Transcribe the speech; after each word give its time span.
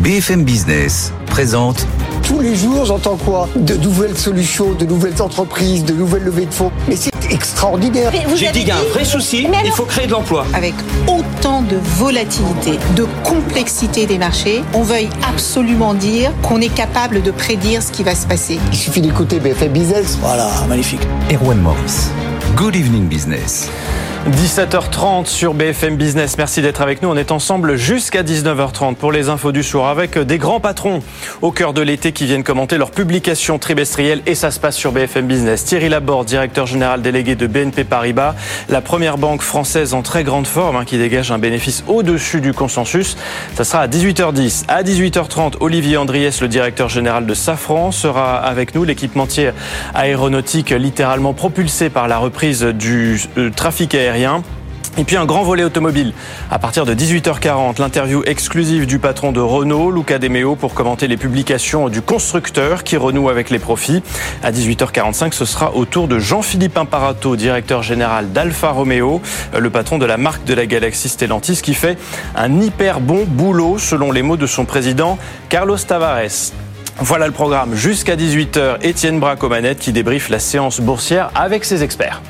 BFM 0.00 0.44
Business 0.44 1.12
présente 1.26 1.86
tous 2.22 2.40
les 2.40 2.56
jours, 2.56 2.86
j'entends 2.86 3.16
quoi? 3.16 3.48
De 3.54 3.74
nouvelles 3.74 4.16
solutions, 4.16 4.72
de 4.72 4.86
nouvelles 4.86 5.20
entreprises, 5.20 5.84
de 5.84 5.92
nouvelles 5.92 6.22
levées 6.22 6.46
de 6.46 6.54
fonds. 6.54 6.70
Mais 6.88 6.96
c'est 6.96 7.12
extraordinaire. 7.30 8.10
J'ai 8.34 8.50
dit 8.50 8.60
qu'il 8.60 8.68
y 8.68 8.70
a 8.70 8.78
un 8.78 8.92
vrai 8.94 9.04
souci, 9.04 9.46
il 9.64 9.72
faut 9.72 9.84
créer 9.84 10.06
de 10.06 10.12
l'emploi. 10.12 10.46
Avec 10.54 10.74
autant 11.06 11.60
de 11.60 11.76
volatilité, 11.98 12.78
de 12.96 13.06
complexité 13.24 14.06
des 14.06 14.16
marchés, 14.16 14.62
on 14.72 14.82
veuille 14.82 15.10
absolument 15.28 15.92
dire 15.92 16.32
qu'on 16.42 16.62
est 16.62 16.72
capable 16.72 17.20
de 17.20 17.30
prédire 17.30 17.82
ce 17.82 17.92
qui 17.92 18.02
va 18.02 18.14
se 18.14 18.26
passer. 18.26 18.58
Il 18.72 18.78
suffit 18.78 19.02
d'écouter 19.02 19.38
BFM 19.38 19.72
Business. 19.72 20.16
Voilà, 20.22 20.48
magnifique. 20.66 21.02
Erwan 21.30 21.60
Morris. 21.60 22.08
Good 22.56 22.74
evening 22.74 23.06
business. 23.06 23.68
17h30 24.28 25.24
sur 25.24 25.54
BFM 25.54 25.96
Business. 25.96 26.36
Merci 26.36 26.60
d'être 26.60 26.82
avec 26.82 27.00
nous. 27.00 27.08
On 27.08 27.16
est 27.16 27.32
ensemble 27.32 27.76
jusqu'à 27.76 28.22
19h30 28.22 28.96
pour 28.96 29.12
les 29.12 29.30
infos 29.30 29.50
du 29.50 29.62
jour 29.62 29.88
avec 29.88 30.18
des 30.18 30.36
grands 30.36 30.60
patrons 30.60 31.02
au 31.40 31.52
cœur 31.52 31.72
de 31.72 31.80
l'été 31.80 32.12
qui 32.12 32.26
viennent 32.26 32.44
commenter 32.44 32.76
leurs 32.76 32.90
publications 32.90 33.58
trimestrielles 33.58 34.20
et 34.26 34.34
ça 34.34 34.50
se 34.50 34.60
passe 34.60 34.76
sur 34.76 34.92
BFM 34.92 35.26
Business. 35.26 35.64
Thierry 35.64 35.88
Laborde, 35.88 36.26
directeur 36.26 36.66
général 36.66 37.00
délégué 37.00 37.34
de 37.34 37.46
BNP 37.46 37.84
Paribas, 37.84 38.34
la 38.68 38.82
première 38.82 39.16
banque 39.16 39.40
française 39.40 39.94
en 39.94 40.02
très 40.02 40.22
grande 40.22 40.46
forme 40.46 40.76
hein, 40.76 40.84
qui 40.84 40.98
dégage 40.98 41.32
un 41.32 41.38
bénéfice 41.38 41.82
au-dessus 41.88 42.42
du 42.42 42.52
consensus. 42.52 43.16
Ça 43.56 43.64
sera 43.64 43.80
à 43.80 43.88
18h10. 43.88 44.64
À 44.68 44.82
18h30, 44.82 45.54
Olivier 45.60 45.96
Andriès, 45.96 46.42
le 46.42 46.48
directeur 46.48 46.90
général 46.90 47.24
de 47.24 47.32
Safran, 47.32 47.90
sera 47.90 48.36
avec 48.36 48.74
nous. 48.74 48.84
L'équipementier 48.84 49.52
aéronautique 49.94 50.70
littéralement 50.70 51.32
propulsé 51.32 51.88
par 51.88 52.06
la 52.06 52.18
reprise 52.18 52.62
du 52.64 53.18
euh, 53.38 53.48
trafic 53.50 53.94
aérien 53.94 54.09
et 54.98 55.04
puis 55.04 55.16
un 55.16 55.24
grand 55.24 55.42
volet 55.42 55.64
automobile. 55.64 56.12
À 56.50 56.58
partir 56.58 56.84
de 56.84 56.94
18h40, 56.94 57.80
l'interview 57.80 58.22
exclusive 58.26 58.86
du 58.86 58.98
patron 58.98 59.32
de 59.32 59.40
Renault, 59.40 59.90
Luca 59.90 60.18
De 60.18 60.28
Meo, 60.28 60.56
pour 60.56 60.74
commenter 60.74 61.06
les 61.06 61.16
publications 61.16 61.88
du 61.88 62.02
constructeur 62.02 62.82
qui 62.82 62.96
renoue 62.96 63.28
avec 63.28 63.50
les 63.50 63.58
profits. 63.58 64.02
À 64.42 64.50
18h45, 64.50 65.32
ce 65.32 65.44
sera 65.44 65.74
au 65.74 65.84
tour 65.84 66.08
de 66.08 66.18
Jean-Philippe 66.18 66.76
Imparato, 66.76 67.36
directeur 67.36 67.82
général 67.82 68.32
d'Alfa 68.32 68.70
Romeo, 68.70 69.22
le 69.56 69.70
patron 69.70 69.98
de 69.98 70.06
la 70.06 70.16
marque 70.16 70.44
de 70.44 70.54
la 70.54 70.66
galaxie 70.66 71.08
Stellantis, 71.08 71.60
qui 71.62 71.74
fait 71.74 71.96
un 72.34 72.60
hyper 72.60 73.00
bon 73.00 73.24
boulot, 73.26 73.78
selon 73.78 74.10
les 74.10 74.22
mots 74.22 74.36
de 74.36 74.46
son 74.46 74.64
président, 74.64 75.18
Carlos 75.48 75.78
Tavares. 75.78 76.52
Voilà 76.98 77.26
le 77.26 77.32
programme 77.32 77.74
jusqu'à 77.74 78.16
18h. 78.16 78.78
Étienne 78.82 79.20
Bracomanette 79.20 79.78
qui 79.78 79.92
débriefe 79.92 80.28
la 80.28 80.38
séance 80.38 80.80
boursière 80.80 81.30
avec 81.34 81.64
ses 81.64 81.82
experts. 81.82 82.20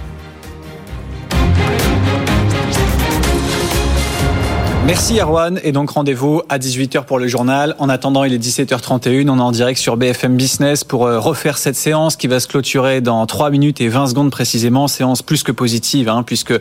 Merci 4.91 5.21
Arwan 5.21 5.61
et 5.63 5.71
donc 5.71 5.91
rendez-vous 5.91 6.43
à 6.49 6.59
18h 6.59 7.05
pour 7.05 7.21
le 7.21 7.29
journal. 7.29 7.77
En 7.79 7.89
attendant, 7.89 8.25
il 8.25 8.35
est 8.35 8.45
17h31, 8.45 9.29
on 9.29 9.39
est 9.39 9.41
en 9.41 9.53
direct 9.53 9.79
sur 9.79 9.97
BFM 9.97 10.37
Business 10.37 10.83
pour 10.83 11.07
euh, 11.07 11.21
refaire 11.21 11.59
cette 11.59 11.77
séance 11.77 12.17
qui 12.17 12.27
va 12.27 12.41
se 12.41 12.49
clôturer 12.49 13.01
dans 13.01 13.25
3 13.25 13.51
minutes 13.51 13.81
et 13.81 13.87
20 13.87 14.09
secondes 14.09 14.33
précisément, 14.33 14.89
séance 14.89 15.23
plus 15.23 15.45
que 15.45 15.53
positive 15.53 16.09
hein, 16.09 16.25
puisque 16.25 16.55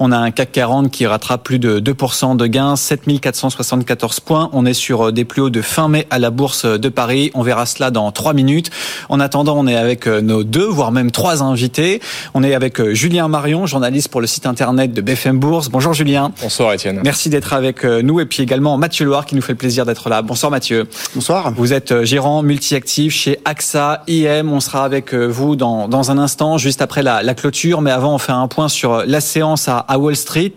on 0.00 0.10
a 0.10 0.16
un 0.16 0.32
CAC 0.32 0.50
40 0.50 0.90
qui 0.90 1.06
rattrape 1.06 1.44
plus 1.44 1.60
de 1.60 1.78
2% 1.78 2.36
de 2.36 2.46
gains, 2.48 2.74
7474 2.74 4.18
points. 4.18 4.50
On 4.52 4.66
est 4.66 4.74
sur 4.74 5.06
euh, 5.06 5.12
des 5.12 5.24
plus 5.24 5.42
hauts 5.42 5.50
de 5.50 5.62
fin 5.62 5.86
mai 5.86 6.08
à 6.10 6.18
la 6.18 6.30
bourse 6.30 6.66
de 6.66 6.88
Paris. 6.88 7.30
On 7.34 7.42
verra 7.42 7.66
cela 7.66 7.92
dans 7.92 8.10
3 8.10 8.32
minutes. 8.32 8.72
En 9.08 9.20
attendant, 9.20 9.56
on 9.56 9.68
est 9.68 9.76
avec 9.76 10.08
euh, 10.08 10.20
nos 10.20 10.42
deux 10.42 10.66
voire 10.66 10.90
même 10.90 11.12
trois 11.12 11.44
invités. 11.44 12.00
On 12.34 12.42
est 12.42 12.56
avec 12.56 12.82
Julien 12.94 13.28
Marion, 13.28 13.66
journaliste 13.66 14.08
pour 14.08 14.20
le 14.20 14.26
site 14.26 14.46
internet 14.46 14.92
de 14.92 15.00
BFM 15.00 15.38
Bourse. 15.38 15.68
Bonjour 15.68 15.94
Julien. 15.94 16.32
Bonsoir 16.42 16.72
Étienne. 16.72 17.00
Merci 17.04 17.30
d'être 17.30 17.52
avec 17.52 17.75
nous 17.84 18.20
et 18.20 18.26
puis 18.26 18.42
également 18.42 18.76
Mathieu 18.78 19.04
Loire 19.04 19.26
qui 19.26 19.34
nous 19.34 19.42
fait 19.42 19.52
le 19.52 19.58
plaisir 19.58 19.84
d'être 19.84 20.08
là. 20.08 20.22
Bonsoir 20.22 20.50
Mathieu. 20.50 20.86
Bonsoir. 21.14 21.52
Vous 21.52 21.72
êtes 21.72 21.92
euh, 21.92 22.04
gérant 22.04 22.42
multi-actif 22.42 23.12
chez 23.12 23.38
AXA 23.44 24.02
IM. 24.08 24.52
On 24.52 24.60
sera 24.60 24.84
avec 24.84 25.14
euh, 25.14 25.26
vous 25.26 25.56
dans, 25.56 25.88
dans 25.88 26.10
un 26.10 26.18
instant, 26.18 26.58
juste 26.58 26.82
après 26.82 27.02
la, 27.02 27.22
la 27.22 27.34
clôture. 27.34 27.82
Mais 27.82 27.90
avant, 27.90 28.14
on 28.14 28.18
fait 28.18 28.32
un 28.32 28.48
point 28.48 28.68
sur 28.68 29.04
la 29.06 29.20
séance 29.20 29.68
à, 29.68 29.78
à 29.78 29.98
Wall 29.98 30.16
Street 30.16 30.54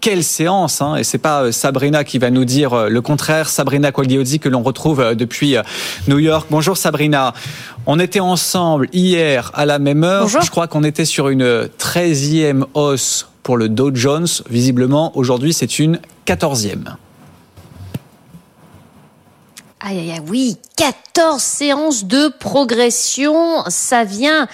quelle 0.00 0.24
séance 0.24 0.80
hein? 0.80 0.96
Et 0.96 1.04
c'est 1.04 1.18
pas 1.18 1.42
euh, 1.42 1.52
Sabrina 1.52 2.04
qui 2.04 2.18
va 2.18 2.30
nous 2.30 2.46
dire 2.46 2.88
le 2.88 3.00
contraire. 3.02 3.48
Sabrina 3.48 3.92
Quagliozzi 3.92 4.38
que 4.38 4.48
l'on 4.48 4.62
retrouve 4.62 5.14
depuis 5.14 5.56
New 6.08 6.18
York. 6.18 6.46
Bonjour 6.50 6.76
Sabrina. 6.76 7.34
On 7.86 7.98
était 7.98 8.20
ensemble 8.20 8.88
hier 8.92 9.50
à 9.54 9.66
la 9.66 9.78
même 9.78 10.04
heure. 10.04 10.22
Bonjour. 10.22 10.40
Je 10.40 10.50
crois 10.50 10.68
qu'on 10.68 10.84
était 10.84 11.04
sur 11.04 11.28
une 11.28 11.68
13e 11.78 12.64
hausse 12.74 13.30
pour 13.42 13.56
le 13.56 13.68
Dow 13.68 13.90
Jones. 13.94 14.28
Visiblement, 14.48 15.16
aujourd'hui, 15.16 15.52
c'est 15.52 15.78
une 15.78 15.98
14e. 16.30 16.96
Aïe, 19.80 19.98
aïe, 19.98 20.12
aïe, 20.12 20.22
oui, 20.28 20.56
14 20.76 21.42
séances 21.42 22.04
de 22.04 22.28
progression, 22.28 23.64
ça 23.68 24.04
vient 24.04 24.46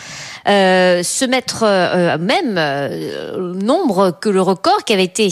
euh, 0.49 1.03
se 1.03 1.25
mettre 1.25 1.65
euh, 1.65 2.19
même 2.19 2.55
euh, 2.57 3.53
nombre 3.55 4.17
que 4.21 4.29
le 4.29 4.41
record 4.41 4.85
qui 4.85 4.93
avait 4.93 5.03
été 5.03 5.29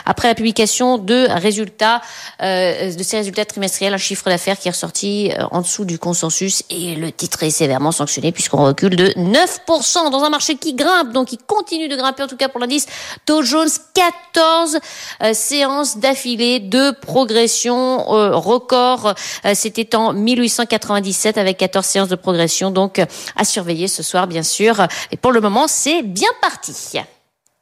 après 0.04 0.28
la 0.28 0.34
publication 0.34 0.98
de 0.98 1.26
résultats 1.30 2.00
euh, 2.42 2.92
de 2.92 3.02
ces 3.02 3.16
résultats 3.16 3.44
trimestriels, 3.44 3.94
un 3.94 3.98
chiffre 3.98 4.27
d'affaires 4.28 4.58
qui 4.58 4.68
est 4.68 4.70
ressorti 4.70 5.32
euh, 5.32 5.44
en 5.50 5.60
dessous 5.60 5.84
du 5.84 5.98
consensus 5.98 6.62
et 6.70 6.94
le 6.94 7.12
titre 7.12 7.42
est 7.42 7.50
sévèrement 7.50 7.92
sanctionné 7.92 8.32
puisqu'on 8.32 8.64
recule 8.64 8.96
de 8.96 9.08
9% 9.08 10.10
dans 10.10 10.22
un 10.22 10.30
marché 10.30 10.56
qui 10.56 10.74
grimpe, 10.74 11.12
donc 11.12 11.28
qui 11.28 11.38
continue 11.38 11.88
de 11.88 11.96
grimper 11.96 12.22
en 12.22 12.26
tout 12.26 12.36
cas 12.36 12.48
pour 12.48 12.60
l'indice 12.60 12.86
Dow 13.26 13.42
Jones 13.42 13.68
14 13.94 14.78
euh, 15.22 15.34
séances 15.34 15.98
d'affilée 15.98 16.60
de 16.60 16.90
progression 16.90 18.14
euh, 18.14 18.36
record. 18.36 19.14
C'était 19.54 19.96
en 19.96 20.12
1897 20.12 21.38
avec 21.38 21.56
14 21.58 21.84
séances 21.84 22.08
de 22.08 22.16
progression. 22.16 22.70
Donc 22.70 23.00
à 23.36 23.44
surveiller 23.44 23.88
ce 23.88 24.02
soir 24.02 24.26
bien 24.26 24.42
sûr. 24.42 24.86
Et 25.10 25.16
pour 25.16 25.32
le 25.32 25.40
moment, 25.40 25.66
c'est 25.68 26.02
bien 26.02 26.30
parti. 26.40 26.98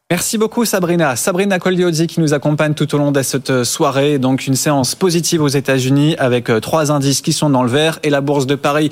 Merci 0.08 0.38
beaucoup 0.38 0.64
Sabrina. 0.64 1.16
Sabrina 1.16 1.58
Coldiozzi 1.58 2.06
qui 2.06 2.20
nous 2.20 2.32
accompagne 2.32 2.74
tout 2.74 2.94
au 2.94 2.98
long 2.98 3.10
de 3.10 3.22
cette 3.22 3.64
soirée. 3.64 4.20
Donc 4.20 4.46
une 4.46 4.54
séance 4.54 4.94
positive 4.94 5.42
aux 5.42 5.48
États-Unis 5.48 6.14
avec 6.20 6.48
euh, 6.48 6.60
trois 6.60 6.92
indices 6.92 7.22
qui 7.22 7.32
sont 7.32 7.50
dans 7.50 7.64
le 7.64 7.68
vert 7.68 7.98
et 8.04 8.10
la 8.10 8.20
bourse 8.20 8.46
de 8.46 8.54
Paris 8.54 8.88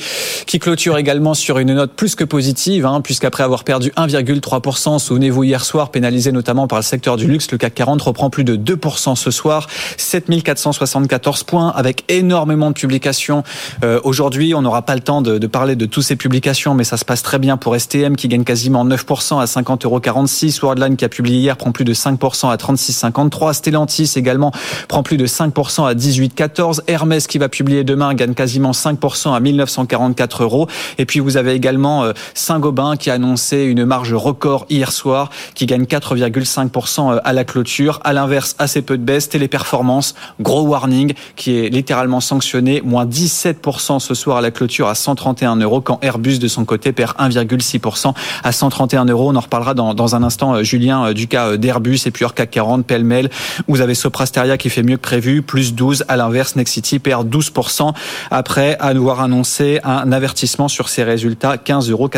qui 0.49 0.59
clôture 0.59 0.99
également 0.99 1.35
sur 1.35 1.61
une 1.61 1.73
note 1.73 1.93
plus 1.93 2.17
que 2.17 2.25
positive, 2.25 2.85
hein, 2.85 3.01
puisqu'après 3.01 3.45
avoir 3.45 3.63
perdu 3.63 3.93
1,3%, 3.97 4.99
souvenez-vous 4.99 5.45
hier 5.45 5.65
soir, 5.65 5.93
pénalisé 5.93 6.33
notamment 6.33 6.67
par 6.67 6.81
le 6.81 6.83
secteur 6.83 7.17
du 7.17 7.29
luxe, 7.29 7.49
le 7.53 7.59
CAC 7.59 7.75
40 7.75 8.03
reprend 8.03 8.29
plus 8.29 8.43
de 8.43 8.57
2% 8.57 9.15
ce 9.15 9.31
soir, 9.31 9.69
7474 9.97 11.45
points 11.45 11.69
avec 11.77 12.03
énormément 12.09 12.71
de 12.71 12.75
publications. 12.75 13.45
Euh, 13.85 14.01
Aujourd'hui, 14.03 14.53
on 14.53 14.63
n'aura 14.63 14.83
pas 14.83 14.97
le 14.97 15.01
temps 15.01 15.23
de, 15.23 15.39
de, 15.39 15.47
parler 15.47 15.77
de 15.77 15.87
toutes 15.87 16.03
ces 16.03 16.17
publications, 16.17 16.75
mais 16.75 16.83
ça 16.83 16.97
se 16.97 17.05
passe 17.05 17.23
très 17.23 17.39
bien 17.39 17.57
pour 17.57 17.79
STM 17.79 18.17
qui 18.17 18.27
gagne 18.27 18.43
quasiment 18.43 18.85
9% 18.85 19.41
à 19.41 19.45
50,46 19.45 19.85
euros. 19.87 20.65
Worldline 20.65 20.97
qui 20.97 21.04
publié 21.09 21.39
hier 21.39 21.56
prend 21.56 21.73
plus 21.73 21.85
de 21.85 21.95
5% 21.95 22.51
à 22.51 22.56
36,53. 22.56 23.53
Stellantis 23.55 24.12
également 24.17 24.53
prend 24.89 25.03
plus 25.03 25.17
de 25.17 25.27
5% 25.27 25.87
à 25.87 25.95
18,14. 25.95 26.81
Hermès 26.87 27.27
qui 27.27 27.39
va 27.39 27.49
publier 27.49 27.85
demain 27.85 28.15
gagne 28.15 28.35
quasiment 28.35 28.73
5% 28.73 29.35
à 29.35 29.41
1944 29.41 30.43
euros. 30.43 30.69
Et 30.99 31.06
puis 31.06 31.21
vous 31.21 31.37
avez 31.37 31.53
également 31.53 32.05
euh, 32.05 32.12
Saint-Gobain 32.35 32.97
qui 32.97 33.11
a 33.11 33.15
annoncé 33.15 33.65
une 33.65 33.85
marge 33.85 34.15
record 34.15 34.67
hier 34.71 34.93
soir, 34.93 35.31
qui 35.55 35.67
gagne 35.67 35.85
4,5% 35.85 37.15
euh, 37.15 37.21
à 37.25 37.33
la 37.33 37.45
clôture. 37.45 38.01
À 38.05 38.12
l'inverse, 38.12 38.55
assez 38.59 38.83
peu 38.83 38.99
de 38.99 39.03
baisse. 39.03 39.29
Téléperformance, 39.29 40.15
gros 40.41 40.62
warning, 40.62 41.15
qui 41.37 41.56
est 41.56 41.69
littéralement 41.69 42.21
sanctionné, 42.21 42.83
moins 42.85 43.06
17% 43.06 43.99
ce 43.99 44.15
soir 44.15 44.39
à 44.39 44.41
la 44.41 44.51
clôture 44.51 44.89
à 44.89 44.95
131 44.95 45.56
euros, 45.56 45.81
quand 45.81 45.99
Airbus 46.03 46.39
de 46.39 46.49
son 46.49 46.65
côté 46.65 46.93
perd 46.93 47.17
1,6% 47.19 48.15
à 48.43 48.53
131 48.53 49.06
euros. 49.06 49.31
On 49.31 49.37
en 49.37 49.41
reparlera 49.41 49.75
dans, 49.75 49.95
dans 49.95 50.15
un 50.15 50.23
instant, 50.23 50.55
euh, 50.55 50.62
Julien 50.62 50.94
euh, 51.02 51.12
du 51.12 51.26
cas 51.26 51.49
euh, 51.49 51.56
d'Airbus 51.56 52.00
et 52.06 52.11
puis 52.11 52.25
CAC 52.35 52.50
40, 52.50 52.87
pêle-mêle. 52.87 53.31
Vous 53.69 53.81
avez 53.81 53.94
Soprasteria 53.94 54.56
qui 54.56 54.70
fait 54.70 54.82
mieux 54.82 54.96
que 54.96 55.02
prévu, 55.02 55.43
plus 55.43 55.75
12. 55.75 56.05
À 56.08 56.17
l'inverse, 56.17 56.56
Nexity 56.56 56.99
perd 56.99 57.29
12% 57.29 57.93
après 58.31 58.76
avoir 58.79 59.20
annoncé 59.20 59.81
un 59.85 60.12
avertissement 60.12 60.69
sur 60.69 60.88
ses 60.88 61.05
résultats, 61.05 61.56
15,98 61.56 61.91
euros 61.91 62.08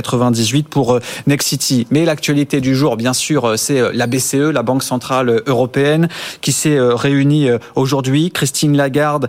pour 0.71 0.95
euh, 0.95 1.01
Nexity. 1.27 1.87
Mais 1.91 2.05
l'actualité 2.05 2.61
du 2.61 2.75
jour, 2.75 2.97
bien 2.97 3.13
sûr, 3.13 3.55
c'est 3.57 3.93
la 3.93 4.07
BCE, 4.07 4.51
la 4.53 4.63
Banque 4.63 4.83
Centrale 4.83 5.43
Européenne, 5.47 6.09
qui 6.41 6.53
s'est 6.53 6.79
réunie 6.79 7.49
aujourd'hui. 7.75 8.31
Christine 8.31 8.77
Lagarde 8.77 9.29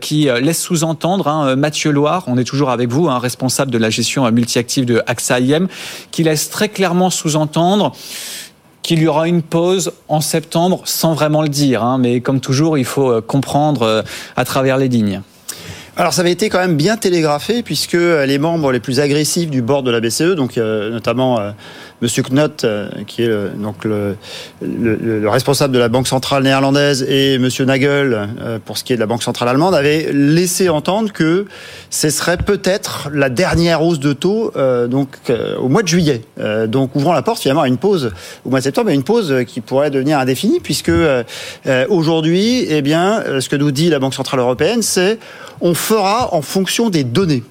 qui 0.00 0.28
laisse 0.40 0.60
sous-entendre 0.60 1.28
hein, 1.28 1.56
Mathieu 1.56 1.90
Loire, 1.90 2.24
on 2.26 2.38
est 2.38 2.44
toujours 2.44 2.70
avec 2.70 2.90
vous, 2.90 3.08
hein, 3.08 3.18
responsable 3.18 3.70
de 3.70 3.78
la 3.78 3.90
gestion 3.90 4.30
multi-active 4.30 4.84
de 4.84 5.02
AXA 5.06 5.40
IM, 5.40 5.68
qui 6.10 6.22
laisse 6.22 6.50
très 6.50 6.68
clairement 6.68 7.10
sous-entendre 7.10 7.92
qu'il 8.82 9.00
y 9.00 9.06
aura 9.06 9.28
une 9.28 9.42
pause 9.42 9.92
en 10.08 10.20
septembre 10.20 10.82
sans 10.84 11.14
vraiment 11.14 11.42
le 11.42 11.48
dire. 11.48 11.82
Hein, 11.82 11.98
mais 11.98 12.20
comme 12.20 12.40
toujours, 12.40 12.78
il 12.78 12.84
faut 12.84 13.10
euh, 13.10 13.20
comprendre 13.20 13.82
euh, 13.82 14.02
à 14.36 14.44
travers 14.44 14.76
les 14.76 14.88
lignes. 14.88 15.22
Alors 15.96 16.12
ça 16.12 16.20
avait 16.20 16.30
été 16.30 16.48
quand 16.48 16.60
même 16.60 16.76
bien 16.76 16.96
télégraphé 16.96 17.64
puisque 17.64 17.94
les 17.94 18.38
membres 18.38 18.70
les 18.70 18.78
plus 18.78 19.00
agressifs 19.00 19.50
du 19.50 19.62
board 19.62 19.84
de 19.84 19.90
la 19.90 19.98
BCE, 19.98 20.36
donc 20.36 20.56
euh, 20.56 20.90
notamment 20.90 21.40
Monsieur 22.00 22.22
Knot, 22.22 22.62
euh, 22.62 22.88
qui 23.08 23.24
est 23.24 23.28
euh, 23.28 23.48
le, 23.82 24.16
le, 24.60 25.28
responsable 25.28 25.74
de 25.74 25.80
la 25.80 25.88
Banque 25.88 26.06
centrale 26.06 26.44
néerlandaise, 26.44 27.02
et 27.02 27.38
Monsieur 27.38 27.64
Nagel, 27.64 28.28
euh, 28.40 28.58
pour 28.64 28.78
ce 28.78 28.84
qui 28.84 28.92
est 28.92 28.96
de 28.96 29.00
la 29.00 29.06
Banque 29.06 29.24
centrale 29.24 29.48
allemande, 29.48 29.74
avaient 29.74 30.10
laissé 30.12 30.68
entendre 30.68 31.12
que 31.12 31.46
ce 31.90 32.10
serait 32.10 32.36
peut-être 32.36 33.08
la 33.12 33.28
dernière 33.30 33.82
hausse 33.82 33.98
de 33.98 34.12
taux 34.12 34.52
donc 34.88 35.08
au 35.58 35.68
mois 35.68 35.82
de 35.82 35.88
juillet. 35.88 36.22
donc 36.66 36.94
ouvrant 36.94 37.12
la 37.12 37.22
porte 37.22 37.40
finalement 37.40 37.62
à 37.62 37.68
une 37.68 37.78
pause 37.78 38.12
au 38.44 38.50
mois 38.50 38.60
de 38.60 38.64
septembre, 38.64 38.90
et 38.90 38.94
une 38.94 39.02
pause 39.02 39.44
qui 39.46 39.60
pourrait 39.60 39.90
devenir 39.90 40.18
indéfinie, 40.18 40.60
puisque 40.60 40.92
aujourd'hui, 41.88 42.66
eh 42.68 42.82
bien, 42.82 43.22
ce 43.40 43.48
que 43.48 43.56
nous 43.56 43.70
dit 43.70 43.88
la 43.88 43.98
Banque 43.98 44.14
centrale 44.14 44.40
européenne, 44.40 44.82
c'est 44.82 45.18
on 45.60 45.74
fera 45.74 46.34
en 46.34 46.42
fonction 46.42 46.90
des 46.90 47.04
données. 47.04 47.42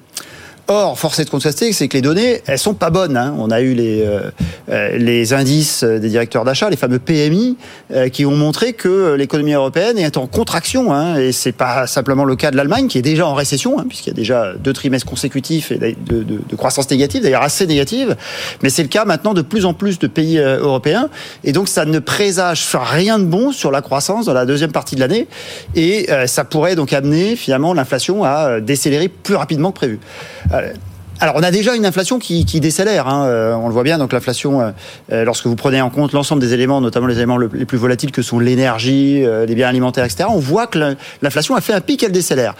Or, 0.70 0.98
force 0.98 1.18
est 1.18 1.24
de 1.24 1.30
constater, 1.30 1.72
c'est 1.72 1.88
que 1.88 1.96
les 1.96 2.02
données, 2.02 2.42
elles 2.44 2.58
sont 2.58 2.74
pas 2.74 2.90
bonnes. 2.90 3.16
Hein. 3.16 3.34
On 3.38 3.50
a 3.50 3.62
eu 3.62 3.72
les, 3.72 4.02
euh, 4.02 4.30
euh, 4.68 4.98
les 4.98 5.32
indices 5.32 5.82
des 5.82 6.10
directeurs 6.10 6.44
d'achat, 6.44 6.68
les 6.68 6.76
fameux 6.76 6.98
PMI, 6.98 7.56
euh, 7.90 8.10
qui 8.10 8.26
ont 8.26 8.36
montré 8.36 8.74
que 8.74 9.14
l'économie 9.14 9.54
européenne 9.54 9.96
est 9.96 10.18
en 10.18 10.26
contraction. 10.26 10.92
Hein, 10.92 11.16
et 11.16 11.32
c'est 11.32 11.52
pas 11.52 11.86
simplement 11.86 12.26
le 12.26 12.36
cas 12.36 12.50
de 12.50 12.56
l'Allemagne, 12.58 12.86
qui 12.86 12.98
est 12.98 13.02
déjà 13.02 13.26
en 13.26 13.32
récession, 13.32 13.78
hein, 13.78 13.86
puisqu'il 13.88 14.10
y 14.10 14.12
a 14.12 14.14
déjà 14.14 14.52
deux 14.62 14.74
trimestres 14.74 15.06
consécutifs 15.06 15.72
de, 15.72 15.94
de, 16.06 16.22
de 16.22 16.56
croissance 16.56 16.90
négative, 16.90 17.22
d'ailleurs 17.22 17.40
assez 17.40 17.66
négative. 17.66 18.14
Mais 18.62 18.68
c'est 18.68 18.82
le 18.82 18.90
cas 18.90 19.06
maintenant 19.06 19.32
de 19.32 19.40
plus 19.40 19.64
en 19.64 19.72
plus 19.72 19.98
de 19.98 20.06
pays 20.06 20.36
européens. 20.36 21.08
Et 21.44 21.52
donc, 21.52 21.68
ça 21.68 21.86
ne 21.86 21.98
présage 21.98 22.68
rien 22.74 23.18
de 23.18 23.24
bon 23.24 23.52
sur 23.52 23.70
la 23.70 23.80
croissance 23.80 24.26
dans 24.26 24.34
la 24.34 24.44
deuxième 24.44 24.72
partie 24.72 24.96
de 24.96 25.00
l'année. 25.00 25.28
Et 25.74 26.10
ça 26.26 26.44
pourrait 26.44 26.76
donc 26.76 26.92
amener 26.92 27.36
finalement 27.36 27.72
l'inflation 27.72 28.22
à 28.22 28.60
décélérer 28.60 29.08
plus 29.08 29.34
rapidement 29.34 29.72
que 29.72 29.78
prévu. 29.78 30.00
Euh, 30.64 30.72
alors, 31.20 31.34
on 31.36 31.42
a 31.42 31.50
déjà 31.50 31.74
une 31.74 31.84
inflation 31.84 32.20
qui, 32.20 32.44
décélère. 32.60 33.08
Hein. 33.08 33.26
Euh, 33.26 33.52
on 33.54 33.66
le 33.66 33.74
voit 33.74 33.82
bien. 33.82 33.98
Donc, 33.98 34.12
l'inflation, 34.12 34.72
euh, 35.10 35.24
lorsque 35.24 35.46
vous 35.46 35.56
prenez 35.56 35.80
en 35.80 35.90
compte 35.90 36.12
l'ensemble 36.12 36.40
des 36.40 36.54
éléments, 36.54 36.80
notamment 36.80 37.08
les 37.08 37.16
éléments 37.16 37.38
les 37.38 37.64
plus 37.64 37.76
volatiles 37.76 38.12
que 38.12 38.22
sont 38.22 38.38
l'énergie, 38.38 39.24
les 39.24 39.54
biens 39.56 39.66
alimentaires, 39.66 40.04
etc., 40.04 40.28
on 40.30 40.38
voit 40.38 40.68
que 40.68 40.94
l'inflation 41.20 41.56
a 41.56 41.60
fait 41.60 41.72
un 41.72 41.80
pic, 41.80 42.04
elle 42.04 42.12
décélère. 42.12 42.54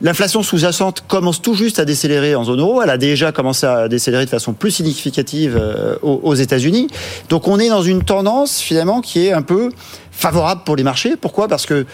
L'inflation 0.00 0.42
sous-jacente 0.42 1.04
commence 1.06 1.42
tout 1.42 1.52
juste 1.52 1.80
à 1.80 1.84
décélérer 1.84 2.34
en 2.34 2.44
zone 2.44 2.60
euro. 2.60 2.80
Elle 2.80 2.88
a 2.88 2.96
déjà 2.96 3.30
commencé 3.30 3.66
à 3.66 3.88
décélérer 3.88 4.24
de 4.24 4.30
façon 4.30 4.54
plus 4.54 4.70
significative 4.70 5.60
aux, 6.00 6.20
aux 6.22 6.34
États-Unis. 6.34 6.88
Donc, 7.28 7.46
on 7.46 7.58
est 7.58 7.68
dans 7.68 7.82
une 7.82 8.04
tendance 8.04 8.58
finalement 8.58 9.02
qui 9.02 9.26
est 9.26 9.34
un 9.34 9.42
peu 9.42 9.68
favorable 10.12 10.62
pour 10.64 10.76
les 10.76 10.82
marchés. 10.82 11.16
Pourquoi? 11.20 11.46
Parce 11.46 11.66
que 11.66 11.84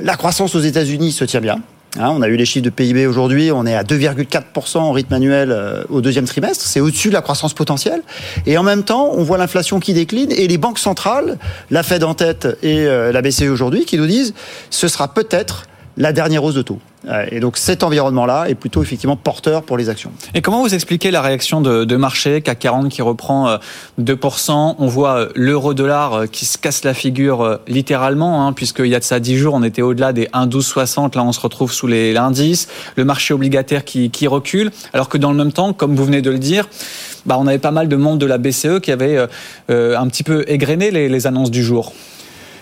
la 0.00 0.16
croissance 0.16 0.56
aux 0.56 0.60
États-Unis 0.60 1.12
se 1.12 1.24
tient 1.24 1.40
bien. 1.40 1.60
Hein, 1.98 2.10
on 2.10 2.22
a 2.22 2.28
eu 2.28 2.36
les 2.36 2.44
chiffres 2.44 2.64
de 2.64 2.70
PIB 2.70 3.06
aujourd'hui, 3.06 3.50
on 3.50 3.66
est 3.66 3.74
à 3.74 3.82
2,4% 3.82 4.78
en 4.78 4.92
rythme 4.92 5.12
annuel 5.12 5.50
euh, 5.50 5.82
au 5.88 6.00
deuxième 6.00 6.24
trimestre, 6.24 6.64
c'est 6.64 6.78
au-dessus 6.78 7.08
de 7.08 7.14
la 7.14 7.20
croissance 7.20 7.52
potentielle. 7.52 8.02
Et 8.46 8.56
en 8.56 8.62
même 8.62 8.84
temps, 8.84 9.10
on 9.12 9.24
voit 9.24 9.38
l'inflation 9.38 9.80
qui 9.80 9.92
décline 9.92 10.30
et 10.30 10.46
les 10.46 10.56
banques 10.56 10.78
centrales, 10.78 11.36
la 11.70 11.82
Fed 11.82 12.04
en 12.04 12.14
tête 12.14 12.46
et 12.62 12.86
euh, 12.86 13.10
la 13.10 13.22
BCE 13.22 13.48
aujourd'hui, 13.50 13.86
qui 13.86 13.98
nous 13.98 14.06
disent 14.06 14.34
ce 14.70 14.86
sera 14.86 15.12
peut-être 15.12 15.66
la 16.00 16.14
dernière 16.14 16.42
hausse 16.42 16.54
de 16.54 16.62
taux. 16.62 16.78
Euh, 17.08 17.26
et 17.30 17.40
donc 17.40 17.58
cet 17.58 17.82
environnement-là 17.82 18.46
est 18.48 18.54
plutôt 18.54 18.82
effectivement 18.82 19.16
porteur 19.16 19.62
pour 19.62 19.76
les 19.76 19.90
actions. 19.90 20.12
Et 20.34 20.40
comment 20.40 20.62
vous 20.62 20.74
expliquez 20.74 21.10
la 21.10 21.20
réaction 21.20 21.60
de, 21.60 21.84
de 21.84 21.96
marché, 21.96 22.40
CAC 22.40 22.58
40 22.58 22.88
qui 22.88 23.02
reprend 23.02 23.58
2% 24.00 24.50
euh, 24.50 24.74
On 24.78 24.86
voit 24.86 25.16
euh, 25.16 25.28
l'euro-dollar 25.34 26.30
qui 26.30 26.46
se 26.46 26.56
casse 26.56 26.84
la 26.84 26.94
figure 26.94 27.60
littéralement, 27.68 28.46
hein, 28.46 28.54
puisqu'il 28.54 28.86
y 28.86 28.94
a 28.94 28.98
de 28.98 29.04
ça 29.04 29.20
10 29.20 29.36
jours, 29.36 29.54
on 29.54 29.62
était 29.62 29.82
au-delà 29.82 30.14
des 30.14 30.26
1,1260, 30.26 31.16
là 31.16 31.22
on 31.22 31.32
se 31.32 31.40
retrouve 31.40 31.72
sous 31.72 31.86
les 31.86 32.14
l'indice, 32.14 32.68
le 32.96 33.04
marché 33.04 33.34
obligataire 33.34 33.84
qui, 33.84 34.10
qui 34.10 34.26
recule, 34.26 34.70
alors 34.94 35.10
que 35.10 35.18
dans 35.18 35.32
le 35.32 35.36
même 35.36 35.52
temps, 35.52 35.74
comme 35.74 35.94
vous 35.94 36.04
venez 36.04 36.22
de 36.22 36.30
le 36.30 36.38
dire, 36.38 36.66
bah, 37.26 37.36
on 37.38 37.46
avait 37.46 37.58
pas 37.58 37.72
mal 37.72 37.88
de 37.88 37.96
monde 37.96 38.18
de 38.18 38.26
la 38.26 38.38
BCE 38.38 38.80
qui 38.82 38.90
avait 38.90 39.18
un 39.68 40.08
petit 40.08 40.22
peu 40.22 40.44
égrené 40.48 40.90
les, 40.90 41.10
les 41.10 41.26
annonces 41.26 41.50
du 41.50 41.62
jour. 41.62 41.92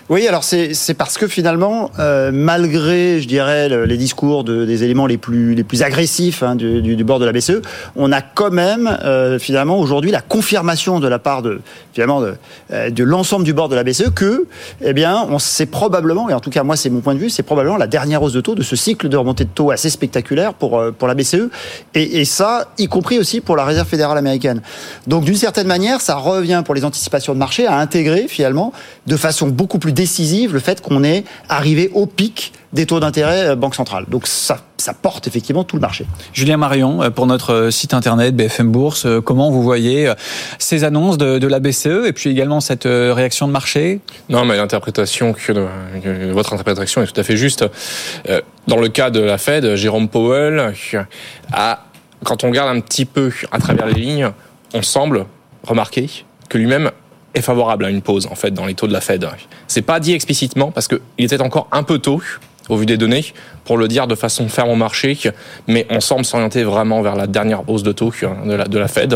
Oui, 0.09 0.27
alors 0.27 0.43
c'est 0.43 0.95
parce 0.97 1.19
que 1.19 1.27
finalement, 1.27 1.91
euh, 1.99 2.31
malgré, 2.33 3.21
je 3.21 3.27
dirais, 3.27 3.69
les 3.85 3.95
discours 3.95 4.43
de, 4.43 4.65
des 4.65 4.83
éléments 4.83 5.05
les 5.05 5.19
plus 5.19 5.53
les 5.53 5.63
plus 5.63 5.83
agressifs 5.83 6.41
hein, 6.41 6.55
du, 6.55 6.81
du, 6.81 7.03
bord 7.03 7.19
de 7.19 7.25
la 7.25 7.31
BCE, 7.31 7.61
on 7.95 8.11
a 8.11 8.23
quand 8.23 8.49
même 8.49 8.87
euh, 9.03 9.37
finalement 9.37 9.77
aujourd'hui 9.77 10.09
la 10.09 10.21
confirmation 10.21 10.99
de 10.99 11.07
la 11.07 11.19
part 11.19 11.43
de 11.43 11.61
finalement 11.93 12.21
de, 12.21 12.33
euh, 12.71 12.89
de 12.89 13.03
l'ensemble 13.03 13.45
du 13.45 13.53
bord 13.53 13.69
de 13.69 13.75
la 13.75 13.83
BCE 13.83 14.09
que, 14.15 14.47
eh 14.81 14.93
bien, 14.93 15.27
on 15.29 15.37
sait 15.37 15.67
probablement, 15.67 16.27
et 16.27 16.33
en 16.33 16.39
tout 16.39 16.49
cas 16.49 16.63
moi 16.63 16.75
c'est 16.75 16.89
mon 16.89 17.01
point 17.01 17.13
de 17.13 17.19
vue, 17.19 17.29
c'est 17.29 17.43
probablement 17.43 17.77
la 17.77 17.85
dernière 17.85 18.23
hausse 18.23 18.33
de 18.33 18.41
taux 18.41 18.55
de 18.55 18.63
ce 18.63 18.75
cycle 18.75 19.09
de 19.09 19.17
remontée 19.17 19.43
de 19.43 19.51
taux 19.53 19.69
assez 19.69 19.91
spectaculaire 19.91 20.55
pour 20.55 20.83
pour 20.97 21.07
la 21.07 21.13
BCE, 21.13 21.49
et, 21.93 22.21
et 22.21 22.25
ça, 22.25 22.69
y 22.79 22.87
compris 22.87 23.19
aussi 23.19 23.41
pour 23.41 23.55
la 23.55 23.63
Réserve 23.63 23.87
fédérale 23.87 24.17
américaine. 24.17 24.63
Donc 25.05 25.23
d'une 25.23 25.35
certaine 25.35 25.67
manière, 25.67 26.01
ça 26.01 26.15
revient 26.15 26.63
pour 26.65 26.73
les 26.73 26.83
anticipations 26.83 27.35
de 27.35 27.39
marché 27.39 27.67
à 27.67 27.77
intégrer 27.77 28.25
finalement 28.27 28.73
de 29.05 29.15
façon 29.15 29.49
beaucoup 29.49 29.77
plus 29.77 29.93
décisive 29.99 30.53
le 30.53 30.61
fait 30.61 30.79
qu'on 30.79 31.03
est 31.03 31.25
arrivé 31.49 31.91
au 31.93 32.05
pic 32.05 32.53
des 32.71 32.85
taux 32.85 33.01
d'intérêt 33.01 33.49
euh, 33.49 33.55
banque 33.57 33.75
centrale. 33.75 34.05
Donc 34.07 34.27
ça, 34.27 34.59
ça 34.77 34.93
porte 34.93 35.27
effectivement 35.27 35.65
tout 35.65 35.75
le 35.75 35.81
marché. 35.81 36.05
Julien 36.31 36.55
Marion, 36.55 37.03
euh, 37.03 37.09
pour 37.09 37.27
notre 37.27 37.53
euh, 37.53 37.71
site 37.71 37.93
internet 37.93 38.33
BFM 38.33 38.71
Bourse, 38.71 39.05
comment 39.25 39.51
vous 39.51 39.61
voyez 39.61 40.13
ces 40.57 40.85
annonces 40.85 41.17
de, 41.17 41.37
de 41.37 41.47
la 41.47 41.59
BCE 41.59 42.05
et 42.07 42.13
puis 42.13 42.29
également 42.29 42.61
cette 42.61 42.85
réaction 42.85 43.45
de 43.45 43.51
marché? 43.51 43.99
Non, 44.29 44.45
mais 44.45 44.55
l'interprétation 44.55 45.33
que 45.33 46.31
votre 46.31 46.53
interprétation 46.53 47.01
est 47.03 47.07
tout 47.07 47.19
à 47.19 47.23
fait 47.23 47.35
juste. 47.35 47.65
Dans 48.67 48.77
le 48.77 48.87
cas 48.87 49.09
de 49.09 49.19
la 49.19 49.37
Fed, 49.37 49.75
Jérôme 49.75 50.07
Powell 50.07 50.73
a, 51.51 51.83
quand 52.23 52.43
on 52.43 52.47
regarde 52.47 52.75
un 52.75 52.79
petit 52.79 53.05
peu 53.05 53.31
à 53.51 53.59
travers 53.59 53.87
les 53.87 53.99
lignes, 53.99 54.29
on 54.73 54.81
semble 54.81 55.25
remarquer 55.67 56.09
que 56.47 56.57
lui-même 56.57 56.91
favorable 57.41 57.85
à 57.85 57.89
une 57.89 58.01
pause 58.01 58.27
en 58.27 58.35
fait 58.35 58.51
dans 58.51 58.65
les 58.65 58.73
taux 58.73 58.87
de 58.87 58.93
la 58.93 59.01
Fed. 59.01 59.27
C'est 59.67 59.81
pas 59.81 59.99
dit 59.99 60.13
explicitement 60.13 60.71
parce 60.71 60.87
qu'il 60.87 60.99
était 61.17 61.41
encore 61.41 61.67
un 61.71 61.83
peu 61.83 61.99
tôt 61.99 62.21
au 62.69 62.77
vu 62.77 62.85
des 62.85 62.97
données 62.97 63.25
pour 63.65 63.77
le 63.77 63.87
dire 63.87 64.07
de 64.07 64.15
façon 64.15 64.47
ferme 64.47 64.69
au 64.69 64.75
marché, 64.75 65.17
mais 65.67 65.85
on 65.89 65.99
semble 65.99 66.23
s'orienter 66.23 66.63
vraiment 66.63 67.01
vers 67.01 67.15
la 67.15 67.27
dernière 67.27 67.67
hausse 67.67 67.83
de 67.83 67.91
taux 67.91 68.13
de 68.45 68.53
la, 68.53 68.65
de 68.65 68.79
la 68.79 68.87
Fed. 68.87 69.15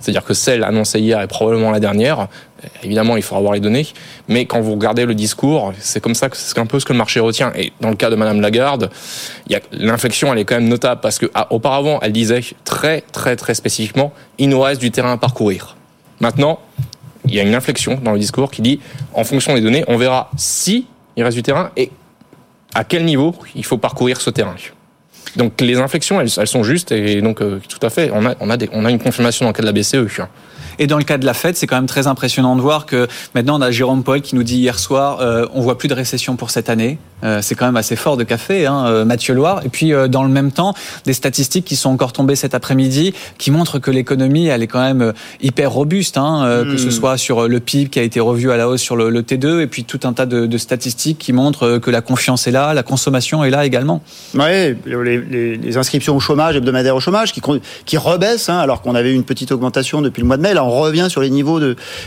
C'est-à-dire 0.00 0.24
que 0.24 0.34
celle 0.34 0.62
annoncée 0.62 1.00
hier 1.00 1.20
est 1.20 1.26
probablement 1.26 1.70
la 1.70 1.80
dernière. 1.80 2.28
Évidemment, 2.82 3.16
il 3.16 3.22
faudra 3.22 3.38
avoir 3.38 3.54
les 3.54 3.60
données, 3.60 3.86
mais 4.28 4.46
quand 4.46 4.60
vous 4.60 4.74
regardez 4.74 5.06
le 5.06 5.14
discours, 5.14 5.72
c'est 5.78 6.00
comme 6.00 6.14
ça 6.14 6.28
que 6.28 6.36
c'est 6.36 6.58
un 6.58 6.66
peu 6.66 6.78
ce 6.80 6.84
que 6.84 6.92
le 6.92 6.98
marché 6.98 7.20
retient. 7.20 7.52
Et 7.56 7.72
dans 7.80 7.90
le 7.90 7.96
cas 7.96 8.10
de 8.10 8.16
Madame 8.16 8.40
Lagarde, 8.40 8.90
l'inflexion, 9.72 10.32
elle 10.32 10.40
est 10.40 10.44
quand 10.44 10.56
même 10.56 10.68
notable 10.68 11.00
parce 11.00 11.18
que 11.18 11.26
ah, 11.34 11.46
auparavant, 11.50 11.98
elle 12.02 12.12
disait 12.12 12.40
très, 12.64 13.00
très, 13.12 13.36
très 13.36 13.54
spécifiquement, 13.54 14.12
il 14.38 14.48
nous 14.48 14.60
reste 14.60 14.80
du 14.80 14.90
terrain 14.90 15.12
à 15.12 15.16
parcourir. 15.16 15.76
Maintenant, 16.20 16.58
il 17.28 17.34
y 17.34 17.40
a 17.40 17.42
une 17.42 17.54
inflexion 17.54 18.00
dans 18.02 18.12
le 18.12 18.18
discours 18.18 18.50
qui 18.50 18.62
dit, 18.62 18.80
en 19.14 19.24
fonction 19.24 19.54
des 19.54 19.60
données, 19.60 19.84
on 19.88 19.96
verra 19.96 20.30
si 20.36 20.86
il 21.16 21.24
reste 21.24 21.36
du 21.36 21.42
terrain 21.42 21.70
et 21.76 21.90
à 22.74 22.84
quel 22.84 23.04
niveau 23.04 23.34
il 23.54 23.64
faut 23.64 23.78
parcourir 23.78 24.20
ce 24.20 24.30
terrain. 24.30 24.54
Donc 25.36 25.60
les 25.60 25.78
inflexions, 25.78 26.20
elles, 26.20 26.28
sont 26.30 26.62
justes 26.62 26.92
et 26.92 27.20
donc 27.20 27.42
euh, 27.42 27.60
tout 27.68 27.84
à 27.84 27.90
fait, 27.90 28.10
on 28.12 28.24
a, 28.24 28.34
on 28.40 28.50
a, 28.50 28.56
on 28.72 28.84
a 28.84 28.90
une 28.90 28.98
confirmation 28.98 29.44
dans 29.44 29.50
le 29.50 29.54
cas 29.54 29.62
de 29.62 29.66
la 29.66 29.72
BCE. 29.72 30.20
Et 30.78 30.86
dans 30.86 30.96
le 30.96 31.04
cas 31.04 31.18
de 31.18 31.26
la 31.26 31.34
Fed, 31.34 31.56
c'est 31.56 31.66
quand 31.66 31.76
même 31.76 31.86
très 31.86 32.06
impressionnant 32.06 32.54
de 32.54 32.60
voir 32.60 32.86
que 32.86 33.08
maintenant 33.34 33.58
on 33.58 33.62
a 33.62 33.70
Jérôme 33.70 34.04
Powell 34.04 34.22
qui 34.22 34.36
nous 34.36 34.44
dit 34.44 34.58
hier 34.58 34.78
soir, 34.78 35.20
euh, 35.20 35.46
on 35.52 35.60
voit 35.60 35.76
plus 35.76 35.88
de 35.88 35.94
récession 35.94 36.36
pour 36.36 36.50
cette 36.50 36.70
année. 36.70 36.98
Euh, 37.24 37.40
c'est 37.42 37.54
quand 37.54 37.66
même 37.66 37.76
assez 37.76 37.96
fort 37.96 38.16
de 38.16 38.24
café, 38.24 38.66
hein, 38.66 38.86
euh, 38.86 39.04
Mathieu 39.04 39.34
Loire. 39.34 39.62
Et 39.64 39.68
puis 39.68 39.92
dans 40.08 40.22
le 40.22 40.28
même 40.28 40.52
temps, 40.52 40.74
des 41.04 41.12
statistiques 41.12 41.64
qui 41.64 41.76
sont 41.76 41.90
encore 41.90 42.12
tombées 42.12 42.36
cet 42.36 42.54
après-midi, 42.54 43.14
qui 43.38 43.50
montrent 43.50 43.78
que 43.78 43.90
l'économie, 43.90 44.46
elle 44.46 44.62
est 44.62 44.66
quand 44.66 44.82
même 44.82 45.12
hyper 45.40 45.72
robuste, 45.72 46.18
hein, 46.18 46.64
que 46.64 46.76
ce 46.76 46.88
hmm. 46.88 46.90
soit 46.90 47.16
sur 47.16 47.48
le 47.48 47.60
PIB 47.60 47.90
qui 47.90 47.98
a 47.98 48.02
été 48.02 48.20
revu 48.20 48.50
à 48.50 48.56
la 48.56 48.68
hausse 48.68 48.80
sur 48.80 48.96
le, 48.96 49.10
le 49.10 49.22
T2, 49.22 49.60
et 49.60 49.66
puis 49.66 49.84
tout 49.84 50.00
un 50.04 50.12
tas 50.12 50.26
de, 50.26 50.46
de, 50.46 50.58
statistiques 50.58 51.18
qui 51.18 51.32
montrent 51.32 51.78
que 51.78 51.90
la 51.90 52.00
confiance 52.00 52.46
est 52.46 52.50
là, 52.50 52.74
la 52.74 52.82
consommation 52.82 53.44
est 53.44 53.50
là 53.50 53.64
également. 53.64 54.02
Oui, 54.34 54.76
les, 54.86 55.20
les, 55.20 55.56
les, 55.56 55.76
inscriptions 55.76 56.16
au 56.16 56.20
chômage, 56.20 56.56
hebdomadaires 56.56 56.96
au 56.96 57.00
chômage, 57.00 57.32
qui, 57.32 57.40
qui 57.84 57.96
rebaissent, 57.96 58.48
hein, 58.48 58.58
alors 58.58 58.82
qu'on 58.82 58.94
avait 58.94 59.12
eu 59.12 59.14
une 59.14 59.24
petite 59.24 59.52
augmentation 59.52 60.02
depuis 60.02 60.20
le 60.20 60.26
mois 60.26 60.36
de 60.36 60.42
mai. 60.42 60.54
Là, 60.54 60.64
on 60.64 60.70
revient 60.70 61.06
sur 61.08 61.20
les 61.20 61.30
niveaux 61.30 61.60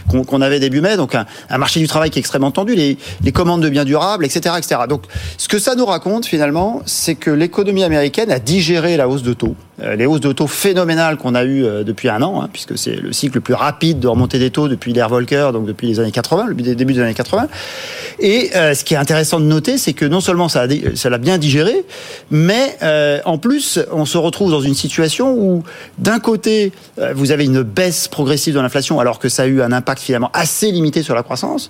qu'on, 0.08 0.42
avait 0.42 0.60
début 0.60 0.82
mai. 0.82 0.98
Donc 0.98 1.16
un, 1.16 1.26
marché 1.58 1.80
du 1.80 1.88
travail 1.88 2.10
qui 2.10 2.20
est 2.20 2.22
extrêmement 2.22 2.52
tendu, 2.52 2.76
les, 2.76 2.98
les 3.24 3.32
commandes 3.32 3.62
de 3.62 3.70
biens 3.70 3.86
durables, 3.86 4.26
etc., 4.26 4.56
etc. 4.58 4.82
Donc 4.88 5.01
ce 5.38 5.48
que 5.48 5.60
ça 5.60 5.76
nous 5.76 5.86
raconte 5.86 6.26
finalement, 6.26 6.82
c'est 6.86 7.16
que 7.16 7.32
l'économie 7.32 7.84
américaine 7.84 8.32
a 8.32 8.40
digéré 8.40 8.98
la 8.98 9.08
hausse 9.08 9.24
de 9.24 9.34
taux. 9.34 9.56
Euh, 9.84 9.96
les 9.96 10.06
hausses 10.06 10.20
de 10.20 10.32
taux 10.32 10.48
phénoménales 10.48 11.18
qu'on 11.18 11.34
a 11.34 11.44
eues 11.44 11.66
euh, 11.66 11.84
depuis 11.84 12.10
un 12.10 12.22
an, 12.22 12.42
hein, 12.42 12.50
puisque 12.52 12.78
c'est 12.78 12.96
le 12.96 13.12
cycle 13.14 13.36
le 13.36 13.42
plus 13.42 13.54
rapide 13.54 14.00
de 14.00 14.08
remontée 14.08 14.38
des 14.38 14.52
taux 14.52 14.68
depuis 14.68 14.94
l'ère 14.94 15.10
Volcker, 15.10 15.50
donc 15.54 15.66
depuis 15.66 15.88
les 15.88 16.00
années 16.00 16.12
80, 16.12 16.48
le 16.48 16.56
début 16.56 16.94
des 16.94 17.02
années 17.02 17.14
80. 17.14 17.48
Et 18.20 18.52
euh, 18.56 18.76
ce 18.76 18.84
qui 18.84 18.94
est 18.94 18.98
intéressant 18.98 19.40
de 19.40 19.46
noter, 19.46 19.78
c'est 19.78 19.94
que 19.94 20.06
non 20.06 20.22
seulement 20.22 20.50
ça, 20.50 20.68
l'a 20.68 21.18
bien 21.18 21.38
digéré, 21.38 21.84
mais 22.30 22.78
en 23.26 23.38
plus, 23.38 23.80
on 23.92 24.06
se 24.06 24.18
retrouve 24.18 24.52
dans 24.52 24.62
une 24.62 24.76
situation 24.76 25.34
où, 25.34 25.64
d'un 25.98 26.20
côté, 26.20 26.72
vous 27.14 27.32
avez 27.32 27.46
une 27.46 27.64
baisse 27.64 28.08
progressive 28.08 28.54
de 28.54 28.60
l'inflation, 28.60 29.00
alors 29.00 29.20
que 29.20 29.30
ça 29.30 29.44
a 29.44 29.46
eu 29.48 29.62
un 29.62 29.72
impact 29.72 30.02
finalement 30.02 30.30
assez 30.34 30.72
limité 30.72 31.04
sur 31.04 31.16
la 31.16 31.24
croissance. 31.24 31.70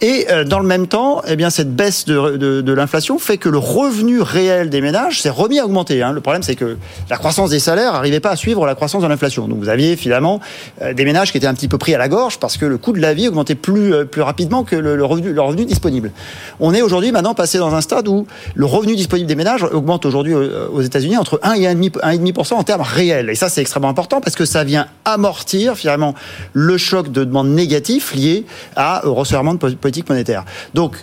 Et 0.00 0.26
dans 0.46 0.60
le 0.60 0.66
même 0.66 0.86
temps, 0.86 1.22
eh 1.26 1.36
bien, 1.36 1.50
cette 1.50 1.74
baisse 1.74 2.04
de 2.04 2.67
l'inflation 2.72 3.18
fait 3.18 3.38
que 3.38 3.48
le 3.48 3.58
revenu 3.58 4.20
réel 4.20 4.70
des 4.70 4.80
ménages 4.80 5.22
s'est 5.22 5.30
remis 5.30 5.58
à 5.58 5.64
augmenter. 5.64 6.02
Hein. 6.02 6.12
Le 6.12 6.20
problème, 6.20 6.42
c'est 6.42 6.54
que 6.54 6.76
la 7.10 7.16
croissance 7.16 7.50
des 7.50 7.58
salaires 7.58 7.92
n'arrivait 7.92 8.20
pas 8.20 8.30
à 8.30 8.36
suivre 8.36 8.66
la 8.66 8.74
croissance 8.74 9.02
de 9.02 9.08
l'inflation. 9.08 9.48
Donc 9.48 9.58
vous 9.58 9.68
aviez 9.68 9.96
finalement 9.96 10.40
euh, 10.82 10.94
des 10.94 11.04
ménages 11.04 11.32
qui 11.32 11.38
étaient 11.38 11.46
un 11.46 11.54
petit 11.54 11.68
peu 11.68 11.78
pris 11.78 11.94
à 11.94 11.98
la 11.98 12.08
gorge 12.08 12.38
parce 12.38 12.56
que 12.56 12.66
le 12.66 12.78
coût 12.78 12.92
de 12.92 13.00
la 13.00 13.14
vie 13.14 13.28
augmentait 13.28 13.54
plus, 13.54 13.94
euh, 13.94 14.04
plus 14.04 14.22
rapidement 14.22 14.64
que 14.64 14.76
le, 14.76 15.04
revenu, 15.04 15.32
le 15.32 15.40
revenu 15.40 15.64
disponible. 15.64 16.12
On 16.60 16.74
est 16.74 16.82
aujourd'hui 16.82 17.12
maintenant 17.12 17.34
passé 17.34 17.58
dans 17.58 17.74
un 17.74 17.80
stade 17.80 18.08
où 18.08 18.26
le 18.54 18.66
revenu 18.66 18.96
disponible 18.96 19.28
des 19.28 19.34
ménages 19.34 19.62
augmente 19.62 20.06
aujourd'hui 20.06 20.34
euh, 20.34 20.68
aux 20.72 20.82
États-Unis 20.82 21.16
entre 21.16 21.40
1 21.42 21.54
et 21.54 21.74
1,5% 21.74 22.54
en 22.54 22.62
termes 22.62 22.82
réels. 22.82 23.30
Et 23.30 23.34
ça, 23.34 23.48
c'est 23.48 23.60
extrêmement 23.60 23.88
important 23.88 24.20
parce 24.20 24.36
que 24.36 24.44
ça 24.44 24.64
vient 24.64 24.86
amortir 25.04 25.76
finalement 25.76 26.14
le 26.52 26.76
choc 26.78 27.10
de 27.10 27.24
demande 27.24 27.48
négatif 27.48 28.14
lié 28.14 28.44
à, 28.76 29.06
au 29.06 29.14
resserrement 29.14 29.54
de 29.54 29.58
politique 29.58 30.08
monétaire. 30.08 30.44
Donc, 30.74 30.96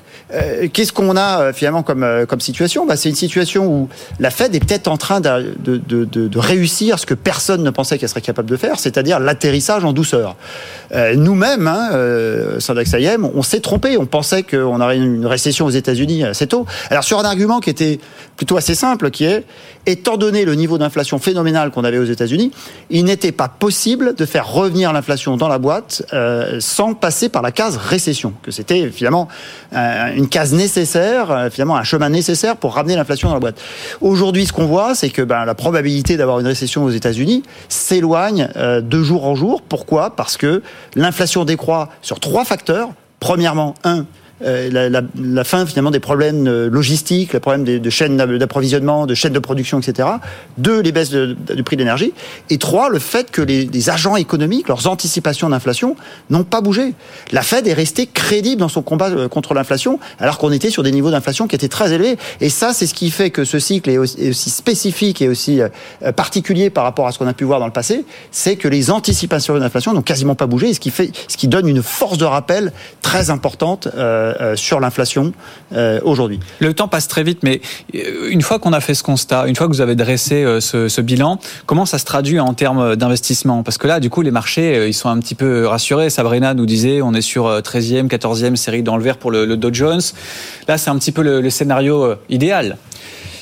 qu'est-ce 0.73 0.93
qu'on 0.93 1.17
a 1.17 1.53
finalement 1.55 1.83
comme, 1.83 2.25
comme 2.27 2.39
situation 2.39 2.85
bah, 2.85 2.95
C'est 2.95 3.09
une 3.09 3.15
situation 3.15 3.67
où 3.67 3.89
la 4.19 4.29
Fed 4.29 4.53
est 4.55 4.59
peut-être 4.59 4.87
en 4.87 4.97
train 4.97 5.21
de 5.21 6.37
réussir 6.37 6.99
ce 6.99 7.05
que 7.05 7.13
personne 7.13 7.63
ne 7.63 7.69
pensait 7.69 7.97
qu'elle 7.97 8.09
serait 8.09 8.21
capable 8.21 8.49
de 8.49 8.57
faire, 8.57 8.79
c'est-à-dire 8.79 9.19
l'atterrissage 9.19 9.85
en 9.85 9.93
douceur. 9.93 10.35
Euh, 10.93 11.15
nous-mêmes, 11.15 11.67
hein, 11.67 11.89
euh, 11.93 12.59
Sandax 12.59 12.95
on 13.33 13.43
s'est 13.43 13.59
trompé. 13.59 13.97
On 13.97 14.05
pensait 14.05 14.43
qu'on 14.43 14.79
aurait 14.79 14.97
une 14.97 15.25
récession 15.25 15.65
aux 15.65 15.71
États-Unis 15.71 16.23
assez 16.23 16.47
tôt. 16.47 16.65
Alors 16.89 17.03
sur 17.03 17.19
un 17.19 17.25
argument 17.25 17.59
qui 17.59 17.69
était 17.69 17.99
plutôt 18.37 18.57
assez 18.57 18.75
simple, 18.75 19.11
qui 19.11 19.25
est, 19.25 19.43
étant 19.85 20.17
donné 20.17 20.45
le 20.45 20.55
niveau 20.55 20.77
d'inflation 20.77 21.19
phénoménal 21.19 21.71
qu'on 21.71 21.83
avait 21.83 21.97
aux 21.97 22.05
États-Unis, 22.05 22.51
il 22.89 23.05
n'était 23.05 23.31
pas 23.31 23.47
possible 23.47 24.15
de 24.15 24.25
faire 24.25 24.51
revenir 24.51 24.93
l'inflation 24.93 25.37
dans 25.37 25.47
la 25.47 25.57
boîte 25.57 26.03
euh, 26.13 26.57
sans 26.59 26.93
passer 26.93 27.29
par 27.29 27.41
la 27.41 27.51
case 27.51 27.77
récession, 27.77 28.33
que 28.43 28.51
c'était 28.51 28.89
finalement 28.89 29.27
une 29.73 30.27
case 30.27 30.53
nécessaire, 30.53 31.44
finalement 31.49 31.75
un 31.75 31.83
chemin 31.83 32.09
nécessaire 32.09 32.57
pour 32.57 32.75
ramener 32.75 32.95
l'inflation 32.95 33.27
dans 33.27 33.33
la 33.33 33.39
boîte. 33.39 33.61
Aujourd'hui, 34.01 34.45
ce 34.45 34.53
qu'on 34.53 34.65
voit, 34.65 34.95
c'est 34.95 35.09
que 35.09 35.21
ben, 35.21 35.45
la 35.45 35.55
probabilité 35.55 36.17
d'avoir 36.17 36.39
une 36.39 36.47
récession 36.47 36.83
aux 36.83 36.89
États-Unis 36.89 37.43
s'éloigne 37.69 38.49
euh, 38.55 38.81
de 38.81 39.01
jour 39.01 39.25
en 39.25 39.35
jour. 39.35 39.61
Pourquoi? 39.61 40.15
Parce 40.15 40.37
que 40.37 40.61
l'inflation 40.95 41.45
décroît 41.45 41.89
sur 42.01 42.19
trois 42.19 42.45
facteurs. 42.45 42.89
Premièrement, 43.19 43.75
un, 43.83 44.05
euh, 44.43 44.89
la, 45.15 45.43
fin 45.45 45.65
finalement 45.65 45.91
des 45.91 46.01
problèmes 46.01 46.47
euh, 46.47 46.69
logistiques, 46.69 47.31
les 47.31 47.39
problèmes 47.39 47.63
de, 47.63 47.89
chaînes 47.89 48.17
d'approvisionnement, 48.17 49.05
de 49.05 49.13
chaînes 49.13 49.31
de 49.31 49.39
production, 49.39 49.79
etc. 49.79 50.09
Deux, 50.57 50.81
les 50.81 50.91
baisses 50.91 51.11
du 51.11 51.63
prix 51.63 51.77
de 51.77 51.81
l'énergie. 51.81 52.11
Et 52.49 52.57
trois, 52.57 52.89
le 52.89 52.99
fait 52.99 53.31
que 53.31 53.41
les, 53.41 53.89
agents 53.89 54.17
économiques, 54.17 54.67
leurs 54.67 54.87
anticipations 54.87 55.49
d'inflation, 55.49 55.95
n'ont 56.29 56.43
pas 56.43 56.59
bougé. 56.59 56.95
La 57.31 57.43
Fed 57.43 57.67
est 57.67 57.73
restée 57.73 58.07
crédible 58.07 58.59
dans 58.59 58.67
son 58.67 58.81
combat 58.81 59.09
euh, 59.09 59.29
contre 59.29 59.53
l'inflation, 59.53 59.99
alors 60.19 60.37
qu'on 60.37 60.51
était 60.51 60.69
sur 60.69 60.83
des 60.83 60.91
niveaux 60.91 61.11
d'inflation 61.11 61.47
qui 61.47 61.55
étaient 61.55 61.69
très 61.69 61.93
élevés. 61.93 62.17
Et 62.41 62.49
ça, 62.49 62.73
c'est 62.73 62.87
ce 62.87 62.93
qui 62.93 63.11
fait 63.11 63.29
que 63.29 63.45
ce 63.45 63.59
cycle 63.59 63.89
est 63.89 63.97
aussi, 63.97 64.33
spécifique 64.49 65.21
et 65.21 65.29
aussi 65.29 65.61
particulier 66.15 66.69
par 66.69 66.83
rapport 66.83 67.07
à 67.07 67.11
ce 67.11 67.19
qu'on 67.19 67.27
a 67.27 67.33
pu 67.33 67.43
voir 67.43 67.59
dans 67.59 67.65
le 67.65 67.71
passé, 67.71 68.05
c'est 68.31 68.55
que 68.55 68.67
les 68.67 68.91
anticipations 68.91 69.57
d'inflation 69.57 69.93
n'ont 69.93 70.01
quasiment 70.01 70.35
pas 70.35 70.47
bougé, 70.47 70.73
ce 70.73 70.79
qui 70.79 70.89
fait, 70.89 71.11
ce 71.27 71.37
qui 71.37 71.47
donne 71.47 71.67
une 71.67 71.83
force 71.83 72.17
de 72.17 72.25
rappel 72.25 72.71
très 73.01 73.29
importante. 73.29 73.87
Euh, 74.41 74.55
sur 74.55 74.79
l'inflation 74.79 75.33
euh, 75.73 75.99
aujourd'hui. 76.03 76.39
Le 76.59 76.73
temps 76.73 76.87
passe 76.87 77.07
très 77.07 77.23
vite, 77.23 77.39
mais 77.43 77.61
euh, 77.95 78.29
une 78.29 78.41
fois 78.41 78.59
qu'on 78.59 78.73
a 78.73 78.79
fait 78.79 78.93
ce 78.93 79.03
constat, 79.03 79.47
une 79.47 79.55
fois 79.55 79.67
que 79.67 79.71
vous 79.71 79.81
avez 79.81 79.95
dressé 79.95 80.45
ce, 80.59 81.01
bilan, 81.01 81.39
comment 81.65 81.85
ça 81.85 81.97
se 81.97 82.05
traduit 82.05 82.39
en 82.39 82.53
termes 82.53 82.95
d'investissement? 82.95 83.63
Parce 83.63 83.77
que 83.77 83.87
là, 83.87 83.99
du 83.99 84.09
coup, 84.09 84.21
les 84.21 84.31
marchés, 84.31 84.87
ils 84.87 84.93
sont 84.93 85.09
un 85.09 85.19
petit 85.19 85.35
peu 85.35 85.67
rassurés. 85.67 86.09
Sabrina 86.09 86.53
nous 86.53 86.65
disait, 86.65 87.01
on 87.01 87.13
est 87.13 87.21
sur 87.21 87.47
13e, 87.47 88.07
14e 88.07 88.55
série 88.55 88.83
dans 88.83 88.97
le 88.97 89.03
vert 89.03 89.17
pour 89.17 89.31
le, 89.31 89.55
Dow 89.57 89.73
Jones. 89.73 90.01
Là, 90.67 90.77
c'est 90.77 90.89
un 90.89 90.97
petit 90.97 91.11
peu 91.11 91.21
le 91.21 91.49
scénario 91.49 92.15
idéal. 92.29 92.77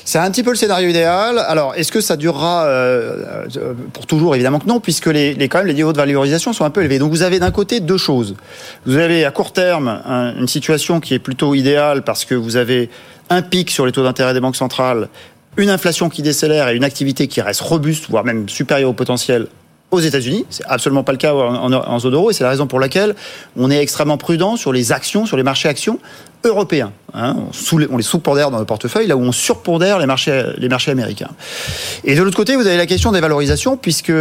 C'est 0.04 0.18
un 0.18 0.30
petit 0.30 0.42
peu 0.42 0.50
le 0.50 0.56
scénario 0.56 0.88
idéal. 0.88 1.38
Alors, 1.38 1.74
est-ce 1.76 1.90
que 1.90 2.02
ça 2.02 2.16
durera 2.16 2.66
euh, 2.66 3.46
euh, 3.56 3.72
pour 3.92 4.06
toujours 4.06 4.34
Évidemment 4.34 4.58
que 4.58 4.66
non, 4.66 4.78
puisque 4.78 5.06
les, 5.06 5.34
niveaux 5.34 5.92
de 5.92 5.96
valorisation 5.96 6.52
sont 6.52 6.64
un 6.64 6.70
peu 6.70 6.82
élevés. 6.82 6.98
Donc, 6.98 7.10
vous 7.10 7.22
avez 7.22 7.38
d'un 7.38 7.50
côté 7.50 7.80
deux 7.80 7.96
choses. 7.96 8.36
Vous 8.84 8.96
avez 8.98 9.24
à 9.24 9.30
court 9.30 9.52
terme 9.52 10.02
une 10.38 10.48
situation 10.48 11.00
qui 11.00 11.14
est 11.14 11.18
plutôt 11.18 11.54
idéale 11.54 12.02
parce 12.02 12.26
que 12.26 12.34
vous 12.34 12.56
avez 12.56 12.90
un 13.30 13.40
pic 13.40 13.70
sur 13.70 13.86
les 13.86 13.92
taux 13.92 14.02
d'intérêt 14.02 14.34
des 14.34 14.40
banques 14.40 14.56
centrales, 14.56 15.08
une 15.56 15.70
inflation 15.70 16.10
qui 16.10 16.20
décélère 16.20 16.68
et 16.68 16.76
une 16.76 16.84
activité 16.84 17.26
qui 17.26 17.40
reste 17.40 17.62
robuste, 17.62 18.10
voire 18.10 18.24
même 18.24 18.48
supérieure 18.48 18.90
au 18.90 18.94
potentiel 18.94 19.46
aux 19.90 20.00
États-Unis. 20.00 20.44
C'est 20.50 20.64
absolument 20.66 21.04
pas 21.04 21.12
le 21.12 21.18
cas 21.18 21.32
en 21.32 21.98
zone 21.98 22.14
euro 22.14 22.30
et 22.30 22.34
c'est 22.34 22.44
la 22.44 22.50
raison 22.50 22.66
pour 22.66 22.80
laquelle 22.80 23.14
on 23.56 23.70
est 23.70 23.80
extrêmement 23.80 24.18
prudent 24.18 24.56
sur 24.56 24.72
les 24.72 24.92
actions, 24.92 25.24
sur 25.24 25.36
les 25.36 25.42
marchés 25.42 25.68
actions 25.68 25.98
européens. 26.44 26.92
Hein. 27.14 27.36
on, 27.90 27.96
les 27.96 28.02
sous-pondère 28.02 28.50
dans 28.50 28.58
le 28.58 28.64
portefeuille, 28.64 29.06
là 29.06 29.16
où 29.16 29.22
on 29.22 29.32
surpondère 29.32 29.98
les 29.98 30.06
marchés, 30.06 30.44
les 30.56 30.68
marchés 30.68 30.90
américains. 30.90 31.30
Et 32.04 32.14
de 32.14 32.22
l'autre 32.22 32.36
côté, 32.36 32.56
vous 32.56 32.66
avez 32.66 32.76
la 32.76 32.86
question 32.86 33.12
des 33.12 33.20
valorisations, 33.20 33.76
puisque 33.76 34.12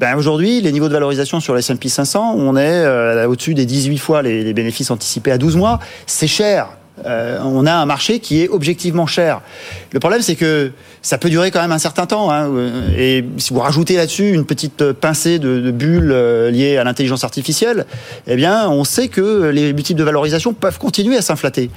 ben, 0.00 0.16
aujourd'hui, 0.16 0.60
les 0.60 0.72
niveaux 0.72 0.88
de 0.88 0.92
valorisation 0.92 1.40
sur 1.40 1.54
les 1.54 1.60
S&P 1.60 1.88
500, 1.88 2.34
on 2.36 2.56
est 2.56 2.84
euh, 2.84 3.28
au-dessus 3.28 3.54
des 3.54 3.66
18 3.66 3.98
fois 3.98 4.22
les, 4.22 4.42
les 4.42 4.52
bénéfices 4.52 4.90
anticipés 4.90 5.30
à 5.30 5.38
12 5.38 5.56
mois. 5.56 5.78
C'est 6.06 6.26
cher 6.26 6.68
euh, 7.04 7.40
on 7.42 7.66
a 7.66 7.72
un 7.72 7.86
marché 7.86 8.20
qui 8.20 8.42
est 8.42 8.48
objectivement 8.48 9.06
cher. 9.06 9.40
Le 9.92 10.00
problème, 10.00 10.22
c'est 10.22 10.36
que 10.36 10.70
ça 11.02 11.18
peut 11.18 11.28
durer 11.28 11.50
quand 11.50 11.60
même 11.60 11.72
un 11.72 11.78
certain 11.78 12.06
temps. 12.06 12.30
Hein, 12.30 12.50
et 12.96 13.24
si 13.38 13.52
vous 13.52 13.60
rajoutez 13.60 13.96
là-dessus 13.96 14.32
une 14.32 14.46
petite 14.46 14.92
pincée 14.92 15.38
de, 15.38 15.70
bulles 15.70 16.12
euh, 16.12 16.50
liées 16.50 16.76
à 16.76 16.84
l'intelligence 16.84 17.24
artificielle, 17.24 17.86
eh 18.26 18.36
bien, 18.36 18.68
on 18.68 18.84
sait 18.84 19.08
que 19.08 19.48
les 19.48 19.72
multiples 19.72 19.98
de 19.98 20.04
valorisation 20.04 20.54
peuvent 20.54 20.78
continuer 20.78 21.16
à 21.16 21.22
s'inflater. 21.22 21.70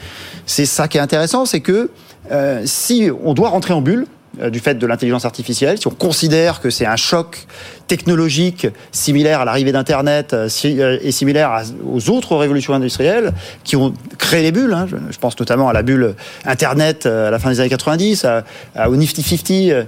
C'est 0.45 0.65
ça 0.65 0.87
qui 0.87 0.97
est 0.97 1.01
intéressant, 1.01 1.45
c'est 1.45 1.61
que 1.61 1.89
euh, 2.31 2.61
si 2.65 3.09
on 3.23 3.33
doit 3.33 3.49
rentrer 3.49 3.73
en 3.73 3.81
bulle, 3.81 4.05
euh, 4.05 4.16
du 4.51 4.59
fait 4.59 4.75
de 4.75 4.87
l'intelligence 4.87 5.25
artificielle, 5.25 5.77
si 5.77 5.87
on 5.87 5.91
considère 5.91 6.61
que 6.61 6.69
c'est 6.69 6.85
un 6.85 6.95
choc 6.95 7.47
technologique 7.87 8.67
similaire 8.91 9.41
à 9.41 9.45
l'arrivée 9.45 9.71
d'Internet 9.71 10.33
euh, 10.33 10.49
euh, 10.65 10.99
et 11.01 11.11
similaire 11.11 11.63
aux 11.85 12.09
autres 12.09 12.35
révolutions 12.35 12.73
industrielles 12.73 13.33
qui 13.63 13.75
ont 13.75 13.93
créé 14.17 14.43
les 14.43 14.51
bulles, 14.51 14.73
hein, 14.73 14.87
je 15.09 15.17
pense 15.17 15.39
notamment 15.39 15.69
à 15.69 15.73
la 15.73 15.83
bulle 15.83 16.15
Internet 16.45 17.05
à 17.05 17.31
la 17.31 17.39
fin 17.39 17.49
des 17.49 17.59
années 17.59 17.69
90, 17.69 18.25
à, 18.25 18.43
au 18.89 18.95
Nifty 18.95 19.23
50 19.23 19.87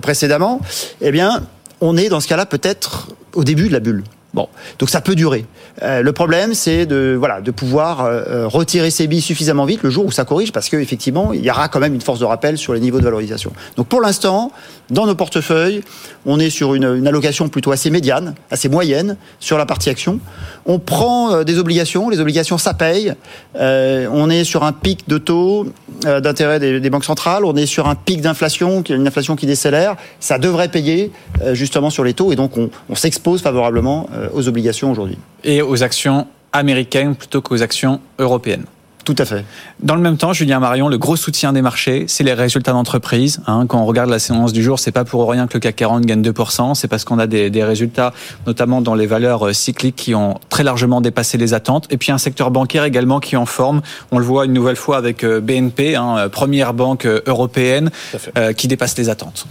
précédemment, 0.00 0.60
eh 1.00 1.10
bien, 1.10 1.42
on 1.80 1.96
est 1.96 2.08
dans 2.08 2.20
ce 2.20 2.28
cas-là 2.28 2.46
peut-être 2.46 3.08
au 3.34 3.44
début 3.44 3.68
de 3.68 3.72
la 3.72 3.80
bulle. 3.80 4.04
Bon, 4.34 4.48
donc 4.78 4.88
ça 4.88 5.02
peut 5.02 5.14
durer. 5.14 5.44
Euh, 5.82 6.00
le 6.00 6.12
problème, 6.12 6.54
c'est 6.54 6.86
de 6.86 7.14
voilà 7.18 7.42
de 7.42 7.50
pouvoir 7.50 8.00
euh, 8.00 8.22
euh, 8.26 8.48
retirer 8.48 8.90
ces 8.90 9.06
billes 9.06 9.20
suffisamment 9.20 9.66
vite 9.66 9.82
le 9.82 9.90
jour 9.90 10.06
où 10.06 10.10
ça 10.10 10.24
corrige, 10.24 10.52
parce 10.52 10.70
qu'effectivement, 10.70 11.34
il 11.34 11.44
y 11.44 11.50
aura 11.50 11.68
quand 11.68 11.80
même 11.80 11.94
une 11.94 12.00
force 12.00 12.18
de 12.18 12.24
rappel 12.24 12.56
sur 12.56 12.72
les 12.72 12.80
niveaux 12.80 12.98
de 12.98 13.04
valorisation. 13.04 13.52
Donc 13.76 13.88
pour 13.88 14.00
l'instant, 14.00 14.50
dans 14.92 15.06
nos 15.06 15.14
portefeuilles, 15.14 15.82
on 16.26 16.38
est 16.38 16.50
sur 16.50 16.74
une, 16.74 17.06
allocation 17.06 17.48
plutôt 17.48 17.72
assez 17.72 17.90
médiane, 17.90 18.34
assez 18.50 18.68
moyenne 18.68 19.16
sur 19.40 19.58
la 19.58 19.66
partie 19.66 19.90
action. 19.90 20.20
On 20.66 20.78
prend 20.78 21.42
des 21.42 21.58
obligations, 21.58 22.08
les 22.08 22.20
obligations 22.20 22.58
ça 22.58 22.74
paye. 22.74 23.14
on 23.54 24.30
est 24.30 24.44
sur 24.44 24.62
un 24.62 24.72
pic 24.72 25.08
de 25.08 25.18
taux 25.18 25.66
d'intérêt 26.02 26.60
des, 26.60 26.90
banques 26.90 27.04
centrales, 27.04 27.44
on 27.44 27.56
est 27.56 27.66
sur 27.66 27.88
un 27.88 27.94
pic 27.94 28.20
d'inflation, 28.20 28.82
une 28.88 29.06
inflation 29.06 29.34
qui 29.34 29.46
décélère. 29.46 29.96
Ça 30.20 30.38
devrait 30.38 30.68
payer 30.68 31.10
justement 31.52 31.90
sur 31.90 32.04
les 32.04 32.14
taux, 32.14 32.32
et 32.32 32.36
donc 32.36 32.56
on, 32.56 32.70
on 32.88 32.94
s'expose 32.94 33.40
favorablement 33.40 34.08
euh, 34.14 34.28
aux 34.32 34.48
obligations 34.48 34.90
aujourd'hui. 34.90 35.18
Et 35.44 35.62
aux 35.62 35.82
actions 35.82 36.26
américaines 36.52 37.14
plutôt 37.14 37.40
qu'aux 37.40 37.62
actions 37.62 38.00
européennes. 38.18 38.64
Tout 39.04 39.16
à 39.18 39.24
fait. 39.24 39.44
Dans 39.82 39.96
le 39.96 40.00
même 40.00 40.16
temps, 40.16 40.32
Julien 40.32 40.60
Marion, 40.60 40.88
le 40.88 40.96
gros 40.96 41.16
soutien 41.16 41.52
des 41.52 41.60
marchés, 41.60 42.04
c'est 42.06 42.22
les 42.22 42.34
résultats 42.34 42.70
d'entreprise. 42.70 43.40
Hein. 43.48 43.66
quand 43.66 43.80
on 43.80 43.84
regarde 43.84 44.10
la 44.10 44.20
séance 44.20 44.52
du 44.52 44.62
jour, 44.62 44.78
c'est 44.78 44.92
pas 44.92 45.04
pour 45.04 45.28
rien 45.28 45.48
que 45.48 45.54
le 45.54 45.60
CAC 45.60 45.74
40 45.74 46.06
gagne 46.06 46.22
2%, 46.22 46.74
c'est 46.74 46.86
parce 46.86 47.04
qu'on 47.04 47.18
a 47.18 47.26
des, 47.26 47.50
des, 47.50 47.64
résultats, 47.64 48.12
notamment 48.46 48.80
dans 48.80 48.94
les 48.94 49.06
valeurs 49.06 49.48
euh, 49.48 49.52
cycliques, 49.52 49.96
qui 49.96 50.14
ont 50.14 50.38
très 50.50 50.62
largement 50.62 51.00
dépassé 51.00 51.36
les 51.36 51.52
attentes. 51.52 51.88
Et 51.90 51.96
puis 51.96 52.12
un 52.12 52.18
secteur 52.18 52.52
bancaire 52.52 52.84
également 52.84 53.18
qui 53.18 53.34
est 53.34 53.38
en 53.38 53.46
forme. 53.46 53.82
On 54.12 54.18
le 54.18 54.24
voit 54.24 54.44
une 54.44 54.52
nouvelle 54.52 54.76
fois 54.76 54.98
avec 54.98 55.24
euh, 55.24 55.40
BNP, 55.40 55.96
hein, 55.96 56.16
euh, 56.18 56.28
première 56.28 56.72
banque 56.72 57.06
européenne, 57.26 57.90
euh, 58.38 58.52
qui 58.52 58.68
dépasse 58.68 58.96
les 58.96 59.08
attentes. 59.08 59.46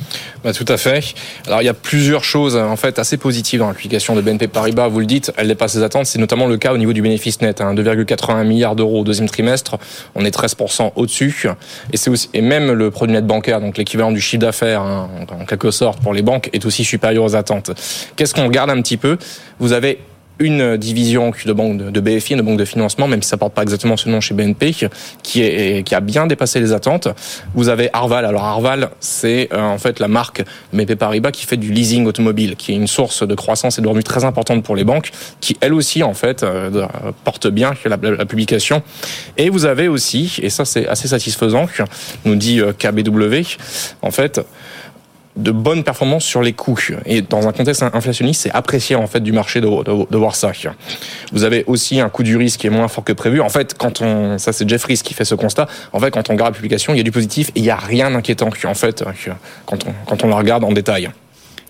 Bah, 0.45 0.53
tout 0.53 0.65
à 0.69 0.77
fait. 0.77 1.13
Alors 1.45 1.61
il 1.61 1.65
y 1.65 1.69
a 1.69 1.73
plusieurs 1.73 2.23
choses 2.23 2.55
en 2.55 2.77
fait 2.77 2.99
assez 2.99 3.17
positives 3.17 3.59
dans 3.59 3.67
l'application 3.67 4.15
de 4.15 4.21
BNP 4.21 4.47
Paribas. 4.47 4.87
Vous 4.87 5.01
le 5.01 5.05
dites, 5.05 5.33
elle 5.35 5.49
dépasse 5.49 5.75
les 5.75 5.83
attentes. 5.83 6.05
C'est 6.05 6.19
notamment 6.19 6.47
le 6.47 6.57
cas 6.57 6.73
au 6.73 6.77
niveau 6.77 6.93
du 6.93 7.01
bénéfice 7.01 7.41
net, 7.41 7.59
hein, 7.59 7.73
2,81 7.73 8.45
milliards 8.45 8.77
d'euros 8.77 9.01
au 9.01 9.03
deuxième 9.03 9.27
trimestre 9.27 9.40
on 10.15 10.25
est 10.25 10.35
13% 10.35 10.91
au-dessus. 10.95 11.47
Et 11.93 11.97
et 12.33 12.41
même 12.41 12.71
le 12.71 12.91
produit 12.91 13.13
net 13.13 13.25
bancaire, 13.25 13.61
donc 13.61 13.77
l'équivalent 13.77 14.11
du 14.11 14.21
chiffre 14.21 14.41
d'affaires, 14.41 14.81
hein, 14.81 15.09
en 15.31 15.45
quelque 15.45 15.71
sorte, 15.71 16.01
pour 16.01 16.13
les 16.13 16.21
banques, 16.21 16.49
est 16.53 16.65
aussi 16.65 16.83
supérieur 16.83 17.23
aux 17.23 17.35
attentes. 17.35 17.71
Qu'est-ce 18.15 18.33
qu'on 18.33 18.45
regarde 18.45 18.69
un 18.69 18.81
petit 18.81 18.97
peu? 18.97 19.17
Vous 19.59 19.73
avez 19.73 19.99
une 20.41 20.77
division 20.77 21.31
de 21.45 21.53
banque 21.53 21.77
de 21.77 21.99
BFI, 21.99 22.33
une 22.33 22.41
banque 22.41 22.57
de 22.57 22.65
financement, 22.65 23.07
même 23.07 23.21
si 23.21 23.29
ça 23.29 23.37
porte 23.37 23.53
pas 23.53 23.61
exactement 23.61 23.97
ce 23.97 24.09
nom 24.09 24.19
chez 24.19 24.33
BNP, 24.33 24.75
qui 25.23 25.41
est 25.41 25.83
qui 25.83 25.95
a 25.95 25.99
bien 25.99 26.27
dépassé 26.27 26.59
les 26.59 26.73
attentes. 26.73 27.07
Vous 27.53 27.69
avez 27.69 27.89
Arval. 27.93 28.25
Alors 28.25 28.43
Arval, 28.43 28.89
c'est 28.99 29.49
euh, 29.53 29.61
en 29.61 29.77
fait 29.77 29.99
la 29.99 30.07
marque 30.07 30.43
BNP 30.73 30.95
Paribas 30.95 31.31
qui 31.31 31.45
fait 31.45 31.57
du 31.57 31.71
leasing 31.71 32.05
automobile, 32.05 32.55
qui 32.55 32.71
est 32.71 32.75
une 32.75 32.87
source 32.87 33.25
de 33.25 33.35
croissance 33.35 33.79
et 33.79 33.81
de 33.81 33.87
revenus 33.87 34.05
très 34.05 34.25
importante 34.25 34.63
pour 34.63 34.75
les 34.75 34.83
banques, 34.83 35.11
qui 35.39 35.57
elle 35.61 35.73
aussi 35.73 36.03
en 36.03 36.13
fait 36.13 36.43
euh, 36.43 36.87
porte 37.23 37.47
bien 37.47 37.73
la, 37.85 37.97
la 38.01 38.25
publication. 38.25 38.81
Et 39.37 39.49
vous 39.49 39.65
avez 39.65 39.87
aussi, 39.87 40.39
et 40.41 40.49
ça 40.49 40.65
c'est 40.65 40.87
assez 40.87 41.07
satisfaisant, 41.07 41.67
nous 42.25 42.35
dit 42.35 42.59
euh, 42.59 42.73
KBW, 42.73 43.57
en 44.01 44.11
fait 44.11 44.41
de 45.35 45.51
bonnes 45.51 45.83
performances 45.83 46.25
sur 46.25 46.41
les 46.41 46.53
coûts. 46.53 46.77
Et 47.05 47.21
dans 47.21 47.47
un 47.47 47.51
contexte 47.51 47.83
inflationniste, 47.83 48.41
c'est 48.41 48.51
apprécié 48.51 48.95
en 48.95 49.07
fait 49.07 49.21
du 49.21 49.31
marché 49.31 49.61
de, 49.61 49.67
de, 49.67 50.09
de, 50.09 50.17
voir 50.17 50.35
ça. 50.35 50.51
Vous 51.31 51.43
avez 51.43 51.63
aussi 51.67 51.99
un 51.99 52.09
coût 52.09 52.23
du 52.23 52.37
risque 52.37 52.61
qui 52.61 52.67
est 52.67 52.71
moins 52.71 52.87
fort 52.87 53.03
que 53.03 53.13
prévu. 53.13 53.41
En 53.41 53.49
fait, 53.49 53.75
quand 53.77 54.01
on, 54.01 54.37
ça 54.37 54.53
c'est 54.53 54.67
Jeffries 54.67 55.01
qui 55.03 55.13
fait 55.13 55.25
ce 55.25 55.35
constat. 55.35 55.67
En 55.93 55.99
fait, 55.99 56.11
quand 56.11 56.29
on 56.29 56.33
regarde 56.33 56.53
la 56.53 56.55
publication, 56.55 56.93
il 56.93 56.97
y 56.97 56.99
a 56.99 57.03
du 57.03 57.11
positif 57.11 57.49
et 57.49 57.59
il 57.59 57.63
n'y 57.63 57.69
a 57.69 57.75
rien 57.75 58.11
d'inquiétant. 58.11 58.49
En 58.65 58.73
fait, 58.73 59.03
quand 59.65 59.85
on, 59.85 59.93
quand 60.07 60.23
on 60.23 60.27
la 60.27 60.35
regarde 60.35 60.63
en 60.63 60.71
détail 60.71 61.09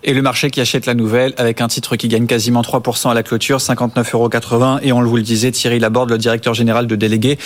et 0.03 0.13
le 0.13 0.21
marché 0.21 0.49
qui 0.49 0.61
achète 0.61 0.85
la 0.85 0.93
nouvelle 0.93 1.33
avec 1.37 1.61
un 1.61 1.67
titre 1.67 1.95
qui 1.95 2.07
gagne 2.07 2.25
quasiment 2.25 2.61
3% 2.61 3.11
à 3.11 3.13
la 3.13 3.23
clôture, 3.23 3.57
59,80 3.57 4.13
euros. 4.13 4.79
Et 4.81 4.91
on 4.91 5.01
vous 5.03 5.15
le 5.15 5.21
disait, 5.21 5.51
Thierry 5.51 5.79
Laborde, 5.79 6.09
le 6.09 6.17
directeur 6.17 6.53
général 6.53 6.87
de 6.87 6.95
délégué 6.95 7.37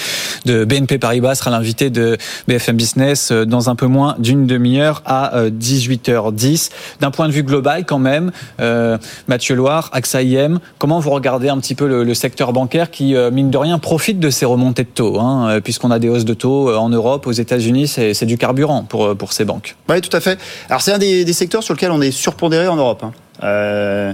de 0.45 0.63
BNP 0.63 0.97
Paribas, 0.97 1.35
sera 1.35 1.51
l'invité 1.51 1.89
de 1.89 2.17
BFM 2.47 2.77
Business 2.77 3.31
euh, 3.31 3.45
dans 3.45 3.69
un 3.69 3.75
peu 3.75 3.87
moins 3.87 4.15
d'une 4.19 4.47
demi-heure 4.47 5.01
à 5.05 5.49
18h10. 5.49 6.69
Euh, 6.69 6.97
D'un 7.01 7.11
point 7.11 7.27
de 7.27 7.33
vue 7.33 7.43
global, 7.43 7.85
quand 7.85 7.99
même, 7.99 8.31
euh, 8.61 8.97
Mathieu 9.27 9.55
Loire, 9.55 9.89
AXA 9.91 10.21
IM, 10.21 10.59
comment 10.77 10.99
vous 10.99 11.09
regardez 11.09 11.49
un 11.49 11.57
petit 11.57 11.75
peu 11.75 11.87
le, 11.87 12.13
secteur 12.13 12.53
bancaire 12.53 12.91
qui, 12.91 13.13
mine 13.33 13.51
de 13.51 13.57
rien, 13.57 13.77
profite 13.77 14.19
de 14.19 14.29
ces 14.29 14.45
remontées 14.45 14.83
de 14.83 14.89
taux, 14.89 15.19
hein, 15.19 15.59
puisqu'on 15.61 15.91
a 15.91 15.99
des 15.99 16.07
hausses 16.07 16.23
de 16.23 16.33
taux 16.33 16.73
en 16.73 16.87
Europe, 16.87 17.27
aux 17.27 17.33
États-Unis, 17.33 17.87
c'est 17.87 18.25
du 18.25 18.37
carburant 18.37 18.83
pour, 18.83 19.17
pour 19.17 19.33
ces 19.33 19.43
banques. 19.43 19.75
Oui, 19.89 19.99
tout 19.99 20.15
à 20.15 20.21
fait. 20.21 20.39
Alors 20.69 20.81
c'est 20.81 20.93
un 20.93 20.97
des, 20.97 21.25
des 21.25 21.33
secteurs 21.33 21.61
sur 21.61 21.73
lequel 21.73 21.91
on 21.91 22.01
est 22.01 22.11
surpris 22.11 22.44
en 22.45 22.75
Europe. 22.75 23.03
Hein. 23.03 23.11
Euh, 23.43 24.13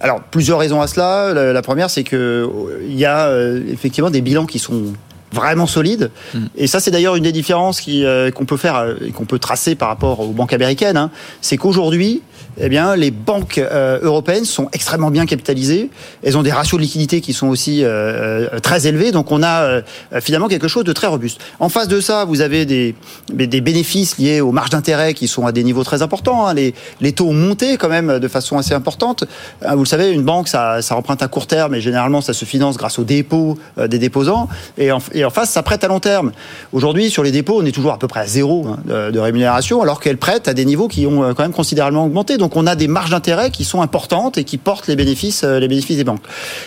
alors, 0.00 0.20
plusieurs 0.20 0.58
raisons 0.58 0.80
à 0.80 0.86
cela. 0.86 1.32
La, 1.34 1.52
la 1.52 1.62
première, 1.62 1.90
c'est 1.90 2.04
que 2.04 2.48
il 2.86 2.96
y 2.96 3.04
a 3.04 3.26
euh, 3.26 3.62
effectivement 3.70 4.10
des 4.10 4.20
bilans 4.20 4.46
qui 4.46 4.58
sont 4.58 4.92
vraiment 5.32 5.66
solides. 5.66 6.10
Mm. 6.34 6.38
Et 6.56 6.66
ça, 6.66 6.80
c'est 6.80 6.90
d'ailleurs 6.90 7.16
une 7.16 7.24
des 7.24 7.32
différences 7.32 7.80
qui, 7.80 8.04
euh, 8.04 8.30
qu'on 8.30 8.46
peut 8.46 8.56
faire 8.56 8.76
euh, 8.76 8.94
et 9.06 9.10
qu'on 9.10 9.24
peut 9.24 9.38
tracer 9.38 9.74
par 9.74 9.88
rapport 9.88 10.20
aux 10.20 10.32
banques 10.32 10.52
américaines. 10.52 10.96
Hein. 10.96 11.10
C'est 11.40 11.56
qu'aujourd'hui, 11.56 12.22
eh 12.58 12.68
bien, 12.68 12.96
les 12.96 13.10
banques 13.10 13.58
euh, 13.58 13.98
européennes 14.02 14.44
sont 14.44 14.68
extrêmement 14.72 15.10
bien 15.10 15.26
capitalisées. 15.26 15.90
Elles 16.22 16.36
ont 16.36 16.42
des 16.42 16.50
ratios 16.50 16.78
de 16.78 16.82
liquidité 16.82 17.20
qui 17.20 17.32
sont 17.32 17.48
aussi 17.48 17.80
euh, 17.82 18.60
très 18.60 18.86
élevés. 18.86 19.12
Donc, 19.12 19.30
on 19.32 19.42
a 19.42 19.62
euh, 19.62 19.82
finalement 20.20 20.48
quelque 20.48 20.68
chose 20.68 20.84
de 20.84 20.92
très 20.92 21.06
robuste. 21.06 21.40
En 21.58 21.68
face 21.68 21.88
de 21.88 22.00
ça, 22.00 22.24
vous 22.24 22.40
avez 22.40 22.66
des, 22.66 22.94
des 23.32 23.60
bénéfices 23.60 24.18
liés 24.18 24.40
aux 24.40 24.52
marges 24.52 24.70
d'intérêt 24.70 25.14
qui 25.14 25.28
sont 25.28 25.46
à 25.46 25.52
des 25.52 25.64
niveaux 25.64 25.84
très 25.84 26.02
importants. 26.02 26.46
Hein. 26.46 26.54
Les, 26.54 26.74
les, 27.00 27.12
taux 27.12 27.28
ont 27.28 27.34
monté 27.34 27.76
quand 27.76 27.88
même 27.88 28.18
de 28.18 28.28
façon 28.28 28.58
assez 28.58 28.74
importante. 28.74 29.24
Vous 29.68 29.80
le 29.80 29.84
savez, 29.84 30.10
une 30.10 30.22
banque, 30.22 30.48
ça, 30.48 30.82
ça 30.82 30.96
emprunte 30.96 31.22
à 31.22 31.28
court 31.28 31.46
terme 31.46 31.74
et 31.74 31.80
généralement, 31.80 32.20
ça 32.20 32.32
se 32.32 32.44
finance 32.44 32.76
grâce 32.76 32.98
aux 32.98 33.04
dépôts 33.04 33.58
des 33.78 33.98
déposants. 33.98 34.48
Et 34.78 34.92
en, 34.92 35.00
et 35.12 35.19
en 35.24 35.30
face, 35.30 35.50
ça 35.50 35.62
prête 35.62 35.84
à 35.84 35.88
long 35.88 36.00
terme. 36.00 36.32
Aujourd'hui, 36.72 37.10
sur 37.10 37.22
les 37.22 37.32
dépôts, 37.32 37.60
on 37.60 37.64
est 37.64 37.72
toujours 37.72 37.92
à 37.92 37.98
peu 37.98 38.08
près 38.08 38.20
à 38.20 38.26
zéro 38.26 38.66
hein, 38.66 38.78
de, 38.86 39.18
rémunération, 39.18 39.82
alors 39.82 40.00
qu'elle 40.00 40.18
prête 40.18 40.48
à 40.48 40.54
des 40.54 40.64
niveaux 40.64 40.88
qui 40.88 41.06
ont 41.06 41.34
quand 41.34 41.42
même 41.42 41.52
considérablement 41.52 42.04
augmenté. 42.04 42.36
Donc 42.36 42.56
on 42.56 42.66
a 42.66 42.74
des 42.74 42.88
marges 42.88 43.10
d'intérêt 43.10 43.50
qui 43.50 43.64
sont 43.64 43.82
importantes 43.82 44.38
et 44.38 44.44
qui 44.44 44.58
portent 44.58 44.88
les 44.88 44.96
bénéfices, 44.96 45.44
les 45.44 45.68
bénéfices 45.68 45.96
des 45.96 46.04
banques. 46.04 46.22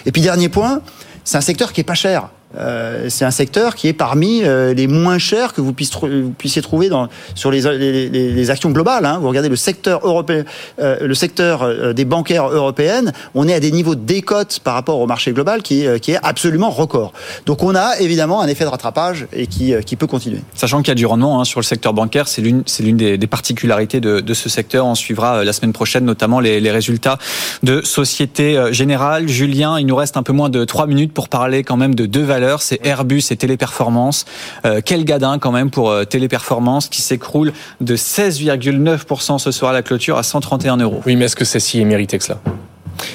Et 0.06 0.12
puis 0.12 0.22
dernier 0.22 0.50
point, 0.50 0.82
c'est 1.24 1.38
un 1.38 1.42
secteur 1.42 1.74
qui 1.74 1.82
est 1.82 1.86
pas 1.86 1.94
cher. 1.94 2.30
Euh, 2.58 3.08
c'est 3.10 3.26
un 3.26 3.32
secteur 3.32 3.76
qui 3.76 3.88
est 3.88 3.94
parmi 3.94 4.44
euh, 4.44 4.74
les 4.74 4.88
moins 4.88 5.18
chers 5.18 5.54
que 5.54 5.62
vous 5.62 5.74
puissiez, 5.74 6.62
trouver 6.62 6.90
dans, 6.90 7.08
sur 7.36 7.52
les, 7.52 7.62
les, 7.62 8.10
les 8.10 8.50
actions 8.50 8.72
globales. 8.72 9.06
Hein. 9.06 9.20
Vous 9.20 9.28
regardez 9.28 9.50
le 9.50 9.56
secteur 9.56 10.06
européen, 10.06 10.44
euh, 10.80 11.08
le 11.08 11.14
secteur 11.16 11.64
euh, 11.64 11.94
des 11.94 12.06
bancaires 12.06 12.50
européennes, 12.50 13.14
on 13.34 13.48
est 13.48 13.54
à 13.54 13.60
des 13.60 13.72
niveaux 13.72 13.96
de 13.96 14.02
décote 14.02 14.60
par 14.64 14.76
rapport 14.76 15.00
au 15.00 15.08
marché 15.08 15.32
global 15.34 15.62
qui, 15.62 15.86
qui 16.02 16.12
est 16.12 16.20
absolument 16.22 16.70
record. 16.70 17.14
Donc 17.46 17.64
on 17.64 17.76
a 17.76 18.00
évidemment 18.00 18.42
un 18.42 18.48
effet 18.48 18.64
de 18.64 18.70
rattrapage 18.70 19.28
et 19.34 19.48
qui, 19.48 19.74
qui 19.86 19.96
peut 19.96 20.08
continuer. 20.08 20.40
Sachant 20.54 20.80
qu'il 20.80 20.90
y 20.90 20.92
a 20.92 20.96
du 20.96 21.06
rendement 21.06 21.42
hein, 21.42 21.46
sur 21.46 21.60
le 21.60 21.66
secteur 21.66 21.94
bancaire, 21.94 22.28
c'est 22.28 22.42
l'une 22.42 22.64
des, 22.98 23.18
des, 23.18 23.28
particularités 23.28 24.00
de, 24.00 24.20
de, 24.20 24.34
ce 24.34 24.50
secteur. 24.50 24.86
On 24.86 24.96
suivra 24.96 25.44
la 25.44 25.54
semaine 25.54 25.74
prochaine 25.74 26.06
notamment 26.06 26.40
les, 26.40 26.60
les 26.60 26.72
résultats 26.72 27.18
de 27.64 27.82
Société 27.82 28.62
Générale. 28.72 29.28
Julien, 29.28 29.80
il 29.80 29.86
nous 29.86 29.96
reste 29.96 30.18
un 30.18 30.24
peu 30.24 30.34
moins 30.34 30.50
de 30.50 30.66
trois 30.66 30.88
minutes 30.88 31.14
pour 31.14 31.30
parler 31.30 31.64
quand 31.64 31.78
même 31.78 31.96
de 31.96 32.06
deux 32.06 32.24
valeurs 32.24 32.43
c'est 32.60 32.86
Airbus 32.86 33.24
et 33.32 33.36
Téléperformance. 33.36 34.26
Euh, 34.66 34.82
quel 34.84 35.06
gadin 35.06 35.40
quand 35.40 35.52
même 35.52 35.70
pour 35.70 35.90
euh, 35.90 36.04
Téléperformance 36.04 36.88
qui 36.90 37.02
s'écroule 37.02 37.54
de 37.82 37.96
16,9% 37.96 39.38
ce 39.40 39.52
soir 39.52 39.72
à 39.72 39.74
la 39.74 39.82
clôture 39.82 40.18
à 40.18 40.24
131 40.24 40.78
euros. 40.78 41.02
Oui, 41.06 41.16
mais 41.16 41.26
est-ce 41.26 41.36
que 41.36 41.46
c'est 41.46 41.60
si 41.60 41.84
mérité 41.86 42.18
que 42.18 42.24
cela? 42.24 42.40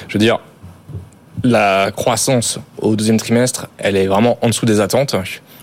Je 0.08 0.14
veux 0.14 0.18
dire, 0.18 0.38
la 1.44 1.90
croissance 1.92 2.58
au 2.78 2.96
deuxième 2.96 3.18
trimestre, 3.18 3.68
elle 3.78 3.96
est 3.96 4.06
vraiment 4.06 4.38
en 4.42 4.48
dessous 4.48 4.66
des 4.66 4.80
attentes. 4.80 5.14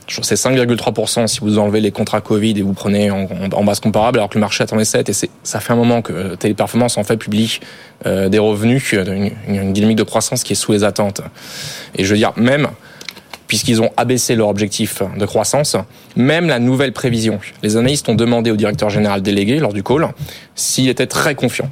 C'est 0.07 0.35
5,3% 0.35 1.27
si 1.27 1.39
vous 1.39 1.57
enlevez 1.57 1.81
les 1.81 1.91
contrats 1.91 2.21
Covid 2.21 2.57
et 2.57 2.61
vous 2.61 2.73
prenez 2.73 3.09
en, 3.09 3.27
en, 3.51 3.63
base 3.63 3.79
comparable, 3.79 4.19
alors 4.19 4.29
que 4.29 4.35
le 4.35 4.41
marché 4.41 4.63
attendait 4.63 4.85
7. 4.85 5.09
Et 5.09 5.13
ça 5.43 5.59
fait 5.59 5.73
un 5.73 5.75
moment 5.75 6.01
que 6.01 6.35
Téléperformance 6.35 6.97
en 6.97 7.03
fait 7.03 7.17
publie 7.17 7.59
euh, 8.05 8.29
des 8.29 8.37
revenus, 8.37 8.93
une, 8.93 9.31
une, 9.47 9.73
dynamique 9.73 9.97
de 9.97 10.03
croissance 10.03 10.43
qui 10.43 10.53
est 10.53 10.55
sous 10.55 10.73
les 10.73 10.83
attentes. 10.83 11.21
Et 11.95 12.03
je 12.03 12.11
veux 12.11 12.17
dire, 12.17 12.33
même 12.35 12.69
puisqu'ils 13.47 13.81
ont 13.81 13.91
abaissé 13.97 14.35
leur 14.35 14.47
objectif 14.47 15.01
de 15.17 15.25
croissance, 15.25 15.75
même 16.15 16.47
la 16.47 16.59
nouvelle 16.59 16.93
prévision. 16.93 17.39
Les 17.63 17.77
analystes 17.77 18.09
ont 18.09 18.15
demandé 18.15 18.51
au 18.51 18.55
directeur 18.55 18.89
général 18.89 19.21
délégué 19.21 19.59
lors 19.59 19.73
du 19.73 19.83
call 19.83 20.07
s'il 20.55 20.89
était 20.89 21.07
très 21.07 21.35
confiant. 21.35 21.69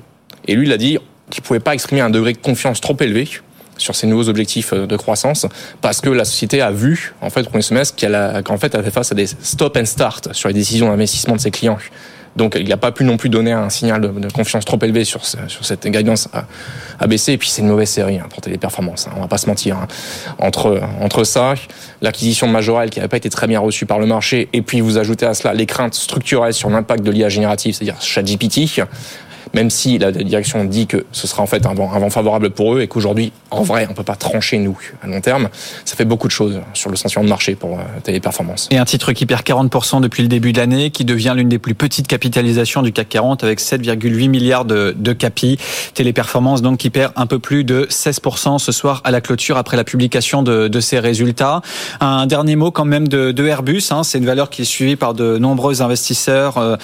Et 0.48 0.56
lui, 0.56 0.68
il 0.68 0.72
a 0.72 0.78
dit 0.78 0.98
qu'il 1.30 1.42
ne 1.42 1.48
pouvait 1.48 1.60
pas 1.60 1.74
exprimer 1.74 2.02
un 2.02 2.10
degré 2.10 2.34
de 2.34 2.38
confiance 2.38 2.82
trop 2.82 2.98
élevé 3.00 3.28
sur 3.78 3.96
ces 3.96 4.08
nouveaux 4.08 4.30
objectifs 4.30 4.74
de 4.74 4.98
croissance 4.98 5.48
parce 5.82 6.02
que 6.02 6.10
la 6.10 6.26
société 6.26 6.62
a 6.62 6.72
vu 6.72 7.14
en 7.22 7.30
fait 7.30 7.42
au 7.42 7.50
premier 7.50 7.64
semestre 7.64 7.96
qu'en 8.44 8.58
fait 8.58 8.76
elle 8.76 8.84
fait 8.84 8.92
face 8.92 9.12
à 9.12 9.16
des 9.16 9.26
stop 9.26 9.78
and 9.78 9.86
start 9.86 10.34
sur 10.34 10.48
les 10.48 10.54
décisions 10.54 10.90
d'investissement 10.90 11.36
de 11.36 11.42
ses 11.42 11.52
clients 11.52 11.80
donc 12.36 12.56
il 12.60 12.68
n'a 12.68 12.78
pas 12.78 12.92
pu 12.92 13.04
non 13.04 13.18
plus 13.18 13.30
donner 13.30 13.52
un 13.52 13.70
signal 13.70 14.02
de, 14.02 14.08
de 14.08 14.32
confiance 14.32 14.66
trop 14.66 14.80
élevé 14.82 15.04
sur, 15.04 15.26
ce, 15.26 15.38
sur 15.48 15.66
cette 15.66 15.86
guidance 15.88 16.30
abaissée. 17.00 17.34
Et 17.34 17.38
puis 17.38 17.50
c'est 17.50 17.62
une 17.62 17.68
mauvaise 17.68 17.90
série 17.90 18.18
hein, 18.18 18.28
pour 18.30 18.42
Téléperformance, 18.42 19.08
hein, 19.08 19.14
on 19.18 19.22
va 19.22 19.28
pas 19.28 19.38
se 19.38 19.48
mentir. 19.48 19.78
Hein. 19.78 19.88
Entre, 20.40 20.82
entre 21.00 21.24
ça, 21.24 21.54
l'acquisition 22.02 22.48
de 22.48 22.52
Majorel 22.52 22.90
qui 22.90 23.00
n'avait 23.00 23.10
pas 23.10 23.18
été 23.18 23.30
très 23.30 23.48
bien 23.48 23.60
reçue 23.60 23.86
par 23.86 24.00
le 24.00 24.06
marché, 24.06 24.50
et 24.54 24.62
puis 24.62 24.82
vous 24.82 24.98
ajoutez 24.98 25.26
à 25.26 25.34
cela 25.34 25.54
les 25.54 25.66
craintes 25.66 25.94
structurelles 25.94 26.54
sur 26.54 26.70
l'impact 26.70 27.04
de 27.04 27.12
l'IA 27.12 27.30
générative, 27.30 27.76
c'est-à-dire 27.76 28.02
ChatGPT, 28.02 28.82
même 29.54 29.70
si 29.70 29.98
la 29.98 30.12
direction 30.12 30.64
dit 30.66 30.88
que 30.88 31.06
ce 31.12 31.28
sera 31.28 31.44
en 31.44 31.48
fait 31.48 31.66
un 31.66 31.74
vent, 31.74 32.10
favorable 32.10 32.50
pour 32.50 32.76
eux 32.76 32.82
et 32.82 32.88
qu'aujourd'hui, 32.88 33.32
en 33.52 33.64
vrai, 33.64 33.88
on 33.90 33.94
peut 33.94 34.04
pas 34.04 34.16
trancher 34.16 34.58
nous 34.58 34.78
à 35.02 35.08
long 35.08 35.22
terme, 35.22 35.50
ça 35.86 35.96
fait 35.96 36.06
beaucoup 36.06 36.28
de 36.28 36.32
choses 36.32 36.62
sur 36.74 36.90
le 36.90 36.96
sentiment 36.96 37.24
de 37.24 37.30
marché 37.30 37.56
pour 37.56 37.80
euh, 37.80 37.84
Téléperformance. 38.04 38.68
Et 38.72 38.78
un 38.78 38.86
titre 38.86 39.14
qui 39.14 39.26
perd 39.26 39.42
40% 39.42 40.02
depuis 40.02 40.24
le 40.24 40.30
début 40.30 40.54
de 40.54 40.60
l'année, 40.60 40.92
qui 40.92 41.06
devient 41.06 41.34
l'une 41.36 41.50
des 41.50 41.60
plus 41.60 41.76
petites 41.76 42.08
capitalisations 42.08 42.82
du 42.82 42.92
CAC 42.92 43.10
40 43.10 43.44
avec 43.44 43.60
7,8 43.60 44.30
milliards 44.30 44.66
de, 44.66 44.96
de 44.98 45.14
capi. 45.14 45.58
Téléperformance 45.94 46.62
donc 46.62 46.80
qui 46.80 46.90
perd 46.90 47.14
un 47.16 47.26
peu 47.26 47.40
plus 47.40 47.64
de 47.64 47.88
16% 47.90 48.60
ce 48.60 48.72
soir 48.72 49.02
à 49.04 49.12
la 49.12 49.22
clôture 49.22 49.58
après 49.58 49.78
la 49.78 49.84
publication 49.84 50.44
de, 50.44 50.80
ses 50.80 51.00
résultats. 51.00 51.62
Un 52.02 52.26
dernier 52.26 52.56
mot 52.56 52.72
quand 52.72 52.86
même 52.86 53.08
de, 53.08 53.32
de 53.32 53.46
Airbus, 53.46 53.84
hein, 53.92 54.04
c'est 54.04 54.18
une 54.18 54.26
valeur 54.26 54.50
qui 54.50 54.64
est 54.64 54.66
suivie 54.66 54.96
par 54.96 55.14
de 55.14 55.38
nombreux 55.38 55.82
investisseurs 55.82 56.58
euh, 56.58 56.76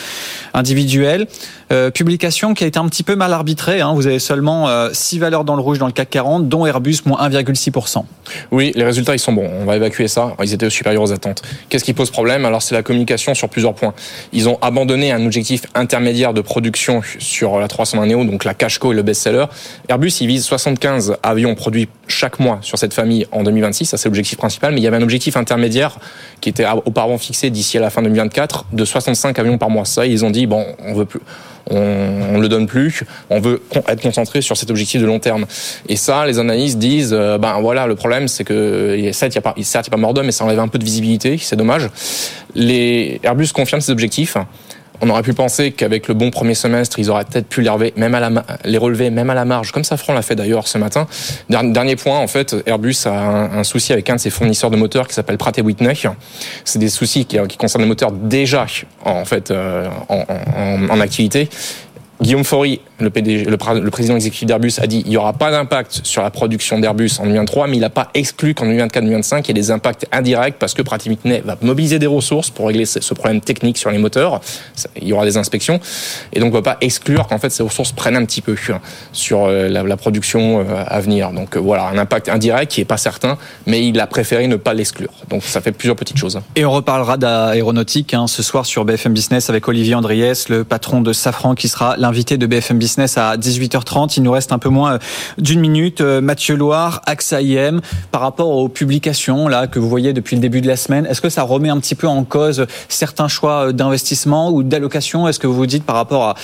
individuels. 0.53 1.27
Euh, 1.71 1.91
publication 1.91 2.53
qui 2.53 2.63
a 2.63 2.67
été 2.67 2.79
un 2.79 2.87
petit 2.87 3.03
peu 3.03 3.15
mal 3.15 3.31
arbitrée. 3.31 3.81
Hein. 3.81 3.93
Vous 3.93 4.07
avez 4.07 4.19
seulement 4.19 4.67
euh, 4.69 4.89
6 4.91 5.19
valeurs 5.19 5.43
dans 5.43 5.55
le 5.55 5.61
rouge 5.61 5.77
dans 5.77 5.85
le 5.85 5.91
CAC 5.91 6.09
40, 6.09 6.49
dont 6.49 6.65
Airbus 6.65 6.97
moins 7.05 7.29
1,6%. 7.29 8.03
Oui, 8.51 8.71
les 8.75 8.83
résultats 8.83 9.13
ils 9.13 9.19
sont 9.19 9.33
bons. 9.33 9.49
On 9.61 9.65
va 9.65 9.75
évacuer 9.75 10.07
ça. 10.07 10.33
Ils 10.43 10.53
étaient 10.53 10.69
supérieurs 10.69 11.03
aux 11.03 11.11
attentes. 11.11 11.43
Qu'est-ce 11.69 11.83
qui 11.83 11.93
pose 11.93 12.09
problème? 12.09 12.45
Alors 12.45 12.61
c'est 12.61 12.73
la 12.73 12.81
communication 12.81 13.35
sur 13.35 13.49
plusieurs 13.49 13.75
points. 13.75 13.93
Ils 14.33 14.49
ont 14.49 14.57
abandonné 14.61 15.11
un 15.11 15.23
objectif 15.25 15.63
intermédiaire 15.75 16.33
de 16.33 16.41
production 16.41 17.01
sur 17.19 17.59
la 17.59 17.67
301 17.67 18.07
Neo, 18.07 18.23
donc 18.23 18.45
la 18.45 18.55
Cashco 18.55 18.91
et 18.91 18.95
le 18.95 19.03
best-seller. 19.03 19.45
Airbus 19.89 20.13
il 20.21 20.27
vise 20.27 20.45
75 20.45 21.17
avions 21.21 21.53
produits 21.53 21.87
chaque 22.09 22.39
mois 22.39 22.59
sur 22.61 22.77
cette 22.77 22.93
famille 22.93 23.25
en 23.31 23.43
2026. 23.43 23.85
Ça 23.85 23.97
c'est 23.97 24.09
l'objectif 24.09 24.37
principal. 24.37 24.73
Mais 24.73 24.81
il 24.81 24.83
y 24.83 24.87
avait 24.87 24.97
un 24.97 25.01
objectif 25.01 25.37
intermédiaire 25.37 25.97
qui 26.41 26.49
était 26.49 26.65
auparavant 26.85 27.17
fixé 27.17 27.49
d'ici 27.49 27.77
à 27.77 27.81
la 27.81 27.89
fin 27.89 28.01
2024 28.01 28.65
de 28.73 28.85
65 28.85 29.37
avions 29.39 29.57
par 29.57 29.69
mois. 29.69 29.85
Ça 29.85 30.05
ils 30.05 30.25
ont 30.25 30.31
dit 30.31 30.45
bon 30.45 30.65
on 30.79 30.93
veut 30.93 31.05
plus 31.05 31.21
on 31.69 32.37
ne 32.37 32.41
le 32.41 32.49
donne 32.49 32.67
plus, 32.67 33.03
on 33.29 33.39
veut 33.39 33.61
être 33.87 34.01
concentré 34.01 34.41
sur 34.41 34.57
cet 34.57 34.69
objectif 34.71 35.01
de 35.01 35.05
long 35.05 35.19
terme. 35.19 35.45
Et 35.87 35.95
ça, 35.95 36.25
les 36.25 36.39
analystes 36.39 36.79
disent, 36.79 37.13
euh, 37.13 37.37
ben 37.37 37.59
voilà, 37.61 37.85
le 37.85 37.95
problème, 37.95 38.27
c'est 38.27 38.43
que 38.43 39.09
certes, 39.13 39.35
il 39.35 39.37
n'y 39.37 39.39
a 39.39 39.41
pas, 39.41 39.55
certes, 39.61 39.87
il 39.87 39.89
a 39.89 39.95
pas 39.95 39.97
mort 39.97 40.13
mais 40.23 40.31
ça 40.31 40.43
enlève 40.43 40.59
un 40.59 40.67
peu 40.67 40.79
de 40.79 40.83
visibilité, 40.83 41.37
c'est 41.37 41.55
dommage. 41.55 41.89
Les 42.55 43.19
Airbus 43.23 43.49
confirment 43.53 43.81
ces 43.81 43.91
objectifs. 43.91 44.35
On 45.01 45.09
aurait 45.09 45.21
pu 45.21 45.33
penser 45.33 45.71
qu'avec 45.71 46.07
le 46.07 46.13
bon 46.13 46.29
premier 46.29 46.55
semestre, 46.55 46.99
ils 46.99 47.09
auraient 47.09 47.25
peut-être 47.25 47.47
pu 47.47 47.61
les 47.61 47.69
relever, 47.69 47.93
même 47.95 48.15
à 48.15 48.19
la, 48.19 48.29
les 48.65 48.77
relever, 48.77 49.09
même 49.09 49.29
à 49.29 49.33
la 49.33 49.45
marge, 49.45 49.71
comme 49.71 49.83
Safran 49.83 50.13
l'a 50.13 50.21
fait 50.21 50.35
d'ailleurs 50.35 50.67
ce 50.67 50.77
matin. 50.77 51.07
Dernier 51.49 51.95
point, 51.95 52.19
en 52.19 52.27
fait, 52.27 52.55
Airbus 52.65 52.95
a 53.05 53.11
un, 53.11 53.63
souci 53.63 53.93
avec 53.93 54.09
un 54.09 54.15
de 54.15 54.19
ses 54.19 54.29
fournisseurs 54.29 54.71
de 54.71 54.77
moteurs 54.77 55.07
qui 55.07 55.13
s'appelle 55.13 55.37
Pratt 55.37 55.57
Whitney. 55.57 55.93
C'est 56.65 56.79
des 56.79 56.89
soucis 56.89 57.25
qui, 57.25 57.37
qui, 57.47 57.57
concernent 57.57 57.83
les 57.83 57.87
moteurs 57.87 58.11
déjà 58.11 58.65
en 59.05 59.25
fait 59.25 59.51
euh, 59.51 59.87
en 60.09 60.99
activité. 60.99 61.49
Guillaume 62.21 62.43
Faury, 62.43 62.81
le, 62.99 63.09
président 63.89 64.15
exécutif 64.15 64.45
d'Airbus, 64.45 64.73
a 64.79 64.87
dit 64.87 65.03
il 65.05 65.09
n'y 65.09 65.17
aura 65.17 65.31
pas 65.33 65.51
d'impact 65.51 66.01
sur 66.03 66.21
la 66.21 66.29
production 66.29 66.77
d'Airbus 66.77 67.11
en 67.19 67.23
2023, 67.23 67.67
mais 67.67 67.77
il 67.77 67.79
n'a 67.79 67.89
pas 67.89 68.09
exclu 68.13 68.53
qu'en 68.53 68.65
2024-2025, 68.65 69.41
il 69.43 69.47
y 69.47 69.51
ait 69.51 69.53
des 69.53 69.71
impacts 69.71 70.05
indirects 70.11 70.55
parce 70.59 70.73
que 70.73 70.81
Pratt 70.81 71.03
Whitney 71.05 71.41
va 71.45 71.57
mobiliser 71.61 71.97
des 71.97 72.07
ressources 72.07 72.49
pour 72.49 72.67
régler 72.67 72.85
ce 72.85 73.13
problème 73.13 73.39
technique 73.39 73.77
sur 73.77 73.89
les 73.89 73.97
moteurs. 73.97 74.41
Il 75.01 75.07
y 75.07 75.13
aura 75.13 75.23
des 75.23 75.37
inspections. 75.37 75.79
Et 76.33 76.39
donc, 76.39 76.47
on 76.53 76.57
ne 76.57 76.61
peut 76.61 76.63
pas 76.63 76.77
exclure 76.81 77.27
qu'en 77.27 77.39
fait, 77.39 77.51
ces 77.51 77.63
ressources 77.63 77.93
prennent 77.93 78.17
un 78.17 78.25
petit 78.25 78.41
peu 78.41 78.55
sur 79.13 79.47
la, 79.47 79.83
la 79.83 79.97
production 79.97 80.65
à 80.87 80.99
venir. 80.99 81.31
Donc, 81.31 81.55
voilà, 81.55 81.87
un 81.87 81.97
impact 81.97 82.27
indirect 82.27 82.71
qui 82.71 82.81
n'est 82.81 82.85
pas 82.85 82.97
certain, 82.97 83.37
mais 83.65 83.87
il 83.87 83.99
a 83.99 84.07
préféré 84.07 84.47
ne 84.47 84.57
pas 84.57 84.73
l'exclure. 84.73 85.13
Donc, 85.29 85.43
ça 85.43 85.61
fait 85.61 85.71
plusieurs 85.71 85.95
petites 85.95 86.17
choses. 86.17 86.39
Et 86.55 86.65
on 86.65 86.71
reparlera 86.71 87.17
d'aéronautique 87.17 88.13
hein, 88.13 88.27
ce 88.27 88.43
soir 88.43 88.65
sur 88.65 88.83
BFM 88.83 89.13
Business 89.13 89.49
avec 89.49 89.67
Olivier 89.67 89.95
Andriès, 89.95 90.49
le 90.49 90.63
patron 90.63 91.01
de 91.01 91.13
Safran, 91.13 91.55
qui 91.55 91.69
sera 91.69 91.95
invité 92.09 92.37
de 92.37 92.45
BFM 92.45 92.77
Business 92.77 93.17
à 93.17 93.37
18h30. 93.37 94.13
Il 94.17 94.23
nous 94.23 94.31
reste 94.31 94.51
un 94.51 94.59
peu 94.59 94.69
moins 94.69 94.99
d'une 95.37 95.59
minute. 95.59 96.01
Mathieu 96.01 96.55
Loire, 96.55 97.01
AXA 97.05 97.41
IM, 97.41 97.81
par 98.11 98.21
rapport 98.21 98.49
aux 98.49 98.67
publications 98.67 99.47
là 99.47 99.67
que 99.67 99.79
vous 99.79 99.89
voyez 99.89 100.13
depuis 100.13 100.35
le 100.35 100.41
début 100.41 100.61
de 100.61 100.67
la 100.67 100.75
semaine, 100.75 101.05
est-ce 101.05 101.21
que 101.21 101.29
ça 101.29 101.43
remet 101.43 101.69
un 101.69 101.79
petit 101.79 101.95
peu 101.95 102.07
en 102.07 102.23
cause 102.23 102.65
certains 102.87 103.27
choix 103.27 103.71
d'investissement 103.71 104.51
ou 104.51 104.63
d'allocation? 104.63 105.27
Est-ce 105.27 105.39
que 105.39 105.47
vous 105.47 105.55
vous 105.55 105.65
dites 105.65 105.85
par 105.85 105.95
rapport 105.95 106.23
à, 106.25 106.35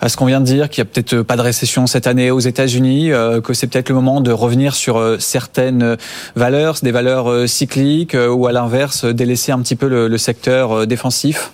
à 0.00 0.08
ce 0.08 0.16
qu'on 0.16 0.26
vient 0.26 0.40
de 0.40 0.46
dire 0.46 0.68
qu'il 0.68 0.78
y 0.78 0.82
a 0.82 0.84
peut-être 0.84 1.22
pas 1.22 1.36
de 1.36 1.42
récession 1.42 1.86
cette 1.86 2.06
année 2.06 2.30
aux 2.30 2.40
États-Unis, 2.40 3.12
euh, 3.12 3.40
que 3.40 3.54
c'est 3.54 3.66
peut-être 3.66 3.88
le 3.88 3.94
moment 3.94 4.20
de 4.20 4.32
revenir 4.32 4.74
sur 4.74 4.98
euh, 4.98 5.16
certaines 5.18 5.96
valeurs, 6.36 6.76
des 6.82 6.92
valeurs 6.92 7.30
euh, 7.30 7.46
cycliques, 7.46 8.16
ou 8.16 8.46
à 8.46 8.52
l'inverse 8.52 9.04
délaisser 9.04 9.52
un 9.52 9.60
petit 9.60 9.76
peu 9.76 9.88
le, 9.88 10.08
le 10.08 10.18
secteur 10.18 10.86
défensif? 10.86 11.52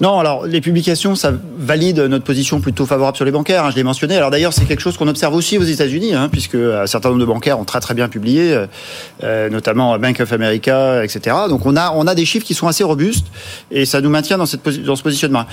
Non, 0.00 0.18
alors 0.18 0.46
les 0.46 0.60
publications, 0.60 1.14
ça 1.14 1.32
valide 1.58 1.98
notre 2.00 2.24
position 2.24 2.60
plutôt 2.60 2.86
favorable 2.86 3.16
sur 3.16 3.24
les 3.26 3.30
bancaires. 3.30 3.64
Hein, 3.64 3.70
je 3.70 3.76
l'ai 3.76 3.82
mentionné. 3.82 4.16
Alors 4.16 4.30
d'ailleurs, 4.30 4.52
c'est 4.52 4.64
quelque 4.64 4.80
chose 4.80 4.96
qu'on 4.96 5.08
observe 5.08 5.34
aussi 5.34 5.58
aux 5.58 5.62
États-Unis, 5.62 6.14
hein, 6.14 6.28
puisque 6.30 6.54
un 6.54 6.86
certain 6.86 7.10
nombre 7.10 7.20
de 7.20 7.26
bancaires 7.26 7.58
ont 7.58 7.64
très 7.64 7.80
très 7.80 7.94
bien 7.94 8.08
publié, 8.08 8.64
euh, 9.22 9.50
notamment 9.50 9.98
Bank 9.98 10.20
of 10.20 10.32
America, 10.32 11.04
etc. 11.04 11.36
Donc 11.48 11.66
on 11.66 11.76
a 11.76 11.92
on 11.94 12.06
a 12.06 12.14
des 12.14 12.24
chiffres 12.24 12.46
qui 12.46 12.54
sont 12.54 12.66
assez 12.66 12.84
robustes 12.84 13.26
et 13.70 13.84
ça 13.84 14.00
nous 14.00 14.10
maintient 14.10 14.38
dans 14.38 14.46
cette 14.46 14.66
dans 14.84 14.96
ce 14.96 15.02
positionnement. 15.02 15.44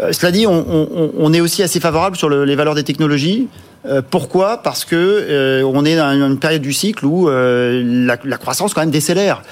Euh, 0.00 0.12
cela 0.12 0.32
dit, 0.32 0.46
on, 0.46 0.66
on, 0.68 1.10
on, 1.16 1.32
est 1.32 1.40
aussi 1.40 1.62
assez 1.62 1.80
favorable 1.80 2.16
sur 2.16 2.28
le, 2.28 2.44
les 2.44 2.56
valeurs 2.56 2.74
des 2.74 2.84
technologies. 2.84 3.48
Euh, 3.86 4.00
pourquoi? 4.08 4.62
Parce 4.62 4.84
que 4.84 4.96
euh, 4.96 5.62
on 5.64 5.84
est 5.84 5.96
dans 5.96 6.10
une 6.12 6.38
période 6.38 6.62
du 6.62 6.72
cycle 6.72 7.04
où 7.04 7.28
euh, 7.28 7.82
la, 7.84 8.16
la, 8.24 8.38
croissance 8.38 8.72
quand 8.72 8.80
même 8.80 8.90
décélère. 8.90 9.42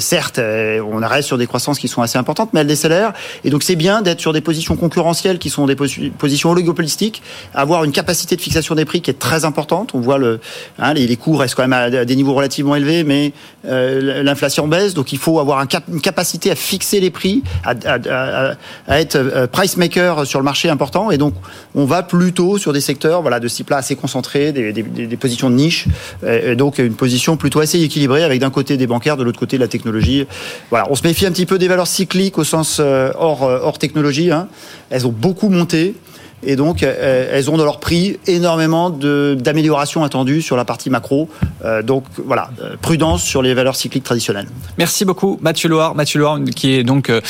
certes, 0.00 0.38
on 0.38 0.98
reste 0.98 1.28
sur 1.28 1.38
des 1.38 1.46
croissances 1.46 1.78
qui 1.78 1.88
sont 1.88 2.02
assez 2.02 2.18
importantes, 2.18 2.50
mais 2.52 2.60
elle 2.60 2.66
décélère. 2.66 3.12
Et 3.44 3.50
donc 3.50 3.62
c'est 3.62 3.76
bien 3.76 4.02
d'être 4.02 4.20
sur 4.20 4.32
des 4.32 4.40
positions 4.40 4.76
concurrentielles 4.76 5.38
qui 5.38 5.50
sont 5.50 5.66
des 5.66 5.76
positions 5.76 6.50
oligopolistiques, 6.50 7.22
avoir 7.54 7.84
une 7.84 7.92
capacité 7.92 8.36
de 8.36 8.40
fixation 8.40 8.74
des 8.74 8.84
prix 8.84 9.00
qui 9.00 9.10
est 9.10 9.18
très 9.18 9.44
importante. 9.44 9.94
On 9.94 10.00
voit 10.00 10.18
le, 10.18 10.40
hein, 10.78 10.94
les, 10.94 11.06
les, 11.06 11.16
coûts 11.16 11.36
restent 11.36 11.54
quand 11.54 11.66
même 11.66 11.72
à 11.72 12.04
des 12.04 12.16
niveaux 12.16 12.34
relativement 12.34 12.76
élevés, 12.76 13.04
mais 13.04 13.32
l'inflation 13.64 14.68
baisse, 14.68 14.94
donc 14.94 15.12
il 15.12 15.18
faut 15.18 15.38
avoir 15.40 15.64
une 15.88 16.00
capacité 16.00 16.50
à 16.50 16.54
fixer 16.54 17.00
les 17.00 17.10
prix, 17.10 17.42
à, 17.64 17.74
à, 17.86 18.54
à 18.88 19.00
être 19.00 19.46
price 19.52 19.76
maker 19.76 20.26
sur 20.26 20.38
le 20.38 20.44
marché 20.44 20.68
important. 20.68 21.10
Et 21.10 21.18
donc 21.18 21.34
on 21.74 21.84
va 21.84 22.02
plutôt 22.02 22.58
sur 22.58 22.72
des 22.72 22.80
secteurs, 22.80 23.22
voilà, 23.22 23.40
de 23.40 23.48
type 23.48 23.69
là 23.70 23.76
assez 23.78 23.96
concentrés, 23.96 24.52
des, 24.52 24.72
des, 24.72 25.16
positions 25.16 25.50
de 25.50 25.54
niche, 25.54 25.86
et 26.26 26.56
donc 26.56 26.78
une 26.78 26.94
position 26.94 27.36
plutôt 27.36 27.60
assez 27.60 27.80
équilibrée 27.80 28.24
avec 28.24 28.40
d'un 28.40 28.50
côté 28.50 28.76
des 28.76 28.86
bancaires, 28.86 29.16
de 29.16 29.24
l'autre 29.24 29.38
côté 29.38 29.58
la 29.58 29.68
technologie. 29.68 30.26
Voilà, 30.70 30.86
on 30.90 30.94
se 30.94 31.06
méfie 31.06 31.26
un 31.26 31.32
petit 31.32 31.46
peu 31.46 31.58
des 31.58 31.68
valeurs 31.68 31.86
cycliques 31.86 32.38
au 32.38 32.44
sens 32.44 32.80
hors, 32.80 33.42
hors 33.42 33.78
technologie. 33.78 34.30
Hein. 34.30 34.48
Elles 34.90 35.06
ont 35.06 35.12
beaucoup 35.12 35.48
monté. 35.48 35.94
Et 36.42 36.56
donc, 36.56 36.82
elles 36.82 37.50
ont 37.50 37.56
dans 37.56 37.64
leur 37.64 37.80
prix 37.80 38.18
énormément 38.26 38.90
d'améliorations 38.90 40.04
attendues 40.04 40.42
sur 40.42 40.56
la 40.56 40.64
partie 40.64 40.90
macro. 40.90 41.28
Euh, 41.64 41.82
donc, 41.82 42.04
voilà, 42.24 42.50
prudence 42.80 43.22
sur 43.22 43.42
les 43.42 43.54
valeurs 43.54 43.76
cycliques 43.76 44.04
traditionnelles. 44.04 44.46
Merci 44.78 45.04
beaucoup, 45.04 45.38
Mathieu 45.42 45.68
Loire. 45.68 45.94
Mathieu 45.94 46.20
Loire, 46.20 46.38
qui 46.56 46.74
est 46.74 46.84
donc 46.84 47.10
euh, 47.10 47.20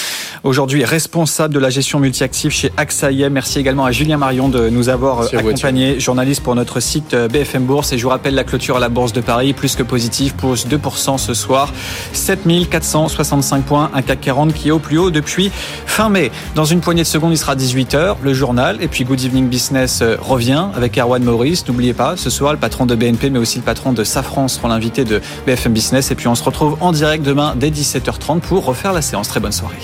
aujourd'hui 0.44 0.84
responsable 0.84 1.54
de 1.54 1.58
la 1.58 1.70
gestion 1.70 1.98
multi-active 2.00 2.50
chez 2.50 2.72
AXA 2.76 3.10
IM. 3.10 3.32
Merci 3.32 3.58
également 3.58 3.84
à 3.84 3.92
Julien 3.92 4.16
Marion 4.16 4.48
de 4.48 4.68
nous 4.68 4.88
avoir 4.88 5.20
Merci 5.20 5.36
accompagné, 5.36 6.00
journaliste 6.00 6.42
pour 6.42 6.54
notre 6.54 6.80
site 6.80 7.14
BFM 7.14 7.64
Bourse. 7.64 7.92
Et 7.92 7.98
je 7.98 8.02
vous 8.02 8.10
rappelle 8.10 8.34
la 8.34 8.44
clôture 8.44 8.76
à 8.76 8.80
la 8.80 8.88
Bourse 8.88 9.12
de 9.12 9.20
Paris, 9.20 9.52
plus 9.52 9.74
que 9.76 9.82
positive, 9.82 10.34
pose 10.34 10.66
2% 10.66 11.18
ce 11.18 11.34
soir. 11.34 11.72
7465 12.12 13.64
points, 13.64 13.90
un 13.94 14.02
CAC 14.02 14.20
40 14.20 14.54
qui 14.54 14.68
est 14.68 14.72
au 14.72 14.78
plus 14.78 14.98
haut 14.98 15.10
depuis 15.10 15.50
fin 15.86 16.08
mai. 16.08 16.30
Dans 16.54 16.64
une 16.64 16.80
poignée 16.80 17.02
de 17.02 17.08
secondes, 17.08 17.32
il 17.32 17.38
sera 17.38 17.56
18h, 17.56 18.16
le 18.22 18.34
journal. 18.34 18.78
Et 18.80 18.88
puis 18.88 18.99
Good 19.04 19.24
Evening 19.24 19.48
Business 19.48 20.02
revient 20.02 20.66
avec 20.74 20.98
Erwan 20.98 21.22
Maurice. 21.22 21.66
N'oubliez 21.66 21.94
pas, 21.94 22.16
ce 22.16 22.30
soir, 22.30 22.52
le 22.52 22.58
patron 22.58 22.86
de 22.86 22.94
BNP, 22.94 23.30
mais 23.30 23.38
aussi 23.38 23.58
le 23.58 23.64
patron 23.64 23.92
de 23.92 24.04
Safran 24.04 24.48
seront 24.48 24.68
l'invité 24.68 25.04
de 25.04 25.20
BFM 25.46 25.72
Business. 25.72 26.10
Et 26.10 26.14
puis 26.14 26.28
on 26.28 26.34
se 26.34 26.44
retrouve 26.44 26.76
en 26.80 26.92
direct 26.92 27.24
demain 27.24 27.54
dès 27.56 27.70
17h30 27.70 28.40
pour 28.40 28.64
refaire 28.64 28.92
la 28.92 29.02
séance. 29.02 29.28
Très 29.28 29.40
bonne 29.40 29.52
soirée. 29.52 29.76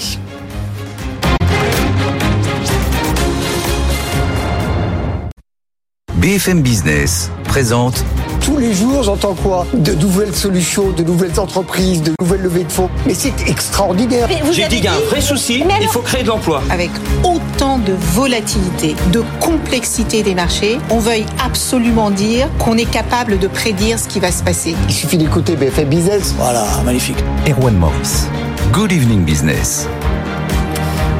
BFM 6.16 6.62
Business 6.62 7.30
présente 7.44 8.04
tous 8.46 8.58
les 8.58 8.72
jours, 8.72 9.02
j'entends 9.02 9.34
quoi 9.34 9.66
De 9.74 9.92
nouvelles 9.94 10.34
solutions, 10.34 10.90
de 10.90 11.02
nouvelles 11.02 11.40
entreprises, 11.40 12.00
de 12.00 12.12
nouvelles 12.20 12.42
levées 12.42 12.62
de 12.62 12.70
fonds. 12.70 12.88
Mais 13.04 13.12
c'est 13.12 13.34
extraordinaire. 13.48 14.28
J'ai 14.52 14.68
dit 14.68 14.76
qu'il 14.76 14.84
y 14.84 14.88
a 14.88 14.92
un 14.92 15.00
vrai 15.10 15.20
souci, 15.20 15.64
il 15.80 15.88
faut 15.88 16.00
créer 16.00 16.22
de 16.22 16.28
l'emploi. 16.28 16.62
Avec 16.70 16.90
autant 17.24 17.78
de 17.78 17.92
volatilité, 18.14 18.94
de 19.12 19.24
complexité 19.40 20.22
des 20.22 20.36
marchés, 20.36 20.78
on 20.90 21.00
veuille 21.00 21.26
absolument 21.44 22.12
dire 22.12 22.48
qu'on 22.60 22.78
est 22.78 22.88
capable 22.88 23.40
de 23.40 23.48
prédire 23.48 23.98
ce 23.98 24.06
qui 24.06 24.20
va 24.20 24.30
se 24.30 24.44
passer. 24.44 24.76
Il 24.88 24.94
suffit 24.94 25.18
d'écouter 25.18 25.56
BFM 25.56 25.88
Business. 25.88 26.32
Voilà, 26.38 26.64
magnifique. 26.84 27.18
Erwan 27.48 27.74
Morris. 27.74 28.28
Good 28.72 28.92
evening 28.92 29.24
business. 29.24 29.88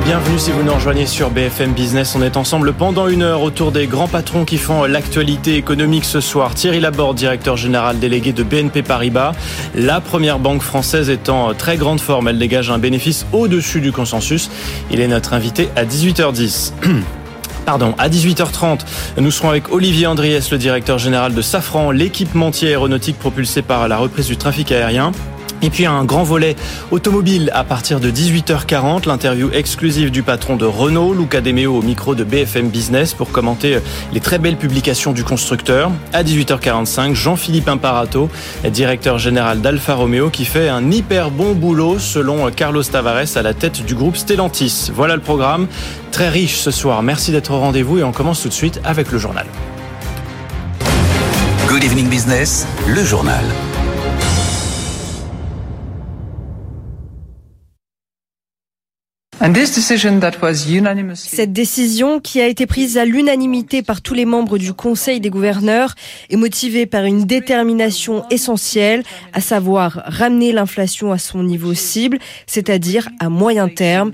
Bienvenue 0.06 0.38
si 0.38 0.52
vous 0.52 0.62
nous 0.62 0.72
rejoignez 0.72 1.04
sur 1.04 1.30
BFM 1.30 1.72
Business. 1.72 2.14
On 2.14 2.22
est 2.22 2.36
ensemble 2.36 2.72
pendant 2.72 3.08
une 3.08 3.22
heure 3.22 3.42
autour 3.42 3.72
des 3.72 3.88
grands 3.88 4.06
patrons 4.06 4.44
qui 4.44 4.56
font 4.56 4.84
l'actualité 4.84 5.56
économique 5.56 6.04
ce 6.04 6.20
soir. 6.20 6.54
Thierry 6.54 6.78
Laborde, 6.78 7.16
directeur 7.16 7.56
général 7.56 7.98
délégué 7.98 8.32
de 8.32 8.44
BNP 8.44 8.84
Paribas. 8.84 9.32
La 9.74 10.00
première 10.00 10.38
banque 10.38 10.62
française 10.62 11.10
est 11.10 11.28
en 11.28 11.54
très 11.54 11.76
grande 11.76 12.00
forme. 12.00 12.28
Elle 12.28 12.38
dégage 12.38 12.70
un 12.70 12.78
bénéfice 12.78 13.26
au-dessus 13.32 13.80
du 13.80 13.90
consensus. 13.90 14.48
Il 14.92 15.00
est 15.00 15.08
notre 15.08 15.32
invité 15.32 15.70
à 15.74 15.84
18h10. 15.84 16.70
Pardon, 17.66 17.92
à 17.98 18.08
18h30, 18.08 18.82
nous 19.18 19.32
serons 19.32 19.50
avec 19.50 19.72
Olivier 19.72 20.06
Andriès, 20.06 20.52
le 20.52 20.58
directeur 20.58 20.98
général 20.98 21.34
de 21.34 21.42
Safran, 21.42 21.90
l'équipementier 21.90 22.68
aéronautique 22.68 23.18
propulsé 23.18 23.60
par 23.60 23.88
la 23.88 23.96
reprise 23.96 24.28
du 24.28 24.36
trafic 24.36 24.70
aérien. 24.70 25.10
Et 25.62 25.70
puis 25.70 25.86
un 25.86 26.04
grand 26.04 26.22
volet 26.22 26.54
automobile 26.90 27.50
à 27.54 27.64
partir 27.64 27.98
de 27.98 28.10
18h40, 28.10 29.06
l'interview 29.06 29.50
exclusive 29.52 30.10
du 30.10 30.22
patron 30.22 30.56
de 30.56 30.66
Renault, 30.66 31.14
Luca 31.14 31.40
De 31.40 31.50
Meo 31.50 31.78
au 31.78 31.82
micro 31.82 32.14
de 32.14 32.24
BFM 32.24 32.68
Business 32.68 33.14
pour 33.14 33.30
commenter 33.30 33.78
les 34.12 34.20
très 34.20 34.38
belles 34.38 34.56
publications 34.56 35.12
du 35.12 35.24
constructeur. 35.24 35.90
À 36.12 36.22
18h45, 36.22 37.14
Jean-Philippe 37.14 37.68
Imparato, 37.68 38.28
directeur 38.70 39.18
général 39.18 39.60
d'Alfa 39.60 39.94
Romeo 39.94 40.28
qui 40.30 40.44
fait 40.44 40.68
un 40.68 40.90
hyper 40.90 41.30
bon 41.30 41.54
boulot 41.54 41.98
selon 41.98 42.50
Carlos 42.50 42.82
Tavares 42.82 43.36
à 43.36 43.42
la 43.42 43.54
tête 43.54 43.84
du 43.84 43.94
groupe 43.94 44.16
Stellantis. 44.16 44.90
Voilà 44.94 45.16
le 45.16 45.22
programme, 45.22 45.68
très 46.12 46.28
riche 46.28 46.56
ce 46.56 46.70
soir. 46.70 47.02
Merci 47.02 47.32
d'être 47.32 47.50
au 47.52 47.58
rendez-vous 47.58 47.98
et 47.98 48.04
on 48.04 48.12
commence 48.12 48.42
tout 48.42 48.48
de 48.48 48.54
suite 48.54 48.80
avec 48.84 49.10
le 49.10 49.18
journal. 49.18 49.46
Good 51.68 51.82
Evening 51.82 52.08
Business, 52.08 52.66
le 52.86 53.04
journal. 53.04 53.44
Cette 61.14 61.52
décision, 61.52 62.20
qui 62.20 62.40
a 62.40 62.46
été 62.46 62.66
prise 62.66 62.96
à 62.96 63.04
l'unanimité 63.04 63.82
par 63.82 64.00
tous 64.00 64.14
les 64.14 64.24
membres 64.24 64.56
du 64.56 64.72
Conseil 64.72 65.20
des 65.20 65.28
gouverneurs, 65.28 65.94
est 66.30 66.36
motivée 66.36 66.86
par 66.86 67.04
une 67.04 67.26
détermination 67.26 68.24
essentielle, 68.30 69.02
à 69.34 69.42
savoir 69.42 70.02
ramener 70.06 70.52
l'inflation 70.52 71.12
à 71.12 71.18
son 71.18 71.42
niveau 71.42 71.74
cible, 71.74 72.18
c'est-à-dire 72.46 73.08
à 73.20 73.28
moyen 73.28 73.68
terme. 73.68 74.12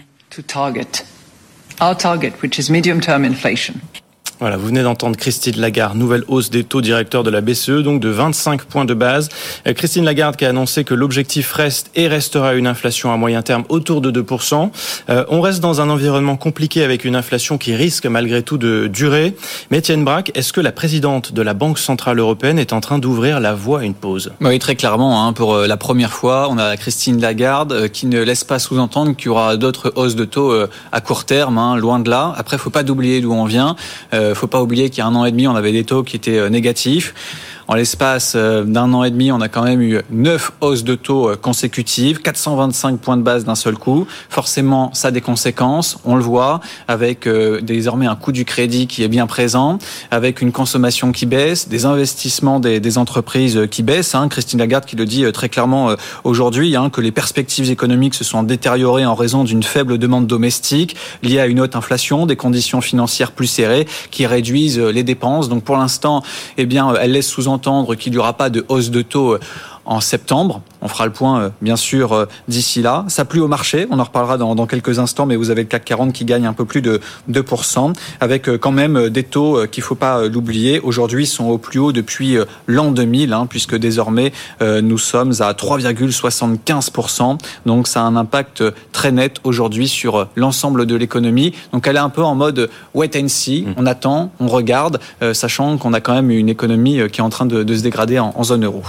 Voilà, 4.42 4.56
vous 4.56 4.66
venez 4.66 4.82
d'entendre 4.82 5.16
Christine 5.16 5.60
Lagarde, 5.60 5.96
nouvelle 5.96 6.24
hausse 6.26 6.50
des 6.50 6.64
taux 6.64 6.80
directeurs 6.80 7.22
de 7.22 7.30
la 7.30 7.40
BCE, 7.40 7.84
donc 7.84 8.00
de 8.00 8.08
25 8.08 8.64
points 8.64 8.84
de 8.84 8.92
base. 8.92 9.28
Euh, 9.68 9.72
Christine 9.72 10.04
Lagarde 10.04 10.34
qui 10.34 10.44
a 10.44 10.48
annoncé 10.48 10.82
que 10.82 10.94
l'objectif 10.94 11.52
reste 11.52 11.92
et 11.94 12.08
restera 12.08 12.54
une 12.54 12.66
inflation 12.66 13.12
à 13.12 13.16
moyen 13.16 13.42
terme 13.42 13.62
autour 13.68 14.00
de 14.00 14.10
2%. 14.10 14.72
Euh, 15.10 15.24
on 15.28 15.42
reste 15.42 15.60
dans 15.60 15.80
un 15.80 15.88
environnement 15.88 16.36
compliqué 16.36 16.82
avec 16.82 17.04
une 17.04 17.14
inflation 17.14 17.56
qui 17.56 17.76
risque 17.76 18.04
malgré 18.06 18.42
tout 18.42 18.58
de 18.58 18.88
durer. 18.88 19.36
Mais 19.70 19.78
Étienne 19.78 20.04
Braque, 20.04 20.32
est-ce 20.34 20.52
que 20.52 20.60
la 20.60 20.72
présidente 20.72 21.32
de 21.32 21.40
la 21.40 21.54
Banque 21.54 21.78
Centrale 21.78 22.18
Européenne 22.18 22.58
est 22.58 22.72
en 22.72 22.80
train 22.80 22.98
d'ouvrir 22.98 23.38
la 23.38 23.54
voie 23.54 23.82
à 23.82 23.84
une 23.84 23.94
pause? 23.94 24.32
Oui, 24.40 24.58
très 24.58 24.74
clairement. 24.74 25.24
Hein, 25.24 25.34
pour 25.34 25.54
euh, 25.54 25.68
la 25.68 25.76
première 25.76 26.12
fois, 26.12 26.48
on 26.50 26.58
a 26.58 26.76
Christine 26.76 27.20
Lagarde 27.20 27.90
qui 27.90 28.06
ne 28.06 28.20
laisse 28.20 28.42
pas 28.42 28.58
sous-entendre 28.58 29.14
qu'il 29.14 29.26
y 29.26 29.28
aura 29.28 29.56
d'autres 29.56 29.92
hausses 29.94 30.16
de 30.16 30.24
taux 30.24 30.52
à 30.90 31.00
court 31.00 31.26
terme, 31.26 31.58
hein, 31.58 31.76
loin 31.76 32.00
de 32.00 32.10
là. 32.10 32.34
Après, 32.36 32.58
faut 32.58 32.70
pas 32.70 32.82
oublier 32.90 33.20
d'où 33.20 33.32
on 33.32 33.44
vient. 33.44 33.76
Faut 34.34 34.46
pas 34.46 34.62
oublier 34.62 34.90
qu'il 34.90 34.98
y 34.98 35.00
a 35.02 35.06
un 35.06 35.14
an 35.14 35.24
et 35.24 35.30
demi, 35.30 35.46
on 35.46 35.54
avait 35.54 35.72
des 35.72 35.84
taux 35.84 36.02
qui 36.02 36.16
étaient 36.16 36.38
euh, 36.38 36.48
négatifs. 36.48 37.14
En 37.68 37.74
l'espace 37.74 38.32
euh, 38.34 38.64
d'un 38.64 38.92
an 38.92 39.04
et 39.04 39.10
demi, 39.10 39.30
on 39.30 39.40
a 39.40 39.48
quand 39.48 39.62
même 39.62 39.80
eu 39.80 40.00
neuf 40.10 40.52
hausses 40.60 40.82
de 40.82 40.94
taux 40.94 41.30
euh, 41.30 41.36
consécutives, 41.36 42.20
425 42.20 42.98
points 42.98 43.16
de 43.16 43.22
base 43.22 43.44
d'un 43.44 43.54
seul 43.54 43.76
coup. 43.76 44.06
Forcément, 44.28 44.90
ça 44.94 45.08
a 45.08 45.10
des 45.10 45.20
conséquences. 45.20 45.98
On 46.04 46.16
le 46.16 46.22
voit 46.22 46.60
avec 46.88 47.28
désormais 47.62 48.06
un 48.06 48.16
coût 48.16 48.32
du 48.32 48.44
crédit 48.44 48.86
qui 48.86 49.02
est 49.02 49.08
bien 49.08 49.26
présent, 49.26 49.78
avec 50.10 50.42
une 50.42 50.52
consommation 50.52 51.12
qui 51.12 51.26
baisse, 51.26 51.68
des 51.68 51.84
investissements 51.84 52.60
des, 52.60 52.98
entreprises 52.98 53.68
qui 53.70 53.82
baissent. 53.82 54.14
Hein. 54.14 54.28
Christine 54.28 54.58
Lagarde 54.58 54.84
qui 54.84 54.96
le 54.96 55.06
dit 55.06 55.24
très 55.32 55.48
clairement 55.48 55.94
aujourd'hui, 56.24 56.76
hein, 56.76 56.90
que 56.90 57.00
les 57.00 57.12
perspectives 57.12 57.70
économiques 57.70 58.14
se 58.14 58.24
sont 58.24 58.42
détériorées 58.42 59.06
en 59.06 59.14
raison 59.14 59.44
d'une 59.44 59.62
faible 59.62 59.98
demande 59.98 60.26
domestique 60.26 60.96
liée 61.22 61.40
à 61.40 61.46
une 61.46 61.60
haute 61.60 61.76
inflation, 61.76 62.26
des 62.26 62.36
conditions 62.36 62.80
financières 62.80 63.32
plus 63.32 63.46
serrées 63.46 63.86
qui 64.10 64.26
réduisent 64.26 64.78
les 64.78 65.02
dépenses. 65.02 65.48
Donc 65.48 65.64
pour 65.64 65.76
l'instant, 65.76 66.22
eh 66.58 66.66
bien, 66.66 66.92
elle 67.00 67.12
laisse 67.12 67.28
sous-entendre 67.52 67.94
qu'il 67.94 68.12
n'y 68.12 68.18
aura 68.18 68.32
pas 68.32 68.50
de 68.50 68.64
hausse 68.68 68.90
de 68.90 69.02
taux 69.02 69.36
en 69.84 70.00
septembre. 70.00 70.62
On 70.82 70.88
fera 70.88 71.06
le 71.06 71.12
point, 71.12 71.40
euh, 71.40 71.48
bien 71.62 71.76
sûr, 71.76 72.12
euh, 72.12 72.26
d'ici 72.48 72.82
là. 72.82 73.04
Ça 73.06 73.24
plu 73.24 73.40
au 73.40 73.46
marché, 73.46 73.86
on 73.90 74.00
en 74.00 74.04
reparlera 74.04 74.36
dans, 74.36 74.56
dans, 74.56 74.66
quelques 74.66 74.98
instants, 74.98 75.26
mais 75.26 75.36
vous 75.36 75.50
avez 75.50 75.62
le 75.62 75.68
CAC 75.68 75.84
40 75.84 76.12
qui 76.12 76.24
gagne 76.24 76.44
un 76.44 76.52
peu 76.52 76.64
plus 76.64 76.82
de 76.82 77.00
2%, 77.30 77.94
avec 78.20 78.48
euh, 78.48 78.58
quand 78.58 78.72
même 78.72 79.08
des 79.08 79.22
taux 79.22 79.64
qu'il 79.70 79.84
faut 79.84 79.94
pas 79.94 80.26
l'oublier. 80.26 80.80
Aujourd'hui, 80.80 81.26
sont 81.26 81.46
au 81.46 81.58
plus 81.58 81.78
haut 81.78 81.92
depuis 81.92 82.36
l'an 82.66 82.90
2000, 82.90 83.32
hein, 83.32 83.46
puisque 83.48 83.76
désormais, 83.76 84.32
nous 84.60 84.98
sommes 84.98 85.32
à 85.40 85.52
3,75%. 85.52 87.38
Donc, 87.66 87.86
ça 87.86 88.00
a 88.00 88.04
un 88.04 88.16
impact 88.16 88.64
très 88.90 89.12
net 89.12 89.36
aujourd'hui 89.44 89.86
sur 89.86 90.28
l'ensemble 90.34 90.86
de 90.86 90.96
l'économie. 90.96 91.52
Donc, 91.72 91.86
elle 91.86 91.96
est 91.96 92.00
un 92.00 92.08
peu 92.08 92.22
en 92.22 92.34
mode 92.34 92.68
wait 92.94 93.16
and 93.16 93.28
see. 93.28 93.62
Mmh. 93.62 93.74
On 93.76 93.86
attend, 93.86 94.32
on 94.40 94.48
regarde, 94.48 94.98
sachant 95.32 95.78
qu'on 95.78 95.92
a 95.92 96.00
quand 96.00 96.14
même 96.14 96.30
une 96.30 96.48
économie 96.48 97.00
qui 97.10 97.20
est 97.20 97.24
en 97.24 97.30
train 97.30 97.46
de, 97.46 97.62
de 97.62 97.76
se 97.76 97.82
dégrader 97.82 98.18
en, 98.18 98.32
en 98.36 98.44
zone 98.44 98.64
euro. 98.64 98.82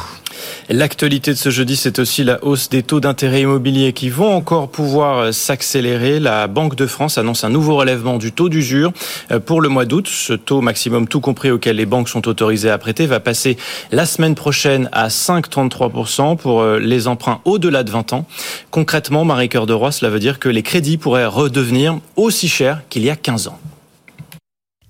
L'actualité 0.69 1.32
de 1.32 1.38
ce 1.38 1.49
jeudi, 1.49 1.75
c'est 1.84 2.00
aussi 2.00 2.24
la 2.24 2.41
hausse 2.46 2.69
des 2.69 2.82
taux 2.82 3.02
d'intérêt 3.02 3.41
immobilier 3.41 3.91
qui 3.91 4.08
vont 4.08 4.34
encore 4.34 4.69
pouvoir 4.69 5.17
euh, 5.17 5.32
s'accélérer. 5.34 6.22
La 6.22 6.48
Banque 6.48 6.76
de 6.76 6.88
France 6.88 7.17
annonce 7.17 7.43
un 7.43 7.50
nouveau 7.50 7.76
relèvement 7.76 8.17
du 8.17 8.32
taux 8.32 8.48
d'usure 8.48 8.93
euh, 9.34 9.41
pour 9.41 9.60
le 9.60 9.67
mois 9.67 9.84
d'août. 9.84 10.08
Ce 10.08 10.32
taux 10.32 10.62
maximum 10.62 11.10
tout 11.10 11.19
compris 11.19 11.52
auquel 11.52 11.76
les 11.76 11.86
banques 11.86 12.08
sont 12.08 12.26
autorisées 12.30 12.69
à 12.69 12.78
prêter 12.78 13.06
va 13.06 13.19
passer 13.19 13.58
la 13.91 14.06
semaine 14.06 14.34
prochaine 14.34 14.88
à 14.93 15.10
5,33% 15.10 16.38
pour 16.38 16.62
euh, 16.62 16.80
les 16.80 17.10
emprunts 17.10 17.41
au-delà 17.43 17.84
de 17.84 17.91
20 17.91 18.13
ans. 18.13 18.26
Concrètement, 18.72 19.26
Marie-Cœur 19.26 19.65
de 19.65 19.74
Roy, 19.74 19.91
cela 19.91 20.10
veut 20.10 20.19
dire 20.19 20.39
que 20.39 20.48
les 20.48 20.63
crédits 20.63 20.96
pourraient 20.96 21.26
redevenir 21.26 22.00
aussi 22.15 22.48
chers 22.48 22.80
qu'il 22.88 23.04
y 23.04 23.10
a 23.10 23.17
15 23.17 23.50
ans. 23.50 23.60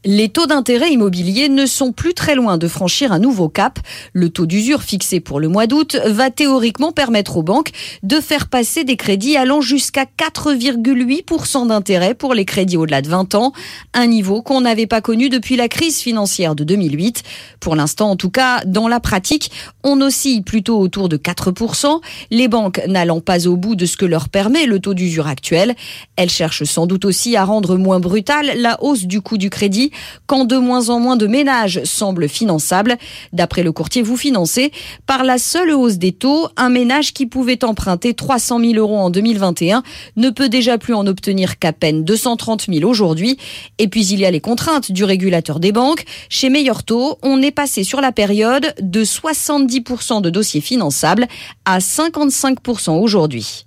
Les 0.06 0.28
taux 0.28 0.48
d'intérêt 0.48 0.92
immobilier 0.92 1.48
ne 1.48 1.66
sont 1.66 1.94
plus 1.94 2.14
très 2.14 2.36
loin 2.36 2.58
de 2.58 2.68
franchir 2.68 3.14
un 3.14 3.20
nouveau 3.20 3.48
cap. 3.48 3.80
Le 4.12 4.30
taux 4.30 4.46
d'usure 4.46 4.84
fixé 4.84 5.22
pour 5.22 5.40
le 5.40 5.48
mois 5.48 5.66
d'août 5.66 5.98
va 6.06 6.30
théoriquement 6.30 6.92
permettre 6.92 7.38
aux 7.38 7.44
banques 7.44 7.72
de 8.04 8.20
faire 8.20 8.50
passer 8.50 8.84
des 8.84 8.98
crédits 8.98 9.38
allant 9.38 9.62
jusqu'à 9.62 10.04
4,8% 10.04 11.68
d'intérêt 11.68 12.16
pour 12.16 12.34
les 12.34 12.44
crédits 12.44 12.76
au-delà 12.76 13.02
de 13.02 13.08
20 13.08 13.36
ans, 13.36 13.54
un 13.94 14.08
niveau 14.08 14.42
qu'on 14.42 14.60
n'avait 14.60 14.88
pas 14.88 15.00
connu 15.00 15.30
depuis 15.30 15.56
la 15.56 15.70
crise 15.70 16.00
financière 16.00 16.54
de 16.56 16.66
2008. 16.66 17.24
Pour 17.62 17.78
l'instant, 17.78 18.10
en 18.10 18.18
tout 18.18 18.30
cas, 18.30 18.62
dans 18.66 18.90
la 18.90 19.00
pratique, 19.00 19.52
on 19.86 20.02
oscille 20.02 20.42
plutôt 20.42 20.80
autour 20.80 21.08
de 21.08 21.16
4%, 21.16 22.02
les 22.30 22.50
banques 22.50 22.82
n'allant 22.88 23.22
pas 23.22 23.48
au 23.48 23.56
bout 23.56 23.76
de 23.76 23.86
ce 23.86 23.96
que 23.96 24.06
leur 24.06 24.28
permet 24.28 24.66
le 24.66 24.80
taux 24.80 24.96
d'usure 24.96 25.28
actuel. 25.28 25.76
Elles 26.18 26.30
cherchent 26.30 26.66
sans 26.66 26.88
doute 26.88 27.06
aussi 27.06 27.38
à 27.38 27.46
rendre 27.46 27.78
moins 27.78 28.02
brutale 28.02 28.52
la 28.58 28.84
hausse 28.84 29.06
du 29.06 29.22
coût 29.22 29.38
du 29.38 29.50
crédit 29.50 29.92
quand 30.26 30.46
de 30.46 30.58
moins 30.58 30.90
en 30.90 31.00
moins 31.00 31.18
de 31.18 31.28
ménages 31.28 31.84
semblent 31.84 32.30
finançables. 32.30 32.98
D'après 33.32 33.64
le 33.64 33.72
courtier 33.72 34.02
Vous 34.02 34.18
Financez, 34.18 34.72
par 35.06 35.24
la 35.24 35.38
seule 35.38 35.72
hausse 35.72 35.98
des 35.98 36.12
taux, 36.12 36.48
un 36.58 36.70
ménage 36.70 37.14
qui 37.14 37.26
pouvait 37.26 37.64
emprunter 37.64 38.14
300 38.14 38.60
000 38.60 38.74
euros 38.76 38.98
en 38.98 39.10
2021 39.10 39.84
ne 40.16 40.30
peut 40.30 40.50
déjà 40.50 40.78
plus 40.78 40.94
en 40.94 41.08
obtenir 41.08 41.60
qu'à 41.60 41.74
peine 41.74 42.04
230 42.04 42.66
000 42.72 42.90
aujourd'hui. 42.90 43.38
Et 43.78 43.88
puis 43.88 44.06
il 44.06 44.20
y 44.20 44.26
a 44.26 44.32
les 44.32 44.42
contraintes 44.42 44.92
du 44.92 45.04
régulateur 45.04 45.60
des 45.60 45.72
banques. 45.72 46.06
Chez 46.30 46.50
Meilleur 46.50 46.84
Taux, 46.84 47.18
on 47.24 47.42
est 47.42 47.52
passé 47.52 47.84
sur 47.84 48.02
la 48.02 48.12
période 48.12 48.74
de 48.82 49.04
70% 49.04 50.22
de 50.22 50.30
dossiers 50.30 50.62
finançables 50.62 51.28
à 51.66 51.80
55% 51.80 53.00
aujourd'hui. 53.00 53.66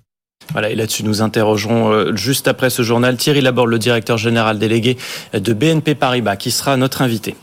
Voilà, 0.52 0.70
et 0.70 0.74
là-dessus, 0.74 1.02
nous 1.02 1.22
interrogerons 1.22 1.92
euh, 1.92 2.16
juste 2.16 2.48
après 2.48 2.70
ce 2.70 2.82
journal 2.82 3.16
Thierry 3.16 3.40
Laborde, 3.40 3.68
le 3.68 3.78
directeur 3.78 4.16
général 4.16 4.58
délégué 4.58 4.96
de 5.34 5.52
BNP 5.52 5.94
Paribas, 5.94 6.36
qui 6.36 6.50
sera 6.50 6.76
notre 6.76 7.02
invité. 7.02 7.34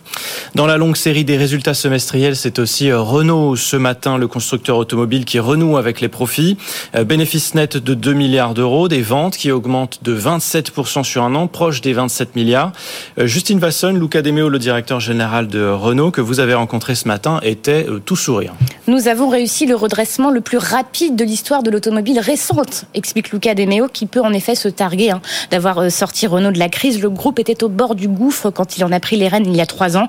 Dans 0.55 0.65
la 0.65 0.77
longue 0.77 0.95
série 0.95 1.25
des 1.25 1.37
résultats 1.37 1.73
semestriels, 1.73 2.35
c'est 2.35 2.59
aussi 2.59 2.89
euh, 2.89 2.99
Renault 2.99 3.55
ce 3.55 3.75
matin, 3.75 4.17
le 4.17 4.27
constructeur 4.27 4.77
automobile 4.77 5.25
qui 5.25 5.39
renoue 5.39 5.77
avec 5.77 6.01
les 6.01 6.07
profits. 6.07 6.57
Euh, 6.95 7.03
bénéfice 7.03 7.55
net 7.55 7.77
de 7.77 7.93
2 7.93 8.13
milliards 8.13 8.53
d'euros, 8.53 8.87
des 8.87 9.01
ventes 9.01 9.37
qui 9.37 9.51
augmentent 9.51 9.99
de 10.03 10.15
27% 10.15 11.03
sur 11.03 11.23
un 11.23 11.35
an, 11.35 11.47
proche 11.47 11.81
des 11.81 11.93
27 11.93 12.35
milliards. 12.35 12.71
Justine 13.17 13.59
Vasson, 13.59 13.93
Luca 13.93 14.21
Demeo, 14.21 14.49
le 14.49 14.59
directeur 14.59 14.99
général 14.99 15.47
de 15.47 15.67
Renault, 15.67 16.11
que 16.11 16.21
vous 16.21 16.39
avez 16.39 16.53
rencontré 16.53 16.95
ce 16.95 17.07
matin, 17.07 17.39
était 17.43 17.85
tout 18.05 18.15
sourire. 18.15 18.53
Nous 18.87 19.07
avons 19.07 19.29
réussi 19.29 19.65
le 19.65 19.75
redressement 19.75 20.29
le 20.29 20.41
plus 20.41 20.57
rapide 20.57 21.15
de 21.15 21.23
l'histoire 21.23 21.63
de 21.63 21.71
l'automobile 21.71 22.19
récente 22.19 22.85
explique 22.93 23.31
Luca 23.31 23.55
Demeo, 23.55 23.87
qui 23.87 24.05
peut 24.05 24.21
en 24.21 24.33
effet 24.33 24.55
se 24.55 24.67
targuer 24.67 25.11
hein, 25.11 25.21
d'avoir 25.51 25.79
euh, 25.79 25.89
sorti 25.89 26.27
Renault 26.27 26.51
de 26.51 26.59
la 26.59 26.69
crise. 26.69 27.01
Le 27.01 27.09
groupe 27.09 27.39
était 27.39 27.63
au 27.63 27.69
bord 27.69 27.95
du 27.95 28.07
gouffre 28.07 28.49
quand 28.49 28.77
il 28.77 28.83
en 28.83 28.91
a 28.91 28.99
pris 28.99 29.15
les 29.15 29.27
rênes 29.27 29.45
il 29.47 29.55
y 29.55 29.61
a 29.61 29.65
trois 29.65 29.97
ans. 29.97 30.02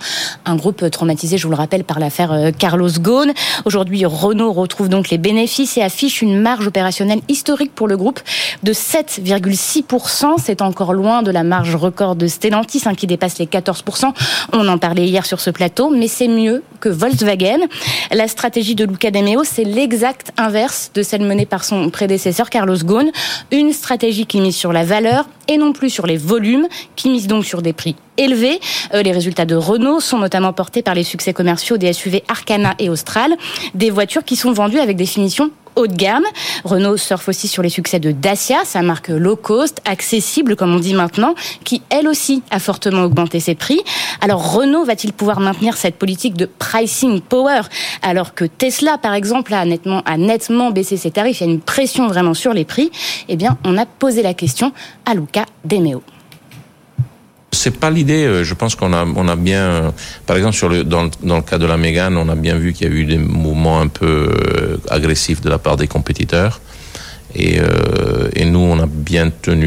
Un 0.44 0.56
groupe 0.56 0.88
traumatisé, 0.90 1.38
je 1.38 1.44
vous 1.44 1.50
le 1.50 1.56
rappelle, 1.56 1.84
par 1.84 1.98
l'affaire 1.98 2.32
euh, 2.32 2.50
Carlos 2.56 2.90
Ghosn. 2.98 3.32
Aujourd'hui, 3.64 4.04
Renault 4.04 4.52
retrouve 4.52 4.88
donc 4.88 5.10
les 5.10 5.18
bénéfices 5.18 5.76
et 5.76 5.82
affiche 5.82 6.22
une 6.22 6.40
marge 6.40 6.66
opérationnelle 6.66 7.20
historique 7.28 7.74
pour 7.74 7.88
le 7.88 7.96
groupe 7.96 8.20
de 8.62 8.72
7,6%. 8.72 10.34
C'est 10.42 10.62
encore 10.62 10.92
loin 10.92 11.22
de 11.22 11.30
la 11.30 11.42
marge 11.42 11.74
record 11.76 12.16
de 12.16 12.26
Stellantis, 12.26 12.82
hein, 12.86 12.94
qui 12.94 13.06
dépasse 13.06 13.38
les 13.38 13.46
14%. 13.46 14.12
On 14.52 14.68
en 14.68 14.78
parlait 14.78 15.06
hier 15.06 15.26
sur 15.26 15.40
ce 15.40 15.50
plateau, 15.50 15.90
mais 15.90 16.08
c'est 16.08 16.28
mieux 16.28 16.62
que 16.80 16.88
Volkswagen. 16.88 17.60
La 18.12 18.28
stratégie 18.28 18.74
de 18.74 18.84
Luca 18.84 19.10
Demeo, 19.10 19.44
c'est 19.44 19.64
l'exact 19.64 20.32
inverse 20.36 20.90
de 20.94 21.02
celle 21.02 21.22
menée 21.22 21.46
par 21.46 21.64
son 21.64 21.90
prédécesseur 21.90 22.50
Carlos 22.50 22.76
Ghosn. 22.76 23.10
Une 23.50 23.72
stratégie 23.72 24.26
qui 24.26 24.40
mise 24.40 24.56
sur 24.56 24.72
la 24.72 24.84
valeur 24.84 25.26
et 25.48 25.56
non 25.56 25.72
plus 25.72 25.90
sur 25.90 26.06
les 26.06 26.16
volumes, 26.16 26.66
qui 26.96 27.10
misent 27.10 27.26
donc 27.26 27.44
sur 27.44 27.62
des 27.62 27.72
prix 27.72 27.96
élevés. 28.16 28.60
Euh, 28.94 29.02
les 29.02 29.12
résultats 29.12 29.44
de 29.44 29.54
Renault 29.54 29.83
sont 30.00 30.18
notamment 30.18 30.52
portés 30.52 30.82
par 30.82 30.94
les 30.94 31.04
succès 31.04 31.32
commerciaux 31.32 31.76
des 31.76 31.92
SUV 31.92 32.22
Arcana 32.28 32.74
et 32.78 32.88
Austral, 32.88 33.36
des 33.74 33.90
voitures 33.90 34.24
qui 34.24 34.36
sont 34.36 34.52
vendues 34.52 34.78
avec 34.78 34.96
des 34.96 35.06
finitions 35.06 35.50
haut 35.76 35.86
de 35.86 35.94
gamme. 35.94 36.24
Renault 36.64 36.96
surfe 36.96 37.28
aussi 37.28 37.48
sur 37.48 37.62
les 37.62 37.68
succès 37.68 37.98
de 37.98 38.12
Dacia, 38.12 38.64
sa 38.64 38.82
marque 38.82 39.08
low 39.08 39.36
cost, 39.36 39.80
accessible 39.84 40.56
comme 40.56 40.74
on 40.74 40.78
dit 40.78 40.94
maintenant, 40.94 41.34
qui 41.64 41.82
elle 41.90 42.08
aussi 42.08 42.42
a 42.50 42.58
fortement 42.58 43.02
augmenté 43.02 43.40
ses 43.40 43.54
prix. 43.54 43.80
Alors 44.20 44.54
Renault 44.54 44.84
va-t-il 44.84 45.12
pouvoir 45.12 45.40
maintenir 45.40 45.76
cette 45.76 45.96
politique 45.96 46.34
de 46.34 46.46
pricing 46.46 47.20
power 47.20 47.62
alors 48.02 48.34
que 48.34 48.44
Tesla 48.44 48.98
par 48.98 49.14
exemple 49.14 49.52
a 49.54 49.64
nettement, 49.64 50.02
a 50.06 50.16
nettement 50.16 50.70
baissé 50.70 50.96
ses 50.96 51.10
tarifs, 51.10 51.40
il 51.40 51.46
y 51.46 51.50
a 51.50 51.52
une 51.52 51.60
pression 51.60 52.06
vraiment 52.06 52.34
sur 52.34 52.52
les 52.52 52.64
prix 52.64 52.90
Eh 53.28 53.36
bien 53.36 53.58
on 53.64 53.76
a 53.76 53.86
posé 53.86 54.22
la 54.22 54.34
question 54.34 54.72
à 55.06 55.14
Luca 55.14 55.44
Demeo. 55.64 56.02
C'est 57.64 57.78
pas 57.78 57.88
l'idée. 57.88 58.26
Euh, 58.26 58.44
je 58.44 58.52
pense 58.52 58.74
qu'on 58.74 58.92
a, 58.92 59.36
bien, 59.36 59.62
euh, 59.62 59.90
par 60.26 60.36
exemple, 60.36 60.84
dans, 60.84 61.04
le 61.04 61.40
cas 61.40 61.56
de 61.56 61.64
la 61.64 61.78
Mégane, 61.78 62.18
on 62.18 62.28
a 62.28 62.34
bien 62.34 62.58
vu 62.58 62.74
qu'il 62.74 62.86
y 62.86 62.90
a 62.90 62.92
eu 62.92 63.06
des 63.06 63.16
mouvements 63.16 63.80
un 63.80 63.88
peu 63.88 64.28
euh, 64.28 64.76
agressifs 64.90 65.40
de 65.40 65.48
la 65.48 65.56
part 65.56 65.78
des 65.78 65.86
compétiteurs. 65.86 66.60
Et, 67.34 67.58
nous, 68.44 68.58
on 68.58 68.78
a 68.80 68.86
bien 68.86 69.30
tenu 69.30 69.64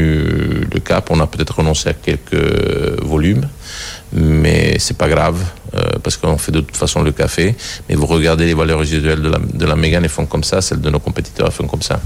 le 0.72 0.78
cap. 0.78 1.10
On 1.10 1.18
a 1.18 1.26
peut-être 1.26 1.56
renoncé 1.56 1.88
à 1.88 1.92
quelques 1.92 3.02
volumes, 3.02 3.48
mais 4.12 4.78
c'est 4.78 4.96
pas 4.96 5.08
grave 5.08 5.42
parce 6.02 6.16
qu'on 6.16 6.38
fait 6.38 6.52
de 6.52 6.60
toute 6.60 6.76
façon 6.76 7.02
le 7.02 7.10
café. 7.10 7.56
Mais 7.88 7.96
vous 7.96 8.06
regardez 8.06 8.46
les 8.46 8.54
valeurs 8.54 8.78
résiduelles 8.78 9.20
de 9.20 9.28
la, 9.28 9.38
de 9.38 9.66
la 9.66 9.74
Mégane, 9.74 10.04
elles 10.04 10.08
font 10.08 10.24
comme 10.24 10.44
ça. 10.44 10.62
Celles 10.62 10.80
de 10.80 10.88
nos 10.88 11.00
compétiteurs 11.00 11.52
font 11.52 11.66
comme 11.66 11.82
ça. 11.82 12.00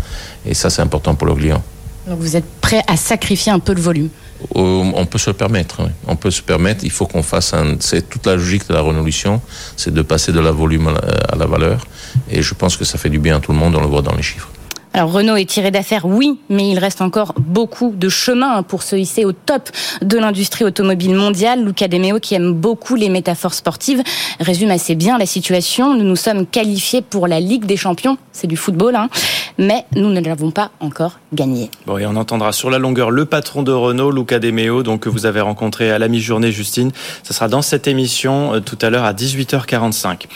Et 0.46 0.54
ça, 0.54 0.70
c'est 0.70 0.82
important 0.82 1.14
pour 1.14 1.26
le 1.26 1.34
client. 1.34 1.62
Donc 2.08 2.18
vous 2.18 2.34
êtes 2.34 2.50
prêt 2.60 2.82
à 2.88 2.96
sacrifier 2.96 3.52
un 3.52 3.60
peu 3.60 3.74
le 3.74 3.82
volume? 3.82 4.08
On 4.54 5.06
peut 5.06 5.18
se 5.18 5.30
le 5.30 5.36
permettre. 5.36 5.82
On 6.06 6.16
peut 6.16 6.30
se 6.30 6.42
permettre. 6.42 6.84
Il 6.84 6.90
faut 6.90 7.06
qu'on 7.06 7.22
fasse 7.22 7.54
un. 7.54 7.76
C'est 7.80 8.08
toute 8.08 8.26
la 8.26 8.36
logique 8.36 8.68
de 8.68 8.74
la 8.74 8.80
renouvelation, 8.80 9.40
c'est 9.76 9.92
de 9.92 10.02
passer 10.02 10.32
de 10.32 10.40
la 10.40 10.50
volume 10.50 10.88
à 10.88 10.92
la, 10.92 11.00
à 11.32 11.36
la, 11.36 11.46
valeur. 11.46 11.86
Et 12.30 12.42
je 12.42 12.54
pense 12.54 12.76
que 12.76 12.84
ça 12.84 12.98
fait 12.98 13.10
du 13.10 13.18
bien 13.18 13.36
à 13.36 13.40
tout 13.40 13.52
le 13.52 13.58
monde. 13.58 13.74
On 13.76 13.80
le 13.80 13.86
voit 13.86 14.02
dans 14.02 14.14
les 14.14 14.22
chiffres. 14.22 14.48
Alors 14.94 15.10
Renault 15.10 15.36
est 15.36 15.48
tiré 15.48 15.70
d'affaire, 15.70 16.04
oui, 16.04 16.38
mais 16.50 16.68
il 16.68 16.78
reste 16.78 17.00
encore 17.00 17.32
beaucoup 17.38 17.94
de 17.96 18.10
chemin 18.10 18.62
pour 18.62 18.82
se 18.82 18.94
hisser 18.94 19.24
au 19.24 19.32
top 19.32 19.70
de 20.02 20.18
l'industrie 20.18 20.64
automobile 20.64 21.14
mondiale. 21.14 21.64
Luca 21.64 21.88
De 21.88 21.96
Meo, 21.96 22.20
qui 22.20 22.34
aime 22.34 22.52
beaucoup 22.52 22.94
les 22.94 23.08
métaphores 23.08 23.54
sportives, 23.54 24.02
résume 24.38 24.70
assez 24.70 24.94
bien 24.94 25.16
la 25.16 25.24
situation. 25.24 25.96
Nous 25.96 26.04
nous 26.04 26.16
sommes 26.16 26.46
qualifiés 26.46 27.00
pour 27.00 27.26
la 27.26 27.40
Ligue 27.40 27.64
des 27.64 27.78
Champions, 27.78 28.18
c'est 28.32 28.46
du 28.46 28.56
football, 28.56 28.96
hein, 28.96 29.08
mais 29.58 29.84
nous 29.94 30.10
ne 30.10 30.20
l'avons 30.20 30.50
pas 30.50 30.70
encore 30.80 31.18
gagné. 31.32 31.70
Bon, 31.86 31.98
et 31.98 32.06
on 32.06 32.16
entendra 32.16 32.52
sur 32.52 32.70
la 32.70 32.78
longueur 32.78 33.10
le 33.10 33.24
patron 33.24 33.62
de 33.62 33.72
Renault, 33.72 34.10
Luca 34.10 34.38
De 34.38 34.50
Meo, 34.50 34.82
donc 34.82 35.00
que 35.00 35.08
vous 35.08 35.26
avez 35.26 35.40
rencontré 35.40 35.90
à 35.90 35.98
la 35.98 36.08
mi-journée, 36.08 36.52
Justine. 36.52 36.92
Ce 37.22 37.34
sera 37.34 37.48
dans 37.48 37.62
cette 37.62 37.86
émission 37.86 38.54
euh, 38.54 38.60
tout 38.60 38.78
à 38.82 38.90
l'heure 38.90 39.04
à 39.04 39.12
18h45. 39.12 40.26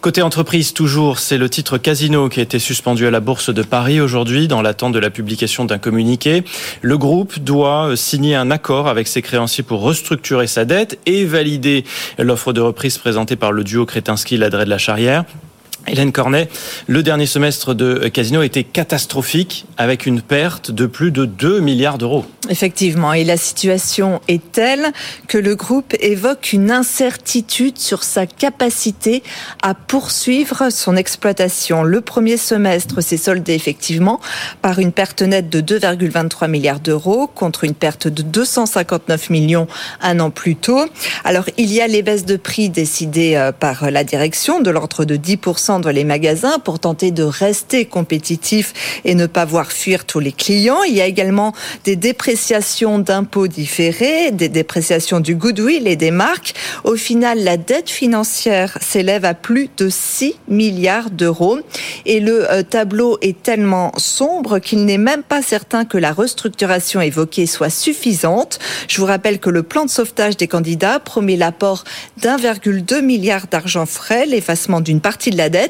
Côté 0.00 0.22
entreprise, 0.22 0.72
toujours, 0.72 1.18
c'est 1.18 1.38
le 1.38 1.48
titre 1.48 1.78
Casino 1.78 2.28
qui 2.28 2.40
a 2.40 2.42
été 2.42 2.58
suspendu 2.58 3.06
à 3.06 3.10
la 3.10 3.20
Bourse 3.20 3.50
de 3.50 3.62
Paris 3.62 4.00
aujourd'hui 4.00 4.48
dans 4.48 4.62
l'attente 4.62 4.92
de 4.92 4.98
la 4.98 5.10
publication 5.10 5.64
d'un 5.64 5.78
communiqué. 5.78 6.44
Le 6.80 6.98
groupe 6.98 7.38
doit 7.38 7.96
signer 7.96 8.34
un 8.34 8.50
accord 8.50 8.88
avec 8.88 9.08
ses 9.08 9.22
créanciers 9.22 9.64
pour 9.64 9.82
restructurer 9.82 10.46
sa 10.46 10.64
dette 10.64 10.98
et 11.06 11.24
valider 11.24 11.84
l'offre 12.18 12.52
de 12.52 12.60
reprise 12.60 12.98
présentée 12.98 13.36
par 13.36 13.52
le 13.52 13.64
duo 13.64 13.86
Kretinsky-Ladret 13.86 14.64
de 14.64 14.70
la 14.70 14.78
Charrière. 14.78 15.24
Hélène 15.88 16.12
Cornet, 16.12 16.48
le 16.86 17.02
dernier 17.02 17.26
semestre 17.26 17.74
de 17.74 18.08
Casino 18.08 18.42
était 18.42 18.64
catastrophique 18.64 19.66
avec 19.76 20.06
une 20.06 20.22
perte 20.22 20.70
de 20.70 20.86
plus 20.86 21.10
de 21.10 21.24
2 21.24 21.60
milliards 21.60 21.98
d'euros. 21.98 22.24
Effectivement, 22.48 23.12
et 23.12 23.24
la 23.24 23.36
situation 23.36 24.20
est 24.28 24.52
telle 24.52 24.92
que 25.28 25.38
le 25.38 25.54
groupe 25.54 25.94
évoque 26.00 26.52
une 26.52 26.70
incertitude 26.70 27.78
sur 27.78 28.04
sa 28.04 28.26
capacité 28.26 29.22
à 29.62 29.74
poursuivre 29.74 30.70
son 30.70 30.96
exploitation. 30.96 31.82
Le 31.82 32.00
premier 32.00 32.36
semestre 32.36 33.00
s'est 33.00 33.16
soldé 33.16 33.54
effectivement 33.54 34.20
par 34.60 34.78
une 34.78 34.92
perte 34.92 35.22
nette 35.22 35.48
de 35.48 35.60
2,23 35.60 36.48
milliards 36.48 36.80
d'euros 36.80 37.26
contre 37.26 37.64
une 37.64 37.74
perte 37.74 38.08
de 38.08 38.22
259 38.22 39.30
millions 39.30 39.66
un 40.00 40.20
an 40.20 40.30
plus 40.30 40.56
tôt. 40.56 40.86
Alors, 41.24 41.44
il 41.58 41.72
y 41.72 41.80
a 41.80 41.86
les 41.86 42.02
baisses 42.02 42.24
de 42.24 42.36
prix 42.36 42.68
décidées 42.68 43.34
euh, 43.36 43.52
par 43.52 43.90
la 43.90 44.04
direction 44.04 44.60
de 44.60 44.70
l'ordre 44.70 45.04
de 45.04 45.16
10% 45.16 45.71
les 45.78 46.04
magasins 46.04 46.58
pour 46.58 46.78
tenter 46.78 47.10
de 47.10 47.22
rester 47.22 47.84
compétitifs 47.84 49.00
et 49.04 49.14
ne 49.14 49.26
pas 49.26 49.44
voir 49.44 49.72
fuir 49.72 50.04
tous 50.04 50.20
les 50.20 50.32
clients. 50.32 50.82
Il 50.82 50.94
y 50.94 51.00
a 51.00 51.06
également 51.06 51.52
des 51.84 51.96
dépréciations 51.96 52.98
d'impôts 52.98 53.48
différés, 53.48 54.30
des 54.30 54.48
dépréciations 54.48 55.20
du 55.20 55.34
goodwill 55.34 55.86
et 55.86 55.96
des 55.96 56.10
marques. 56.10 56.54
Au 56.84 56.96
final, 56.96 57.42
la 57.42 57.56
dette 57.56 57.90
financière 57.90 58.76
s'élève 58.80 59.24
à 59.24 59.34
plus 59.34 59.70
de 59.76 59.88
6 59.88 60.34
milliards 60.48 61.10
d'euros 61.10 61.58
et 62.06 62.20
le 62.20 62.50
euh, 62.50 62.62
tableau 62.62 63.18
est 63.22 63.42
tellement 63.42 63.92
sombre 63.96 64.58
qu'il 64.58 64.84
n'est 64.84 64.98
même 64.98 65.22
pas 65.22 65.42
certain 65.42 65.84
que 65.84 65.98
la 65.98 66.12
restructuration 66.12 67.00
évoquée 67.00 67.46
soit 67.46 67.70
suffisante. 67.70 68.58
Je 68.88 69.00
vous 69.00 69.06
rappelle 69.06 69.38
que 69.38 69.50
le 69.50 69.62
plan 69.62 69.84
de 69.84 69.90
sauvetage 69.90 70.36
des 70.36 70.48
candidats 70.48 70.98
promet 70.98 71.36
l'apport 71.36 71.84
d'1,2 72.18 73.00
milliard 73.00 73.46
d'argent 73.50 73.86
frais, 73.86 74.26
l'effacement 74.26 74.80
d'une 74.80 75.00
partie 75.00 75.30
de 75.30 75.36
la 75.36 75.48
dette 75.48 75.61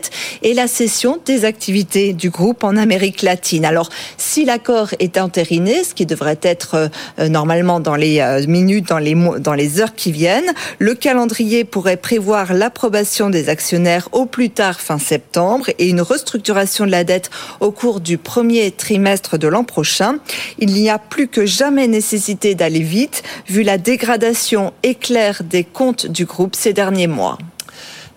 et 0.42 0.54
la 0.54 0.66
cession 0.66 1.18
des 1.24 1.44
activités 1.44 2.12
du 2.12 2.30
groupe 2.30 2.64
en 2.64 2.76
Amérique 2.76 3.22
latine. 3.22 3.64
Alors, 3.64 3.88
si 4.16 4.44
l'accord 4.44 4.88
est 4.98 5.18
entériné, 5.18 5.84
ce 5.84 5.94
qui 5.94 6.06
devrait 6.06 6.38
être 6.42 6.90
euh, 7.18 7.28
normalement 7.28 7.80
dans 7.80 7.96
les 7.96 8.20
euh, 8.20 8.46
minutes, 8.46 8.88
dans 8.88 8.98
les, 8.98 9.14
dans 9.14 9.54
les 9.54 9.80
heures 9.80 9.94
qui 9.94 10.12
viennent, 10.12 10.52
le 10.78 10.94
calendrier 10.94 11.64
pourrait 11.64 11.96
prévoir 11.96 12.52
l'approbation 12.52 13.30
des 13.30 13.48
actionnaires 13.48 14.08
au 14.12 14.26
plus 14.26 14.50
tard 14.50 14.80
fin 14.80 14.98
septembre 14.98 15.66
et 15.78 15.88
une 15.88 16.00
restructuration 16.00 16.86
de 16.86 16.90
la 16.90 17.04
dette 17.04 17.30
au 17.60 17.70
cours 17.70 18.00
du 18.00 18.18
premier 18.18 18.70
trimestre 18.70 19.38
de 19.38 19.48
l'an 19.48 19.64
prochain. 19.64 20.16
Il 20.58 20.72
n'y 20.72 20.90
a 20.90 20.98
plus 20.98 21.28
que 21.28 21.46
jamais 21.46 21.88
nécessité 21.88 22.54
d'aller 22.54 22.80
vite, 22.80 23.22
vu 23.48 23.62
la 23.62 23.78
dégradation 23.78 24.72
éclair 24.82 25.42
des 25.42 25.64
comptes 25.64 26.06
du 26.06 26.24
groupe 26.24 26.54
ces 26.56 26.72
derniers 26.72 27.06
mois. 27.06 27.38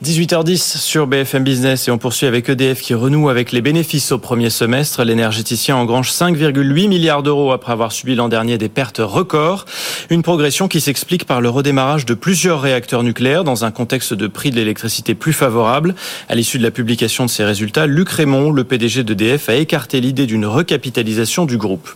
18h10 0.06 0.78
sur 0.78 1.08
BFM 1.08 1.44
Business 1.44 1.88
et 1.88 1.91
on 1.91 1.98
poursuit 1.98 2.28
avec 2.28 2.48
EDF 2.48 2.80
qui 2.80 2.94
renoue 2.94 3.28
avec 3.28 3.52
les 3.52 3.62
bénéfices 3.62 4.12
au 4.12 4.20
premier 4.20 4.52
semestre. 4.52 5.04
L'énergéticien 5.04 5.78
engrange 5.78 6.12
5,8 6.12 6.88
milliards 6.88 7.24
d'euros 7.24 7.52
après 7.52 7.72
avoir 7.72 7.91
subi 7.91 8.13
l'an 8.13 8.30
dernier 8.30 8.60
des 8.60 8.70
pertes 8.70 9.00
records. 9.00 9.65
Une 10.12 10.22
progression 10.22 10.68
qui 10.68 10.80
s'explique 10.80 11.26
par 11.26 11.41
le 11.41 11.50
redémarrage 11.50 12.06
de 12.06 12.13
plusieurs 12.13 12.62
réacteurs 12.62 13.02
nucléaires 13.02 13.44
dans 13.44 13.65
un 13.65 13.72
contexte 13.72 14.13
de 14.13 14.28
prix 14.28 14.52
de 14.52 14.58
l'électricité 14.58 15.15
plus 15.15 15.34
favorable. 15.34 15.96
À 16.30 16.36
l'issue 16.36 16.60
de 16.60 16.63
la 16.63 16.70
publication 16.70 17.26
de 17.26 17.32
ces 17.32 17.44
résultats, 17.44 17.88
Luc 17.88 18.10
Raymond, 18.10 18.52
le 18.52 18.63
PDG 18.63 19.04
d'EDF, 19.04 19.50
a 19.50 19.56
écarté 19.56 20.02
l'idée 20.02 20.28
d'une 20.28 20.46
recapitalisation 20.46 21.48
du 21.48 21.58
groupe. 21.58 21.89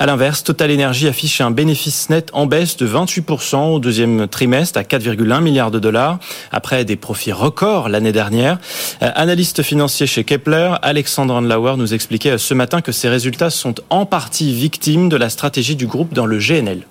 À 0.00 0.06
l'inverse, 0.06 0.42
Total 0.42 0.72
Energy 0.72 1.06
affiche 1.06 1.40
un 1.40 1.52
bénéfice 1.52 2.10
net 2.10 2.30
en 2.32 2.46
baisse 2.46 2.76
de 2.76 2.88
28% 2.88 3.74
au 3.74 3.78
deuxième 3.78 4.26
trimestre 4.26 4.76
à 4.76 4.82
4,1 4.82 5.40
milliards 5.40 5.70
de 5.70 5.78
dollars 5.78 6.18
après 6.50 6.84
des 6.84 6.96
profits 6.96 7.32
record 7.44 7.90
l'année 7.90 8.12
dernière. 8.12 8.58
Euh, 9.02 9.10
analyste 9.14 9.62
financier 9.62 10.06
chez 10.06 10.24
Kepler, 10.24 10.76
Alexandre 10.80 11.34
Andlauer 11.34 11.76
nous 11.76 11.92
expliquait 11.92 12.32
euh, 12.32 12.38
ce 12.38 12.54
matin 12.54 12.80
que 12.80 12.90
ces 12.90 13.08
résultats 13.08 13.50
sont 13.50 13.74
en 13.90 14.06
partie 14.06 14.54
victimes 14.54 15.10
de 15.10 15.16
la 15.16 15.28
stratégie 15.28 15.76
du 15.76 15.86
groupe 15.86 16.14
dans 16.14 16.24
le 16.24 16.38
GNL. 16.38 16.86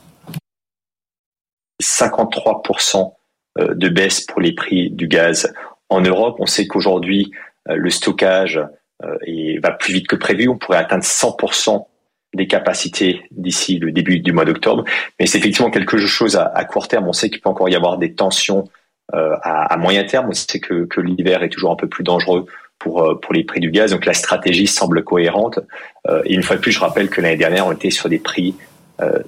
53% 1.81 3.13
euh, 3.59 3.73
de 3.73 3.89
baisse 3.89 4.21
pour 4.21 4.41
les 4.41 4.53
prix 4.53 4.91
du 4.91 5.07
gaz 5.07 5.51
en 5.89 6.01
Europe. 6.01 6.35
On 6.37 6.45
sait 6.45 6.67
qu'aujourd'hui, 6.67 7.31
le 7.65 7.89
stockage 7.89 8.59
va 8.99 9.71
plus 9.71 9.93
vite 9.93 10.07
que 10.07 10.17
prévu. 10.17 10.49
On 10.49 10.57
pourrait 10.57 10.79
atteindre 10.79 11.03
100% 11.03 11.85
des 12.33 12.47
capacités 12.47 13.21
d'ici 13.31 13.79
le 13.79 13.91
début 13.91 14.19
du 14.19 14.33
mois 14.33 14.43
d'octobre. 14.43 14.83
Mais 15.19 15.27
c'est 15.27 15.37
effectivement 15.37 15.71
quelque 15.71 15.97
chose 15.97 16.35
à, 16.35 16.65
court 16.65 16.87
terme. 16.87 17.07
On 17.07 17.13
sait 17.13 17.29
qu'il 17.29 17.41
peut 17.41 17.49
encore 17.49 17.69
y 17.69 17.75
avoir 17.75 17.97
des 17.97 18.13
tensions 18.15 18.65
euh, 19.13 19.36
à, 19.43 19.78
moyen 19.78 20.04
terme. 20.04 20.28
On 20.30 20.34
sait 20.34 20.60
que, 20.60 20.86
que 20.86 20.99
l'hiver 20.99 21.43
est 21.43 21.49
toujours 21.49 21.71
un 21.71 21.76
peu 21.76 21.88
plus 21.88 22.04
dangereux 22.04 22.45
pour, 22.80 23.04
euh, 23.04 23.19
pour 23.19 23.34
les 23.34 23.43
prix 23.43 23.60
du 23.60 23.69
gaz. 23.69 23.91
Donc 23.91 24.06
la 24.06 24.13
stratégie 24.13 24.67
semble 24.67 25.04
cohérente. 25.04 25.60
Euh, 26.08 26.21
et 26.26 26.34
une 26.34 26.41
fois 26.41 26.56
de 26.56 26.62
plus, 26.62 26.71
je 26.71 26.80
rappelle 26.80 27.10
que 27.10 27.21
l'année 27.21 27.38
dernière, 27.38 27.67
on 27.67 27.71
était 27.71 27.91
sur 27.91 28.10
des 28.10 28.19
prix 28.19 28.56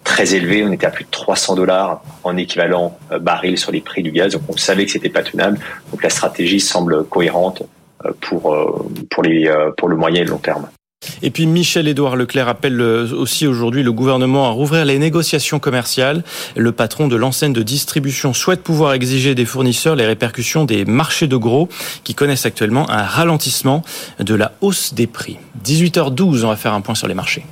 très 0.05 0.35
élevés. 0.35 0.63
On 0.63 0.71
était 0.71 0.85
à 0.85 0.89
plus 0.89 1.03
de 1.03 1.09
300 1.09 1.55
dollars 1.55 2.01
en 2.23 2.37
équivalent 2.37 2.97
baril 3.19 3.57
sur 3.57 3.73
les 3.73 3.81
prix 3.81 4.03
du 4.03 4.11
gaz. 4.11 4.31
Donc 4.31 4.43
on 4.47 4.55
savait 4.55 4.85
que 4.85 4.91
c'était 4.91 5.09
pas 5.09 5.23
tenable. 5.23 5.59
Donc 5.91 6.01
la 6.01 6.09
stratégie 6.09 6.61
semble 6.61 7.03
cohérente 7.03 7.63
pour, 8.21 8.55
pour, 9.11 9.23
les, 9.23 9.53
pour 9.75 9.89
le 9.89 9.97
moyen 9.97 10.21
et 10.21 10.23
le 10.23 10.29
long 10.29 10.37
terme. 10.37 10.69
Et 11.21 11.29
puis 11.29 11.45
Michel-Édouard 11.45 12.15
Leclerc 12.15 12.47
appelle 12.47 12.81
aussi 12.81 13.47
aujourd'hui 13.47 13.83
le 13.83 13.91
gouvernement 13.91 14.47
à 14.47 14.49
rouvrir 14.49 14.85
les 14.85 14.99
négociations 14.99 15.59
commerciales. 15.59 16.23
Le 16.55 16.71
patron 16.71 17.07
de 17.07 17.15
l'enseigne 17.15 17.53
de 17.53 17.63
distribution 17.63 18.33
souhaite 18.33 18.63
pouvoir 18.63 18.93
exiger 18.93 19.35
des 19.35 19.45
fournisseurs 19.45 19.95
les 19.95 20.05
répercussions 20.05 20.65
des 20.65 20.85
marchés 20.85 21.27
de 21.27 21.37
gros 21.37 21.69
qui 22.03 22.15
connaissent 22.15 22.45
actuellement 22.45 22.89
un 22.89 23.03
ralentissement 23.03 23.83
de 24.19 24.35
la 24.35 24.53
hausse 24.61 24.93
des 24.93 25.07
prix. 25.07 25.37
18h12, 25.63 26.43
on 26.43 26.49
va 26.49 26.55
faire 26.55 26.73
un 26.73 26.81
point 26.81 26.95
sur 26.95 27.07
les 27.07 27.13
marchés. 27.13 27.45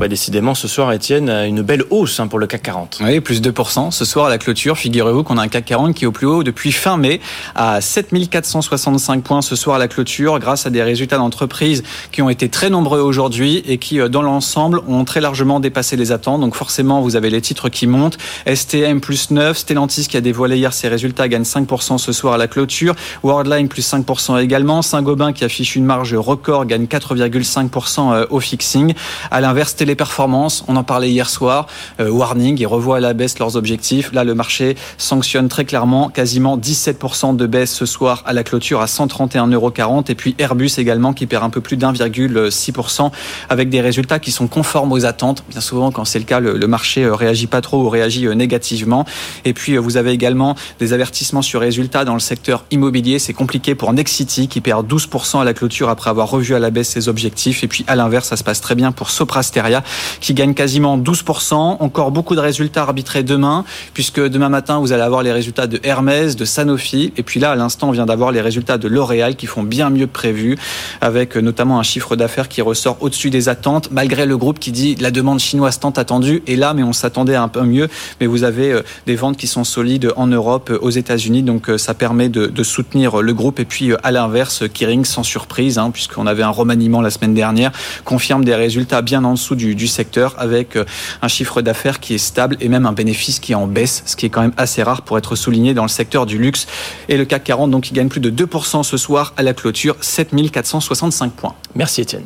Décidément, 0.00 0.54
ce 0.54 0.68
soir, 0.68 0.92
Étienne, 0.92 1.30
une 1.30 1.62
belle 1.62 1.82
hausse 1.88 2.20
hein, 2.20 2.26
pour 2.26 2.38
le 2.38 2.46
CAC 2.46 2.62
40. 2.62 2.98
Oui, 3.02 3.20
plus 3.20 3.40
2%. 3.40 3.90
Ce 3.90 4.04
soir, 4.04 4.26
à 4.26 4.28
la 4.28 4.36
clôture, 4.36 4.76
figurez-vous 4.76 5.22
qu'on 5.22 5.38
a 5.38 5.42
un 5.42 5.48
CAC 5.48 5.64
40 5.64 5.94
qui 5.94 6.04
est 6.04 6.06
au 6.06 6.12
plus 6.12 6.26
haut 6.26 6.42
depuis 6.42 6.72
fin 6.72 6.98
mai, 6.98 7.20
à 7.54 7.80
7465 7.80 9.22
points 9.22 9.40
ce 9.40 9.56
soir 9.56 9.76
à 9.76 9.78
la 9.78 9.88
clôture, 9.88 10.38
grâce 10.40 10.66
à 10.66 10.70
des 10.70 10.82
résultats 10.82 11.16
d'entreprise 11.16 11.82
qui 12.12 12.20
ont 12.20 12.28
été 12.28 12.50
très 12.50 12.68
nombreux 12.68 13.00
aujourd'hui 13.00 13.62
et 13.66 13.78
qui, 13.78 13.98
euh, 13.98 14.08
dans 14.08 14.20
l'ensemble, 14.20 14.82
ont 14.88 15.04
très 15.04 15.22
largement 15.22 15.58
dépassé 15.58 15.96
les 15.96 16.12
attentes. 16.12 16.42
Donc 16.42 16.54
forcément, 16.54 17.00
vous 17.00 17.16
avez 17.16 17.30
les 17.30 17.40
titres 17.40 17.70
qui 17.70 17.86
montent. 17.86 18.18
STM 18.46 19.00
plus 19.00 19.30
9, 19.30 19.56
Stellantis 19.56 20.06
qui 20.06 20.18
a 20.18 20.20
dévoilé 20.20 20.58
hier 20.58 20.74
ses 20.74 20.88
résultats 20.88 21.28
gagne 21.28 21.44
5% 21.44 21.96
ce 21.96 22.12
soir 22.12 22.34
à 22.34 22.38
la 22.38 22.46
clôture. 22.46 22.94
Worldline 23.22 23.68
plus 23.68 23.90
5% 23.90 24.42
également. 24.42 24.82
Saint-Gobain 24.82 25.32
qui 25.32 25.44
affiche 25.44 25.76
une 25.76 25.86
marge 25.86 26.14
record 26.14 26.66
gagne 26.66 26.84
4,5% 26.84 28.12
euh, 28.12 28.26
au 28.28 28.40
fixing. 28.40 28.92
À 29.30 29.40
l'inverse, 29.40 29.74
Téléperformance, 29.84 30.64
on 30.66 30.76
en 30.76 30.82
parlait 30.82 31.10
hier 31.10 31.28
soir, 31.28 31.66
euh, 32.00 32.08
warning 32.08 32.58
et 32.62 32.64
revoit 32.64 32.96
à 32.96 33.00
la 33.00 33.12
baisse 33.12 33.38
leurs 33.38 33.54
objectifs. 33.54 34.14
Là, 34.14 34.24
le 34.24 34.34
marché 34.34 34.76
sanctionne 34.96 35.48
très 35.48 35.66
clairement 35.66 36.08
quasiment 36.08 36.56
17% 36.56 37.36
de 37.36 37.46
baisse 37.46 37.70
ce 37.70 37.84
soir 37.84 38.22
à 38.24 38.32
la 38.32 38.44
clôture 38.44 38.80
à 38.80 38.86
131,40 38.86 39.52
euros. 39.52 40.04
Et 40.08 40.14
puis 40.14 40.34
Airbus 40.38 40.70
également 40.78 41.12
qui 41.12 41.26
perd 41.26 41.44
un 41.44 41.50
peu 41.50 41.60
plus 41.60 41.76
d'1,6% 41.76 43.10
avec 43.50 43.68
des 43.68 43.82
résultats 43.82 44.18
qui 44.18 44.32
sont 44.32 44.46
conformes 44.46 44.90
aux 44.90 45.04
attentes. 45.04 45.44
Bien 45.50 45.60
souvent, 45.60 45.90
quand 45.90 46.06
c'est 46.06 46.18
le 46.18 46.24
cas, 46.24 46.40
le, 46.40 46.66
marché 46.66 47.04
euh, 47.04 47.14
réagit 47.14 47.46
pas 47.46 47.60
trop 47.60 47.82
ou 47.82 47.90
réagit 47.90 48.26
négativement. 48.34 49.04
Et 49.44 49.52
puis, 49.52 49.76
vous 49.76 49.98
avez 49.98 50.12
également 50.12 50.54
des 50.78 50.94
avertissements 50.94 51.42
sur 51.42 51.60
résultats 51.60 52.06
dans 52.06 52.14
le 52.14 52.20
secteur 52.20 52.64
immobilier. 52.70 53.18
C'est 53.18 53.34
compliqué 53.34 53.74
pour 53.74 53.92
Nexity 53.92 54.48
qui 54.48 54.62
perd 54.62 54.90
12% 54.90 55.42
à 55.42 55.44
la 55.44 55.52
clôture 55.52 55.90
après 55.90 56.08
avoir 56.08 56.30
revu 56.30 56.54
à 56.54 56.58
la 56.58 56.70
baisse 56.70 56.88
ses 56.88 57.10
objectifs. 57.10 57.62
Et 57.64 57.68
puis, 57.68 57.84
à 57.86 57.96
l'inverse, 57.96 58.28
ça 58.28 58.36
se 58.38 58.44
passe 58.44 58.62
très 58.62 58.74
bien 58.74 58.90
pour 58.90 59.10
Soprasteria 59.10 59.73
qui 60.20 60.34
gagne 60.34 60.54
quasiment 60.54 60.98
12%. 60.98 61.54
Encore 61.54 62.10
beaucoup 62.10 62.34
de 62.34 62.40
résultats 62.40 62.82
arbitrés 62.82 63.22
demain, 63.22 63.64
puisque 63.94 64.20
demain 64.20 64.48
matin, 64.48 64.78
vous 64.78 64.92
allez 64.92 65.02
avoir 65.02 65.22
les 65.22 65.32
résultats 65.32 65.66
de 65.66 65.80
Hermès, 65.82 66.36
de 66.36 66.44
Sanofi. 66.44 67.12
Et 67.16 67.22
puis 67.22 67.40
là, 67.40 67.52
à 67.52 67.56
l'instant, 67.56 67.88
on 67.88 67.92
vient 67.92 68.06
d'avoir 68.06 68.32
les 68.32 68.40
résultats 68.40 68.78
de 68.78 68.88
L'Oréal 68.88 69.36
qui 69.36 69.46
font 69.46 69.62
bien 69.62 69.90
mieux 69.90 70.06
que 70.06 70.12
prévu, 70.12 70.58
avec 71.00 71.36
notamment 71.36 71.78
un 71.78 71.82
chiffre 71.82 72.16
d'affaires 72.16 72.48
qui 72.48 72.62
ressort 72.62 72.98
au-dessus 73.00 73.30
des 73.30 73.48
attentes, 73.48 73.90
malgré 73.90 74.26
le 74.26 74.36
groupe 74.36 74.58
qui 74.58 74.72
dit 74.72 74.94
la 74.96 75.10
demande 75.10 75.40
chinoise 75.40 75.78
tant 75.78 75.90
attendue 75.90 76.42
est 76.46 76.56
là, 76.56 76.74
mais 76.74 76.82
on 76.82 76.92
s'attendait 76.92 77.36
un 77.36 77.48
peu 77.48 77.62
mieux. 77.62 77.88
Mais 78.20 78.26
vous 78.26 78.44
avez 78.44 78.72
euh, 78.72 78.82
des 79.06 79.16
ventes 79.16 79.36
qui 79.36 79.46
sont 79.46 79.64
solides 79.64 80.12
en 80.16 80.26
Europe, 80.26 80.70
euh, 80.70 80.78
aux 80.80 80.90
États-Unis, 80.90 81.42
donc 81.42 81.68
euh, 81.68 81.78
ça 81.78 81.94
permet 81.94 82.28
de, 82.28 82.62
soutenir 82.62 83.20
le 83.20 83.34
groupe. 83.34 83.60
Et 83.60 83.64
puis 83.64 83.92
à 84.02 84.10
l'inverse, 84.10 84.64
Kering, 84.72 85.04
sans 85.04 85.22
surprise, 85.22 85.78
hein, 85.78 85.90
puisqu'on 85.90 86.26
avait 86.26 86.42
un 86.42 86.50
remaniement 86.50 87.02
la 87.02 87.10
semaine 87.10 87.34
dernière, 87.34 87.72
confirme 88.04 88.44
des 88.44 88.54
résultats 88.54 89.02
bien 89.02 89.22
en 89.24 89.34
dessous 89.34 89.54
du, 89.54 89.63
du 89.74 89.88
secteur, 89.88 90.34
avec 90.38 90.76
un 91.22 91.28
chiffre 91.28 91.62
d'affaires 91.62 92.00
qui 92.00 92.14
est 92.14 92.18
stable 92.18 92.56
et 92.60 92.68
même 92.68 92.86
un 92.86 92.92
bénéfice 92.92 93.38
qui 93.38 93.52
est 93.52 93.54
en 93.54 93.66
baisse, 93.66 94.02
ce 94.06 94.16
qui 94.16 94.26
est 94.26 94.30
quand 94.30 94.42
même 94.42 94.52
assez 94.56 94.82
rare 94.82 95.02
pour 95.02 95.16
être 95.16 95.36
souligné 95.36 95.74
dans 95.74 95.84
le 95.84 95.88
secteur 95.88 96.26
du 96.26 96.38
luxe. 96.38 96.66
Et 97.08 97.16
le 97.16 97.24
CAC 97.24 97.44
40, 97.44 97.70
donc, 97.70 97.90
il 97.90 97.94
gagne 97.94 98.08
plus 98.08 98.20
de 98.20 98.30
2% 98.30 98.82
ce 98.82 98.96
soir 98.96 99.32
à 99.36 99.42
la 99.42 99.54
clôture, 99.54 99.96
7465 100.00 101.32
points. 101.32 101.54
Merci 101.74 102.02
Étienne. 102.02 102.24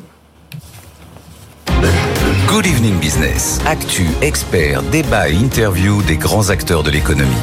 Good 2.49 2.67
Evening 2.67 2.99
Business. 2.99 3.61
Actu, 3.67 4.07
expert, 4.23 4.83
débat 4.85 5.29
et 5.29 5.35
interview 5.35 6.03
des 6.03 6.17
grands 6.17 6.49
acteurs 6.51 6.83
de 6.83 6.91
l'économie. 6.91 7.37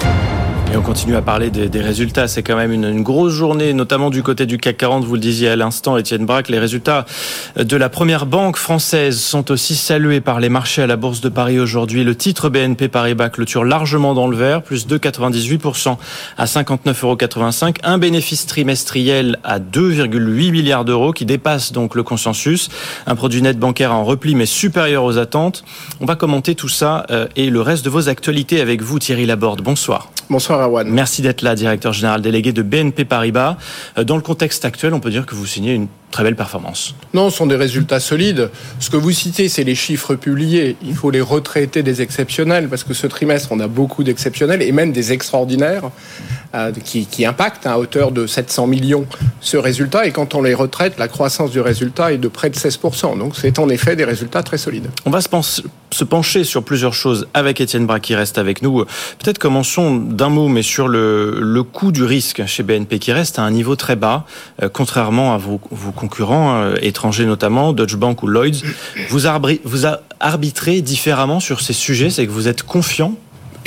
Et 0.72 0.78
on 0.78 0.82
continue 0.82 1.16
à 1.16 1.22
parler 1.22 1.49
des, 1.49 1.82
résultats. 1.82 2.28
C'est 2.28 2.43
quand 2.43 2.55
même 2.55 2.72
une, 2.72 3.01
grosse 3.01 3.34
journée, 3.34 3.74
notamment 3.74 4.09
du 4.09 4.24
côté 4.24 4.45
du 4.45 4.57
CAC 4.57 4.78
40. 4.78 5.05
Vous 5.05 5.13
le 5.13 5.20
disiez 5.20 5.49
à 5.49 5.55
l'instant, 5.55 5.97
Étienne 5.97 6.26
Braque. 6.26 6.49
Les 6.49 6.59
résultats 6.59 7.05
de 7.55 7.78
la 7.78 7.88
première 7.89 8.26
banque 8.26 8.57
française 8.57 9.20
sont 9.20 9.51
aussi 9.51 9.76
salués 9.76 10.22
par 10.22 10.39
les 10.39 10.49
marchés 10.49 10.82
à 10.82 10.88
la 10.88 10.95
Bourse 10.97 11.22
de 11.22 11.30
Paris 11.30 11.59
aujourd'hui. 11.59 12.03
Le 12.03 12.16
titre 12.16 12.49
BNP 12.49 12.88
Paribas 12.89 13.30
clôture 13.30 13.63
largement 13.63 14.13
dans 14.13 14.28
le 14.28 14.36
vert, 14.36 14.61
plus 14.61 14.88
2,98% 14.88 15.97
à 16.38 16.45
59,85 16.45 17.66
euros. 17.66 17.74
Un 17.84 17.97
bénéfice 17.97 18.45
trimestriel 18.45 19.39
à 19.43 19.59
2,8 19.59 20.51
milliards 20.51 20.86
d'euros 20.86 21.13
qui 21.13 21.26
dépasse 21.26 21.72
donc 21.72 21.95
le 21.95 22.03
consensus. 22.03 22.70
Un 23.07 23.16
produit 23.16 23.41
net 23.41 23.57
bancaire 23.57 23.93
en 23.93 24.03
repli 24.03 24.36
mais 24.36 24.45
supérieur 24.45 25.03
aux 25.03 25.18
attentes. 25.18 25.63
On 26.01 26.05
va 26.05 26.16
commenter 26.16 26.55
tout 26.55 26.70
ça 26.70 27.05
euh, 27.11 27.28
et 27.36 27.49
le 27.49 27.61
reste 27.61 27.86
de 27.86 27.89
vos 27.89 28.09
actualités 28.09 28.61
avec 28.61 28.82
vous, 28.82 28.99
Thierry 28.99 29.26
Laborde. 29.26 29.61
Bonsoir. 29.61 30.09
Bonsoir 30.30 30.55
Merci 30.86 31.22
d'être 31.22 31.41
là, 31.41 31.56
directeur 31.56 31.93
général 31.93 32.22
délégué 32.22 32.51
de 32.51 32.62
BNP 32.62 33.06
Paribas. 33.06 33.58
Euh, 33.97 34.03
dans 34.03 34.16
le 34.16 34.22
contexte 34.22 34.66
actuel, 34.66 34.93
on 34.93 34.99
peut 34.99 35.12
dire 35.12 35.26
que 35.26 35.36
vous 35.36 35.45
signez 35.45 35.74
une 35.74 35.88
très 36.16 36.24
belle 36.24 36.38
performance. 36.38 36.95
Non, 37.13 37.30
ce 37.30 37.36
sont 37.36 37.45
des 37.45 37.57
résultats 37.57 37.99
solides. 37.99 38.49
Ce 38.80 38.89
que 38.89 38.95
vous 38.95 39.11
citez, 39.11 39.49
c'est 39.49 39.66
les 39.66 39.76
chiffres 39.76 40.16
publiés. 40.16 40.78
Il 40.82 40.95
faut 40.95 41.11
les 41.11 41.20
retraiter 41.20 41.84
des 41.84 42.01
exceptionnels 42.01 42.70
parce 42.70 42.86
que 42.86 42.93
ce 42.93 43.05
trimestre, 43.05 43.49
on 43.51 43.59
a 43.59 43.68
beaucoup 43.68 44.05
d'exceptionnels 44.05 44.61
et 44.61 44.72
même 44.72 44.93
des 44.93 45.11
extraordinaires 45.11 45.91
euh, 46.55 46.72
qui, 46.86 47.05
qui, 47.05 47.26
impactent 47.26 47.68
à 47.68 47.78
hauteur 47.78 48.13
de 48.13 48.28
700 48.28 48.66
millions 48.68 49.05
ce 49.41 49.57
résultat. 49.57 50.05
Et 50.05 50.11
quand 50.11 50.36
on 50.36 50.41
les 50.41 50.53
retraite, 50.53 50.97
la 50.97 51.09
croissance 51.09 51.51
du 51.51 51.59
résultat 51.59 52.13
est 52.13 52.18
de 52.18 52.30
près 52.30 52.49
de 52.49 52.55
16%. 52.55 53.18
Donc 53.20 53.36
c'est 53.36 53.59
en 53.59 53.68
effet 53.68 53.97
des 53.97 54.05
résultats 54.05 54.41
très 54.41 54.57
solides. 54.57 54.88
On 55.05 55.09
va 55.09 55.20
se, 55.20 56.03
pencher 56.05 56.45
sur 56.45 56.63
plusieurs 56.63 56.93
choses 56.93 57.28
avec 57.34 57.59
Étienne 57.59 57.86
Bras 57.86 57.99
qui 57.99 58.16
reste 58.16 58.38
avec 58.38 58.61
nous. 58.61 58.86
Peut-être 59.20 59.38
commençons 59.38 59.97
d'un 59.97 60.30
mot, 60.30 60.47
mais 60.47 60.61
sur 60.61 60.88
le, 60.88 61.39
le 61.41 61.63
coût 61.63 61.91
du 61.91 62.05
risque 62.05 62.45
chez 62.45 62.63
BNP 62.63 62.99
qui 62.99 63.11
reste 63.11 63.38
à 63.38 63.41
un 63.41 63.51
niveau 63.51 63.76
très 63.76 63.97
bas, 63.97 64.26
euh, 64.63 64.70
contrairement 64.72 65.34
à 65.34 65.38
vos, 65.38 65.59
vos 65.72 65.91
concurrents 66.08 66.56
euh, 66.56 66.76
étrangers 66.82 67.26
notamment, 67.26 67.74
Deutsche 67.74 67.95
Bank 67.95 68.22
ou 68.24 68.28
Lloyds. 68.28 68.62
Vous, 69.10 69.26
arbri, 69.28 69.60
vous 69.64 69.86
arbitrez 70.20 70.82
différemment 70.82 71.39
sur 71.39 71.62
ces 71.62 71.74
sujets, 71.74 72.10
c'est 72.10 72.26
que 72.26 72.32
vous 72.32 72.47
êtes 72.47 72.64
confiant 72.64 73.16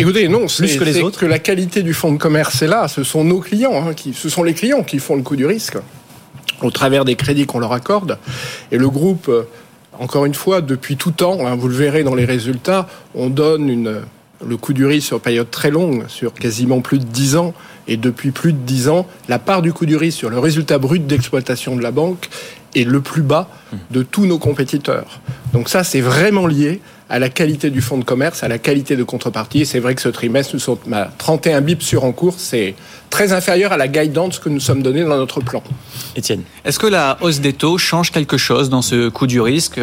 Écoutez, 0.01 0.29
non, 0.29 0.47
plus 0.47 0.77
que 0.77 0.85
les 0.85 1.01
autres. 1.01 1.19
Que 1.19 1.27
la 1.27 1.41
qualité 1.41 1.83
du 1.83 1.93
fonds 1.93 2.13
de 2.13 2.19
commerce 2.19 2.63
est 2.63 2.69
là. 2.69 2.87
Ce 2.87 3.03
sont 3.03 3.25
nos 3.25 3.41
clients, 3.41 3.85
hein, 3.85 3.95
qui, 3.95 4.15
ce 4.15 4.29
sont 4.29 4.45
les 4.45 4.55
clients 4.55 4.85
qui 4.85 5.01
font 5.01 5.17
le 5.17 5.23
coût 5.23 5.35
du 5.35 5.45
risque 5.45 5.77
au 6.63 6.71
travers 6.71 7.05
des 7.05 7.17
crédits 7.17 7.47
qu'on 7.47 7.59
leur 7.59 7.73
accorde. 7.73 8.19
Et 8.71 8.79
le 8.79 8.89
groupe, 8.89 9.29
euh, 9.29 9.43
encore 9.99 10.25
une 10.25 10.35
fois, 10.35 10.61
depuis 10.61 10.97
tout 10.97 11.11
temps, 11.11 11.45
hein, 11.45 11.57
vous 11.57 11.67
le 11.67 11.75
verrez 11.75 12.05
dans 12.05 12.15
les 12.15 12.25
résultats, 12.25 12.87
on 13.17 13.29
donne 13.29 13.69
une, 13.69 14.03
le 14.47 14.57
coût 14.57 14.73
du 14.73 14.87
risque 14.87 15.09
sur 15.09 15.21
période 15.21 15.51
très 15.51 15.71
longue, 15.71 16.05
sur 16.07 16.33
quasiment 16.33 16.81
plus 16.81 17.01
de 17.01 17.05
10 17.05 17.37
ans, 17.37 17.55
et 17.89 17.97
depuis 17.97 18.31
plus 18.31 18.53
de 18.53 18.59
10 18.59 18.89
ans, 18.89 19.07
la 19.29 19.39
part 19.39 19.63
du 19.63 19.73
coût 19.73 19.87
du 19.87 19.97
risque 19.97 20.19
sur 20.19 20.31
le 20.31 20.39
résultat 20.39 20.79
brut 20.79 21.07
d'exploitation 21.07 21.75
de 21.75 21.83
la 21.83 21.91
banque 21.91 22.29
est 22.77 22.85
le 22.85 23.01
plus 23.01 23.23
bas 23.23 23.49
de 23.91 24.03
tous 24.03 24.27
nos 24.27 24.39
compétiteurs. 24.39 25.21
Donc 25.53 25.69
ça, 25.69 25.85
c'est 25.85 26.01
vraiment 26.01 26.47
lié 26.47 26.81
à 27.11 27.19
la 27.19 27.31
qualité 27.31 27.71
du 27.71 27.81
fonds 27.81 27.99
de 27.99 28.05
commerce, 28.05 28.43
à 28.43 28.49
la 28.49 28.59
qualité 28.59 28.97
de 28.97 29.03
contrepartie. 29.03 29.63
Et 29.63 29.65
c'est 29.65 29.81
vrai 29.81 29.95
que 29.95 30.03
ce 30.03 30.09
trimestre, 30.09 30.55
nous 30.55 30.61
sommes 30.61 30.79
à 30.93 31.11
31 31.19 31.63
bips 31.63 31.83
sur 31.83 32.05
en 32.05 32.13
cours. 32.13 32.35
C'est 32.37 32.75
très 33.11 33.33
inférieur 33.33 33.73
à 33.73 33.79
la 33.79 33.89
guidance 33.89 34.39
que 34.39 34.51
nous 34.51 34.61
sommes 34.61 34.83
donnés 34.83 35.05
dans 35.05 35.17
notre 35.17 35.41
plan. 35.41 35.63
Étienne. 36.17 36.43
Est-ce 36.65 36.79
que 36.79 36.87
la 36.87 37.17
hausse 37.23 37.41
des 37.41 37.55
taux 37.55 37.79
change 37.79 38.13
quelque 38.13 38.37
chose 38.37 38.69
dans 38.69 38.83
ce 38.83 39.09
coût 39.09 39.27
du 39.27 39.41
risque? 39.41 39.81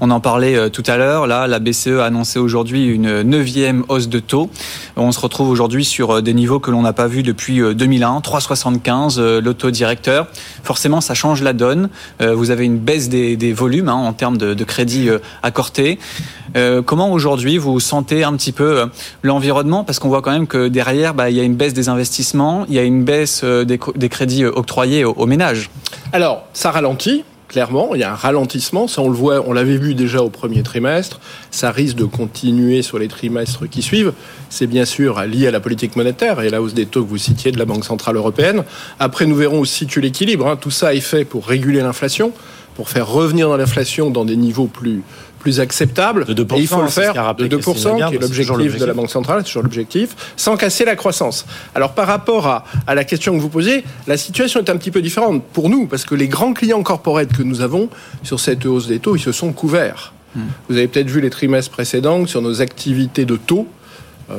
On 0.00 0.10
en 0.10 0.20
parlait 0.20 0.70
tout 0.70 0.84
à 0.86 0.96
l'heure. 0.96 1.26
Là, 1.26 1.48
la 1.48 1.58
BCE 1.58 1.98
a 2.00 2.04
annoncé 2.04 2.38
aujourd'hui 2.38 2.86
une 2.86 3.22
neuvième 3.22 3.84
hausse 3.88 4.08
de 4.08 4.20
taux. 4.20 4.50
On 4.96 5.10
se 5.10 5.18
retrouve 5.18 5.50
aujourd'hui 5.50 5.84
sur 5.84 6.22
des 6.22 6.34
niveaux 6.34 6.60
que 6.60 6.70
l'on 6.70 6.82
n'a 6.82 6.92
pas 6.92 7.08
vus 7.08 7.24
depuis 7.24 7.60
2001, 7.74 8.20
3,75 8.20 9.38
le 9.38 9.54
taux 9.54 9.70
directeur. 9.70 10.28
Forcément, 10.62 11.00
ça 11.00 11.14
change 11.14 11.42
la 11.42 11.52
donne. 11.52 11.88
Vous 12.20 12.50
avez 12.50 12.64
une 12.64 12.78
baisse 12.78 13.08
des, 13.08 13.36
des 13.36 13.52
volumes 13.52 13.88
hein, 13.88 13.94
en 13.94 14.12
termes 14.12 14.38
de, 14.38 14.54
de 14.54 14.64
crédit 14.64 15.08
accordé. 15.42 15.98
Euh, 16.60 16.82
comment 16.82 17.10
aujourd'hui 17.12 17.58
vous 17.58 17.80
sentez 17.80 18.22
un 18.22 18.34
petit 18.34 18.52
peu 18.52 18.86
l'environnement? 19.22 19.82
Parce 19.82 19.98
qu'on 19.98 20.08
voit 20.08 20.22
quand 20.22 20.30
même 20.30 20.46
que 20.46 20.68
derrière, 20.68 21.14
bah, 21.14 21.30
il 21.30 21.36
y 21.36 21.40
a 21.40 21.42
une 21.42 21.56
baisse 21.56 21.74
des 21.74 21.88
investissements, 21.88 22.66
il 22.68 22.74
y 22.74 22.78
a 22.78 22.82
une 22.82 23.04
baisse 23.04 23.42
des, 23.42 23.80
des 23.96 24.08
crédits 24.08 24.44
octroyés 24.44 25.04
aux, 25.04 25.26
ménages. 25.26 25.70
Alors, 26.12 26.44
ça 26.52 26.70
ralentit 26.70 27.24
clairement, 27.50 27.96
il 27.96 28.00
y 28.00 28.04
a 28.04 28.12
un 28.12 28.16
ralentissement, 28.16 28.86
ça 28.86 29.02
on 29.02 29.08
le 29.08 29.16
voit, 29.16 29.42
on 29.44 29.52
l'avait 29.52 29.76
vu 29.76 29.94
déjà 29.94 30.22
au 30.22 30.30
premier 30.30 30.62
trimestre, 30.62 31.18
ça 31.50 31.72
risque 31.72 31.96
de 31.96 32.04
continuer 32.04 32.82
sur 32.82 32.96
les 33.00 33.08
trimestres 33.08 33.68
qui 33.68 33.82
suivent. 33.82 34.12
C'est 34.50 34.68
bien 34.68 34.84
sûr 34.84 35.20
lié 35.22 35.48
à 35.48 35.50
la 35.50 35.58
politique 35.58 35.96
monétaire 35.96 36.40
et 36.40 36.48
la 36.48 36.62
hausse 36.62 36.74
des 36.74 36.86
taux 36.86 37.02
que 37.02 37.08
vous 37.08 37.18
citiez 37.18 37.50
de 37.50 37.58
la 37.58 37.64
Banque 37.64 37.84
Centrale 37.84 38.14
Européenne. 38.14 38.62
Après, 39.00 39.26
nous 39.26 39.34
verrons 39.34 39.58
où 39.58 39.64
se 39.64 39.74
situe 39.74 40.00
l'équilibre. 40.00 40.46
Hein. 40.46 40.56
Tout 40.56 40.70
ça 40.70 40.94
est 40.94 41.00
fait 41.00 41.24
pour 41.24 41.44
réguler 41.44 41.80
l'inflation, 41.80 42.30
pour 42.76 42.88
faire 42.88 43.08
revenir 43.08 43.48
dans 43.48 43.56
l'inflation 43.56 44.10
dans 44.10 44.24
des 44.24 44.36
niveaux 44.36 44.68
plus 44.68 45.02
plus 45.40 45.58
acceptable. 45.58 46.24
De 46.26 46.44
2%, 46.44 46.56
et 46.56 46.60
il 46.60 46.68
faut 46.68 46.82
le 46.82 46.88
faire 46.88 47.34
de 47.34 47.48
2%, 47.48 48.08
qui 48.08 48.14
est 48.14 48.18
l'objectif 48.18 48.78
de 48.78 48.84
la 48.84 48.94
Banque 48.94 49.10
centrale, 49.10 49.40
c'est 49.40 49.46
toujours 49.46 49.64
l'objectif, 49.64 50.14
sans 50.36 50.56
casser 50.56 50.84
la 50.84 50.94
croissance. 50.94 51.46
Alors 51.74 51.92
par 51.92 52.06
rapport 52.06 52.46
à, 52.46 52.64
à, 52.86 52.94
la 52.94 53.04
question 53.04 53.34
que 53.34 53.40
vous 53.40 53.48
posez, 53.48 53.82
la 54.06 54.16
situation 54.16 54.60
est 54.60 54.70
un 54.70 54.76
petit 54.76 54.92
peu 54.92 55.02
différente 55.02 55.42
pour 55.52 55.68
nous, 55.68 55.86
parce 55.86 56.04
que 56.04 56.14
les 56.14 56.28
grands 56.28 56.52
clients 56.52 56.82
corporate 56.82 57.32
que 57.32 57.42
nous 57.42 57.60
avons 57.60 57.88
sur 58.22 58.38
cette 58.38 58.64
hausse 58.66 58.86
des 58.86 59.00
taux, 59.00 59.16
ils 59.16 59.22
se 59.22 59.32
sont 59.32 59.52
couverts. 59.52 60.12
Hmm. 60.36 60.42
Vous 60.68 60.76
avez 60.76 60.86
peut-être 60.86 61.10
vu 61.10 61.20
les 61.20 61.30
trimestres 61.30 61.72
précédents 61.72 62.26
sur 62.26 62.42
nos 62.42 62.60
activités 62.60 63.24
de 63.24 63.36
taux. 63.36 63.66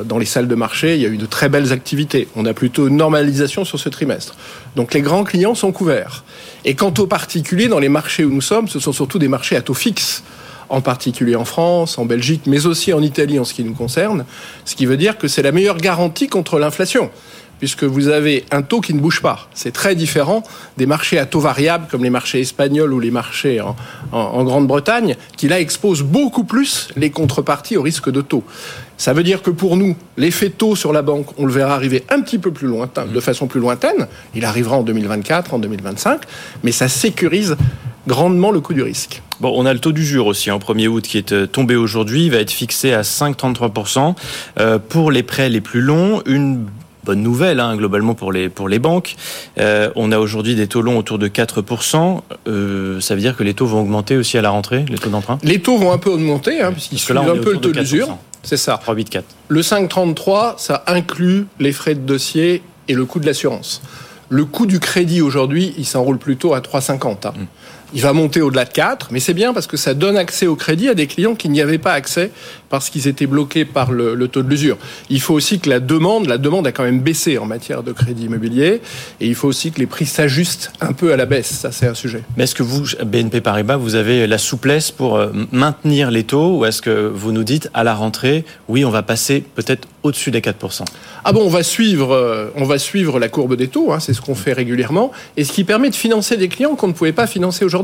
Dans 0.06 0.16
les 0.16 0.24
salles 0.24 0.48
de 0.48 0.54
marché, 0.54 0.94
il 0.94 1.02
y 1.02 1.04
a 1.04 1.08
eu 1.10 1.18
de 1.18 1.26
très 1.26 1.50
belles 1.50 1.70
activités. 1.70 2.26
On 2.34 2.46
a 2.46 2.54
plutôt 2.54 2.88
une 2.88 2.96
normalisation 2.96 3.66
sur 3.66 3.78
ce 3.78 3.90
trimestre. 3.90 4.36
Donc 4.74 4.94
les 4.94 5.02
grands 5.02 5.22
clients 5.22 5.54
sont 5.54 5.70
couverts. 5.70 6.24
Et 6.64 6.74
quant 6.74 6.94
aux 6.98 7.06
particuliers, 7.06 7.68
dans 7.68 7.78
les 7.78 7.90
marchés 7.90 8.24
où 8.24 8.30
nous 8.30 8.40
sommes, 8.40 8.68
ce 8.68 8.80
sont 8.80 8.92
surtout 8.92 9.18
des 9.18 9.28
marchés 9.28 9.54
à 9.54 9.60
taux 9.60 9.74
fixe 9.74 10.22
en 10.72 10.80
particulier 10.80 11.36
en 11.36 11.44
France, 11.44 11.98
en 11.98 12.06
Belgique, 12.06 12.42
mais 12.46 12.66
aussi 12.66 12.92
en 12.92 13.02
Italie 13.02 13.38
en 13.38 13.44
ce 13.44 13.52
qui 13.52 13.62
nous 13.62 13.74
concerne, 13.74 14.24
ce 14.64 14.74
qui 14.74 14.86
veut 14.86 14.96
dire 14.96 15.18
que 15.18 15.28
c'est 15.28 15.42
la 15.42 15.52
meilleure 15.52 15.76
garantie 15.76 16.26
contre 16.26 16.58
l'inflation 16.58 17.10
puisque 17.58 17.84
vous 17.84 18.08
avez 18.08 18.44
un 18.50 18.62
taux 18.62 18.80
qui 18.80 18.92
ne 18.92 18.98
bouge 18.98 19.22
pas. 19.22 19.48
C'est 19.54 19.70
très 19.70 19.94
différent 19.94 20.42
des 20.78 20.86
marchés 20.86 21.20
à 21.20 21.26
taux 21.26 21.38
variable 21.38 21.86
comme 21.88 22.02
les 22.02 22.10
marchés 22.10 22.40
espagnols 22.40 22.92
ou 22.92 22.98
les 22.98 23.12
marchés 23.12 23.60
en, 23.60 23.76
en 24.10 24.42
Grande-Bretagne, 24.42 25.14
qui 25.36 25.46
là 25.46 25.60
exposent 25.60 26.02
beaucoup 26.02 26.42
plus 26.42 26.88
les 26.96 27.10
contreparties 27.10 27.76
au 27.76 27.82
risque 27.82 28.10
de 28.10 28.20
taux. 28.20 28.42
Ça 29.02 29.14
veut 29.14 29.24
dire 29.24 29.42
que 29.42 29.50
pour 29.50 29.76
nous, 29.76 29.96
l'effet 30.16 30.48
taux 30.48 30.76
sur 30.76 30.92
la 30.92 31.02
banque, 31.02 31.26
on 31.36 31.44
le 31.44 31.52
verra 31.52 31.74
arriver 31.74 32.04
un 32.08 32.20
petit 32.20 32.38
peu 32.38 32.52
plus 32.52 32.68
lointain, 32.68 33.04
de 33.04 33.18
façon 33.18 33.48
plus 33.48 33.58
lointaine. 33.58 34.06
Il 34.36 34.44
arrivera 34.44 34.76
en 34.76 34.84
2024, 34.84 35.54
en 35.54 35.58
2025, 35.58 36.20
mais 36.62 36.70
ça 36.70 36.86
sécurise 36.86 37.56
grandement 38.06 38.52
le 38.52 38.60
coût 38.60 38.74
du 38.74 38.82
risque. 38.84 39.20
Bon, 39.40 39.52
on 39.56 39.66
a 39.66 39.72
le 39.72 39.80
taux 39.80 39.90
d'usure 39.90 40.26
aussi 40.26 40.52
en 40.52 40.60
1er 40.60 40.86
août 40.86 41.02
qui 41.02 41.18
est 41.18 41.32
euh, 41.32 41.48
tombé 41.48 41.74
aujourd'hui. 41.74 42.26
Il 42.26 42.30
va 42.30 42.36
être 42.36 42.52
fixé 42.52 42.92
à 42.92 43.02
5,33%. 43.02 44.14
Euh, 44.60 44.78
pour 44.78 45.10
les 45.10 45.24
prêts 45.24 45.48
les 45.48 45.60
plus 45.60 45.80
longs, 45.80 46.22
une 46.24 46.66
bonne 47.04 47.22
nouvelle 47.22 47.58
hein, 47.58 47.76
globalement 47.76 48.14
pour 48.14 48.30
les 48.30 48.48
pour 48.48 48.68
les 48.68 48.78
banques. 48.78 49.16
Euh, 49.58 49.90
on 49.96 50.12
a 50.12 50.18
aujourd'hui 50.20 50.54
des 50.54 50.68
taux 50.68 50.80
longs 50.80 50.98
autour 50.98 51.18
de 51.18 51.26
4%. 51.26 52.20
Euh, 52.46 53.00
ça 53.00 53.16
veut 53.16 53.20
dire 53.20 53.36
que 53.36 53.42
les 53.42 53.54
taux 53.54 53.66
vont 53.66 53.80
augmenter 53.80 54.16
aussi 54.16 54.38
à 54.38 54.42
la 54.42 54.50
rentrée, 54.50 54.84
les 54.88 54.98
taux 54.98 55.10
d'emprunt? 55.10 55.38
Les 55.42 55.60
taux 55.60 55.76
vont 55.76 55.90
un 55.90 55.98
peu 55.98 56.10
augmenter, 56.10 56.62
hein, 56.62 56.70
puisqu'ils 56.70 57.00
suivent 57.00 57.16
un 57.16 57.36
peu 57.38 57.54
le 57.54 57.58
taux 57.58 57.72
d'usure. 57.72 58.16
C'est 58.42 58.56
ça. 58.56 58.80
3,84. 58.84 59.22
Le 59.48 59.60
5,33, 59.60 60.58
ça 60.58 60.84
inclut 60.86 61.46
les 61.60 61.72
frais 61.72 61.94
de 61.94 62.00
dossier 62.00 62.62
et 62.88 62.94
le 62.94 63.04
coût 63.04 63.20
de 63.20 63.26
l'assurance. 63.26 63.82
Le 64.28 64.44
coût 64.44 64.66
du 64.66 64.80
crédit 64.80 65.20
aujourd'hui, 65.20 65.74
il 65.76 65.84
s'enroule 65.84 66.18
plutôt 66.18 66.54
à 66.54 66.60
3,50. 66.60 67.26
Hein. 67.26 67.32
Mm. 67.36 67.46
Il 67.94 68.00
va 68.00 68.12
monter 68.12 68.40
au-delà 68.40 68.64
de 68.64 68.72
4, 68.72 69.08
mais 69.10 69.20
c'est 69.20 69.34
bien 69.34 69.52
parce 69.52 69.66
que 69.66 69.76
ça 69.76 69.94
donne 69.94 70.16
accès 70.16 70.46
au 70.46 70.56
crédit 70.56 70.88
à 70.88 70.94
des 70.94 71.06
clients 71.06 71.34
qui 71.34 71.48
n'y 71.48 71.60
avaient 71.60 71.78
pas 71.78 71.92
accès 71.92 72.30
parce 72.72 72.88
qu'ils 72.88 73.06
étaient 73.06 73.26
bloqués 73.26 73.66
par 73.66 73.92
le, 73.92 74.14
le, 74.14 74.28
taux 74.28 74.42
de 74.42 74.48
l'usure. 74.48 74.78
Il 75.10 75.20
faut 75.20 75.34
aussi 75.34 75.60
que 75.60 75.68
la 75.68 75.78
demande, 75.78 76.26
la 76.26 76.38
demande 76.38 76.66
a 76.66 76.72
quand 76.72 76.84
même 76.84 77.00
baissé 77.00 77.36
en 77.36 77.44
matière 77.44 77.82
de 77.82 77.92
crédit 77.92 78.24
immobilier, 78.24 78.80
et 79.20 79.26
il 79.26 79.34
faut 79.34 79.46
aussi 79.46 79.72
que 79.72 79.78
les 79.78 79.86
prix 79.86 80.06
s'ajustent 80.06 80.72
un 80.80 80.94
peu 80.94 81.12
à 81.12 81.18
la 81.18 81.26
baisse. 81.26 81.50
Ça, 81.50 81.70
c'est 81.70 81.86
un 81.86 81.92
sujet. 81.92 82.22
Mais 82.38 82.44
est-ce 82.44 82.54
que 82.54 82.62
vous, 82.62 82.84
BNP 83.04 83.42
Paribas, 83.42 83.76
vous 83.76 83.94
avez 83.94 84.26
la 84.26 84.38
souplesse 84.38 84.90
pour 84.90 85.16
euh, 85.16 85.28
maintenir 85.52 86.10
les 86.10 86.24
taux, 86.24 86.56
ou 86.56 86.64
est-ce 86.64 86.80
que 86.80 87.12
vous 87.14 87.30
nous 87.30 87.44
dites 87.44 87.68
à 87.74 87.84
la 87.84 87.94
rentrée, 87.94 88.46
oui, 88.68 88.86
on 88.86 88.90
va 88.90 89.02
passer 89.02 89.44
peut-être 89.54 89.86
au-dessus 90.02 90.30
des 90.30 90.40
4% 90.40 90.84
Ah 91.24 91.32
bon, 91.32 91.42
on 91.44 91.50
va 91.50 91.62
suivre, 91.62 92.14
euh, 92.14 92.46
on 92.56 92.64
va 92.64 92.78
suivre 92.78 93.18
la 93.18 93.28
courbe 93.28 93.54
des 93.54 93.68
taux, 93.68 93.92
hein, 93.92 94.00
c'est 94.00 94.14
ce 94.14 94.22
qu'on 94.22 94.34
fait 94.34 94.54
régulièrement, 94.54 95.12
et 95.36 95.44
ce 95.44 95.52
qui 95.52 95.64
permet 95.64 95.90
de 95.90 95.94
financer 95.94 96.38
des 96.38 96.48
clients 96.48 96.74
qu'on 96.74 96.88
ne 96.88 96.94
pouvait 96.94 97.12
pas 97.12 97.26
financer 97.26 97.66
aujourd'hui. 97.66 97.81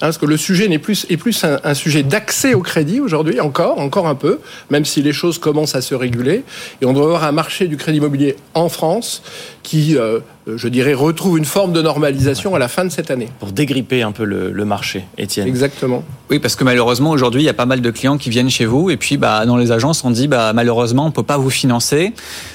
Hein, 0.00 0.06
parce 0.06 0.18
que 0.18 0.26
le 0.26 0.36
sujet 0.36 0.68
n'est 0.68 0.78
plus, 0.78 1.06
est 1.10 1.16
plus 1.16 1.44
un, 1.44 1.74
sujet 1.74 2.04
d'accès 2.04 2.54
au 2.54 2.60
crédit 2.60 3.00
aujourd'hui, 3.00 3.40
encore, 3.40 3.80
encore 3.80 4.06
un 4.06 4.14
peu, 4.14 4.38
même 4.70 4.84
si 4.84 5.02
les 5.02 5.12
choses 5.12 5.38
commencent 5.38 5.74
à 5.74 5.80
se 5.80 5.94
réguler. 5.94 6.44
Et 6.80 6.86
on 6.86 6.92
doit 6.92 7.04
avoir 7.04 7.24
un 7.24 7.32
marché 7.32 7.66
du 7.66 7.76
crédit 7.76 7.98
immobilier 7.98 8.36
en 8.54 8.68
France 8.68 9.22
qui, 9.64 9.96
euh, 9.96 10.20
je 10.56 10.68
dirais, 10.68 10.94
retrouve 10.94 11.38
une 11.38 11.44
forme 11.44 11.72
de 11.72 11.82
normalisation 11.82 12.54
à 12.54 12.58
la 12.58 12.68
fin 12.68 12.84
de 12.84 12.90
cette 12.90 13.10
année. 13.10 13.28
Pour 13.38 13.52
dégripper 13.52 14.02
un 14.02 14.12
peu 14.12 14.24
le, 14.24 14.50
le 14.52 14.64
marché, 14.64 15.04
Étienne. 15.16 15.48
Exactement. 15.48 16.02
Oui, 16.30 16.38
parce 16.38 16.56
que 16.56 16.64
malheureusement, 16.64 17.10
aujourd'hui, 17.10 17.42
il 17.42 17.46
y 17.46 17.50
a 17.50 17.54
pas 17.54 17.66
mal 17.66 17.80
de 17.80 17.90
clients 17.90 18.18
qui 18.18 18.30
viennent 18.30 18.50
chez 18.50 18.66
vous, 18.66 18.90
et 18.90 18.96
puis 18.96 19.16
bah, 19.16 19.46
dans 19.46 19.56
les 19.56 19.72
agences, 19.72 20.04
on 20.04 20.10
dit, 20.10 20.28
bah, 20.28 20.52
malheureusement, 20.52 21.06
on 21.06 21.10
peut 21.10 21.22
pas 21.22 21.38
vous 21.38 21.50
financer. 21.50 22.12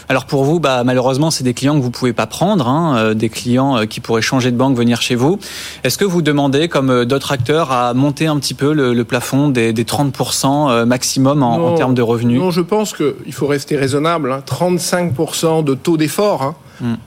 Alors 0.10 0.26
pour 0.26 0.44
vous, 0.44 0.60
bah, 0.60 0.84
malheureusement, 0.84 1.32
c'est 1.32 1.44
des 1.44 1.54
clients 1.54 1.76
que 1.76 1.82
vous 1.82 1.92
pouvez 1.92 2.14
pas 2.14 2.28
prendre, 2.28 2.68
hein, 2.68 2.96
euh, 2.98 3.14
des 3.14 3.30
clients 3.30 3.78
euh, 3.78 3.86
qui 3.86 4.00
pourraient 4.00 4.22
changer 4.22 4.52
de 4.52 4.58
banque, 4.58 4.76
venir 4.76 5.02
chez 5.02 5.16
vous. 5.16 5.40
Est-ce 5.84 5.98
que 5.98 6.06
vous 6.06 6.22
demandez, 6.22 6.68
comme 6.68 6.90
euh, 6.90 7.06
d'autres 7.06 7.32
acteurs, 7.32 7.72
à 7.72 7.94
monter 7.94 8.28
un 8.28 8.38
petit 8.38 8.54
peu 8.54 8.74
le, 8.74 8.94
le 8.94 9.04
plafond 9.04 9.50
des, 9.50 9.74
des 9.74 9.84
30% 9.84 10.70
euh, 10.70 10.86
maximum 10.86 11.44
en, 11.44 11.56
en, 11.56 11.76
termes 11.76 11.94
de 11.94 12.02
revenus? 12.02 12.40
Non, 12.40 12.52
je 12.52 12.62
pense 12.62 12.94
qu'il 12.94 13.34
faut 13.34 13.48
rester 13.48 13.76
raisonnable. 13.76 14.32
Hein. 14.32 14.44
35% 14.46 15.64
de 15.64 15.74
taux 15.74 15.98
d'effort. 15.98 16.44
Hein. 16.44 16.56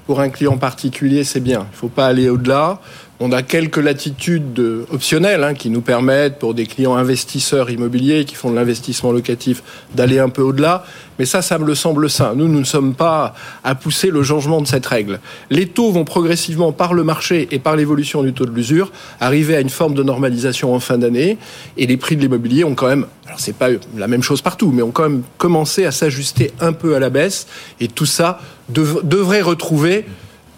Pour 0.06 0.20
un 0.20 0.28
client 0.28 0.58
particulier, 0.58 1.24
c'est 1.24 1.40
bien. 1.40 1.66
Il 1.70 1.74
ne 1.74 1.76
faut 1.76 1.88
pas 1.88 2.06
aller 2.06 2.28
au-delà. 2.28 2.80
On 3.18 3.32
a 3.32 3.42
quelques 3.42 3.78
latitudes 3.78 4.62
optionnelles 4.92 5.42
hein, 5.42 5.54
qui 5.54 5.70
nous 5.70 5.80
permettent, 5.80 6.38
pour 6.38 6.52
des 6.52 6.66
clients 6.66 6.96
investisseurs 6.96 7.70
immobiliers 7.70 8.24
qui 8.26 8.34
font 8.34 8.50
de 8.50 8.56
l'investissement 8.56 9.10
locatif, 9.10 9.62
d'aller 9.94 10.18
un 10.18 10.28
peu 10.28 10.42
au-delà. 10.42 10.84
Mais 11.18 11.24
ça, 11.24 11.42
ça 11.42 11.58
me 11.58 11.74
semble 11.74 12.10
sain. 12.10 12.34
Nous, 12.34 12.48
nous 12.48 12.60
ne 12.60 12.64
sommes 12.64 12.94
pas 12.94 13.34
à 13.64 13.74
pousser 13.74 14.10
le 14.10 14.22
changement 14.22 14.60
de 14.60 14.66
cette 14.66 14.86
règle. 14.86 15.20
Les 15.50 15.66
taux 15.66 15.90
vont 15.90 16.04
progressivement, 16.04 16.72
par 16.72 16.94
le 16.94 17.04
marché 17.04 17.48
et 17.50 17.58
par 17.58 17.76
l'évolution 17.76 18.22
du 18.22 18.32
taux 18.32 18.46
de 18.46 18.50
l'usure, 18.50 18.92
arriver 19.20 19.56
à 19.56 19.60
une 19.60 19.70
forme 19.70 19.94
de 19.94 20.02
normalisation 20.02 20.74
en 20.74 20.80
fin 20.80 20.98
d'année. 20.98 21.38
Et 21.76 21.86
les 21.86 21.96
prix 21.96 22.16
de 22.16 22.20
l'immobilier 22.20 22.64
ont 22.64 22.74
quand 22.74 22.88
même, 22.88 23.06
alors 23.26 23.40
c'est 23.40 23.56
pas 23.56 23.68
la 23.96 24.08
même 24.08 24.22
chose 24.22 24.42
partout, 24.42 24.70
mais 24.72 24.82
ont 24.82 24.90
quand 24.90 25.08
même 25.08 25.22
commencé 25.38 25.84
à 25.84 25.92
s'ajuster 25.92 26.52
un 26.60 26.72
peu 26.72 26.94
à 26.94 26.98
la 26.98 27.10
baisse. 27.10 27.46
Et 27.80 27.88
tout 27.88 28.06
ça 28.06 28.40
dev 28.68 29.00
devrait 29.02 29.42
retrouver 29.42 30.04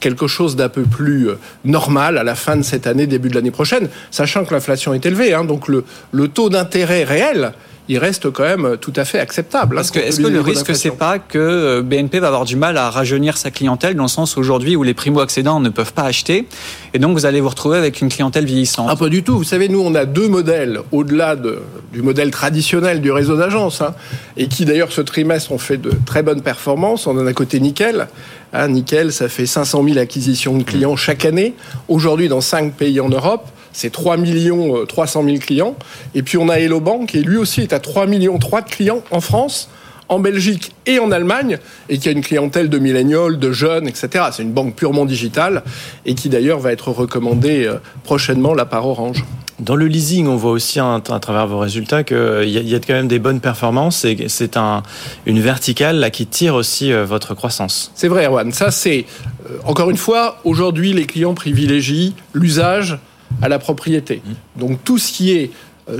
quelque 0.00 0.26
chose 0.26 0.56
d'un 0.56 0.68
peu 0.68 0.82
plus 0.82 1.28
normal 1.64 2.18
à 2.18 2.24
la 2.24 2.34
fin 2.34 2.56
de 2.56 2.62
cette 2.62 2.86
année, 2.86 3.06
début 3.06 3.28
de 3.28 3.34
l'année 3.34 3.50
prochaine, 3.50 3.88
sachant 4.10 4.44
que 4.44 4.54
l'inflation 4.54 4.94
est 4.94 5.04
élevée. 5.04 5.34
Hein, 5.34 5.44
donc 5.44 5.68
le, 5.68 5.84
le 6.12 6.28
taux 6.28 6.50
d'intérêt 6.50 7.04
réel 7.04 7.52
il 7.88 7.98
reste 7.98 8.30
quand 8.30 8.44
même 8.44 8.76
tout 8.80 8.92
à 8.96 9.04
fait 9.04 9.18
acceptable. 9.18 9.76
Parce 9.76 9.90
que 9.90 9.98
est-ce 9.98 10.20
que 10.20 10.26
le 10.26 10.40
risque 10.40 10.74
c'est 10.74 10.90
pas 10.90 11.18
que 11.18 11.80
BNP 11.80 12.20
va 12.20 12.28
avoir 12.28 12.44
du 12.44 12.56
mal 12.56 12.76
à 12.76 12.90
rajeunir 12.90 13.36
sa 13.36 13.50
clientèle 13.50 13.94
dans 13.94 14.04
le 14.04 14.08
sens 14.08 14.36
aujourd'hui 14.36 14.76
où 14.76 14.82
les 14.82 14.94
primo-accédants 14.94 15.60
ne 15.60 15.70
peuvent 15.70 15.92
pas 15.92 16.04
acheter 16.04 16.46
et 16.94 16.98
donc 16.98 17.16
vous 17.16 17.26
allez 17.26 17.40
vous 17.40 17.48
retrouver 17.48 17.78
avec 17.78 18.00
une 18.00 18.08
clientèle 18.08 18.44
vieillissante? 18.44 18.88
Ah 18.90 18.96
pas 18.96 19.08
du 19.08 19.22
tout. 19.22 19.38
Vous 19.38 19.44
savez, 19.44 19.68
nous 19.68 19.80
on 19.80 19.94
a 19.94 20.04
deux 20.04 20.28
modèles 20.28 20.80
au-delà 20.92 21.36
de, 21.36 21.60
du 21.92 22.02
modèle 22.02 22.30
traditionnel 22.30 23.00
du 23.00 23.10
réseau 23.10 23.36
d'agence 23.36 23.80
hein, 23.80 23.94
et 24.36 24.48
qui 24.48 24.64
d'ailleurs 24.64 24.92
ce 24.92 25.00
trimestre 25.00 25.52
ont 25.52 25.58
fait 25.58 25.78
de 25.78 25.92
très 26.04 26.22
bonnes 26.22 26.42
performances. 26.42 27.06
On 27.06 27.18
en 27.18 27.26
a 27.26 27.32
côté 27.32 27.60
Nickel. 27.60 28.08
Hein, 28.52 28.68
Nickel, 28.68 29.12
ça 29.12 29.28
fait 29.28 29.46
500 29.46 29.84
000 29.84 29.98
acquisitions 29.98 30.56
de 30.56 30.62
clients 30.62 30.96
chaque 30.96 31.24
année. 31.24 31.54
Aujourd'hui 31.88 32.28
dans 32.28 32.40
cinq 32.40 32.74
pays 32.74 33.00
en 33.00 33.08
Europe 33.08 33.46
c'est 33.78 33.90
3 33.90 34.16
millions 34.16 34.84
300 34.86 35.22
000 35.22 35.36
clients. 35.38 35.76
Et 36.16 36.24
puis 36.24 36.36
on 36.36 36.48
a 36.48 36.58
Hello 36.58 36.80
Bank, 36.80 37.14
et 37.14 37.22
lui 37.22 37.36
aussi 37.36 37.60
est 37.60 37.72
à 37.72 37.78
3 37.78 38.06
millions 38.06 38.36
3 38.36 38.62
de 38.62 38.68
clients 38.68 39.02
en 39.12 39.20
France, 39.20 39.70
en 40.08 40.18
Belgique 40.18 40.72
et 40.86 40.98
en 40.98 41.12
Allemagne, 41.12 41.58
et 41.88 41.98
qui 41.98 42.08
a 42.08 42.12
une 42.12 42.22
clientèle 42.22 42.70
de 42.70 42.78
millénials, 42.78 43.38
de 43.38 43.52
jeunes, 43.52 43.86
etc. 43.86 44.24
C'est 44.32 44.42
une 44.42 44.52
banque 44.52 44.74
purement 44.74 45.04
digitale, 45.04 45.62
et 46.06 46.14
qui 46.14 46.28
d'ailleurs 46.28 46.58
va 46.58 46.72
être 46.72 46.90
recommandée 46.90 47.72
prochainement 48.02 48.52
là 48.52 48.64
par 48.64 48.84
Orange. 48.84 49.24
Dans 49.60 49.76
le 49.76 49.86
leasing, 49.86 50.26
on 50.26 50.36
voit 50.36 50.52
aussi 50.52 50.80
à, 50.80 51.00
travers 51.00 51.46
vos 51.46 51.58
résultats 51.58 52.02
qu'il 52.02 52.48
y, 52.48 52.58
y, 52.58 52.74
a 52.74 52.78
quand 52.80 52.94
même 52.94 53.08
des 53.08 53.18
bonnes 53.18 53.40
performances 53.40 54.04
et 54.04 54.26
c'est 54.28 54.56
un, 54.56 54.84
une 55.26 55.40
verticale 55.40 55.96
là, 55.96 56.10
qui 56.10 56.26
tire 56.26 56.54
aussi 56.54 56.92
votre 56.92 57.34
croissance. 57.34 57.90
C'est 57.96 58.06
vrai, 58.06 58.26
Erwan. 58.26 58.52
Ça, 58.52 58.70
c'est, 58.70 59.04
euh, 59.46 59.58
encore 59.64 59.90
une 59.90 59.96
fois, 59.96 60.38
aujourd'hui, 60.44 60.92
les 60.92 61.06
clients 61.06 61.34
privilégient 61.34 62.14
l'usage 62.34 62.98
à 63.42 63.48
la 63.48 63.58
propriété. 63.58 64.22
Donc 64.56 64.82
tout 64.84 64.98
ce 64.98 65.12
qui 65.12 65.32
est 65.32 65.50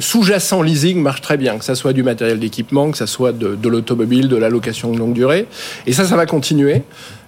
sous-jacent 0.01 0.61
leasing 0.61 1.01
marche 1.01 1.23
très 1.23 1.39
bien, 1.39 1.57
que 1.57 1.65
ça 1.65 1.75
soit 1.75 1.95
du 1.95 2.03
matériel 2.03 2.39
d'équipement, 2.39 2.91
que 2.91 2.99
ça 2.99 3.07
soit 3.07 3.33
de, 3.33 3.55
de 3.55 3.69
l'automobile, 3.69 4.29
de 4.29 4.37
la 4.37 4.51
location 4.51 4.93
de 4.93 4.99
longue 4.99 5.15
durée. 5.15 5.47
Et 5.87 5.95
ça, 5.95 6.05
ça 6.05 6.15
va 6.15 6.27
continuer, 6.27 6.83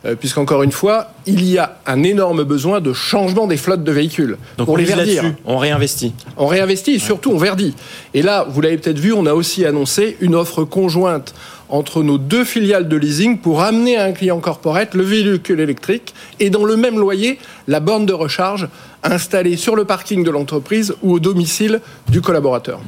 euh, 0.05 0.14
puisqu'encore 0.14 0.62
une 0.62 0.72
fois, 0.72 1.12
il 1.24 1.42
y 1.42 1.57
a 1.57 1.78
un 1.86 2.03
énorme 2.03 2.44
besoin 2.44 2.80
de 2.80 2.92
changement 2.92 3.46
des 3.46 3.57
flottes 3.57 3.82
de 3.82 3.92
véhicules. 3.92 4.36
Donc 4.59 4.66
pour 4.66 4.74
on 4.74 4.76
les 4.76 4.84
verdir. 4.84 5.24
On 5.46 5.57
réinvestit. 5.57 6.12
On 6.36 6.46
réinvestit 6.46 6.92
et 6.92 6.98
surtout 6.98 7.32
on 7.32 7.38
verdit. 7.38 7.74
Et 8.12 8.20
là, 8.20 8.46
vous 8.48 8.61
l'avez 8.61 8.76
peut-être 8.76 8.98
vu, 8.98 9.14
on 9.14 9.24
a 9.24 9.32
aussi 9.32 9.64
annoncé 9.64 10.18
une 10.20 10.34
offre 10.34 10.64
conjointe 10.64 11.34
entre 11.71 12.03
nos 12.03 12.18
deux 12.18 12.45
filiales 12.45 12.89
de 12.89 12.97
leasing 12.97 13.39
pour 13.39 13.62
amener 13.62 13.97
à 13.97 14.05
un 14.05 14.12
client 14.12 14.41
corporate 14.41 14.95
le 14.95 15.03
véhicule 15.03 15.61
électrique 15.61 16.14
et 16.39 16.51
dans 16.51 16.64
le 16.64 16.77
même 16.77 16.99
loyer 16.99 17.39
la 17.68 17.81
borne 17.81 18.07
de 18.07 18.12
recharge 18.12 18.68
installée 19.03 19.57
sur 19.57 19.77
le 19.77 19.85
parking 19.85 20.25
de 20.25 20.31
l'entreprise 20.31 20.95
ou 21.03 21.14
au 21.14 21.21
domicile 21.21 21.81
du 22.09 22.21
collaborateur. 22.21 22.81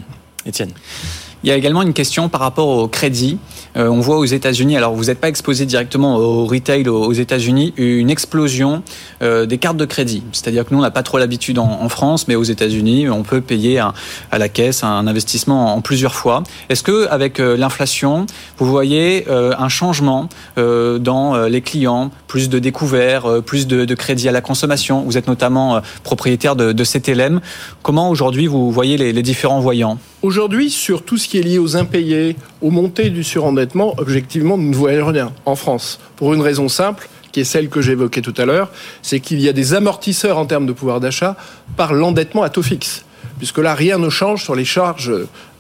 Étienne. 0.45 0.73
Il 1.45 1.49
y 1.49 1.53
a 1.53 1.57
également 1.57 1.83
une 1.83 1.93
question 1.93 2.29
par 2.29 2.41
rapport 2.41 2.69
au 2.69 2.89
crédit. 2.89 3.39
Euh, 3.77 3.89
on 3.89 4.01
voit 4.01 4.19
aux 4.19 4.25
États-Unis, 4.25 4.77
alors 4.77 4.95
vous 4.95 5.07
n'êtes 5.07 5.21
pas 5.21 5.29
exposé 5.29 5.67
directement 5.67 6.17
au 6.17 6.47
retail 6.47 6.89
aux 6.89 7.13
États-Unis, 7.13 7.75
une 7.77 8.11
explosion 8.11 8.83
euh, 9.23 9.45
des 9.47 9.59
cartes 9.59 9.77
de 9.77 9.85
crédit. 9.85 10.23
C'est-à-dire 10.33 10.65
que 10.65 10.73
nous, 10.73 10.79
on 10.79 10.83
n'a 10.83 10.91
pas 10.91 11.03
trop 11.03 11.19
l'habitude 11.19 11.59
en, 11.59 11.81
en, 11.83 11.89
France, 11.89 12.29
mais 12.29 12.37
aux 12.37 12.45
États-Unis, 12.45 13.09
on 13.09 13.23
peut 13.23 13.41
payer 13.41 13.81
à 13.81 14.39
la 14.39 14.49
caisse 14.49 14.85
un 14.85 15.07
investissement 15.07 15.75
en 15.75 15.81
plusieurs 15.81 16.15
fois. 16.15 16.43
Est-ce 16.69 16.83
que 16.83 17.09
avec 17.09 17.41
euh, 17.41 17.57
l'inflation, 17.57 18.27
vous 18.59 18.67
voyez 18.67 19.25
euh, 19.29 19.53
un 19.59 19.69
changement 19.69 20.29
euh, 20.59 20.99
dans 20.99 21.47
les 21.47 21.61
clients, 21.61 22.11
plus 22.27 22.49
de 22.49 22.59
découverts, 22.59 23.43
plus 23.45 23.67
de, 23.67 23.85
de, 23.85 23.95
crédit 23.95 24.29
à 24.29 24.33
la 24.33 24.41
consommation? 24.41 25.03
Vous 25.03 25.19
êtes 25.19 25.27
notamment 25.27 25.81
propriétaire 26.03 26.57
de, 26.57 26.73
de 26.73 26.85
CTLM. 26.85 27.41
Comment 27.83 28.11
aujourd'hui 28.11 28.47
vous 28.47 28.71
voyez 28.71 28.97
les, 28.97 29.13
les 29.13 29.23
différents 29.23 29.61
voyants? 29.61 29.99
Aujourd'hui, 30.23 30.71
sur 30.71 31.03
tout 31.03 31.19
ce 31.19 31.27
qui 31.27 31.39
est 31.39 31.43
lié 31.43 31.59
aux 31.59 31.77
impayés, 31.77 32.37
aux 32.61 32.71
montées 32.71 33.11
du 33.11 33.25
surendettement, 33.25 33.95
objectivement, 33.99 34.57
nous 34.57 34.71
ne 34.71 34.75
voyons 34.75 35.07
rien 35.07 35.33
en 35.47 35.57
France. 35.57 35.99
Pour 36.15 36.33
une 36.33 36.43
raison 36.43 36.69
simple, 36.69 37.09
qui 37.33 37.41
est 37.41 37.45
celle 37.45 37.69
que 37.69 37.81
j'évoquais 37.81 38.21
tout 38.21 38.35
à 38.37 38.45
l'heure, 38.45 38.71
c'est 39.03 39.19
qu'il 39.19 39.41
y 39.41 39.49
a 39.49 39.53
des 39.53 39.75
amortisseurs 39.75 40.39
en 40.39 40.47
termes 40.47 40.67
de 40.67 40.73
pouvoir 40.73 41.01
d'achat 41.01 41.37
par 41.77 41.93
l'endettement 41.93 42.45
à 42.45 42.51
taux 42.51 42.63
fixe. 42.63 43.05
Puisque 43.39 43.59
là, 43.59 43.75
rien 43.75 43.99
ne 43.99 44.11
change 44.11 44.45
sur 44.45 44.55
les 44.55 44.65
charges 44.65 45.13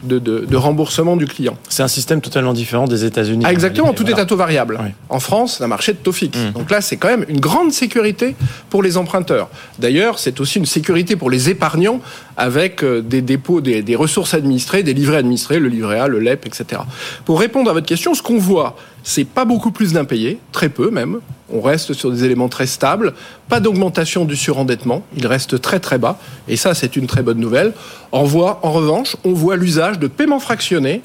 de, 0.02 0.18
de, 0.18 0.40
de 0.40 0.56
remboursement 0.56 1.16
du 1.16 1.26
client. 1.26 1.56
C'est 1.68 1.82
un 1.82 1.88
système 1.88 2.20
totalement 2.20 2.52
différent 2.52 2.86
des 2.86 3.04
États-Unis. 3.04 3.44
Ah, 3.46 3.52
exactement, 3.52 3.92
tout 3.92 4.02
voilà. 4.02 4.18
est 4.18 4.20
à 4.22 4.26
taux 4.26 4.36
variable. 4.36 4.78
En 5.08 5.20
France, 5.20 5.56
c'est 5.58 5.64
un 5.64 5.68
marché 5.68 5.92
de 5.92 5.98
taux 5.98 6.12
fixe. 6.12 6.38
Donc 6.54 6.70
là, 6.70 6.80
c'est 6.80 6.96
quand 6.96 7.08
même 7.08 7.24
une 7.28 7.40
grande 7.40 7.72
sécurité 7.72 8.34
pour 8.70 8.82
les 8.82 8.96
emprunteurs. 8.96 9.48
D'ailleurs, 9.78 10.18
c'est 10.18 10.40
aussi 10.40 10.58
une 10.58 10.66
sécurité 10.66 11.16
pour 11.16 11.30
les 11.30 11.50
épargnants 11.50 12.00
avec 12.36 12.82
euh, 12.82 13.02
des 13.02 13.22
dépôts, 13.22 13.60
des, 13.60 13.82
des 13.82 13.96
ressources 13.96 14.34
administrées, 14.34 14.82
des 14.82 14.94
livrets 14.94 15.18
administrés, 15.18 15.58
le 15.58 15.68
livret 15.68 16.00
A, 16.00 16.08
le 16.08 16.18
LEP, 16.18 16.46
etc. 16.46 16.80
Pour 17.24 17.38
répondre 17.40 17.70
à 17.70 17.74
votre 17.74 17.86
question, 17.86 18.14
ce 18.14 18.22
qu'on 18.22 18.38
voit, 18.38 18.76
c'est 19.02 19.24
pas 19.24 19.44
beaucoup 19.44 19.70
plus 19.70 19.92
d'impayés, 19.92 20.38
très 20.52 20.68
peu 20.68 20.90
même. 20.90 21.20
On 21.52 21.60
reste 21.60 21.92
sur 21.92 22.10
des 22.10 22.24
éléments 22.24 22.48
très 22.48 22.66
stables, 22.66 23.12
pas 23.48 23.60
d'augmentation 23.60 24.24
du 24.24 24.36
surendettement, 24.36 25.04
il 25.16 25.26
reste 25.26 25.60
très 25.60 25.80
très 25.80 25.98
bas, 25.98 26.18
et 26.48 26.56
ça 26.56 26.74
c'est 26.74 26.96
une 26.96 27.06
très 27.06 27.22
bonne 27.22 27.38
nouvelle. 27.38 27.74
En, 28.10 28.22
revanche, 28.24 29.16
on 29.24 29.32
voit 29.32 29.56
l'usage 29.56 29.98
de 29.98 30.06
paiements 30.06 30.40
fractionnés 30.40 31.02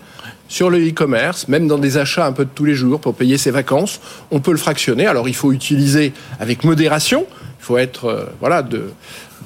sur 0.47 0.69
le 0.69 0.79
e-commerce, 0.87 1.49
même 1.49 1.67
dans 1.67 1.77
des 1.77 1.97
achats 1.97 2.25
un 2.25 2.31
peu 2.31 2.45
de 2.45 2.49
tous 2.53 2.63
les 2.63 2.75
jours 2.75 3.01
pour 3.01 3.13
payer 3.13 3.37
ses 3.37 3.51
vacances, 3.51 3.99
on 4.31 4.39
peut 4.39 4.51
le 4.51 4.57
fractionner. 4.57 5.05
Alors 5.05 5.27
il 5.27 5.35
faut 5.35 5.51
utiliser 5.51 6.13
avec 6.39 6.63
modération, 6.63 7.25
il 7.59 7.65
faut 7.65 7.77
être 7.77 8.05
euh, 8.05 8.25
voilà 8.39 8.61
de, 8.61 8.91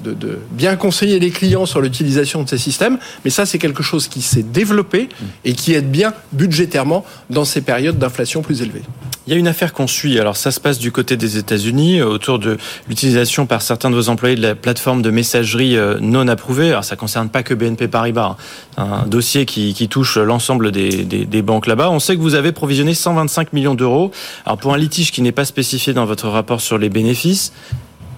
de, 0.04 0.12
de 0.12 0.38
bien 0.50 0.76
conseiller 0.76 1.18
les 1.18 1.30
clients 1.30 1.66
sur 1.66 1.80
l'utilisation 1.80 2.42
de 2.42 2.48
ces 2.48 2.58
systèmes, 2.58 2.98
mais 3.24 3.30
ça 3.30 3.46
c'est 3.46 3.58
quelque 3.58 3.82
chose 3.82 4.08
qui 4.08 4.22
s'est 4.22 4.42
développé 4.42 5.08
et 5.44 5.52
qui 5.54 5.74
aide 5.74 5.90
bien 5.90 6.12
budgétairement 6.32 7.04
dans 7.30 7.44
ces 7.44 7.60
périodes 7.60 7.98
d'inflation 7.98 8.42
plus 8.42 8.62
élevées. 8.62 8.82
Il 9.28 9.32
y 9.32 9.36
a 9.36 9.38
une 9.38 9.46
affaire 9.46 9.72
qu'on 9.72 9.86
suit. 9.86 10.18
Alors, 10.18 10.36
ça 10.36 10.50
se 10.50 10.58
passe 10.58 10.80
du 10.80 10.90
côté 10.90 11.16
des 11.16 11.38
États-Unis 11.38 12.00
euh, 12.00 12.06
autour 12.06 12.40
de 12.40 12.56
l'utilisation 12.88 13.46
par 13.46 13.62
certains 13.62 13.88
de 13.88 13.94
vos 13.94 14.08
employés 14.08 14.34
de 14.34 14.42
la 14.42 14.56
plateforme 14.56 15.00
de 15.00 15.10
messagerie 15.12 15.76
euh, 15.76 15.98
non 16.00 16.26
approuvée. 16.26 16.70
Alors, 16.70 16.82
ça 16.82 16.96
concerne 16.96 17.28
pas 17.28 17.44
que 17.44 17.54
BNP 17.54 17.86
Paribas. 17.86 18.36
hein. 18.76 19.02
Un 19.04 19.06
dossier 19.06 19.46
qui, 19.46 19.74
qui 19.74 19.88
touche 19.88 20.16
l'ensemble 20.16 20.72
des, 20.72 21.04
des, 21.04 21.24
des 21.24 21.42
banques 21.42 21.68
là-bas. 21.68 21.88
On 21.90 22.00
sait 22.00 22.16
que 22.16 22.20
vous 22.20 22.34
avez 22.34 22.50
provisionné 22.50 22.94
125 22.94 23.52
millions 23.52 23.76
d'euros. 23.76 24.10
Alors, 24.44 24.58
pour 24.58 24.74
un 24.74 24.78
litige 24.78 25.12
qui 25.12 25.22
n'est 25.22 25.30
pas 25.30 25.44
spécifié 25.44 25.92
dans 25.94 26.04
votre 26.04 26.26
rapport 26.28 26.60
sur 26.60 26.76
les 26.76 26.88
bénéfices, 26.88 27.52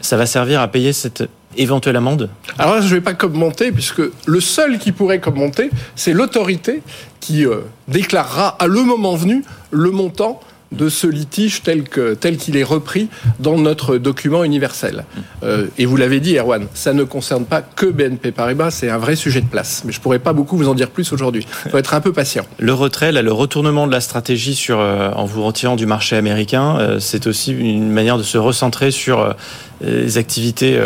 ça 0.01 0.16
va 0.16 0.25
servir 0.25 0.62
à 0.62 0.68
payer 0.68 0.95
cette 0.95 1.25
éventuelle 1.57 1.97
amende 1.97 2.29
Alors 2.59 2.81
je 2.81 2.89
ne 2.89 2.95
vais 2.95 3.01
pas 3.01 3.15
commenter, 3.15 3.73
puisque 3.73 4.03
le 4.27 4.41
seul 4.41 4.79
qui 4.79 4.93
pourrait 4.93 5.21
commenter, 5.21 5.71
c'est 5.97 6.13
l'autorité 6.13 6.83
qui 7.21 7.47
euh, 7.47 7.61
déclarera 7.89 8.49
à 8.59 8.67
le 8.67 8.83
moment 8.83 9.17
venu 9.17 9.45
le 9.71 9.91
montant 9.91 10.41
de 10.73 10.89
ce 10.89 11.07
litige 11.07 11.62
tel 11.62 11.85
que 11.85 12.15
tel 12.15 12.37
qu'il 12.37 12.57
est 12.57 12.65
repris 12.65 13.09
dans 13.39 13.59
notre 13.59 13.97
document 13.97 14.43
universel. 14.45 15.05
Euh, 15.43 15.67
et 15.79 15.87
vous 15.87 15.97
l'avez 15.97 16.21
dit, 16.21 16.37
Erwan, 16.37 16.67
ça 16.75 16.93
ne 16.93 17.05
concerne 17.05 17.45
pas 17.45 17.62
que 17.62 17.87
BNP 17.87 18.33
Paribas, 18.33 18.71
c'est 18.73 18.91
un 18.91 18.99
vrai 18.99 19.15
sujet 19.17 19.41
de 19.41 19.47
place. 19.47 19.83
Mais 19.85 19.93
je 19.93 20.01
pourrais 20.01 20.19
pas 20.19 20.33
beaucoup 20.33 20.57
vous 20.57 20.69
en 20.69 20.75
dire 20.75 20.91
plus 20.91 21.12
aujourd'hui. 21.12 21.47
Il 21.67 21.71
faut 21.71 21.79
être 21.79 21.95
un 21.95 22.01
peu 22.01 22.12
patient. 22.12 22.45
Le 22.59 22.73
retrait, 22.75 23.12
là, 23.12 23.23
le 23.23 23.33
retournement 23.33 23.87
de 23.87 23.93
la 23.93 24.01
stratégie 24.01 24.55
sur, 24.55 24.81
euh, 24.81 25.11
en 25.15 25.27
vous 25.27 25.45
retirant 25.45 25.77
du 25.77 25.87
marché 25.87 26.17
américain, 26.17 26.77
euh, 26.79 26.99
c'est 26.99 27.27
aussi 27.27 27.53
une 27.53 27.91
manière 27.91 28.19
de 28.19 28.23
se 28.25 28.39
recentrer 28.39 28.91
sur 28.91 29.35
les 29.81 30.19
activités. 30.19 30.79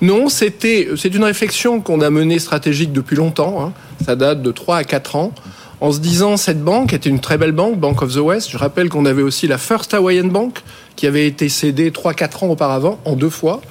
Non, 0.00 0.28
c'était 0.28 0.88
c'est 0.96 1.14
une 1.14 1.24
réflexion 1.24 1.80
qu'on 1.80 2.00
a 2.00 2.08
menée 2.10 2.38
stratégique 2.38 2.92
depuis 2.92 3.16
longtemps. 3.16 3.62
hein. 3.62 3.72
Ça 4.04 4.16
date 4.16 4.42
de 4.42 4.50
3 4.50 4.78
à 4.78 4.84
4 4.84 5.16
ans. 5.16 5.32
En 5.80 5.92
se 5.92 6.00
disant, 6.00 6.36
cette 6.36 6.62
banque 6.62 6.92
était 6.92 7.08
une 7.08 7.20
très 7.20 7.38
belle 7.38 7.52
banque, 7.52 7.78
Bank 7.78 8.02
of 8.02 8.12
the 8.12 8.18
West. 8.18 8.50
Je 8.50 8.58
rappelle 8.58 8.90
qu'on 8.90 9.06
avait 9.06 9.22
aussi 9.22 9.46
la 9.46 9.56
First 9.56 9.94
Hawaiian 9.94 10.26
Bank, 10.26 10.58
qui 10.94 11.06
avait 11.06 11.26
été 11.26 11.48
cédée 11.48 11.90
3-4 11.90 12.44
ans 12.44 12.48
auparavant, 12.48 13.00
en 13.06 13.16
deux 13.16 13.30
fois. 13.30 13.62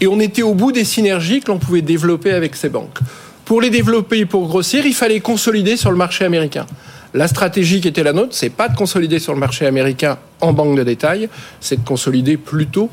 Et 0.00 0.06
on 0.06 0.18
était 0.18 0.42
au 0.42 0.54
bout 0.54 0.72
des 0.72 0.84
synergies 0.84 1.40
que 1.40 1.50
l'on 1.50 1.58
pouvait 1.58 1.82
développer 1.82 2.32
avec 2.32 2.56
ces 2.56 2.70
banques. 2.70 2.98
Pour 3.44 3.60
les 3.60 3.68
développer 3.68 4.20
et 4.20 4.26
pour 4.26 4.48
grossir, 4.48 4.86
il 4.86 4.94
fallait 4.94 5.20
consolider 5.20 5.76
sur 5.76 5.90
le 5.90 5.96
marché 5.98 6.24
américain. 6.24 6.64
La 7.12 7.28
stratégie 7.28 7.82
qui 7.82 7.88
était 7.88 8.02
la 8.02 8.14
nôtre, 8.14 8.32
c'est 8.32 8.48
pas 8.48 8.70
de 8.70 8.76
consolider 8.76 9.18
sur 9.18 9.34
le 9.34 9.38
marché 9.38 9.66
américain 9.66 10.16
en 10.40 10.54
banque 10.54 10.78
de 10.78 10.82
détail, 10.82 11.28
c'est 11.60 11.82
de 11.82 11.86
consolider 11.86 12.38
plutôt 12.38 12.88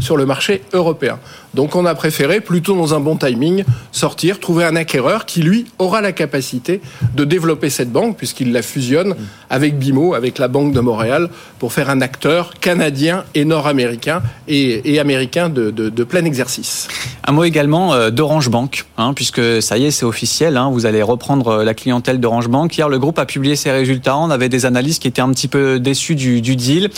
sur 0.00 0.16
le 0.16 0.24
marché 0.24 0.62
européen. 0.72 1.18
Donc 1.54 1.74
on 1.76 1.86
a 1.86 1.94
préféré, 1.94 2.40
plutôt 2.40 2.76
dans 2.76 2.94
un 2.94 3.00
bon 3.00 3.16
timing, 3.16 3.64
sortir, 3.90 4.38
trouver 4.38 4.64
un 4.64 4.76
acquéreur 4.76 5.26
qui, 5.26 5.42
lui, 5.42 5.66
aura 5.78 6.00
la 6.00 6.12
capacité 6.12 6.80
de 7.14 7.24
développer 7.24 7.70
cette 7.70 7.90
banque, 7.90 8.16
puisqu'il 8.16 8.52
la 8.52 8.62
fusionne 8.62 9.14
avec 9.50 9.78
BIMO, 9.78 10.14
avec 10.14 10.38
la 10.38 10.48
Banque 10.48 10.72
de 10.72 10.80
Montréal, 10.80 11.30
pour 11.58 11.72
faire 11.72 11.90
un 11.90 12.00
acteur 12.00 12.54
canadien 12.60 13.24
et 13.34 13.44
nord-américain 13.44 14.22
et, 14.46 14.98
américain 15.00 15.48
de, 15.48 16.04
plein 16.04 16.24
exercice. 16.24 16.88
Un 17.24 17.32
mot 17.32 17.44
également 17.44 17.92
euh, 17.92 18.10
d'Orange 18.10 18.48
Bank, 18.48 18.86
hein, 18.96 19.12
puisque 19.14 19.62
ça 19.62 19.76
y 19.76 19.86
est, 19.86 19.90
c'est 19.90 20.06
officiel. 20.06 20.56
hein, 20.56 20.70
vous 20.72 20.86
allez 20.86 21.02
reprendre 21.02 21.48
euh, 21.48 21.64
la 21.64 21.74
clientèle 21.74 22.20
d'Orange 22.20 22.48
Bank. 22.48 22.76
Hier, 22.76 22.88
le 22.88 22.98
groupe 22.98 23.18
a 23.18 23.26
publié 23.26 23.56
ses 23.56 23.70
résultats. 23.70 24.16
On 24.16 24.30
avait 24.30 24.48
des 24.48 24.64
analystes 24.64 25.02
qui 25.02 25.08
étaient 25.08 25.20
un 25.20 25.30
petit 25.30 25.48
peu 25.48 25.78
déçus 25.78 26.14
du, 26.14 26.40
deal, 26.40 26.90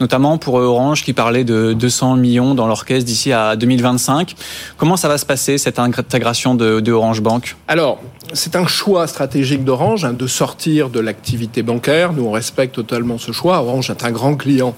notamment 0.00 0.38
pour 0.38 0.54
Orange 0.54 1.02
qui 1.02 1.12
parlait 1.12 1.44
de 1.44 1.72
200 1.72 2.16
millions 2.16 2.54
dans 2.54 2.66
caisse 2.84 3.04
d'ici 3.04 3.32
à 3.32 3.56
2025. 3.56 4.01
Comment 4.76 4.96
ça 4.96 5.08
va 5.08 5.18
se 5.18 5.26
passer 5.26 5.58
cette 5.58 5.78
intégration 5.78 6.54
de, 6.54 6.92
Orange 6.92 7.20
Bank 7.20 7.56
Alors, 7.68 8.00
c'est 8.32 8.56
un 8.56 8.66
choix 8.66 9.06
stratégique 9.06 9.64
d'Orange 9.64 10.04
hein, 10.04 10.12
de 10.12 10.26
sortir 10.26 10.90
de 10.90 11.00
l'activité 11.00 11.62
bancaire. 11.62 12.12
Nous, 12.12 12.24
on 12.24 12.32
respecte 12.32 12.74
totalement 12.74 13.18
ce 13.18 13.32
choix. 13.32 13.58
Orange 13.58 13.90
est 13.90 14.04
un 14.04 14.10
grand 14.10 14.36
client 14.36 14.74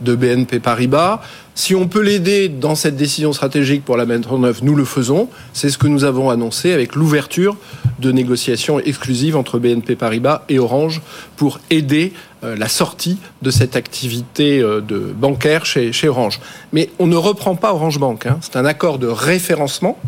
de 0.00 0.14
BNP 0.14 0.60
Paribas. 0.60 1.20
Si 1.56 1.74
on 1.76 1.86
peut 1.86 2.00
l'aider 2.00 2.48
dans 2.48 2.74
cette 2.74 2.96
décision 2.96 3.32
stratégique 3.32 3.84
pour 3.84 3.96
la 3.96 4.06
mettre 4.06 4.32
en 4.32 4.42
œuvre, 4.42 4.64
nous 4.64 4.74
le 4.74 4.84
faisons. 4.84 5.28
C'est 5.52 5.70
ce 5.70 5.78
que 5.78 5.86
nous 5.86 6.02
avons 6.02 6.30
annoncé 6.30 6.72
avec 6.72 6.96
l'ouverture 6.96 7.56
de 8.00 8.10
négociations 8.10 8.80
exclusives 8.80 9.36
entre 9.36 9.60
BNP 9.60 9.94
Paribas 9.94 10.42
et 10.48 10.58
Orange 10.58 11.00
pour 11.36 11.60
aider 11.70 12.12
la 12.56 12.68
sortie 12.68 13.18
de 13.42 13.50
cette 13.50 13.76
activité 13.76 14.60
euh, 14.60 14.80
de 14.80 14.98
bancaire 14.98 15.64
chez, 15.66 16.08
Orange. 16.08 16.40
Mais 16.72 16.90
on 16.98 17.06
ne 17.06 17.16
reprend 17.16 17.56
pas 17.56 17.72
Orange 17.72 17.98
Bank. 17.98 18.26
hein. 18.26 18.38
C'est 18.40 18.56
un 18.56 18.64
accord 18.64 18.98
de 18.98 19.06
référencement 19.06 19.98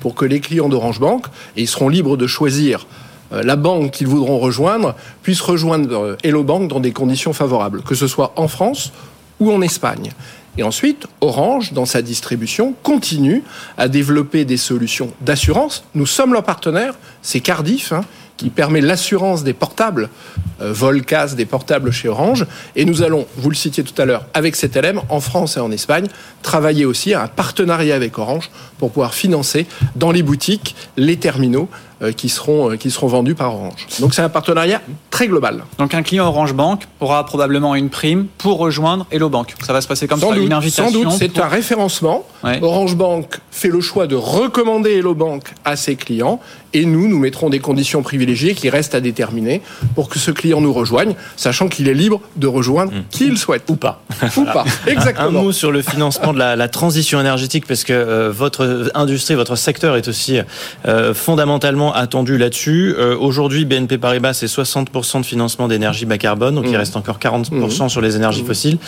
pour 0.00 0.14
que 0.14 0.24
les 0.24 0.40
clients 0.40 0.68
d'Orange 0.68 1.00
Bank, 1.00 1.26
et 1.56 1.62
ils 1.62 1.68
seront 1.68 1.88
libres 1.88 2.16
de 2.16 2.26
choisir 2.26 2.86
euh, 3.32 3.42
la 3.42 3.56
banque 3.56 3.92
qu'ils 3.92 4.06
voudront 4.06 4.38
rejoindre, 4.38 4.94
puissent 5.22 5.40
rejoindre 5.40 5.96
euh, 5.96 6.16
Hello 6.22 6.44
Bank 6.44 6.68
dans 6.68 6.80
des 6.80 6.92
conditions 6.92 7.32
favorables, 7.32 7.82
que 7.82 7.94
ce 7.94 8.06
soit 8.06 8.32
en 8.36 8.48
France 8.48 8.92
ou 9.40 9.50
en 9.50 9.62
Espagne. 9.62 10.12
Et 10.58 10.62
ensuite, 10.62 11.06
Orange, 11.20 11.72
dans 11.72 11.84
sa 11.84 12.00
distribution, 12.02 12.74
continue 12.82 13.42
à 13.76 13.88
développer 13.88 14.44
des 14.44 14.56
solutions 14.56 15.12
d'assurance. 15.20 15.84
Nous 15.94 16.06
sommes 16.06 16.32
leur 16.32 16.44
partenaire, 16.44 16.94
c'est 17.20 17.40
Cardiff, 17.40 17.92
hein, 17.92 18.04
qui 18.36 18.50
permet 18.50 18.80
l'assurance 18.80 19.44
des 19.44 19.52
portables, 19.52 20.08
euh, 20.60 20.72
Volcas 20.72 21.34
des 21.36 21.46
portables 21.46 21.90
chez 21.90 22.08
Orange. 22.08 22.46
Et 22.74 22.84
nous 22.84 23.02
allons, 23.02 23.26
vous 23.36 23.50
le 23.50 23.56
citiez 23.56 23.82
tout 23.82 24.00
à 24.00 24.04
l'heure, 24.04 24.26
avec 24.34 24.56
CTLM, 24.56 25.00
en 25.08 25.20
France 25.20 25.56
et 25.56 25.60
en 25.60 25.70
Espagne, 25.70 26.06
travailler 26.42 26.84
aussi 26.84 27.14
à 27.14 27.22
un 27.22 27.28
partenariat 27.28 27.94
avec 27.94 28.18
Orange 28.18 28.50
pour 28.78 28.90
pouvoir 28.90 29.14
financer 29.14 29.66
dans 29.94 30.12
les 30.12 30.22
boutiques 30.22 30.76
les 30.96 31.16
terminaux 31.16 31.68
qui, 32.16 32.28
seront, 32.28 32.72
euh, 32.72 32.76
qui 32.76 32.90
seront 32.90 33.06
vendus 33.06 33.34
par 33.34 33.54
Orange. 33.54 33.86
Donc 34.00 34.14
c'est 34.14 34.22
un 34.22 34.28
partenariat 34.28 34.80
très 35.10 35.28
global. 35.28 35.64
Donc 35.78 35.94
un 35.94 36.02
client 36.02 36.26
Orange 36.26 36.52
Bank 36.54 36.82
aura 37.00 37.24
probablement 37.24 37.74
une 37.74 37.88
prime 37.90 38.26
pour 38.38 38.58
rejoindre 38.58 39.06
Hello 39.10 39.28
Bank. 39.28 39.54
Ça 39.66 39.72
va 39.72 39.80
se 39.80 39.88
passer 39.88 40.06
comme 40.06 40.20
sans 40.20 40.30
ça, 40.30 40.34
doute, 40.34 40.44
une 40.44 40.52
invitation. 40.52 40.86
Sans 41.02 41.10
doute, 41.10 41.18
c'est 41.18 41.28
pour- 41.32 41.44
un 41.44 41.48
référencement. 41.48 42.26
Ouais. 42.44 42.58
Orange 42.62 42.96
Bank 42.96 43.38
fait 43.50 43.68
le 43.68 43.80
choix 43.80 44.06
de 44.06 44.14
recommander 44.16 44.92
Hello 44.92 45.14
Bank 45.14 45.44
à 45.64 45.76
ses 45.76 45.96
clients 45.96 46.40
et 46.72 46.84
nous, 46.84 47.08
nous 47.08 47.18
mettrons 47.18 47.48
des 47.48 47.58
conditions 47.60 48.02
privilégiées 48.02 48.54
qui 48.54 48.68
restent 48.68 48.94
à 48.94 49.00
déterminer 49.00 49.62
pour 49.94 50.10
que 50.10 50.18
ce 50.18 50.30
client 50.30 50.60
nous 50.60 50.72
rejoigne, 50.74 51.14
sachant 51.36 51.68
qu'il 51.68 51.88
est 51.88 51.94
libre 51.94 52.20
de 52.36 52.46
rejoindre 52.46 52.92
qui 53.10 53.26
il 53.28 53.38
souhaite. 53.38 53.62
Ou 53.68 53.76
pas. 53.76 54.02
Ou 54.36 54.44
pas, 54.44 54.64
Un 54.86 54.90
exactement. 54.90 55.30
mot 55.44 55.52
sur 55.52 55.72
le 55.72 55.80
financement 55.80 56.34
de 56.34 56.38
la, 56.38 56.54
la 56.54 56.68
transition 56.68 57.18
énergétique, 57.20 57.64
parce 57.66 57.82
que 57.84 57.94
euh, 57.94 58.30
votre 58.30 58.90
industrie, 58.94 59.34
votre 59.34 59.56
secteur 59.56 59.96
est 59.96 60.06
aussi 60.08 60.38
euh, 60.86 61.14
fondamentalement 61.14 61.85
attendu 61.92 62.38
là-dessus. 62.38 62.94
Euh, 62.98 63.16
Aujourd'hui, 63.18 63.64
BNP 63.64 63.98
Paribas, 63.98 64.34
c'est 64.34 64.46
60% 64.46 65.20
de 65.20 65.26
financement 65.26 65.68
d'énergie 65.68 66.04
bas 66.06 66.18
carbone, 66.18 66.54
donc 66.54 66.64
il 66.66 66.70
Mhm. 66.72 66.76
reste 66.76 66.96
encore 66.96 67.18
40% 67.18 67.88
sur 67.88 68.00
les 68.00 68.16
énergies 68.16 68.44
fossiles. 68.44 68.78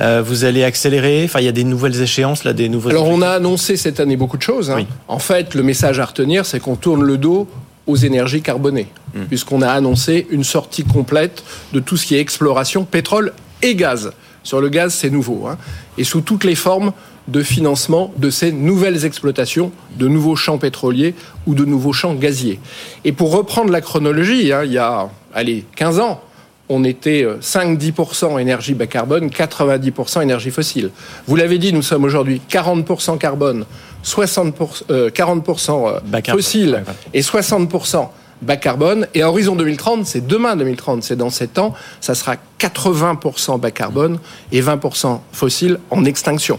Euh, 0.00 0.22
vous 0.24 0.44
allez 0.44 0.64
accélérer, 0.64 1.22
enfin 1.24 1.40
il 1.40 1.44
y 1.46 1.48
a 1.48 1.52
des 1.52 1.64
nouvelles 1.64 2.00
échéances, 2.00 2.44
là, 2.44 2.52
des 2.52 2.68
nouveaux... 2.68 2.90
Alors 2.90 3.08
on 3.08 3.22
a 3.22 3.28
annoncé 3.30 3.76
cette 3.76 4.00
année 4.00 4.16
beaucoup 4.16 4.36
de 4.36 4.42
choses. 4.42 4.70
hein. 4.70 4.84
En 5.08 5.18
fait, 5.18 5.54
le 5.54 5.62
message 5.62 5.98
à 6.00 6.04
retenir, 6.04 6.46
c'est 6.46 6.60
qu'on 6.60 6.76
tourne 6.76 7.02
le 7.02 7.18
dos 7.18 7.48
aux 7.86 7.96
énergies 7.96 8.42
carbonées, 8.42 8.88
puisqu'on 9.28 9.62
a 9.62 9.68
annoncé 9.70 10.26
une 10.30 10.42
sortie 10.44 10.82
complète 10.84 11.44
de 11.72 11.80
tout 11.80 11.96
ce 11.96 12.04
qui 12.06 12.16
est 12.16 12.20
exploration 12.20 12.84
pétrole 12.84 13.32
et 13.62 13.74
gaz. 13.76 14.12
Sur 14.42 14.60
le 14.60 14.68
gaz, 14.68 14.92
c'est 14.94 15.10
nouveau, 15.10 15.46
hein. 15.48 15.56
et 15.98 16.04
sous 16.04 16.20
toutes 16.20 16.44
les 16.44 16.54
formes 16.56 16.92
de 17.28 17.42
financement 17.42 18.12
de 18.16 18.30
ces 18.30 18.52
nouvelles 18.52 19.04
exploitations, 19.04 19.72
de 19.98 20.08
nouveaux 20.08 20.36
champs 20.36 20.58
pétroliers 20.58 21.14
ou 21.46 21.54
de 21.54 21.64
nouveaux 21.64 21.92
champs 21.92 22.14
gaziers. 22.14 22.60
Et 23.04 23.12
pour 23.12 23.32
reprendre 23.32 23.70
la 23.70 23.80
chronologie, 23.80 24.52
hein, 24.52 24.62
il 24.64 24.72
y 24.72 24.78
a, 24.78 25.08
allez, 25.34 25.64
15 25.74 26.00
ans, 26.00 26.20
on 26.68 26.84
était 26.84 27.24
euh, 27.24 27.38
5-10% 27.40 28.40
énergie 28.40 28.74
bas 28.74 28.86
carbone, 28.86 29.28
90% 29.28 30.22
énergie 30.22 30.50
fossile. 30.50 30.90
Vous 31.26 31.36
l'avez 31.36 31.58
dit, 31.58 31.72
nous 31.72 31.82
sommes 31.82 32.04
aujourd'hui 32.04 32.40
40% 32.50 33.18
carbone, 33.18 33.64
60%, 34.04 34.82
euh, 34.90 35.10
40% 35.10 35.88
euh, 35.88 36.32
fossile 36.32 36.84
et 37.14 37.20
60% 37.20 38.08
bas 38.42 38.56
carbone. 38.56 39.06
Et 39.14 39.22
à 39.22 39.28
horizon 39.28 39.56
2030, 39.56 40.06
c'est 40.06 40.26
demain 40.26 40.56
2030, 40.56 41.02
c'est 41.02 41.16
dans 41.16 41.30
7 41.30 41.58
ans, 41.58 41.74
ça 42.00 42.14
sera 42.14 42.36
80% 42.58 43.60
bas 43.60 43.70
carbone 43.70 44.18
et 44.52 44.60
20% 44.60 45.20
fossile 45.32 45.78
en 45.90 46.04
extinction. 46.04 46.58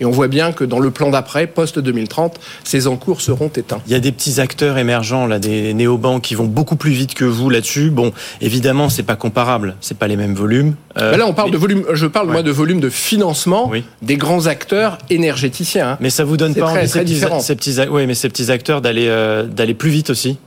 Et 0.00 0.04
on 0.04 0.10
voit 0.10 0.28
bien 0.28 0.52
que 0.52 0.64
dans 0.64 0.78
le 0.78 0.90
plan 0.90 1.10
d'après, 1.10 1.46
post-2030, 1.46 2.32
ces 2.64 2.86
encours 2.86 3.20
seront 3.20 3.48
éteints. 3.48 3.80
Il 3.86 3.92
y 3.92 3.96
a 3.96 4.00
des 4.00 4.12
petits 4.12 4.40
acteurs 4.40 4.78
émergents, 4.78 5.26
là, 5.26 5.38
des 5.38 5.74
néobanques 5.74 6.22
qui 6.22 6.34
vont 6.34 6.46
beaucoup 6.46 6.76
plus 6.76 6.92
vite 6.92 7.14
que 7.14 7.24
vous 7.24 7.50
là-dessus. 7.50 7.90
Bon, 7.90 8.12
évidemment, 8.40 8.88
c'est 8.88 9.02
pas 9.02 9.16
comparable, 9.16 9.76
c'est 9.80 9.98
pas 9.98 10.08
les 10.08 10.16
mêmes 10.16 10.34
volumes. 10.34 10.74
Euh, 10.98 11.16
là, 11.16 11.26
on 11.26 11.34
parle 11.34 11.50
de 11.50 11.56
volume. 11.56 11.84
Je 11.92 12.06
parle 12.06 12.30
moi 12.30 12.42
de 12.42 12.50
volume 12.50 12.80
de 12.80 12.90
financement 12.90 13.70
des 14.02 14.16
grands 14.16 14.46
acteurs 14.46 14.98
énergéticiens. 15.10 15.96
Mais 16.00 16.10
ça 16.10 16.24
vous 16.24 16.36
donne 16.36 16.54
pas 16.54 16.66
envie 16.66 16.88
ces, 16.88 17.00
petits, 17.00 17.20
ces 17.40 17.56
petits, 17.56 17.76
mais 18.06 18.14
ces 18.14 18.28
petits 18.28 18.50
acteurs 18.50 18.80
d'aller 18.80 19.06
euh, 19.08 19.44
d'aller 19.44 19.74
plus 19.74 19.90
vite 19.90 20.10
aussi? 20.10 20.38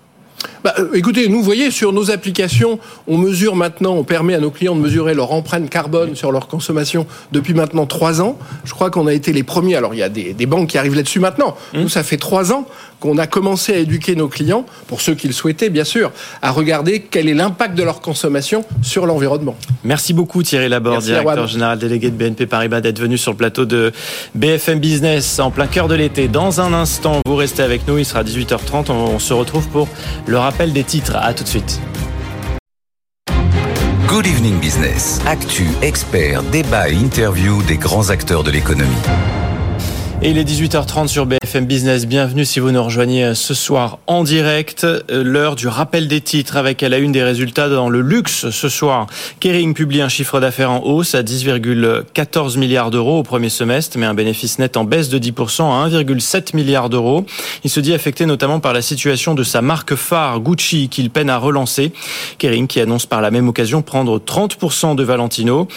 Bah, 0.63 0.73
euh, 0.79 0.93
écoutez, 0.93 1.27
nous, 1.27 1.41
voyez, 1.41 1.71
sur 1.71 1.93
nos 1.93 2.11
applications, 2.11 2.79
on 3.07 3.17
mesure 3.17 3.55
maintenant, 3.55 3.93
on 3.93 4.03
permet 4.03 4.35
à 4.35 4.39
nos 4.39 4.51
clients 4.51 4.75
de 4.75 4.81
mesurer 4.81 5.13
leur 5.13 5.31
empreinte 5.31 5.69
carbone 5.69 6.15
sur 6.15 6.31
leur 6.31 6.47
consommation 6.47 7.07
depuis 7.31 7.53
maintenant 7.53 7.85
trois 7.85 8.21
ans. 8.21 8.37
Je 8.63 8.73
crois 8.73 8.91
qu'on 8.91 9.07
a 9.07 9.13
été 9.13 9.33
les 9.33 9.43
premiers. 9.43 9.75
Alors, 9.75 9.93
il 9.93 9.97
y 9.97 10.03
a 10.03 10.09
des, 10.09 10.33
des 10.33 10.45
banques 10.45 10.69
qui 10.69 10.77
arrivent 10.77 10.95
là-dessus 10.95 11.19
maintenant. 11.19 11.55
Mmh. 11.73 11.81
Nous, 11.81 11.89
ça 11.89 12.03
fait 12.03 12.17
trois 12.17 12.53
ans 12.53 12.67
qu'on 13.01 13.17
a 13.17 13.27
commencé 13.27 13.73
à 13.73 13.77
éduquer 13.77 14.15
nos 14.15 14.29
clients, 14.29 14.65
pour 14.87 15.01
ceux 15.01 15.15
qui 15.15 15.27
le 15.27 15.33
souhaitaient, 15.33 15.69
bien 15.69 15.83
sûr, 15.83 16.11
à 16.41 16.51
regarder 16.51 17.01
quel 17.01 17.27
est 17.27 17.33
l'impact 17.33 17.75
de 17.75 17.83
leur 17.83 17.99
consommation 17.99 18.63
sur 18.81 19.05
l'environnement. 19.05 19.57
Merci 19.83 20.13
beaucoup, 20.13 20.43
Thierry 20.43 20.69
Laborde, 20.69 21.03
directeur 21.03 21.47
général 21.47 21.79
délégué 21.79 22.11
de 22.11 22.15
BNP 22.15 22.45
Paribas, 22.45 22.79
d'être 22.79 22.99
venu 22.99 23.17
sur 23.17 23.31
le 23.31 23.37
plateau 23.37 23.65
de 23.65 23.91
BFM 24.35 24.79
Business 24.79 25.39
en 25.39 25.51
plein 25.51 25.67
cœur 25.67 25.87
de 25.87 25.95
l'été. 25.95 26.27
Dans 26.27 26.61
un 26.61 26.73
instant, 26.73 27.21
vous 27.25 27.35
restez 27.35 27.63
avec 27.63 27.87
nous. 27.87 27.97
Il 27.97 28.05
sera 28.05 28.23
18h30. 28.23 28.91
On 28.91 29.19
se 29.19 29.33
retrouve 29.33 29.67
pour 29.69 29.87
le 30.27 30.37
rappel 30.37 30.71
des 30.71 30.83
titres. 30.83 31.15
À 31.15 31.33
tout 31.33 31.43
de 31.43 31.49
suite. 31.49 31.81
Good 34.07 34.27
Evening 34.27 34.59
Business. 34.59 35.19
Actu, 35.25 35.65
expert, 35.81 36.43
débat 36.43 36.89
et 36.89 36.93
interview 36.93 37.63
des 37.63 37.77
grands 37.77 38.09
acteurs 38.09 38.43
de 38.43 38.51
l'économie. 38.51 38.91
Et 40.23 40.29
il 40.29 40.37
est 40.37 40.43
18h30 40.43 41.07
sur 41.07 41.25
BFM 41.25 41.65
Business. 41.65 42.05
Bienvenue 42.05 42.45
si 42.45 42.59
vous 42.59 42.69
nous 42.69 42.83
rejoignez 42.83 43.25
euh, 43.25 43.33
ce 43.33 43.55
soir 43.55 43.97
en 44.05 44.23
direct. 44.23 44.83
Euh, 44.83 45.01
l'heure 45.09 45.55
du 45.55 45.67
rappel 45.67 46.07
des 46.07 46.21
titres 46.21 46.57
avec 46.57 46.83
à 46.83 46.89
la 46.89 46.99
une 46.99 47.11
des 47.11 47.23
résultats 47.23 47.69
dans 47.69 47.89
le 47.89 48.01
luxe 48.01 48.51
ce 48.51 48.69
soir. 48.69 49.07
Kering 49.39 49.73
publie 49.73 49.99
un 49.99 50.09
chiffre 50.09 50.39
d'affaires 50.39 50.69
en 50.69 50.83
hausse 50.83 51.15
à 51.15 51.23
10,14 51.23 52.59
milliards 52.59 52.91
d'euros 52.91 53.17
au 53.17 53.23
premier 53.23 53.49
semestre, 53.49 53.97
mais 53.97 54.05
un 54.05 54.13
bénéfice 54.13 54.59
net 54.59 54.77
en 54.77 54.83
baisse 54.83 55.09
de 55.09 55.17
10% 55.17 55.63
à 55.63 55.89
1,7 55.89 56.55
milliard 56.55 56.89
d'euros. 56.89 57.25
Il 57.63 57.71
se 57.71 57.79
dit 57.79 57.95
affecté 57.95 58.27
notamment 58.27 58.59
par 58.59 58.73
la 58.73 58.83
situation 58.83 59.33
de 59.33 59.41
sa 59.41 59.63
marque 59.63 59.95
phare 59.95 60.39
Gucci 60.39 60.87
qu'il 60.87 61.09
peine 61.09 61.31
à 61.31 61.39
relancer. 61.39 61.93
Kering 62.37 62.67
qui 62.67 62.79
annonce 62.79 63.07
par 63.07 63.21
la 63.21 63.31
même 63.31 63.49
occasion 63.49 63.81
prendre 63.81 64.19
30% 64.19 64.93
de 64.95 65.03
Valentino. 65.03 65.67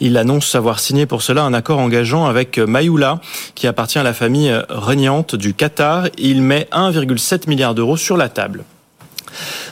Il 0.00 0.18
annonce 0.18 0.54
avoir 0.54 0.78
signé 0.78 1.06
pour 1.06 1.22
cela 1.22 1.42
un 1.44 1.54
accord 1.54 1.78
engageant 1.78 2.26
avec 2.26 2.58
Mayoula 2.58 3.22
qui 3.54 3.66
appartient 3.66 3.93
la 4.02 4.12
famille 4.12 4.52
régnante 4.68 5.36
du 5.36 5.54
Qatar. 5.54 6.08
Il 6.18 6.42
met 6.42 6.68
1,7 6.72 7.48
milliard 7.48 7.74
d'euros 7.74 7.96
sur 7.96 8.16
la 8.16 8.28
table. 8.28 8.64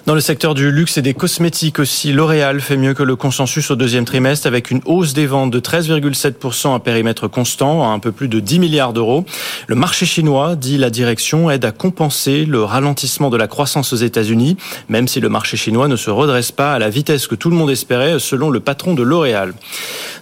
Dans 0.07 0.15
le 0.15 0.21
secteur 0.21 0.55
du 0.55 0.71
luxe 0.71 0.99
et 0.99 1.03
des 1.03 1.15
cosmétiques 1.15 1.79
aussi, 1.79 2.13
L'Oréal 2.13 2.61
fait 2.61 2.77
mieux 2.77 2.95
que 2.95 3.03
le 3.03 3.17
consensus 3.17 3.71
au 3.71 3.77
deuxième 3.77 4.05
trimestre 4.05 4.47
avec 4.47 4.71
une 4.71 4.81
hausse 4.85 5.13
des 5.13 5.27
ventes 5.27 5.51
de 5.51 5.61
13,7% 5.61 6.75
à 6.75 6.81
périmètre 6.81 7.29
constant, 7.29 7.89
à 7.89 7.93
un 7.93 7.99
peu 7.99 8.13
plus 8.13 8.29
de 8.29 8.41
10 8.41 8.59
milliards 8.59 8.93
d'euros. 8.93 9.25
Le 9.67 9.75
marché 9.75 10.07
chinois, 10.07 10.57
dit 10.57 10.79
la 10.79 10.91
direction, 10.91 11.51
aide 11.51 11.65
à 11.65 11.73
compenser 11.73 12.45
le 12.45 12.63
ralentissement 12.63 13.31
de 13.31 13.37
la 13.37 13.47
croissance 13.47 13.93
aux 13.93 13.97
États-Unis, 13.97 14.57
même 14.89 15.09
si 15.09 15.21
le 15.21 15.29
marché 15.29 15.57
chinois 15.57 15.89
ne 15.89 15.97
se 15.97 16.11
redresse 16.11 16.53
pas 16.53 16.73
à 16.73 16.79
la 16.79 16.91
vitesse 16.91 17.27
que 17.27 17.35
tout 17.35 17.51
le 17.51 17.57
monde 17.57 17.71
espérait, 17.71 18.19
selon 18.19 18.51
le 18.51 18.61
patron 18.61 18.95
de 18.95 19.03
L'Oréal. 19.03 19.55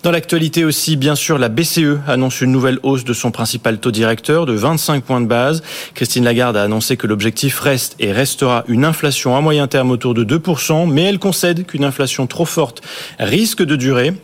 Dans 0.02 0.10
l'actualité 0.10 0.64
aussi, 0.64 0.96
bien 0.96 1.14
sûr, 1.14 1.38
la 1.38 1.48
BCE 1.48 1.98
annonce 2.06 2.40
une 2.40 2.52
nouvelle 2.52 2.78
hausse 2.82 3.04
de 3.04 3.12
son 3.12 3.30
principal 3.30 3.78
taux 3.78 3.90
directeur 3.90 4.46
de 4.46 4.52
25 4.52 5.04
points 5.04 5.20
de 5.20 5.26
base. 5.26 5.62
Christine 5.94 6.24
Lagarde 6.24 6.56
a 6.56 6.62
annoncé 6.62 6.96
que 6.96 7.06
l'objectif 7.06 7.60
reste 7.60 7.96
et 7.98 8.12
restera 8.12 8.64
une 8.68 8.84
inflation 8.84 9.29
à 9.36 9.40
moyen 9.40 9.66
terme 9.66 9.90
autour 9.90 10.14
de 10.14 10.24
2%, 10.24 10.90
mais 10.90 11.02
elle 11.02 11.18
concède 11.18 11.66
qu'une 11.66 11.84
inflation 11.84 12.26
trop 12.26 12.44
forte 12.44 12.82
risque 13.18 13.62
de 13.62 13.76
durer. 13.76 14.14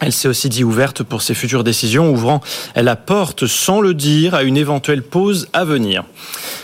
Elle 0.00 0.12
s'est 0.12 0.28
aussi 0.28 0.48
dit 0.48 0.64
ouverte 0.64 1.02
pour 1.02 1.20
ses 1.20 1.34
futures 1.34 1.62
décisions, 1.62 2.10
ouvrant 2.10 2.40
la 2.74 2.96
porte 2.96 3.46
sans 3.46 3.82
le 3.82 3.92
dire 3.92 4.34
à 4.34 4.42
une 4.42 4.56
éventuelle 4.56 5.02
pause 5.02 5.48
à 5.52 5.66
venir. 5.66 6.04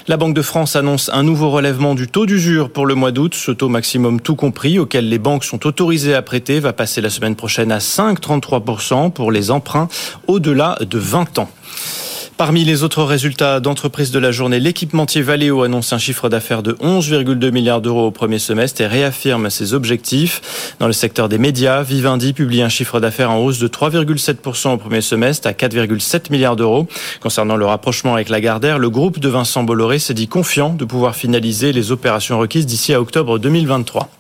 La 0.09 0.17
Banque 0.17 0.35
de 0.35 0.41
France 0.41 0.75
annonce 0.75 1.11
un 1.13 1.23
nouveau 1.23 1.51
relèvement 1.51 1.95
du 1.95 2.09
taux 2.09 2.25
d'usure 2.25 2.71
pour 2.71 2.87
le 2.87 2.95
mois 2.95 3.13
d'août. 3.13 3.35
Ce 3.35 3.51
taux 3.51 3.69
maximum 3.69 4.21
tout 4.21 4.37
compris 4.37 4.79
auquel 4.79 5.11
les 5.11 5.19
banques 5.19 5.45
sont 5.45 5.67
autorisées 5.67 6.15
à 6.15 6.23
prêter 6.23 6.61
va 6.61 6.73
passer 6.73 7.03
la 7.03 7.11
semaine 7.11 7.37
prochaine 7.37 7.73
à 7.73 7.79
5,33% 7.79 9.13
pour 9.13 9.31
les 9.31 9.51
emprunts 9.51 9.89
au-delà 10.27 10.79
de 10.81 10.99
20 10.99 11.39
ans. 11.39 11.51
Parmi 12.37 12.65
les 12.65 12.83
autres 12.83 13.03
résultats 13.03 13.61
d'entreprise 13.61 14.11
de 14.11 14.19
la 14.19 14.31
journée, 14.31 14.61
l'équipementier 14.61 15.23
Valeo 15.23 15.63
annonce 15.63 15.95
un 15.95 15.99
chiffre 15.99 16.29
d'affaires 16.29 16.63
de 16.63 16.73
11,2 16.75 17.51
milliards 17.51 17.81
d'euros 17.81 18.09
au 18.09 18.11
premier 18.11 18.39
semestre 18.39 18.83
et 18.83 18.87
réaffirme 18.87 19.49
ses 19.49 19.73
objectifs. 19.73 20.75
Dans 20.79 20.87
le 20.87 20.93
secteur 20.93 21.31
des 21.31 21.39
médias, 21.39 21.83
Vivendi 21.83 22.35
publie 22.35 22.61
un 22.61 22.69
chiffre 22.69 23.01
d'affaires 23.01 23.31
en 23.31 23.39
hausse 23.39 23.59
de 23.59 23.69
3,7% 23.69 24.75
au 24.75 24.77
premier 24.77 25.01
semestre 25.01 25.49
à 25.49 25.53
4,7 25.53 26.31
milliards 26.31 26.57
d'euros. 26.57 26.87
Concernant 27.21 27.57
le 27.57 27.65
rapprochement 27.65 28.13
avec 28.13 28.29
Lagardère, 28.29 28.79
le 28.79 28.91
groupe 28.91 29.19
de 29.19 29.31
Vincent 29.31 29.63
Bolloré 29.63 29.99
s'est 29.99 30.13
dit 30.13 30.29
confiant 30.29 30.75
de 30.75 30.85
pouvoir 30.85 31.17
finaliser 31.17 31.73
les 31.73 31.91
opérations 31.91 32.39
requises 32.39 32.67
d'ici 32.67 32.93
à 32.93 33.01
octobre 33.01 33.39
2023. 33.39 34.11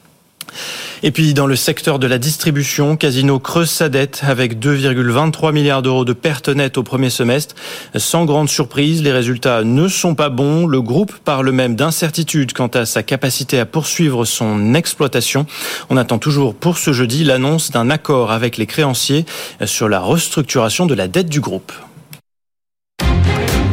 Et 1.02 1.10
puis 1.10 1.34
dans 1.34 1.46
le 1.46 1.56
secteur 1.56 1.98
de 1.98 2.06
la 2.06 2.18
distribution, 2.18 2.96
Casino 2.96 3.38
creuse 3.38 3.70
sa 3.70 3.88
dette 3.88 4.22
avec 4.26 4.58
2,23 4.58 5.52
milliards 5.52 5.82
d'euros 5.82 6.04
de 6.04 6.12
pertes 6.12 6.48
nettes 6.48 6.78
au 6.78 6.82
premier 6.82 7.10
semestre. 7.10 7.54
Sans 7.94 8.24
grande 8.24 8.48
surprise, 8.48 9.02
les 9.02 9.12
résultats 9.12 9.64
ne 9.64 9.88
sont 9.88 10.14
pas 10.14 10.28
bons. 10.28 10.66
Le 10.66 10.80
groupe 10.80 11.14
parle 11.24 11.50
même 11.50 11.76
d'incertitude 11.76 12.52
quant 12.52 12.68
à 12.68 12.86
sa 12.86 13.02
capacité 13.02 13.58
à 13.58 13.66
poursuivre 13.66 14.24
son 14.24 14.74
exploitation. 14.74 15.46
On 15.90 15.96
attend 15.96 16.18
toujours 16.18 16.54
pour 16.54 16.78
ce 16.78 16.92
jeudi 16.92 17.24
l'annonce 17.24 17.70
d'un 17.70 17.90
accord 17.90 18.30
avec 18.30 18.56
les 18.56 18.66
créanciers 18.66 19.26
sur 19.64 19.88
la 19.88 20.00
restructuration 20.00 20.86
de 20.86 20.94
la 20.94 21.08
dette 21.08 21.28
du 21.28 21.40
groupe. 21.40 21.72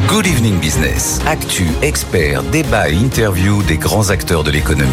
Good 0.06 0.26
Evening 0.26 0.60
Business. 0.60 1.20
Actu, 1.26 1.66
débat 2.52 2.88
et 2.88 2.94
des 3.66 3.78
grands 3.78 4.10
acteurs 4.10 4.44
de 4.44 4.52
l'économie. 4.52 4.92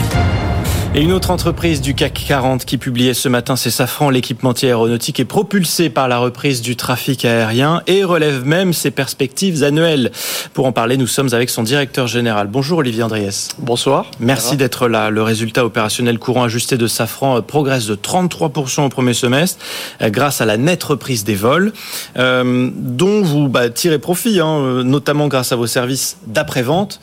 Et 0.94 1.02
une 1.02 1.14
autre 1.14 1.32
entreprise 1.32 1.80
du 1.80 1.96
CAC 1.96 2.26
40 2.28 2.66
qui 2.66 2.78
publiait 2.78 3.14
ce 3.14 3.30
matin, 3.30 3.56
c'est 3.56 3.72
Safran, 3.72 4.10
l'équipementier 4.10 4.68
aéronautique 4.68 5.22
est 5.22 5.26
propulsé 5.26 5.90
par 5.90 6.10
la 6.10 6.18
reprise 6.18 6.62
du 6.62 6.76
trafic 6.76 7.24
aérien 7.24 7.82
et 7.88 8.04
relève 8.04 8.46
même 8.46 8.74
ses 8.74 8.92
perspectives 8.92 9.64
annuelles. 9.64 10.12
Pour 10.54 10.66
en 10.66 10.74
parler, 10.74 10.98
nous 10.98 11.08
sommes 11.08 11.34
avec 11.34 11.50
son 11.50 11.64
directeur 11.64 12.08
général. 12.08 12.48
Bonjour 12.48 12.80
Olivier 12.80 13.04
Andriès. 13.04 13.48
Bonsoir. 13.58 14.12
Merci 14.20 14.58
d'être 14.58 14.90
là. 14.90 15.10
Le 15.10 15.24
résultat 15.24 15.64
opérationnel 15.64 16.20
courant 16.20 16.44
ajusté 16.44 16.76
de 16.76 16.88
Safran 16.88 17.38
euh, 17.38 17.42
progresse 17.42 17.86
de 17.86 17.96
33% 17.96 18.88
au 18.88 18.90
premier 18.90 19.14
semestre 19.14 19.64
euh, 20.02 20.10
grâce 20.10 20.42
à 20.42 20.46
la 20.46 20.58
nette 20.58 20.84
reprise 20.84 21.24
des 21.24 21.36
vols, 21.36 21.72
euh, 22.18 22.70
dont 22.76 23.22
vous 23.22 23.48
bah, 23.48 23.70
tirez 23.70 23.98
profit, 23.98 24.42
hein, 24.42 24.84
notamment 24.84 25.30
grâce 25.30 25.54
à 25.54 25.56
vos 25.56 25.68
services 25.68 26.18
d'après-vente, 26.28 27.00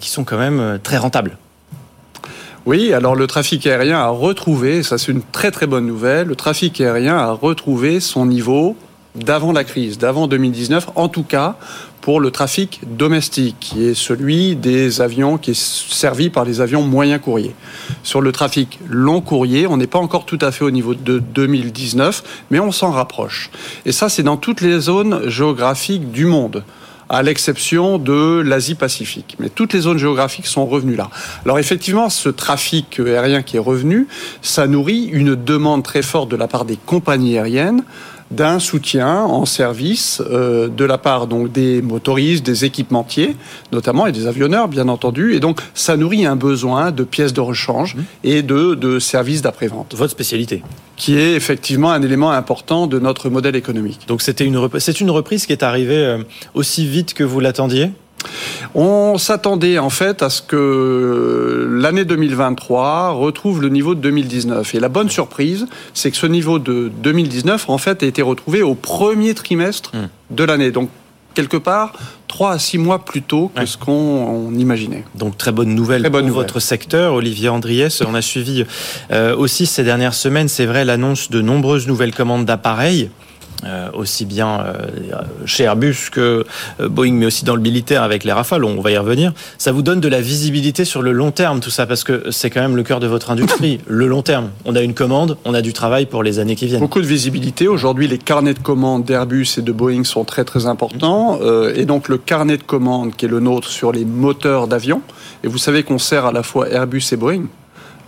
qui 0.00 0.08
sont 0.08 0.22
quand 0.22 0.38
même 0.38 0.78
très 0.84 0.98
rentables. 0.98 1.36
Oui, 2.66 2.94
alors 2.94 3.14
le 3.14 3.26
trafic 3.26 3.66
aérien 3.66 3.98
a 3.98 4.08
retrouvé, 4.08 4.82
ça 4.82 4.96
c'est 4.96 5.12
une 5.12 5.20
très 5.20 5.50
très 5.50 5.66
bonne 5.66 5.86
nouvelle, 5.86 6.28
le 6.28 6.34
trafic 6.34 6.80
aérien 6.80 7.18
a 7.18 7.30
retrouvé 7.30 8.00
son 8.00 8.24
niveau 8.24 8.74
d'avant 9.14 9.52
la 9.52 9.64
crise, 9.64 9.98
d'avant 9.98 10.26
2019, 10.26 10.88
en 10.94 11.08
tout 11.08 11.24
cas 11.24 11.56
pour 12.00 12.20
le 12.20 12.30
trafic 12.30 12.80
domestique, 12.96 13.56
qui 13.60 13.84
est 13.84 13.92
celui 13.92 14.56
des 14.56 15.02
avions 15.02 15.36
qui 15.36 15.50
est 15.50 15.58
servi 15.58 16.30
par 16.30 16.46
les 16.46 16.62
avions 16.62 16.80
moyens 16.80 17.20
courriers. 17.20 17.54
Sur 18.02 18.22
le 18.22 18.32
trafic 18.32 18.78
long 18.88 19.20
courrier, 19.20 19.66
on 19.66 19.76
n'est 19.76 19.86
pas 19.86 19.98
encore 19.98 20.24
tout 20.24 20.38
à 20.40 20.50
fait 20.50 20.64
au 20.64 20.70
niveau 20.70 20.94
de 20.94 21.18
2019, 21.18 22.46
mais 22.50 22.60
on 22.60 22.72
s'en 22.72 22.92
rapproche. 22.92 23.50
Et 23.84 23.92
ça, 23.92 24.08
c'est 24.08 24.22
dans 24.22 24.38
toutes 24.38 24.62
les 24.62 24.80
zones 24.80 25.28
géographiques 25.28 26.10
du 26.10 26.24
monde 26.24 26.64
à 27.14 27.22
l'exception 27.22 27.98
de 27.98 28.40
l'Asie-Pacifique. 28.40 29.36
Mais 29.38 29.48
toutes 29.48 29.72
les 29.72 29.80
zones 29.80 29.98
géographiques 29.98 30.46
sont 30.46 30.66
revenues 30.66 30.96
là. 30.96 31.10
Alors 31.44 31.60
effectivement, 31.60 32.10
ce 32.10 32.28
trafic 32.28 32.98
aérien 32.98 33.42
qui 33.42 33.56
est 33.56 33.60
revenu, 33.60 34.08
ça 34.42 34.66
nourrit 34.66 35.04
une 35.04 35.36
demande 35.36 35.84
très 35.84 36.02
forte 36.02 36.28
de 36.28 36.36
la 36.36 36.48
part 36.48 36.64
des 36.64 36.76
compagnies 36.76 37.38
aériennes 37.38 37.84
d'un 38.34 38.58
soutien 38.58 39.22
en 39.22 39.44
service 39.44 40.22
euh, 40.30 40.68
de 40.68 40.84
la 40.84 40.98
part 40.98 41.26
donc 41.26 41.52
des 41.52 41.82
motoristes, 41.82 42.44
des 42.44 42.64
équipementiers, 42.64 43.36
notamment 43.72 44.06
et 44.06 44.12
des 44.12 44.26
avionneurs 44.26 44.68
bien 44.68 44.88
entendu. 44.88 45.34
Et 45.34 45.40
donc 45.40 45.60
ça 45.74 45.96
nourrit 45.96 46.26
un 46.26 46.36
besoin 46.36 46.90
de 46.90 47.04
pièces 47.04 47.32
de 47.32 47.40
rechange 47.40 47.94
mmh. 47.94 48.00
et 48.24 48.42
de, 48.42 48.74
de 48.74 48.98
services 48.98 49.42
d'après-vente. 49.42 49.94
Votre 49.94 50.12
spécialité 50.12 50.62
qui 50.96 51.18
est 51.18 51.34
effectivement 51.34 51.90
un 51.90 52.02
élément 52.02 52.30
important 52.30 52.86
de 52.86 52.98
notre 52.98 53.28
modèle 53.28 53.56
économique. 53.56 54.06
Donc 54.06 54.22
c'était 54.22 54.44
une 54.44 54.68
c'est 54.78 55.00
une 55.00 55.10
reprise 55.10 55.46
qui 55.46 55.52
est 55.52 55.62
arrivée 55.62 55.96
euh, 55.96 56.18
aussi 56.54 56.86
vite 56.86 57.14
que 57.14 57.24
vous 57.24 57.40
l'attendiez? 57.40 57.90
On 58.74 59.18
s'attendait 59.18 59.78
en 59.78 59.90
fait 59.90 60.22
à 60.22 60.30
ce 60.30 60.42
que 60.42 61.68
l'année 61.70 62.04
2023 62.04 63.10
retrouve 63.10 63.60
le 63.62 63.68
niveau 63.68 63.94
de 63.94 64.00
2019. 64.00 64.74
Et 64.74 64.80
la 64.80 64.88
bonne 64.88 65.10
surprise, 65.10 65.66
c'est 65.92 66.10
que 66.10 66.16
ce 66.16 66.26
niveau 66.26 66.58
de 66.58 66.90
2019 67.02 67.68
en 67.68 67.78
fait 67.78 68.02
a 68.02 68.06
été 68.06 68.22
retrouvé 68.22 68.62
au 68.62 68.74
premier 68.74 69.34
trimestre 69.34 69.92
Hmm. 69.94 70.08
de 70.30 70.44
l'année. 70.44 70.70
Donc 70.70 70.88
quelque 71.34 71.56
part, 71.56 71.92
3 72.28 72.52
à 72.52 72.58
6 72.58 72.78
mois 72.78 73.04
plus 73.04 73.22
tôt 73.22 73.50
que 73.54 73.66
ce 73.66 73.76
qu'on 73.76 73.92
on 73.92 74.54
imaginait. 74.54 75.04
Donc 75.14 75.36
très 75.36 75.52
bonne 75.52 75.74
nouvelle 75.74 76.00
Très 76.02 76.10
bonne 76.10 76.22
pour 76.22 76.28
nouvelle. 76.28 76.42
votre 76.46 76.60
secteur, 76.60 77.14
Olivier 77.14 77.48
Andriès. 77.48 78.02
On 78.06 78.14
a 78.14 78.22
suivi 78.22 78.64
euh, 79.12 79.36
aussi 79.36 79.66
ces 79.66 79.84
dernières 79.84 80.14
semaines, 80.14 80.48
c'est 80.48 80.66
vrai, 80.66 80.84
l'annonce 80.84 81.30
de 81.30 81.40
nombreuses 81.40 81.86
nouvelles 81.86 82.14
commandes 82.14 82.44
d'appareils. 82.44 83.10
Euh, 83.64 83.90
aussi 83.92 84.24
bien 84.24 84.60
euh, 84.60 84.72
chez 85.46 85.64
Airbus 85.64 86.10
que 86.10 86.44
euh, 86.80 86.88
Boeing, 86.88 87.12
mais 87.12 87.26
aussi 87.26 87.44
dans 87.44 87.56
le 87.56 87.62
militaire 87.62 88.02
avec 88.02 88.24
les 88.24 88.32
Rafales, 88.32 88.64
on 88.64 88.80
va 88.80 88.90
y 88.90 88.98
revenir. 88.98 89.32
Ça 89.58 89.72
vous 89.72 89.82
donne 89.82 90.00
de 90.00 90.08
la 90.08 90.20
visibilité 90.20 90.84
sur 90.84 91.02
le 91.02 91.12
long 91.12 91.30
terme, 91.30 91.60
tout 91.60 91.70
ça, 91.70 91.86
parce 91.86 92.04
que 92.04 92.30
c'est 92.30 92.50
quand 92.50 92.60
même 92.60 92.76
le 92.76 92.82
cœur 92.82 93.00
de 93.00 93.06
votre 93.06 93.30
industrie, 93.30 93.80
le 93.86 94.06
long 94.06 94.22
terme. 94.22 94.50
On 94.64 94.76
a 94.76 94.82
une 94.82 94.94
commande, 94.94 95.36
on 95.44 95.54
a 95.54 95.62
du 95.62 95.72
travail 95.72 96.06
pour 96.06 96.22
les 96.22 96.38
années 96.38 96.56
qui 96.56 96.66
viennent. 96.66 96.80
Beaucoup 96.80 97.00
de 97.00 97.06
visibilité. 97.06 97.68
Aujourd'hui, 97.68 98.08
les 98.08 98.18
carnets 98.18 98.54
de 98.54 98.58
commandes 98.58 99.04
d'Airbus 99.04 99.46
et 99.58 99.62
de 99.62 99.72
Boeing 99.72 100.04
sont 100.04 100.24
très 100.24 100.44
très 100.44 100.66
importants. 100.66 101.38
Euh, 101.42 101.72
et 101.74 101.84
donc 101.84 102.08
le 102.08 102.18
carnet 102.18 102.56
de 102.56 102.62
commandes 102.62 103.14
qui 103.16 103.26
est 103.26 103.28
le 103.28 103.40
nôtre 103.40 103.68
sur 103.68 103.92
les 103.92 104.04
moteurs 104.04 104.68
d'avion. 104.68 105.02
Et 105.42 105.48
vous 105.48 105.58
savez 105.58 105.82
qu'on 105.82 105.98
sert 105.98 106.26
à 106.26 106.32
la 106.32 106.42
fois 106.42 106.68
Airbus 106.68 107.02
et 107.12 107.16
Boeing. 107.16 107.44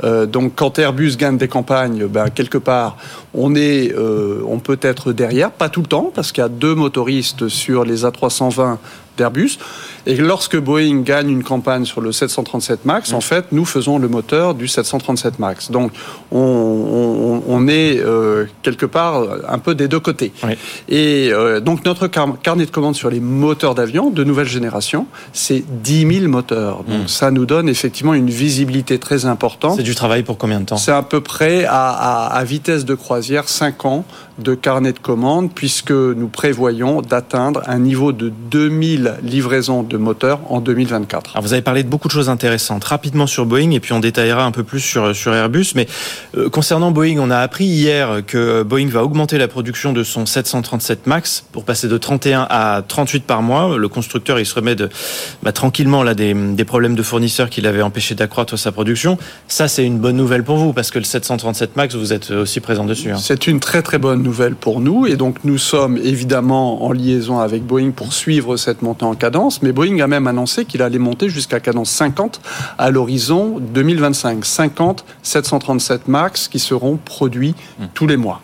Euh, 0.05 0.27
donc 0.27 0.53
quand 0.55 0.79
Airbus 0.79 1.17
gagne 1.17 1.39
des 1.39 1.49
campagnes, 1.49 2.07
ben, 2.07 2.29
quelque 2.31 2.59
part, 2.59 2.97
on 3.35 3.55
est, 3.55 3.93
euh, 3.95 4.43
on 4.47 4.59
peut 4.59 4.79
être 4.83 5.13
derrière, 5.13 5.51
pas 5.51 5.69
tout 5.69 5.81
le 5.81 5.87
temps, 5.87 6.13
parce 6.15 6.33
qu'il 6.33 6.43
y 6.43 6.45
a 6.45 6.49
deux 6.49 6.75
motoristes 6.75 7.49
sur 7.49 7.85
les 7.85 8.05
A320 8.05 8.79
d'Airbus. 9.17 9.59
Et 10.07 10.15
lorsque 10.17 10.57
Boeing 10.57 11.01
gagne 11.03 11.31
une 11.31 11.43
campagne 11.43 11.85
sur 11.85 12.01
le 12.01 12.13
737 12.13 12.85
MAX, 12.85 13.13
en 13.13 13.21
fait, 13.21 13.47
nous 13.53 13.65
faisons 13.65 13.99
le 13.99 14.09
moteur 14.09 14.55
du 14.55 14.69
737 14.69 15.39
MAX. 15.39 15.71
Donc, 15.71 15.91
on, 16.31 16.39
on- 16.39 17.43
on 17.49 17.69
est 17.69 17.99
euh, 17.99 18.47
quelque 18.63 18.87
part 18.87 19.23
un 19.49 19.59
peu 19.59 19.75
des 19.75 19.89
deux 19.89 20.01
côtés. 20.01 20.33
Et 20.89 21.31
euh, 21.33 21.61
donc, 21.61 21.85
notre 21.85 22.07
car- 22.09 22.39
carnet 22.43 22.67
de 22.67 22.71
commandes 22.71 22.95
sur 22.97 23.11
les 23.11 23.21
moteurs 23.21 23.75
d'avion 23.75 24.11
de 24.11 24.25
nouvelle 24.25 24.49
génération, 24.49 25.07
c'est 25.33 25.63
10 25.83 26.19
000 26.21 26.29
moteurs. 26.31 26.85
Donc, 26.85 27.09
ça 27.09 27.31
nous 27.31 27.47
donne 27.47 27.69
effectivement 27.69 28.15
une 28.15 28.31
visibilité 28.31 28.99
très 28.99 29.27
importante. 29.27 29.77
C'est 29.77 29.83
du 29.83 29.95
travail 29.95 30.23
pour 30.23 30.39
combien 30.39 30.61
de 30.61 30.67
temps? 30.67 30.77
C'est 30.77 30.93
à 30.93 31.03
peu 31.03 31.21
près 31.21 31.65
à, 31.65 31.91
à- 31.91 32.27
à 32.37 32.45
vitesse 32.45 32.85
de 32.85 32.95
croisière 32.95 33.49
5 33.49 33.85
ans 33.85 34.05
de 34.39 34.55
carnet 34.55 34.93
de 34.93 34.99
commandes, 34.99 35.51
puisque 35.55 35.91
nous 35.93 36.29
prévoyons 36.29 37.01
d'atteindre 37.03 37.63
un 37.67 37.79
niveau 37.79 38.13
de 38.13 38.31
2000 38.51 39.06
livraisons 39.23 39.83
de 39.83 39.97
moteurs 39.97 40.41
en 40.49 40.61
2024. 40.61 41.33
Alors 41.35 41.43
vous 41.45 41.53
avez 41.53 41.63
parlé 41.63 41.83
de 41.83 41.89
beaucoup 41.89 42.09
de 42.09 42.13
choses 42.13 42.29
intéressantes. 42.29 42.85
Rapidement 42.85 43.27
sur 43.27 43.47
Boeing, 43.47 43.71
et 43.73 43.81
puis 43.81 43.93
on 43.93 44.01
détaillera 44.01 44.45
un 44.45 44.51
peu 44.51 44.63
plus 44.63 44.81
sur, 44.81 45.15
sur 45.15 45.35
Airbus. 45.35 45.73
Mais 45.75 45.87
euh, 46.37 46.49
concernant 46.49 46.91
Boeing, 46.91 47.19
on 47.19 47.31
a 47.31 47.39
appris 47.39 47.65
hier 47.65 48.23
que 48.27 48.63
Boeing 48.63 48.89
va 48.89 49.05
augmenter 49.05 49.39
la 49.39 49.49
production 49.49 49.93
de 49.93 50.03
son 50.03 50.27
737 50.27 51.07
MAX 51.07 51.45
pour 51.53 51.65
passer 51.65 51.89
de 51.89 51.97
31 51.99 52.47
à 52.49 52.83
38 52.87 53.25
par 53.25 53.43
mois. 53.43 53.77
Le 53.77 53.89
constructeur, 53.89 54.39
il 54.39 54.47
se 54.47 54.55
remet 54.55 54.75
de, 54.75 54.89
bah, 55.43 55.53
tranquillement 55.53 56.03
là, 56.03 56.15
des, 56.15 56.35
des 56.35 56.65
problèmes 56.65 56.95
de 56.95 57.03
fournisseurs 57.03 57.51
qui 57.51 57.61
l'avaient 57.61 57.83
empêché 57.83 58.15
d'accroître 58.15 58.59
sa 58.59 58.73
production. 58.73 59.19
Ça, 59.49 59.69
c'est 59.69 59.85
une 59.85 59.99
bonne 59.99 60.17
nouvelle 60.17 60.45
pour 60.45 60.57
vous, 60.57 60.73
parce 60.73 60.91
que 60.91 60.99
le 60.99 61.05
737 61.05 61.77
MAX, 61.77 61.95
vous 61.95 62.13
êtes 62.13 62.31
aussi 62.31 62.61
présent 62.61 62.85
dessus. 62.85 63.11
hein. 63.11 63.17
C'est 63.19 63.47
une 63.47 63.61
très 63.61 63.83
très 63.83 63.99
bonne 63.99 64.23
nouvelle 64.23 64.55
pour 64.55 64.81
nous 64.81 65.07
et 65.07 65.17
donc 65.17 65.39
nous 65.45 65.59
sommes 65.59 65.99
évidemment 65.99 66.85
en 66.85 66.93
liaison 66.93 67.39
avec 67.41 67.63
Boeing 67.65 67.91
pour 67.91 68.13
suivre 68.13 68.57
cette 68.57 68.83
montée 68.83 68.96
en 69.03 69.15
cadence, 69.15 69.63
mais 69.63 69.73
Boeing 69.73 70.01
a 70.01 70.07
même 70.07 70.27
annoncé 70.27 70.65
qu'il 70.65 70.83
allait 70.83 70.99
monter 70.99 71.29
jusqu'à 71.29 71.61
cadence 71.61 71.91
50 71.91 72.41
à 72.79 72.91
l'horizon 72.91 73.59
2025. 73.61 74.45
50 74.45 75.05
737 75.23 76.09
MAX 76.09 76.49
qui 76.49 76.59
seront 76.59 76.97
produits 76.97 77.55
tous 77.95 78.07
les 78.07 78.17
mois. 78.17 78.41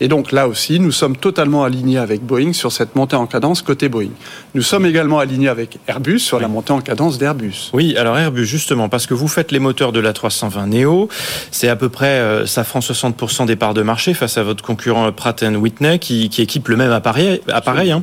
Et 0.00 0.08
donc 0.08 0.32
là 0.32 0.48
aussi, 0.48 0.80
nous 0.80 0.92
sommes 0.92 1.16
totalement 1.16 1.64
alignés 1.64 1.98
avec 1.98 2.22
Boeing 2.22 2.52
sur 2.52 2.72
cette 2.72 2.96
montée 2.96 3.16
en 3.16 3.26
cadence 3.26 3.62
côté 3.62 3.88
Boeing. 3.88 4.10
Nous 4.54 4.62
sommes 4.62 4.86
également 4.86 5.18
alignés 5.18 5.48
avec 5.48 5.78
Airbus 5.86 6.18
sur 6.18 6.40
la 6.40 6.48
montée 6.48 6.72
en 6.72 6.80
cadence 6.80 7.18
d'Airbus. 7.18 7.70
Oui, 7.72 7.96
alors 7.96 8.18
Airbus, 8.18 8.44
justement, 8.44 8.88
parce 8.88 9.06
que 9.06 9.14
vous 9.14 9.28
faites 9.28 9.52
les 9.52 9.58
moteurs 9.58 9.92
de 9.92 10.00
la 10.00 10.12
320 10.12 10.66
Neo, 10.66 11.08
c'est 11.50 11.68
à 11.68 11.76
peu 11.76 11.88
près, 11.88 12.18
euh, 12.18 12.46
ça 12.46 12.64
prend 12.64 12.80
60% 12.80 13.46
des 13.46 13.56
parts 13.56 13.74
de 13.74 13.82
marché 13.82 14.14
face 14.14 14.38
à 14.38 14.42
votre 14.42 14.62
concurrent 14.62 15.10
Pratt 15.12 15.42
Whitney, 15.42 15.98
qui, 15.98 16.28
qui 16.28 16.42
équipe 16.42 16.68
le 16.68 16.76
même 16.76 16.92
appareil, 16.92 17.40
appareil 17.48 17.92
hein, 17.92 18.02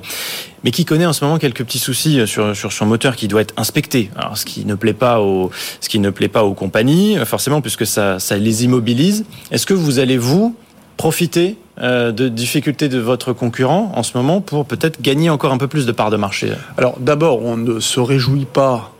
mais 0.63 0.71
qui 0.71 0.85
connaît 0.85 1.05
en 1.05 1.13
ce 1.13 1.23
moment 1.23 1.37
quelques 1.37 1.63
petits 1.63 1.79
soucis 1.79 2.19
euh, 2.19 2.25
sur, 2.25 2.55
sur 2.55 2.71
son 2.71 2.85
moteur 2.85 3.15
qui 3.15 3.27
doit 3.27 3.41
être 3.41 3.53
inspecté. 3.57 4.09
Alors, 4.15 4.37
ce 4.37 4.45
qui 4.45 4.65
ne 4.65 4.75
plaît 4.75 4.93
pas 4.93 5.19
aux, 5.19 5.51
ce 5.81 5.89
qui 5.89 5.99
ne 5.99 6.09
plaît 6.09 6.27
pas 6.27 6.43
aux 6.43 6.53
compagnies, 6.53 7.17
euh, 7.17 7.25
forcément, 7.25 7.61
puisque 7.61 7.85
ça, 7.85 8.19
ça 8.19 8.37
les 8.37 8.63
immobilise. 8.63 9.25
Est-ce 9.51 9.65
que 9.65 9.73
vous 9.73 9.99
allez, 9.99 10.17
vous, 10.17 10.55
profiter 10.97 11.57
euh, 11.81 12.11
de 12.11 12.27
difficultés 12.29 12.89
de 12.89 12.99
votre 12.99 13.33
concurrent 13.33 13.91
en 13.95 14.03
ce 14.03 14.17
moment 14.17 14.41
pour 14.41 14.65
peut-être 14.65 15.01
gagner 15.01 15.29
encore 15.29 15.51
un 15.51 15.57
peu 15.57 15.67
plus 15.67 15.85
de 15.85 15.91
parts 15.91 16.11
de 16.11 16.17
marché 16.17 16.51
Alors 16.77 16.99
d'abord, 16.99 17.43
on 17.43 17.57
ne 17.57 17.79
se 17.79 17.99
réjouit 17.99 18.45
pas 18.45 18.91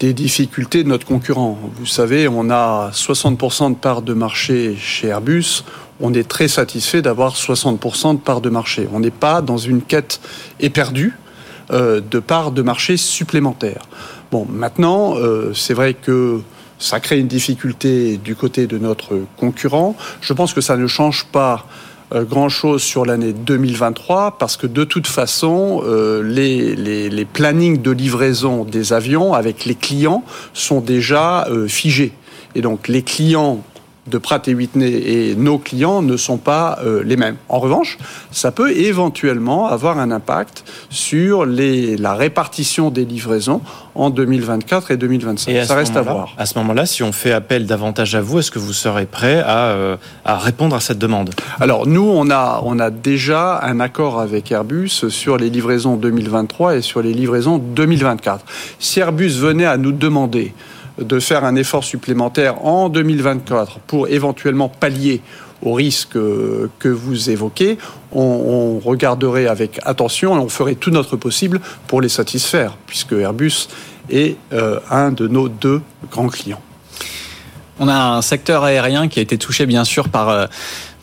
des 0.00 0.12
difficultés 0.12 0.82
de 0.82 0.88
notre 0.88 1.06
concurrent. 1.06 1.58
Vous 1.76 1.86
savez, 1.86 2.28
on 2.28 2.50
a 2.50 2.90
60% 2.90 3.70
de 3.70 3.76
parts 3.76 4.02
de 4.02 4.12
marché 4.12 4.76
chez 4.76 5.08
Airbus. 5.08 5.64
On 6.00 6.12
est 6.12 6.28
très 6.28 6.48
satisfait 6.48 7.02
d'avoir 7.02 7.34
60% 7.34 8.14
de 8.14 8.18
parts 8.18 8.40
de 8.40 8.50
marché. 8.50 8.88
On 8.92 9.00
n'est 9.00 9.10
pas 9.10 9.40
dans 9.40 9.56
une 9.56 9.80
quête 9.80 10.20
éperdue 10.60 11.16
euh, 11.70 12.00
de 12.00 12.18
parts 12.18 12.52
de 12.52 12.62
marché 12.62 12.96
supplémentaires. 12.96 13.84
Bon, 14.30 14.46
maintenant, 14.50 15.16
euh, 15.16 15.52
c'est 15.54 15.74
vrai 15.74 15.94
que 15.94 16.40
ça 16.78 17.00
crée 17.00 17.18
une 17.18 17.28
difficulté 17.28 18.16
du 18.16 18.34
côté 18.36 18.66
de 18.66 18.78
notre 18.78 19.20
concurrent. 19.36 19.96
Je 20.20 20.32
pense 20.32 20.52
que 20.52 20.60
ça 20.60 20.76
ne 20.76 20.86
change 20.86 21.24
pas 21.26 21.66
euh, 22.14 22.24
grand-chose 22.24 22.82
sur 22.82 23.06
l'année 23.06 23.32
2023 23.32 24.36
parce 24.38 24.56
que 24.56 24.66
de 24.66 24.84
toute 24.84 25.06
façon, 25.06 25.82
euh, 25.84 26.22
les, 26.22 26.76
les, 26.76 27.24
plannings 27.24 27.80
de 27.80 27.90
livraison 27.90 28.64
des 28.64 28.92
avions 28.92 29.32
avec 29.32 29.64
les 29.64 29.74
clients 29.74 30.22
sont 30.52 30.80
déjà 30.80 31.46
euh, 31.48 31.66
figés. 31.66 32.12
Et 32.54 32.60
donc 32.60 32.88
les 32.88 33.02
clients 33.02 33.64
de 34.06 34.18
Pratt 34.18 34.46
et 34.48 34.54
Whitney 34.54 34.90
et 34.90 35.34
nos 35.34 35.58
clients 35.58 36.02
ne 36.02 36.16
sont 36.16 36.36
pas 36.36 36.78
euh, 36.84 37.02
les 37.04 37.16
mêmes. 37.16 37.36
En 37.48 37.58
revanche, 37.58 37.98
ça 38.30 38.52
peut 38.52 38.70
éventuellement 38.70 39.68
avoir 39.68 39.98
un 39.98 40.10
impact 40.10 40.64
sur 40.90 41.46
les, 41.46 41.96
la 41.96 42.14
répartition 42.14 42.90
des 42.90 43.04
livraisons 43.04 43.60
en 43.94 44.10
2024 44.10 44.90
et 44.90 44.96
2025. 44.96 45.50
Et 45.50 45.64
ça 45.64 45.74
reste 45.74 45.96
à 45.96 46.02
voir. 46.02 46.34
À 46.36 46.46
ce 46.46 46.58
moment-là, 46.58 46.84
si 46.86 47.02
on 47.02 47.12
fait 47.12 47.32
appel 47.32 47.66
davantage 47.66 48.14
à 48.14 48.20
vous, 48.20 48.40
est-ce 48.40 48.50
que 48.50 48.58
vous 48.58 48.72
serez 48.72 49.06
prêt 49.06 49.40
à, 49.40 49.68
euh, 49.68 49.96
à 50.24 50.36
répondre 50.36 50.76
à 50.76 50.80
cette 50.80 50.98
demande? 50.98 51.30
Alors 51.60 51.86
nous, 51.86 52.06
on 52.06 52.30
a, 52.30 52.60
on 52.64 52.78
a 52.78 52.90
déjà 52.90 53.60
un 53.62 53.80
accord 53.80 54.20
avec 54.20 54.52
Airbus 54.52 55.08
sur 55.08 55.36
les 55.36 55.48
livraisons 55.48 55.96
2023 55.96 56.76
et 56.76 56.82
sur 56.82 57.02
les 57.02 57.14
livraisons 57.14 57.58
2024. 57.58 58.44
Si 58.78 59.00
Airbus 59.00 59.38
venait 59.38 59.66
à 59.66 59.76
nous 59.76 59.92
demander 59.92 60.52
de 60.98 61.20
faire 61.20 61.44
un 61.44 61.56
effort 61.56 61.84
supplémentaire 61.84 62.64
en 62.64 62.88
2024 62.88 63.80
pour 63.80 64.08
éventuellement 64.08 64.68
pallier 64.68 65.22
au 65.62 65.72
risque 65.72 66.16
euh, 66.16 66.70
que 66.78 66.88
vous 66.88 67.30
évoquez, 67.30 67.78
on, 68.12 68.78
regarderait 68.78 69.46
avec 69.46 69.80
attention 69.84 70.36
et 70.36 70.38
on 70.38 70.48
ferait 70.48 70.74
tout 70.74 70.90
notre 70.90 71.16
possible 71.16 71.60
pour 71.86 72.00
les 72.00 72.08
satisfaire, 72.08 72.76
puisque 72.86 73.12
Airbus 73.12 73.68
est 74.10 74.36
euh, 74.52 74.78
un 74.90 75.10
de 75.10 75.26
nos 75.26 75.48
deux 75.48 75.80
grands 76.10 76.28
clients. 76.28 76.60
On 77.80 77.88
a 77.88 77.94
un 77.94 78.22
secteur 78.22 78.62
aérien 78.62 79.08
qui 79.08 79.18
a 79.18 79.22
été 79.22 79.38
touché 79.38 79.66
bien 79.66 79.84
sûr 79.84 80.08
par 80.08 80.28
euh, 80.28 80.46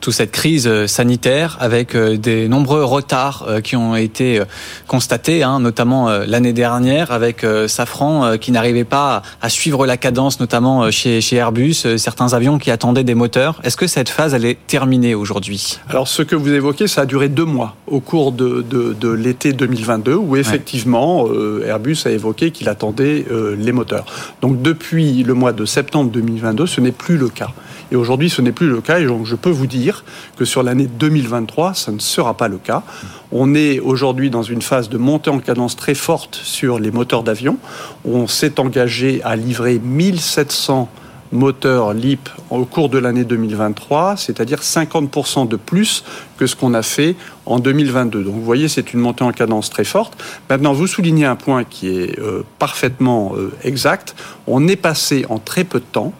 toute 0.01 0.13
cette 0.13 0.31
crise 0.31 0.67
euh, 0.67 0.87
sanitaire 0.87 1.57
avec 1.59 1.95
euh, 1.95 2.17
des 2.17 2.49
nombreux 2.49 2.83
retards 2.83 3.45
euh, 3.47 3.61
qui 3.61 3.75
ont 3.75 3.95
été 3.95 4.41
constatés, 4.87 5.43
hein, 5.43 5.59
notamment 5.59 6.09
l'année 6.09 6.53
dernière 6.53 7.11
avec 7.11 7.45
Safran 7.67 8.37
qui 8.37 8.51
n'arrivait 8.51 8.83
pas 8.83 9.21
à 9.41 9.49
suivre 9.49 9.85
la 9.85 9.97
cadence, 9.97 10.39
notamment 10.39 10.89
chez, 10.91 11.21
chez 11.21 11.37
Airbus, 11.37 11.97
certains 11.97 12.33
avions 12.33 12.57
qui 12.57 12.71
attendaient 12.71 13.03
des 13.03 13.15
moteurs. 13.15 13.59
Est-ce 13.63 13.77
que 13.77 13.87
cette 13.87 14.09
phase 14.09 14.33
elle 14.33 14.45
est 14.45 14.57
terminée 14.67 15.15
aujourd'hui? 15.15 15.79
Alors, 15.89 16.07
ce 16.07 16.21
que 16.21 16.35
vous 16.35 16.51
évoquez, 16.51 16.87
ça 16.87 17.01
a 17.01 17.05
duré 17.05 17.29
deux 17.29 17.45
mois 17.45 17.75
au 17.87 17.99
cours 17.99 18.31
de, 18.31 18.65
de, 18.67 18.93
de 18.93 19.09
l'été 19.09 19.53
2022, 19.53 20.15
où 20.15 20.35
effectivement 20.35 21.27
euh, 21.27 21.65
Airbus 21.65 21.97
a 22.05 22.09
évoqué 22.09 22.51
qu'il 22.51 22.69
attendait 22.69 23.25
euh, 23.31 23.55
les 23.57 23.71
moteurs. 23.71 24.05
Donc, 24.41 24.61
depuis 24.61 25.23
le 25.23 25.33
mois 25.33 25.53
de 25.53 25.65
septembre 25.65 26.11
2022, 26.11 26.65
ce 26.65 26.81
n'est 26.81 26.91
plus 26.91 27.17
le 27.17 27.29
cas. 27.29 27.51
Et 27.91 27.95
aujourd'hui, 27.95 28.29
ce 28.29 28.41
n'est 28.41 28.51
plus 28.53 28.69
le 28.69 28.81
cas. 28.81 28.99
Et 28.99 29.05
donc, 29.05 29.25
je 29.25 29.35
peux 29.35 29.49
vous 29.49 29.67
dire 29.67 30.03
que 30.37 30.45
sur 30.45 30.63
l'année 30.63 30.87
2023, 30.87 31.73
ça 31.73 31.91
ne 31.91 31.99
sera 31.99 32.35
pas 32.35 32.47
le 32.47 32.57
cas. 32.57 32.83
On 33.31 33.53
est 33.53 33.79
aujourd'hui 33.79 34.29
dans 34.29 34.43
une 34.43 34.61
phase 34.61 34.89
de 34.89 34.97
montée 34.97 35.29
en 35.29 35.39
cadence 35.39 35.75
très 35.75 35.95
forte 35.95 36.35
sur 36.35 36.79
les 36.79 36.91
moteurs 36.91 37.23
d'avion. 37.23 37.57
On 38.05 38.27
s'est 38.27 38.59
engagé 38.59 39.21
à 39.23 39.35
livrer 39.35 39.79
1700 39.79 40.89
moteurs 41.31 41.93
LIP 41.93 42.29
au 42.49 42.65
cours 42.65 42.89
de 42.89 42.97
l'année 42.97 43.23
2023, 43.23 44.17
c'est-à-dire 44.17 44.59
50% 44.59 45.47
de 45.47 45.55
plus 45.55 46.03
que 46.37 46.45
ce 46.45 46.55
qu'on 46.55 46.73
a 46.73 46.81
fait 46.81 47.15
en 47.45 47.59
2022. 47.59 48.23
Donc 48.23 48.33
vous 48.33 48.43
voyez, 48.43 48.67
c'est 48.67 48.93
une 48.93 48.99
montée 48.99 49.23
en 49.23 49.31
cadence 49.31 49.69
très 49.69 49.83
forte. 49.83 50.21
Maintenant, 50.49 50.73
vous 50.73 50.87
soulignez 50.87 51.25
un 51.25 51.35
point 51.35 51.63
qui 51.63 51.87
est 51.87 52.19
euh, 52.19 52.43
parfaitement 52.59 53.33
euh, 53.35 53.51
exact. 53.63 54.15
On 54.47 54.67
est 54.67 54.75
passé 54.75 55.25
en 55.29 55.39
très 55.39 55.63
peu 55.63 55.79
de 55.79 55.85
temps 55.85 56.13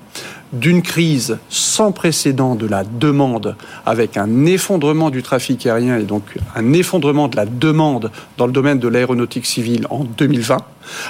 d'une 0.54 0.82
crise 0.82 1.38
sans 1.50 1.92
précédent 1.92 2.56
de 2.56 2.68
la 2.68 2.84
demande, 2.84 3.56
avec 3.86 4.18
un 4.18 4.46
effondrement 4.46 5.10
du 5.10 5.24
trafic 5.24 5.66
aérien 5.66 5.98
et 5.98 6.04
donc 6.04 6.24
un 6.56 6.74
effondrement 6.74 7.28
de 7.28 7.36
la 7.36 7.46
demande 7.46 8.12
dans 8.38 8.48
le 8.48 8.52
domaine 8.52 8.80
de 8.80 8.88
l'aéronautique 8.88 9.46
civile 9.46 9.88
en 9.90 10.04
2020, 10.04 10.58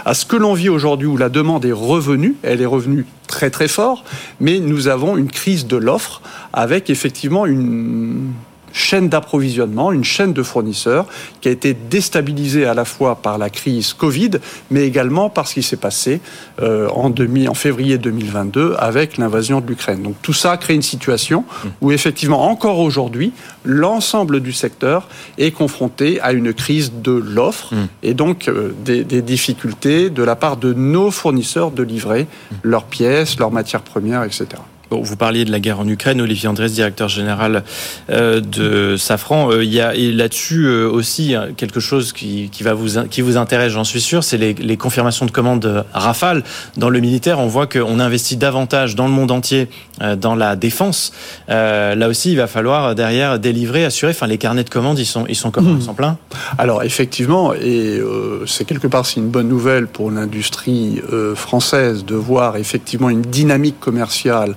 à 0.05 0.13
ce 0.13 0.25
que 0.25 0.35
l'on 0.35 0.53
vit 0.53 0.69
aujourd'hui 0.69 1.07
où 1.07 1.17
la 1.17 1.29
demande 1.29 1.65
est 1.65 1.71
revenue, 1.71 2.35
elle 2.43 2.61
est 2.61 2.65
revenue 2.65 3.05
très 3.27 3.49
très 3.49 3.67
fort, 3.67 4.03
mais 4.39 4.59
nous 4.59 4.87
avons 4.87 5.17
une 5.17 5.29
crise 5.29 5.65
de 5.65 5.77
l'offre 5.77 6.21
avec 6.53 6.89
effectivement 6.89 7.45
une 7.45 8.31
chaîne 8.74 9.09
d'approvisionnement, 9.09 9.91
une 9.91 10.03
chaîne 10.03 10.34
de 10.34 10.43
fournisseurs 10.43 11.05
qui 11.41 11.47
a 11.47 11.51
été 11.51 11.74
déstabilisée 11.74 12.65
à 12.65 12.74
la 12.74 12.86
fois 12.86 13.15
par 13.15 13.38
la 13.38 13.49
crise 13.49 13.93
Covid, 13.93 14.32
mais 14.69 14.86
également 14.86 15.30
par 15.30 15.47
ce 15.47 15.55
qui 15.55 15.63
s'est 15.63 15.78
passé 15.78 16.22
euh, 16.61 16.88
en, 16.89 17.09
demi, 17.09 17.47
en 17.47 17.53
février 17.53 17.97
2022 17.97 18.76
avec 18.78 19.17
l'invasion 19.17 19.61
de 19.61 19.67
l'Ukraine. 19.67 20.01
Donc 20.03 20.15
tout 20.22 20.34
ça 20.34 20.57
crée 20.57 20.76
une 20.76 20.82
situation 20.82 21.45
où 21.82 21.91
effectivement 21.91 22.49
encore 22.49 22.80
aujourd'hui, 22.80 23.34
l'ensemble 23.65 24.39
du 24.39 24.53
secteur 24.53 25.07
est 25.38 25.51
confronté 25.51 26.19
à 26.22 26.32
une 26.32 26.53
crise 26.53 26.91
de 26.93 27.11
l'offre 27.11 27.74
mm. 27.74 27.88
et 28.03 28.13
donc 28.13 28.47
euh, 28.47 28.74
des, 28.84 29.03
des, 29.03 29.22
difficultés 29.22 30.09
de 30.09 30.24
la 30.24 30.36
part 30.36 30.57
de 30.57 30.74
nos 30.74 31.11
fournisseurs 31.11 31.72
de 31.72 31.84
livrer 31.84 32.28
leurs 32.63 32.86
pièces, 32.86 33.38
leurs 33.39 33.51
matières 33.51 33.82
premières, 33.82 34.24
etc 34.24 34.61
vous 34.99 35.15
parliez 35.15 35.45
de 35.45 35.51
la 35.51 35.59
guerre 35.59 35.79
en 35.79 35.87
Ukraine, 35.87 36.19
Olivier 36.21 36.49
Andrés, 36.49 36.69
directeur 36.69 37.07
général 37.07 37.63
euh, 38.09 38.41
de 38.41 38.97
Safran. 38.97 39.51
Euh, 39.51 39.63
il 39.63 39.73
y 39.73 39.79
a 39.79 39.93
là-dessus 39.93 40.65
euh, 40.65 40.89
aussi 40.89 41.35
quelque 41.55 41.79
chose 41.79 42.11
qui, 42.11 42.49
qui, 42.51 42.63
va 42.63 42.73
vous, 42.73 43.07
qui 43.09 43.21
vous 43.21 43.37
intéresse, 43.37 43.71
j'en 43.71 43.83
suis 43.83 44.01
sûr, 44.01 44.23
c'est 44.23 44.37
les, 44.37 44.53
les, 44.53 44.77
confirmations 44.77 45.25
de 45.25 45.31
commandes 45.31 45.85
Rafale. 45.93 46.43
Dans 46.75 46.89
le 46.89 46.99
militaire, 46.99 47.39
on 47.39 47.47
voit 47.47 47.67
qu'on 47.67 47.99
investit 47.99 48.35
davantage 48.35 48.95
dans 48.95 49.05
le 49.05 49.13
monde 49.13 49.31
entier 49.31 49.69
dans 50.17 50.35
la 50.35 50.55
défense. 50.55 51.13
là 51.47 52.07
aussi, 52.07 52.31
il 52.31 52.37
va 52.37 52.47
falloir 52.47 52.95
derrière 52.95 53.37
délivrer, 53.37 53.85
assurer. 53.85 54.11
Enfin, 54.11 54.25
les 54.25 54.39
carnets 54.39 54.63
de 54.63 54.69
commandes, 54.69 54.97
ils 54.97 55.05
sont, 55.05 55.25
ils 55.29 55.35
sont 55.35 55.51
comment 55.51 55.75
Ils 55.75 55.83
sont 55.83 55.93
pleins? 55.93 56.17
Alors, 56.57 56.83
effectivement, 56.83 57.53
et 57.53 58.01
c'est 58.47 58.65
quelque 58.65 58.87
part, 58.87 59.05
c'est 59.05 59.19
une 59.19 59.29
bonne 59.29 59.47
nouvelle 59.47 59.87
pour 59.87 60.09
l'industrie 60.09 61.01
française 61.35 62.03
de 62.05 62.15
voir 62.15 62.57
effectivement 62.57 63.09
une 63.09 63.21
dynamique 63.21 63.79
commerciale 63.79 64.55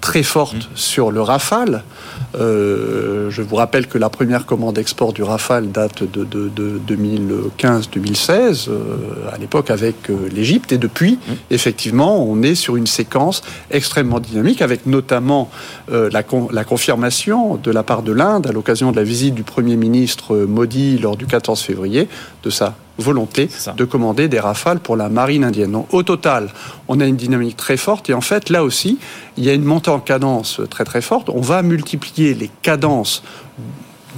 très 0.00 0.22
forte 0.22 0.56
mmh. 0.56 0.76
sur 0.76 1.10
le 1.10 1.20
Rafale. 1.20 1.82
Euh, 2.38 3.28
je 3.30 3.42
vous 3.42 3.56
rappelle 3.56 3.86
que 3.86 3.98
la 3.98 4.08
première 4.08 4.46
commande 4.46 4.78
export 4.78 5.12
du 5.12 5.22
Rafale 5.22 5.72
date 5.72 6.04
de, 6.04 6.24
de, 6.24 6.80
2015-2016, 6.88 8.68
euh, 8.68 8.96
à 9.32 9.38
l'époque 9.38 9.70
avec 9.70 10.10
euh, 10.10 10.28
l'Égypte. 10.32 10.70
Et 10.72 10.78
depuis, 10.78 11.14
mmh. 11.14 11.32
effectivement, 11.50 12.24
on 12.24 12.42
est 12.42 12.54
sur 12.54 12.76
une 12.76 12.86
séquence 12.86 13.42
extrêmement 13.70 14.20
dynamique, 14.20 14.62
avec 14.62 14.86
notamment 14.86 15.50
la, 15.88 16.22
la, 16.52 16.64
confirmation 16.64 17.56
de 17.56 17.70
la 17.70 17.82
part 17.82 18.02
de 18.02 18.12
l'Inde, 18.12 18.46
à 18.46 18.52
l'occasion 18.52 18.92
de 18.92 18.96
la 18.96 19.02
visite 19.02 19.34
du 19.34 19.42
Premier 19.42 19.76
ministre 19.76 20.36
Modi 20.36 20.98
lors 20.98 21.16
du 21.16 21.26
14 21.26 21.60
février, 21.60 22.08
de 22.44 22.50
sa 22.50 22.74
volonté 22.98 23.48
de 23.76 23.84
commander 23.84 24.28
des 24.28 24.40
rafales 24.40 24.80
pour 24.80 24.96
la 24.96 25.08
marine 25.08 25.44
indienne. 25.44 25.72
Donc, 25.72 25.92
au 25.92 26.02
total, 26.02 26.48
on 26.88 27.00
a 27.00 27.06
une 27.06 27.16
dynamique 27.16 27.56
très 27.56 27.76
forte 27.76 28.10
et 28.10 28.14
en 28.14 28.20
fait, 28.20 28.50
là 28.50 28.64
aussi, 28.64 28.98
il 29.36 29.44
y 29.44 29.50
a 29.50 29.52
une 29.52 29.64
montée 29.64 29.90
en 29.90 30.00
cadence 30.00 30.60
très 30.70 30.84
très 30.84 31.00
forte. 31.02 31.28
On 31.28 31.40
va 31.40 31.62
multiplier 31.62 32.34
les 32.34 32.50
cadences 32.62 33.22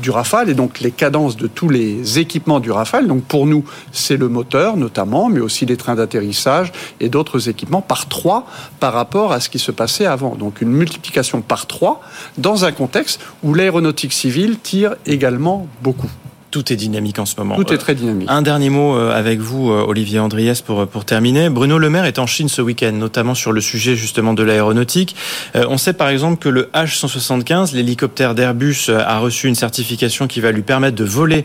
du 0.00 0.10
Rafale 0.10 0.48
et 0.48 0.54
donc 0.54 0.80
les 0.80 0.90
cadences 0.90 1.36
de 1.36 1.46
tous 1.46 1.68
les 1.68 2.18
équipements 2.18 2.60
du 2.60 2.70
Rafale. 2.70 3.06
Donc 3.06 3.24
pour 3.24 3.46
nous, 3.46 3.64
c'est 3.92 4.16
le 4.16 4.28
moteur 4.28 4.76
notamment, 4.76 5.28
mais 5.28 5.40
aussi 5.40 5.66
les 5.66 5.76
trains 5.76 5.96
d'atterrissage 5.96 6.72
et 7.00 7.08
d'autres 7.08 7.48
équipements 7.48 7.82
par 7.82 8.08
trois 8.08 8.46
par 8.80 8.92
rapport 8.92 9.32
à 9.32 9.40
ce 9.40 9.48
qui 9.48 9.58
se 9.58 9.72
passait 9.72 10.06
avant. 10.06 10.34
Donc 10.34 10.60
une 10.60 10.70
multiplication 10.70 11.40
par 11.40 11.66
trois 11.66 12.00
dans 12.36 12.64
un 12.64 12.72
contexte 12.72 13.20
où 13.42 13.54
l'aéronautique 13.54 14.12
civile 14.12 14.58
tire 14.58 14.94
également 15.06 15.66
beaucoup. 15.82 16.10
Tout 16.50 16.72
est 16.72 16.76
dynamique 16.76 17.18
en 17.18 17.26
ce 17.26 17.34
moment. 17.36 17.56
Tout 17.56 17.72
est 17.72 17.78
très 17.78 17.94
dynamique. 17.94 18.28
Un 18.30 18.40
dernier 18.40 18.70
mot 18.70 18.96
euh, 18.96 19.12
avec 19.12 19.38
vous, 19.38 19.70
euh, 19.70 19.84
Olivier 19.86 20.18
Andriès, 20.18 20.62
pour, 20.62 20.86
pour 20.86 21.04
terminer. 21.04 21.50
Bruno 21.50 21.76
Le 21.76 21.90
Maire 21.90 22.06
est 22.06 22.18
en 22.18 22.26
Chine 22.26 22.48
ce 22.48 22.62
week-end, 22.62 22.92
notamment 22.92 23.34
sur 23.34 23.52
le 23.52 23.60
sujet 23.60 23.96
justement 23.96 24.32
de 24.32 24.42
l'aéronautique. 24.42 25.14
Euh, 25.56 25.66
on 25.68 25.76
sait 25.76 25.92
par 25.92 26.08
exemple 26.08 26.38
que 26.38 26.48
le 26.48 26.70
H-175, 26.74 27.74
l'hélicoptère 27.74 28.34
d'Airbus, 28.34 28.88
a 28.88 29.18
reçu 29.18 29.46
une 29.48 29.54
certification 29.54 30.26
qui 30.26 30.40
va 30.40 30.50
lui 30.50 30.62
permettre 30.62 30.96
de 30.96 31.04
voler 31.04 31.44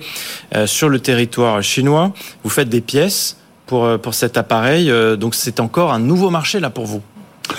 sur 0.66 0.90
le 0.90 1.00
territoire 1.00 1.62
chinois. 1.62 2.14
Vous 2.44 2.50
faites 2.50 2.70
des 2.70 2.82
pièces 2.82 3.38
pour, 3.66 4.00
pour 4.00 4.14
cet 4.14 4.38
appareil, 4.38 4.92
donc 5.18 5.36
c'est 5.36 5.60
encore 5.60 5.92
un 5.92 6.00
nouveau 6.00 6.30
marché 6.30 6.60
là 6.60 6.70
pour 6.70 6.86
vous. 6.86 7.02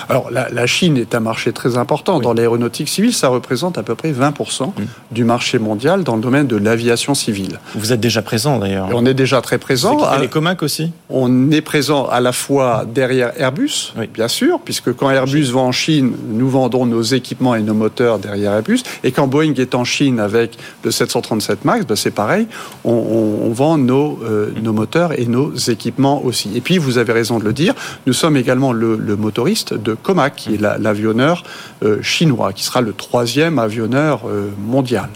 Alors, 0.09 0.30
la, 0.30 0.66
Chine 0.66 0.97
est 0.97 1.14
un 1.14 1.20
marché 1.20 1.53
très 1.53 1.76
important. 1.76 2.18
Dans 2.18 2.32
l'aéronautique 2.32 2.89
civile, 2.89 3.12
ça 3.12 3.28
représente 3.28 3.78
à 3.78 3.82
peu 3.82 3.95
près 3.95 4.12
20% 4.12 4.68
mm. 4.68 4.72
du 5.12 5.24
marché 5.24 5.59
mondial 5.59 6.05
dans 6.05 6.16
le 6.16 6.22
domaine 6.22 6.47
de 6.47 6.57
l'aviation 6.57 7.14
civile. 7.14 7.61
Vous 7.74 7.93
êtes 7.93 8.01
déjà 8.01 8.22
présent 8.22 8.59
d'ailleurs. 8.59 8.89
On 8.93 9.05
est 9.07 9.14
déjà 9.14 9.41
très 9.41 9.59
présent. 9.59 9.97
Vous 9.97 10.20
les 10.20 10.28
Comac 10.28 10.62
aussi 10.62 10.93
On 11.11 11.51
est 11.51 11.61
présent 11.61 12.07
à 12.07 12.20
la 12.20 12.32
fois 12.32 12.85
derrière 12.87 13.32
Airbus, 13.39 13.93
bien 14.12 14.28
sûr, 14.28 14.61
puisque 14.64 14.93
quand 14.95 15.11
Airbus 15.11 15.51
va 15.53 15.61
en 15.61 15.72
Chine, 15.72 16.14
nous 16.28 16.49
vendons 16.49 16.87
nos 16.87 17.03
équipements 17.03 17.55
et 17.55 17.62
nos 17.62 17.74
moteurs 17.74 18.18
derrière 18.18 18.53
Airbus. 18.53 18.80
Et 19.03 19.12
quand 19.12 19.26
Boeing 19.26 19.55
est 19.55 19.74
en 19.74 19.85
Chine 19.85 20.20
avec 20.20 20.57
le 20.82 20.91
737 20.91 21.64
MAX, 21.64 21.87
ben 21.87 21.97
c'est 21.97 22.11
pareil, 22.11 22.47
on, 22.85 23.51
vend 23.53 23.78
nos, 23.78 24.18
euh, 24.24 24.51
mm. 24.51 24.62
nos 24.62 24.72
moteurs 24.72 25.18
et 25.18 25.26
nos 25.26 25.55
équipements 25.55 26.24
aussi. 26.24 26.51
Et 26.55 26.61
puis, 26.61 26.78
vous 26.78 26.99
avez 26.99 27.12
raison 27.12 27.39
de 27.39 27.45
le 27.45 27.53
dire, 27.53 27.74
nous 28.07 28.12
sommes 28.12 28.37
également 28.37 28.72
le, 28.72 28.97
le 28.97 29.16
motoriste 29.16 29.74
de 29.79 29.95
Comac, 29.95 30.37
qui 30.37 30.55
est 30.55 30.61
l'avionneur 30.61 31.45
euh, 31.83 32.03
chinois, 32.03 32.53
qui 32.53 32.64
sera 32.64 32.81
le 32.81 32.93
troisième 32.93 33.59
avionneur 33.59 34.22
euh, 34.27 34.51
mondial. 34.59 35.09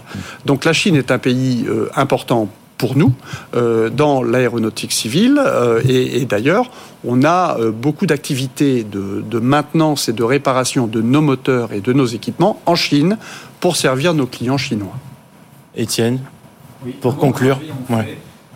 Donc 0.45 0.65
la 0.65 0.73
Chine 0.73 0.95
est 0.95 1.11
un 1.11 1.19
pays 1.19 1.65
euh, 1.67 1.89
important 1.95 2.49
pour 2.77 2.95
nous 2.95 3.13
dans 3.91 4.23
l'aéronautique 4.23 4.93
civile. 4.93 5.37
et, 5.85 6.23
d'ailleurs, 6.23 6.71
on 7.03 7.25
a 7.25 7.57
beaucoup 7.73 8.05
d'activités 8.05 8.85
de, 8.85 9.21
de, 9.29 9.39
maintenance 9.39 10.07
et 10.07 10.13
de 10.13 10.23
réparation 10.23 10.87
de 10.87 11.01
nos 11.01 11.19
moteurs 11.19 11.73
et 11.73 11.81
de 11.81 11.91
nos 11.91 12.05
équipements 12.05 12.61
en 12.65 12.75
Chine 12.75 13.17
pour 13.59 13.75
servir 13.75 14.13
nos 14.13 14.27
clients 14.27 14.57
chinois. 14.57 14.95
Étienne, 15.75 16.21
pour 17.01 17.17
conclure 17.17 17.59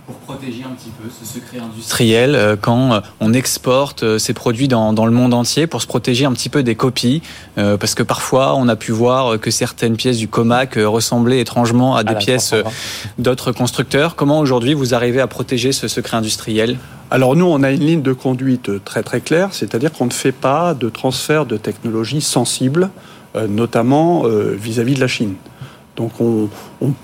pour 0.06 0.16
protéger 0.16 0.64
un 0.64 0.74
petit 0.74 0.90
peu 0.90 1.10
ce 1.10 1.26
secret 1.26 1.60
industriel 1.60 2.36
euh, 2.36 2.56
quand 2.60 2.94
euh, 2.94 3.00
on 3.22 3.34
exporte 3.34 4.04
euh, 4.04 4.18
ces 4.18 4.34
produits 4.34 4.68
dans, 4.68 4.92
dans, 4.92 5.06
le 5.06 5.14
monde 5.14 5.34
entier 5.34 5.66
pour 5.66 5.82
se 5.82 5.88
protéger 5.88 6.26
un 6.26 6.34
petit 6.34 6.50
peu 6.50 6.62
des 6.64 6.76
copies 6.76 7.22
parce 7.56 7.96
que 7.96 8.04
parfois 8.04 8.56
on 8.56 8.68
a 8.68 8.76
pu 8.76 8.92
voir 8.92 9.40
que 9.40 9.52
certaines 9.52 9.96
pièces 9.96 10.18
du 10.18 10.28
Comac 10.28 10.76
ressemblaient 10.76 11.40
étrangement 11.40 11.96
à 11.96 12.04
des 12.04 12.16
pièces 12.16 12.54
d'autres 13.18 13.52
constructeurs. 13.52 14.16
Comment 14.16 14.40
aujourd'hui 14.40 14.74
vous 14.74 14.94
arrivez 14.94 15.22
à 15.22 15.28
protéger 15.28 15.72
ce 15.72 15.88
secret 15.88 16.18
industriel? 16.18 16.78
Alors 17.12 17.36
nous, 17.36 17.46
on 17.46 17.62
a 17.64 17.72
une 17.72 17.86
ligne 17.86 18.02
de 18.02 18.14
conduite 18.14 18.84
très 18.84 19.04
très 19.04 19.22
claire, 19.22 19.50
c'est-à-dire 19.52 19.92
qu'on 19.92 20.06
ne 20.06 20.14
fait 20.14 20.32
pas 20.32 20.74
de 20.74 20.90
transfert 20.90 21.46
de 21.46 21.58
technologies 21.58 22.22
sensibles, 22.22 22.90
notamment 23.36 24.24
vis-à-vis 24.24 24.94
-vis 24.94 24.96
de 24.96 25.02
la 25.02 25.08
Chine. 25.08 25.36
Donc 25.96 26.14
on, 26.20 26.50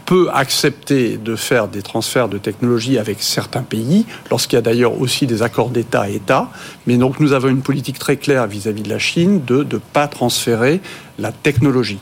peut 0.06 0.30
accepter 0.34 1.18
de 1.18 1.36
faire 1.36 1.68
des 1.68 1.84
transferts 1.84 2.28
de 2.28 2.40
technologie 2.40 2.98
avec 2.98 3.22
certains 3.22 3.62
pays, 3.62 4.06
lorsqu'il 4.32 4.56
y 4.56 4.60
a 4.60 4.62
d'ailleurs 4.62 5.00
aussi 5.00 5.28
des 5.28 5.44
accords 5.44 5.70
d'État 5.70 6.02
à 6.02 6.10
État. 6.10 6.50
Mais 6.88 6.98
donc 6.98 7.20
nous 7.20 7.34
avons 7.34 7.50
une 7.50 7.62
politique 7.62 8.00
très 8.00 8.18
claire 8.18 8.48
vis-à-vis 8.48 8.82
de 8.82 8.90
la 8.90 8.98
Chine 8.98 9.42
de 9.46 9.58
ne 9.58 9.78
pas 9.78 10.08
transférer 10.08 10.82
la 11.20 11.32
technologie. 11.32 12.00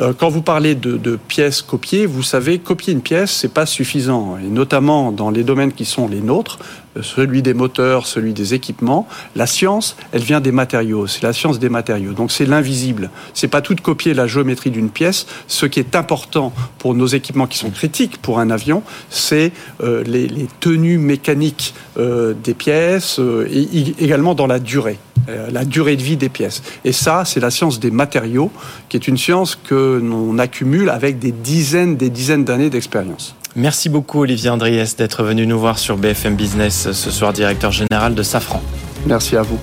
Euh, 0.00 0.12
quand 0.16 0.28
vous 0.28 0.42
parlez 0.42 0.74
de, 0.74 1.16
pièces 1.16 1.62
copiées, 1.62 2.06
vous 2.06 2.22
savez, 2.22 2.58
copier 2.58 2.92
une 2.92 3.00
pièce, 3.00 3.32
c'est 3.32 3.52
pas 3.52 3.66
suffisant. 3.66 4.36
Et 4.38 4.46
notamment 4.46 5.10
dans 5.10 5.30
les 5.30 5.44
domaines 5.44 5.72
qui 5.72 5.84
sont 5.84 6.08
les 6.08 6.20
nôtres, 6.20 6.58
celui 7.02 7.42
des 7.42 7.54
moteurs, 7.54 8.06
celui 8.06 8.32
des 8.32 8.54
équipements, 8.54 9.06
la 9.36 9.46
science, 9.46 9.96
elle 10.12 10.22
vient 10.22 10.40
des 10.40 10.52
matériaux. 10.52 11.06
C'est 11.06 11.22
la 11.22 11.32
science 11.32 11.58
des 11.58 11.68
matériaux. 11.68 12.12
Donc 12.12 12.32
c'est 12.32 12.46
l'invisible. 12.46 13.10
C'est 13.34 13.48
pas 13.48 13.60
tout 13.60 13.74
de 13.74 13.80
copier 13.80 14.14
la 14.14 14.26
géométrie 14.26 14.70
d'une 14.70 14.90
pièce. 14.90 15.26
Ce 15.46 15.66
qui 15.66 15.80
est 15.80 15.96
important 15.96 16.52
pour 16.78 16.94
nos 16.94 17.06
équipements 17.06 17.46
qui 17.46 17.58
sont 17.58 17.70
critiques 17.70 18.18
pour 18.18 18.38
un 18.38 18.50
avion, 18.50 18.82
c'est 19.10 19.52
euh, 19.82 20.02
les, 20.04 20.28
tenues 20.60 20.98
mécaniques 20.98 21.74
des 21.96 22.54
pièces 22.54 23.18
et 23.50 23.94
également 23.98 24.36
dans 24.36 24.46
la 24.46 24.60
durée. 24.60 24.98
Euh, 25.28 25.50
la 25.50 25.64
durée 25.66 25.96
de 25.96 26.02
vie 26.02 26.16
des 26.16 26.30
pièces. 26.30 26.62
Et 26.86 26.92
ça, 26.92 27.24
c'est 27.26 27.40
la 27.40 27.50
science 27.50 27.80
des 27.80 27.90
matériaux, 27.90 28.50
qui 28.88 28.96
est 28.96 29.08
une 29.08 29.18
science 29.18 29.56
que 29.56 30.00
l'on 30.02 30.38
accumule 30.38 30.88
avec 30.88 31.18
des 31.18 31.32
dizaines, 31.32 31.96
des 31.96 32.08
dizaines 32.08 32.44
d'années 32.44 32.70
d'expérience. 32.70 33.36
Merci 33.56 33.88
beaucoup 33.88 34.20
Olivier 34.20 34.50
Andriès 34.50 34.96
d'être 34.96 35.22
venu 35.22 35.46
nous 35.46 35.58
voir 35.58 35.78
sur 35.78 35.96
BFM 35.96 36.36
Business 36.36 36.92
ce 36.92 37.10
soir, 37.10 37.32
directeur 37.32 37.72
général 37.72 38.14
de 38.14 38.22
Safran. 38.22 38.62
Merci 39.06 39.36
à 39.36 39.42
vous. 39.42 39.58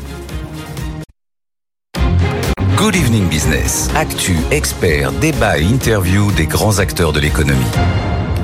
Good 2.75 2.95
Evening 2.95 3.27
Business. 3.29 3.89
Actu, 3.95 4.37
experts, 4.51 5.11
débat 5.13 5.57
et 5.57 5.63
interview 5.63 6.31
des 6.33 6.45
grands 6.45 6.79
acteurs 6.79 7.13
de 7.13 7.19
l'économie. 7.19 7.71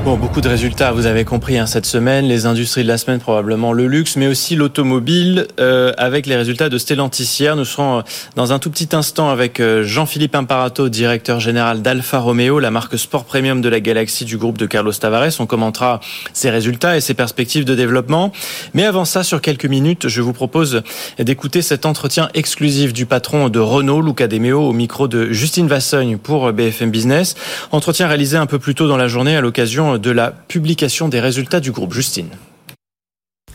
Bon, 0.04 0.18
beaucoup 0.18 0.42
de 0.42 0.50
résultats, 0.50 0.92
vous 0.92 1.06
avez 1.06 1.26
compris 1.26 1.60
hein, 1.60 1.68
cette 1.68 1.86
semaine. 1.86 2.26
Les 2.26 2.48
industries 2.48 2.82
de 2.82 2.88
la 2.88 2.98
semaine, 2.98 3.20
probablement 3.20 3.72
le 3.72 3.86
luxe, 3.86 4.16
mais 4.16 4.26
aussi 4.26 4.56
l'automobile, 4.56 5.46
euh, 5.60 5.94
avec 5.96 6.26
les 6.26 6.36
résultats 6.36 6.70
de 6.70 6.78
Stellantis 6.80 7.38
hier. 7.40 7.56
Nous 7.56 7.66
serons 7.66 8.00
euh, 8.00 8.02
dans 8.36 8.52
un 8.52 8.58
tout 8.58 8.72
petit 8.72 8.96
instant 8.96 9.30
avec 9.30 9.60
euh, 9.60 9.84
Jean-Philippe 9.84 10.34
Imparato, 10.34 10.90
directeur 10.90 11.40
général 11.40 11.84
d'Alfa 11.84 12.18
Romeo, 12.18 12.58
la 12.60 12.72
marque 12.72 12.98
sport 12.98 13.26
premium 13.26 13.62
de 13.62 13.70
la 13.70 13.80
galaxie 13.80 14.26
du 14.26 14.40
groupe 14.40 14.58
de 14.58 14.66
Carlos 14.66 14.92
Tavares. 14.92 15.40
On 15.40 15.46
commentera 15.46 16.00
ses 16.34 16.50
résultats 16.50 16.98
et 16.98 17.02
ses 17.02 17.14
perspectives 17.14 17.64
de 17.64 17.76
développement. 17.76 18.32
Mais 18.74 18.86
avant 18.86 19.06
ça, 19.06 19.22
sur 19.22 19.40
quelques 19.40 19.68
minutes, 19.68 20.08
je 20.08 20.22
vous 20.22 20.34
propose 20.34 20.82
d'écouter 21.20 21.62
cet 21.62 21.86
entretien 21.86 22.30
exclusif 22.34 22.92
du 22.92 23.06
patron 23.06 23.50
de 23.50 23.60
Renault, 23.60 24.02
Luca 24.02 24.28
De 24.28 24.40
Meo, 24.40 24.68
au 24.68 24.74
micro 24.74 25.08
de 25.08 25.32
Justine 25.32 25.68
Vassogne 25.68 26.18
pour 26.18 26.52
BFM 26.52 26.90
Business. 26.90 27.36
Entretien 27.72 28.08
réalisé 28.08 28.36
un 28.38 28.48
peu 28.48 28.58
plus 28.58 28.74
tôt 28.74 28.88
dans 28.88 28.98
la 28.98 29.08
journée 29.08 29.38
à 29.38 29.42
l'occasion 29.42 29.91
de 29.98 30.12
la 30.12 30.32
publication 30.32 31.10
des 31.10 31.20
résultats 31.20 31.60
du 31.60 31.72
groupe. 31.72 31.94
Justine. 31.94 32.30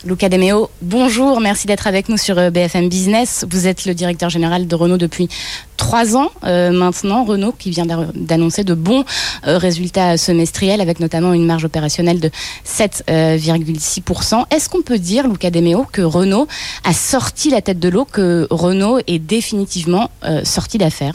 Luca 0.05 0.29
Demeo, 0.29 0.69
bonjour, 0.83 1.41
merci 1.41 1.65
d'être 1.65 1.87
avec 1.87 2.07
nous 2.07 2.17
sur 2.17 2.37
euh, 2.37 2.51
BFM 2.51 2.87
Business. 2.87 3.45
Vous 3.49 3.65
êtes 3.65 3.85
le 3.85 3.95
directeur 3.95 4.29
général 4.29 4.67
de 4.67 4.75
Renault 4.75 4.97
depuis 4.97 5.27
trois 5.75 6.15
ans 6.15 6.29
euh, 6.43 6.69
maintenant. 6.71 7.25
Renault 7.25 7.51
qui 7.51 7.71
vient 7.71 7.85
d'annoncer 8.13 8.63
de 8.63 8.75
bons 8.75 9.05
euh, 9.47 9.57
résultats 9.57 10.17
semestriels 10.17 10.81
avec 10.81 10.99
notamment 10.99 11.33
une 11.33 11.47
marge 11.47 11.65
opérationnelle 11.65 12.19
de 12.19 12.29
7,6%. 12.65 14.43
Est-ce 14.51 14.69
qu'on 14.69 14.83
peut 14.83 14.99
dire, 14.99 15.27
Luca 15.27 15.49
Demeo, 15.49 15.87
que 15.91 16.03
Renault 16.03 16.47
a 16.83 16.93
sorti 16.93 17.49
la 17.49 17.61
tête 17.61 17.79
de 17.79 17.89
l'eau, 17.89 18.05
que 18.05 18.45
Renault 18.51 18.99
est 19.07 19.19
définitivement 19.19 20.11
sorti 20.43 20.77
d'affaires? 20.77 21.13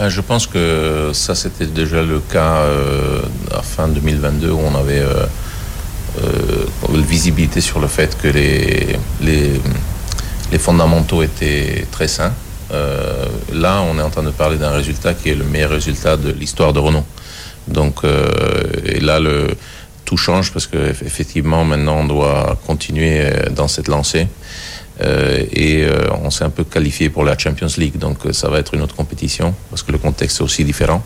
Je 0.00 0.20
pense 0.20 0.46
que 0.46 1.10
ça, 1.12 1.34
c'était 1.34 1.66
déjà 1.66 2.02
le 2.02 2.20
cas 2.20 2.56
euh, 2.56 3.20
à 3.54 3.62
fin 3.62 3.88
2022 3.88 4.50
où 4.50 4.58
on 4.58 4.74
avait 4.74 5.00
euh, 5.00 5.26
euh, 6.22 6.66
visibilité 6.92 7.60
sur 7.60 7.78
le 7.78 7.86
fait 7.86 8.16
que 8.18 8.28
les, 8.28 8.96
les, 9.20 9.60
les 10.50 10.58
fondamentaux 10.58 11.22
étaient 11.22 11.86
très 11.90 12.08
sains. 12.08 12.32
Euh, 12.72 13.26
là, 13.52 13.82
on 13.82 13.98
est 13.98 14.02
en 14.02 14.10
train 14.10 14.22
de 14.22 14.30
parler 14.30 14.56
d'un 14.56 14.70
résultat 14.70 15.14
qui 15.14 15.28
est 15.30 15.34
le 15.34 15.44
meilleur 15.44 15.70
résultat 15.70 16.16
de 16.16 16.30
l'histoire 16.32 16.72
de 16.72 16.78
Renault. 16.78 17.04
Donc, 17.68 18.00
et 18.84 18.98
là, 18.98 19.20
le, 19.20 19.46
tout 20.04 20.16
change 20.16 20.52
parce 20.52 20.66
qu'effectivement, 20.66 21.64
maintenant, 21.64 21.98
on 21.98 22.04
doit 22.06 22.58
continuer 22.66 23.30
dans 23.54 23.68
cette 23.68 23.86
lancée. 23.86 24.26
Euh, 25.02 25.44
et 25.52 25.84
euh, 25.84 26.08
on 26.22 26.30
s'est 26.30 26.44
un 26.44 26.50
peu 26.50 26.64
qualifié 26.64 27.08
pour 27.08 27.24
la 27.24 27.36
Champions 27.36 27.68
League, 27.76 27.98
donc 27.98 28.18
euh, 28.24 28.32
ça 28.32 28.48
va 28.48 28.58
être 28.58 28.74
une 28.74 28.82
autre 28.82 28.94
compétition 28.94 29.54
parce 29.70 29.82
que 29.82 29.90
le 29.90 29.98
contexte 29.98 30.40
est 30.40 30.42
aussi 30.42 30.64
différent. 30.64 31.02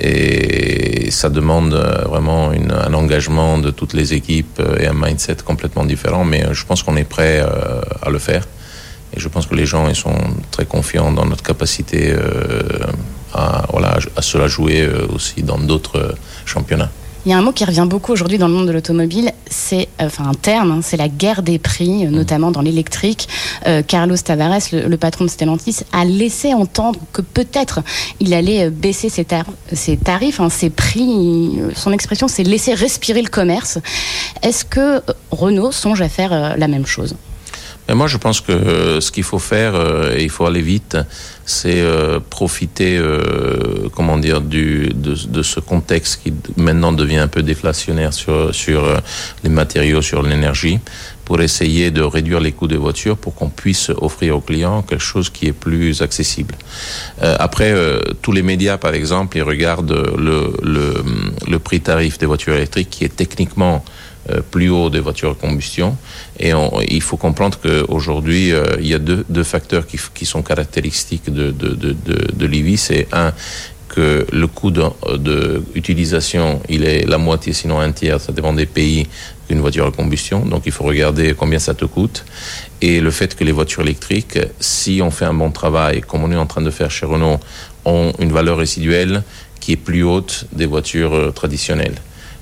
Et 0.00 1.10
ça 1.10 1.28
demande 1.28 1.74
vraiment 2.08 2.50
un 2.50 2.94
engagement 2.94 3.58
de 3.58 3.70
toutes 3.70 3.92
les 3.92 4.14
équipes 4.14 4.60
et 4.80 4.86
un 4.86 4.94
mindset 4.94 5.36
complètement 5.44 5.84
différent, 5.84 6.24
mais 6.24 6.44
je 6.50 6.64
pense 6.64 6.82
qu'on 6.82 6.96
est 6.96 7.04
prêt 7.04 7.44
à 8.00 8.10
le 8.10 8.18
faire. 8.18 8.48
Et 9.14 9.20
je 9.20 9.28
pense 9.28 9.46
que 9.46 9.54
les 9.54 9.66
gens 9.66 9.92
sont 9.94 10.16
très 10.50 10.64
confiants 10.64 11.12
dans 11.12 11.26
notre 11.26 11.44
capacité 11.44 12.16
à, 13.34 13.66
voilà, 13.70 13.98
à 14.16 14.22
se 14.22 14.38
la 14.38 14.48
jouer 14.48 14.88
aussi 15.14 15.42
dans 15.42 15.58
d'autres 15.58 16.16
championnats. 16.46 16.90
Il 17.24 17.30
y 17.30 17.32
a 17.32 17.38
un 17.38 17.42
mot 17.42 17.52
qui 17.52 17.64
revient 17.64 17.86
beaucoup 17.88 18.10
aujourd'hui 18.10 18.36
dans 18.36 18.48
le 18.48 18.54
monde 18.54 18.66
de 18.66 18.72
l'automobile, 18.72 19.30
c'est 19.48 19.88
euh, 20.00 20.06
enfin 20.06 20.24
un 20.26 20.34
terme, 20.34 20.72
hein, 20.72 20.80
c'est 20.82 20.96
la 20.96 21.08
guerre 21.08 21.42
des 21.42 21.60
prix, 21.60 22.04
euh, 22.04 22.10
notamment 22.10 22.50
dans 22.50 22.62
l'électrique. 22.62 23.28
Euh, 23.68 23.82
Carlos 23.82 24.16
Tavares, 24.16 24.58
le, 24.72 24.96
patron 24.96 25.24
de 25.26 25.30
Stellantis, 25.30 25.84
a 25.92 26.04
laissé 26.04 26.52
entendre 26.52 26.98
que 27.12 27.22
peut-être 27.22 27.80
il 28.18 28.34
allait 28.34 28.70
baisser 28.70 29.08
ses, 29.08 29.24
ses 29.72 29.96
tarifs, 29.96 30.40
hein, 30.40 30.50
ses 30.50 30.70
prix. 30.70 31.60
Son 31.76 31.92
expression, 31.92 32.26
c'est 32.26 32.42
laisser 32.42 32.74
respirer 32.74 33.22
le 33.22 33.28
commerce. 33.28 33.78
Est-ce 34.42 34.64
que 34.64 35.00
Renault 35.30 35.70
songe 35.70 36.02
à 36.02 36.08
faire 36.08 36.56
la 36.56 36.66
même 36.66 36.86
chose? 36.86 37.14
Moi, 37.88 38.06
je 38.06 38.16
pense 38.16 38.40
que 38.40 39.00
ce 39.00 39.10
qu'il 39.10 39.24
faut 39.24 39.38
faire, 39.38 39.74
et 40.16 40.22
il 40.22 40.30
faut 40.30 40.46
aller 40.46 40.62
vite, 40.62 40.96
c'est 41.44 41.80
euh, 41.80 42.20
profiter, 42.20 42.96
euh, 42.96 43.88
comment 43.94 44.18
dire, 44.18 44.40
du, 44.40 44.90
de, 44.94 45.14
de, 45.14 45.42
ce 45.42 45.60
contexte 45.60 46.20
qui 46.22 46.32
maintenant 46.56 46.92
devient 46.92 47.18
un 47.18 47.28
peu 47.28 47.42
déflationnaire 47.42 48.12
sur, 48.12 48.32
euh, 48.32 48.98
les 49.42 49.50
matériaux, 49.50 50.02
sur 50.02 50.22
l'énergie, 50.22 50.78
pour 51.24 51.40
essayer 51.40 51.90
de 51.90 52.02
réduire 52.02 52.40
les 52.40 52.52
coûts 52.52 52.68
des 52.68 52.76
voitures 52.76 53.16
pour 53.16 53.34
qu'on 53.34 53.48
puisse 53.48 53.90
offrir 53.90 54.36
aux 54.36 54.40
clients 54.40 54.82
quelque 54.82 55.02
chose 55.02 55.30
qui 55.30 55.46
est 55.46 55.52
plus 55.52 56.02
accessible. 56.02 56.54
Euh, 57.22 57.36
après, 57.38 57.74
tous 58.22 58.32
les 58.32 58.42
médias, 58.42 58.76
par 58.76 58.94
exemple, 58.94 59.36
ils 59.36 59.42
regardent 59.42 60.12
le, 60.16 61.58
prix 61.58 61.80
tarif 61.80 62.18
des 62.18 62.26
voitures 62.26 62.54
électriques 62.54 62.90
qui 62.90 63.04
est 63.04 63.16
techniquement 63.16 63.84
euh, 63.84 64.01
plus 64.50 64.70
haut 64.70 64.90
des 64.90 65.00
voitures 65.00 65.30
à 65.30 65.34
combustion. 65.34 65.96
Et 66.38 66.54
on, 66.54 66.80
il 66.80 67.02
faut 67.02 67.16
comprendre 67.16 67.58
qu'aujourd'hui, 67.60 68.52
euh, 68.52 68.76
il 68.80 68.86
y 68.86 68.94
a 68.94 68.98
deux, 68.98 69.24
deux 69.28 69.44
facteurs 69.44 69.86
qui, 69.86 69.98
qui, 70.14 70.26
sont 70.26 70.42
caractéristiques 70.42 71.30
de, 71.32 71.50
de, 71.50 71.68
de, 71.74 71.92
de, 71.92 72.32
de 72.32 72.46
l'IVI. 72.46 72.76
C'est 72.76 73.08
un, 73.12 73.32
que 73.88 74.26
le 74.32 74.46
coût 74.46 74.70
d'utilisation, 74.70 76.60
il 76.68 76.84
est 76.84 77.04
la 77.06 77.18
moitié, 77.18 77.52
sinon 77.52 77.78
un 77.78 77.92
tiers, 77.92 78.20
ça 78.20 78.32
dépend 78.32 78.54
des 78.54 78.66
pays, 78.66 79.06
qu'une 79.46 79.60
voiture 79.60 79.86
à 79.86 79.90
combustion. 79.90 80.46
Donc 80.46 80.62
il 80.66 80.72
faut 80.72 80.84
regarder 80.84 81.34
combien 81.34 81.58
ça 81.58 81.74
te 81.74 81.84
coûte. 81.84 82.24
Et 82.80 83.00
le 83.00 83.10
fait 83.10 83.36
que 83.36 83.44
les 83.44 83.52
voitures 83.52 83.82
électriques, 83.82 84.38
si 84.60 85.00
on 85.02 85.10
fait 85.10 85.26
un 85.26 85.34
bon 85.34 85.50
travail, 85.50 86.00
comme 86.00 86.24
on 86.24 86.32
est 86.32 86.36
en 86.36 86.46
train 86.46 86.62
de 86.62 86.70
faire 86.70 86.90
chez 86.90 87.06
Renault, 87.06 87.38
ont 87.84 88.12
une 88.18 88.32
valeur 88.32 88.56
résiduelle 88.56 89.22
qui 89.60 89.72
est 89.72 89.76
plus 89.76 90.02
haute 90.02 90.46
des 90.52 90.66
voitures 90.66 91.14
euh, 91.14 91.30
traditionnelles 91.30 91.96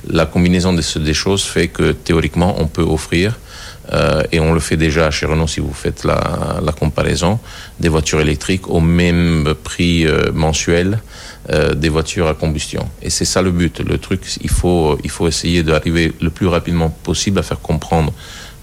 la 0.09 0.27
combinaison 0.27 0.73
de 0.73 0.81
ces 0.81 1.15
choses 1.15 1.43
fait 1.43 1.69
que 1.69 1.93
théoriquement, 1.93 2.57
on 2.59 2.67
peut 2.67 2.83
offrir, 2.83 3.39
euh, 3.93 4.23
et 4.31 4.41
on 4.41 4.53
le 4.53 4.61
fait 4.61 4.77
déjà 4.77 5.11
chez 5.11 5.27
Renault 5.27 5.49
si 5.49 5.61
vous 5.61 5.73
faites 5.73 6.05
la, 6.05 6.61
la 6.63 6.73
comparaison, 6.73 7.39
des 7.81 7.89
voitures 7.89 8.21
électriques 8.21 8.69
au 8.69 8.81
même 8.81 9.55
prix 9.65 10.07
euh, 10.07 10.31
mensuel 10.33 11.01
euh, 11.51 11.75
des 11.75 11.89
voitures 11.89 12.29
à 12.29 12.35
combustion. 12.35 12.89
Et 13.03 13.11
c'est 13.11 13.25
ça 13.25 13.43
le 13.43 13.51
but. 13.51 13.81
Le 13.81 13.99
truc, 13.99 14.21
il 14.43 14.51
faut, 14.51 14.99
il 15.03 15.11
faut 15.11 15.27
essayer 15.27 15.63
d'arriver 15.63 16.13
le 16.21 16.31
plus 16.31 16.47
rapidement 16.47 16.91
possible 16.91 17.39
à 17.39 17.43
faire 17.43 17.61
comprendre 17.61 18.13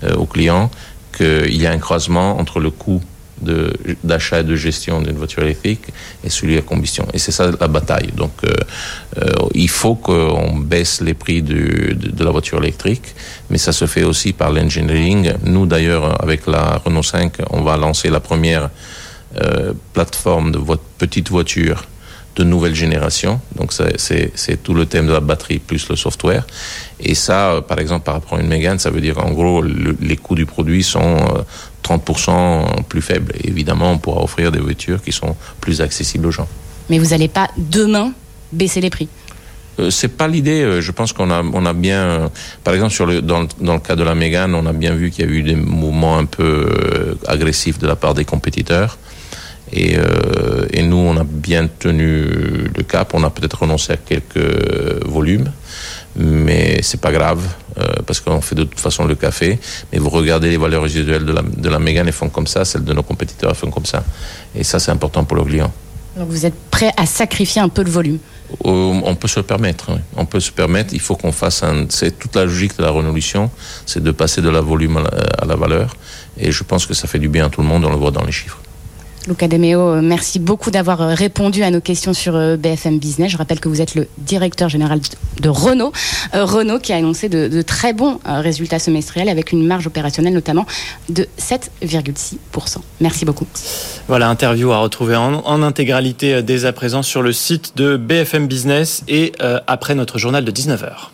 euh, 0.03 0.15
aux 0.15 0.25
clients 0.25 0.71
qu'il 1.15 1.59
y 1.59 1.65
a 1.65 1.71
un 1.71 1.79
croisement 1.79 2.39
entre 2.39 2.59
le 2.59 2.69
coût 2.69 3.01
d'achat 4.03 4.39
et 4.39 4.43
de 4.43 4.55
gestion 4.55 5.01
d'une 5.01 5.17
voiture 5.17 5.43
électrique 5.43 5.85
et 6.23 6.29
celui 6.29 6.57
à 6.57 6.61
combustion. 6.61 7.05
Et 7.13 7.19
c'est 7.19 7.31
ça 7.31 7.49
la 7.59 7.67
bataille. 7.67 8.11
Donc, 8.15 8.31
euh, 8.43 8.53
euh, 9.19 9.31
il 9.53 9.69
faut 9.69 9.95
qu'on 9.95 10.57
baisse 10.57 11.01
les 11.01 11.13
prix 11.13 11.41
du, 11.41 11.95
de, 11.95 12.23
la 12.23 12.31
voiture 12.31 12.57
électrique, 12.59 13.15
mais 13.49 13.57
ça 13.57 13.71
se 13.71 13.85
fait 13.85 14.03
aussi 14.03 14.33
par 14.33 14.51
l'engineering. 14.51 15.33
Nous, 15.43 15.65
d'ailleurs, 15.65 16.21
avec 16.21 16.47
la 16.47 16.77
Renault 16.83 17.03
5, 17.03 17.33
on 17.51 17.61
va 17.61 17.77
lancer 17.77 18.09
la 18.09 18.19
première 18.19 18.69
euh, 19.39 19.73
plateforme 19.93 20.51
de 20.51 20.57
votre 20.57 20.83
petite 20.97 21.29
voiture 21.29 21.85
de 22.37 22.43
nouvelle 22.43 22.75
génération. 22.75 23.39
Donc 23.55 23.73
c'est 23.73 24.63
tout 24.63 24.75
le 24.75 24.85
thème 24.85 25.07
de 25.07 25.11
la 25.11 25.19
batterie 25.19 25.57
plus 25.57 25.89
le 25.89 25.95
software. 25.95 26.45
Et 26.99 27.15
ça, 27.15 27.63
par 27.67 27.79
exemple, 27.79 28.05
par 28.05 28.13
rapport 28.13 28.37
à 28.37 28.41
une 28.41 28.47
Mégane, 28.47 28.77
ça 28.77 28.91
veut 28.91 29.01
dire 29.01 29.17
en 29.17 29.31
gros 29.31 29.63
le, 29.63 29.97
les 29.99 30.17
coûts 30.17 30.35
du 30.35 30.45
produit 30.45 30.83
sont 30.83 31.17
30% 31.87 32.29
euh, 32.29 32.81
plus 32.87 33.01
faibles. 33.01 33.33
Et 33.39 33.49
évidemment, 33.49 33.91
on 33.91 33.97
pourra 33.97 34.23
offrir 34.23 34.51
des 34.51 34.59
voitures 34.59 35.01
qui 35.01 35.11
sont 35.11 35.35
plus 35.61 35.81
accessibles 35.81 36.27
aux 36.27 36.31
gens. 36.31 36.47
Mais 36.89 36.99
vous 36.99 37.07
n'allez 37.07 37.27
pas 37.27 37.49
demain 37.57 38.13
baisser 38.51 38.81
les 38.81 38.89
prix? 38.89 39.09
Euh, 39.79 39.89
c'est 39.89 40.07
pas 40.07 40.27
l'idée. 40.27 40.61
Euh, 40.61 40.81
je 40.81 40.91
pense 40.91 41.13
qu'on 41.13 41.29
a, 41.29 41.43
on 41.43 41.65
a 41.65 41.73
bien, 41.73 42.31
par 42.63 42.73
exemple 42.73 42.93
sur 42.93 43.05
le, 43.05 43.21
dans, 43.21 43.47
dans 43.61 43.75
le 43.75 43.79
cas 43.79 43.95
de 43.95 44.03
la 44.03 44.15
Mégane, 44.15 44.55
on 44.55 44.65
a 44.65 44.73
bien 44.73 44.93
vu 44.93 45.11
qu'il 45.11 45.25
y 45.25 45.27
a 45.27 45.31
eu 45.31 45.43
des 45.43 45.55
mouvements 45.55 46.17
un 46.17 46.25
peu 46.25 47.17
agressifs 47.27 47.77
de 47.77 47.87
la 47.87 47.95
part 47.95 48.13
des 48.13 48.25
compétiteurs. 48.25 48.97
Et, 49.73 49.97
euh, 49.97 50.65
et, 50.71 50.81
nous, 50.81 50.97
on 50.97 51.17
a 51.17 51.23
bien 51.23 51.67
tenu 51.67 52.25
le 52.75 52.83
cap. 52.83 53.13
On 53.13 53.23
a 53.23 53.29
peut-être 53.29 53.61
renoncé 53.61 53.93
à 53.93 53.97
quelques 53.97 55.05
volumes, 55.05 55.51
mais 56.17 56.79
c'est 56.81 56.99
pas 56.99 57.11
grave 57.11 57.41
euh, 57.77 57.85
parce 58.05 58.19
qu'on 58.19 58.41
fait 58.41 58.55
de 58.55 58.63
toute 58.63 58.79
façon 58.79 59.05
le 59.05 59.15
café. 59.15 59.59
Mais 59.91 59.99
vous 59.99 60.09
regardez 60.09 60.49
les 60.49 60.57
valeurs 60.57 60.83
résiduelles 60.83 61.25
de 61.25 61.31
la, 61.31 61.41
de 61.43 61.69
la 61.69 61.79
Mégane, 61.79 62.07
elles 62.07 62.13
font 62.13 62.29
comme 62.29 62.47
ça. 62.47 62.65
Celles 62.65 62.83
de 62.83 62.93
nos 62.93 63.03
compétiteurs 63.03 63.51
elles 63.51 63.55
font 63.55 63.69
comme 63.69 63.85
ça. 63.85 64.03
Et 64.55 64.63
ça, 64.63 64.79
c'est 64.79 64.91
important 64.91 65.23
pour 65.23 65.37
le 65.37 65.43
client. 65.43 65.71
Donc 66.17 66.29
vous 66.29 66.47
êtes 66.47 66.55
prêt 66.71 66.91
à 66.97 67.05
sacrifier 67.05 67.61
un 67.61 67.69
peu 67.69 67.83
le 67.83 67.91
volume 67.91 68.17
euh, 68.65 69.01
On 69.03 69.15
peut 69.15 69.27
se 69.27 69.39
le 69.39 69.45
permettre. 69.45 69.91
Oui. 69.91 69.99
On 70.15 70.25
peut 70.25 70.39
se 70.39 70.51
permettre. 70.51 70.95
Il 70.95 70.99
faut 70.99 71.15
qu'on 71.15 71.31
fasse 71.31 71.61
un. 71.61 71.85
C'est 71.89 72.17
toute 72.17 72.35
la 72.35 72.45
logique 72.45 72.75
de 72.77 72.83
la 72.83 72.91
révolution, 72.91 73.51
c'est 73.85 74.01
de 74.01 74.11
passer 74.11 74.41
de 74.41 74.49
la 74.49 74.61
volume 74.61 74.97
à 74.97 75.03
la, 75.03 75.09
à 75.43 75.45
la 75.45 75.55
valeur. 75.55 75.95
Et 76.39 76.51
je 76.51 76.63
pense 76.63 76.87
que 76.87 76.95
ça 76.95 77.07
fait 77.07 77.19
du 77.19 77.29
bien 77.29 77.45
à 77.45 77.49
tout 77.49 77.61
le 77.61 77.67
monde. 77.67 77.85
On 77.85 77.91
le 77.91 77.97
voit 77.97 78.11
dans 78.11 78.23
les 78.23 78.31
chiffres. 78.31 78.59
Luca 79.27 79.47
Demeo, 79.47 80.01
merci 80.01 80.39
beaucoup 80.39 80.71
d'avoir 80.71 80.99
répondu 80.99 81.63
à 81.63 81.71
nos 81.71 81.81
questions 81.81 82.13
sur 82.13 82.33
BFM 82.57 82.97
Business. 82.97 83.31
Je 83.31 83.37
rappelle 83.37 83.59
que 83.59 83.67
vous 83.67 83.81
êtes 83.81 83.95
le 83.95 84.07
directeur 84.17 84.69
général 84.69 84.99
de 85.41 85.49
Renault. 85.49 85.91
Renault 86.33 86.79
qui 86.79 86.93
a 86.93 86.95
annoncé 86.95 87.27
de, 87.27 87.47
de 87.47 87.61
très 87.61 87.93
bons 87.93 88.19
résultats 88.25 88.79
semestriels 88.79 89.29
avec 89.29 89.51
une 89.51 89.65
marge 89.65 89.87
opérationnelle 89.87 90.33
notamment 90.33 90.65
de 91.09 91.27
7,6%. 91.39 92.77
Merci 93.01 93.25
beaucoup. 93.25 93.47
Voilà, 94.07 94.29
interview 94.29 94.71
à 94.71 94.79
retrouver 94.79 95.15
en, 95.15 95.61
intégralité 95.61 96.41
dès 96.41 96.65
à 96.65 96.71
présent 96.71 97.03
sur 97.03 97.21
le 97.21 97.33
site 97.33 97.75
de 97.75 97.97
BFM 97.97 98.47
Business 98.47 99.03
et 99.07 99.33
après 99.67 99.95
notre 99.95 100.17
journal 100.17 100.45
de 100.45 100.51
19h. 100.51 101.09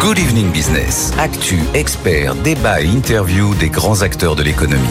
Good 0.00 0.18
Evening 0.18 0.50
Business. 0.50 1.12
Actu, 1.18 1.58
expert, 1.74 2.34
débat 2.36 2.80
et 2.80 2.86
interview 2.86 3.54
des 3.56 3.68
grands 3.68 4.00
acteurs 4.00 4.34
de 4.34 4.42
l'économie. 4.42 4.88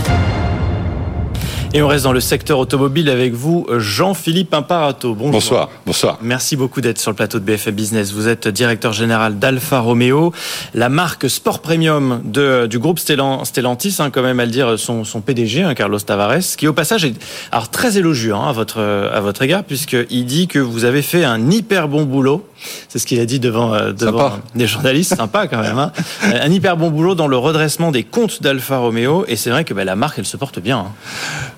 Et 1.72 1.84
on 1.84 1.88
reste 1.88 2.04
dans 2.06 2.14
le 2.14 2.20
secteur 2.20 2.58
automobile 2.58 3.12
avec 3.12 3.34
vous, 3.34 3.68
Jean-Philippe 3.78 4.56
Imparato. 4.56 5.14
Bonjour. 5.14 5.34
Bonsoir. 5.34 5.70
Bonsoir. 5.86 6.18
Merci 6.20 6.56
beaucoup 6.56 6.82
d'être 6.82 6.98
sur 6.98 7.12
le 7.12 7.16
plateau 7.16 7.38
de 7.38 7.44
BFM 7.44 7.76
Business. 7.76 8.12
Vous 8.12 8.28
êtes 8.28 8.48
directeur 8.48 8.92
général 8.92 9.38
d'Alfa 9.38 9.80
Romeo, 9.80 10.34
la 10.74 10.90
marque 10.90 11.30
sport 11.30 11.60
premium 11.60 12.22
de, 12.26 12.66
du 12.66 12.80
groupe 12.80 12.98
Stellantis, 12.98 13.98
hein, 14.00 14.10
quand 14.10 14.24
même 14.24 14.40
à 14.40 14.46
le 14.46 14.52
dire, 14.52 14.80
son, 14.80 15.04
son 15.04 15.22
PDG, 15.22 15.62
hein, 15.62 15.76
Carlos 15.76 16.00
Tavares, 16.00 16.56
qui 16.58 16.68
au 16.68 16.74
passage 16.74 17.06
est 17.06 17.14
alors 17.52 17.70
très 17.70 18.00
élogieux 18.00 18.34
hein, 18.34 18.48
à 18.48 18.52
votre 18.52 18.80
à 18.80 19.20
votre 19.20 19.44
égard, 19.44 19.64
puisqu'il 19.64 20.26
dit 20.26 20.48
que 20.48 20.58
vous 20.58 20.86
avez 20.86 21.04
fait 21.04 21.24
un 21.24 21.52
hyper 21.52 21.88
bon 21.88 22.04
boulot. 22.04 22.48
C'est 22.88 23.00
ce 23.00 23.06
qu'il 23.06 23.20
a 23.20 23.26
dit 23.26 23.40
devant, 23.40 23.74
euh, 23.74 23.94
devant 23.94 24.34
des 24.56 24.68
journalistes, 24.68 25.16
sympa 25.16 25.48
quand 25.48 25.62
même. 25.62 25.78
Hein. 25.78 25.92
Un 26.42 26.52
hyper 26.52 26.78
bon 26.78 26.90
boulot 26.90 27.16
dans 27.16 27.28
le 27.28 27.38
redressement 27.38 27.92
des 27.92 28.04
comptes 28.04 28.42
d'Alfa 28.42 28.78
Romeo, 28.78 29.24
et 29.28 29.36
c'est 29.36 29.50
vrai 29.50 29.64
que 29.64 29.74
bah, 29.74 29.86
la 29.86 29.96
marque, 29.96 30.20
elle 30.20 30.26
se 30.26 30.38
porte 30.38 30.60
bien. 30.60 30.80
Hein. 30.80 30.92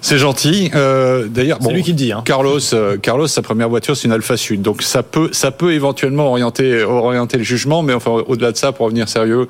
C'est 0.02 0.18
gentil. 0.18 0.72
Euh, 0.74 1.28
D'ailleurs, 1.28 1.60
c'est 1.62 1.72
lui 1.72 1.84
qui 1.84 1.92
le 1.92 1.96
dit. 1.96 2.12
Hein. 2.12 2.24
Carlos, 2.26 2.60
euh, 2.74 2.98
Carlos, 2.98 3.28
sa 3.28 3.42
première 3.42 3.70
voiture, 3.70 3.96
c'est 3.96 4.08
une 4.08 4.14
Alfa 4.14 4.36
Sud, 4.36 4.62
donc 4.62 4.82
ça 4.82 5.04
peut, 5.04 5.30
ça 5.32 5.52
peut 5.52 5.74
éventuellement 5.74 6.28
orienter, 6.28 6.84
orienter 6.84 7.38
le 7.38 7.44
jugement, 7.44 7.84
mais 7.84 7.94
enfin, 7.94 8.12
au-delà 8.12 8.52
de 8.52 8.58
ça, 8.58 8.72
pour 8.72 8.88
revenir 8.88 9.08
sérieux, 9.08 9.48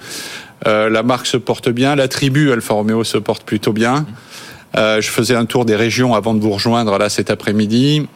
euh, 0.68 0.90
la 0.90 1.04
marque 1.04 1.26
se 1.26 1.38
porte 1.38 1.70
bien, 1.70 1.96
la 1.96 2.08
tribu 2.08 2.52
Alfa 2.52 2.74
Romeo 2.74 3.04
se 3.04 3.18
porte 3.18 3.44
plutôt 3.44 3.74
bien. 3.74 4.06
Euh, 4.78 5.02
je 5.02 5.10
faisais 5.10 5.36
un 5.36 5.46
tour 5.46 5.66
des 5.66 5.76
régions 5.76 6.14
avant 6.14 6.34
de 6.34 6.40
vous 6.40 6.52
rejoindre 6.52 6.98
là 6.98 7.10
cet 7.10 7.30
après-midi. 7.30 8.08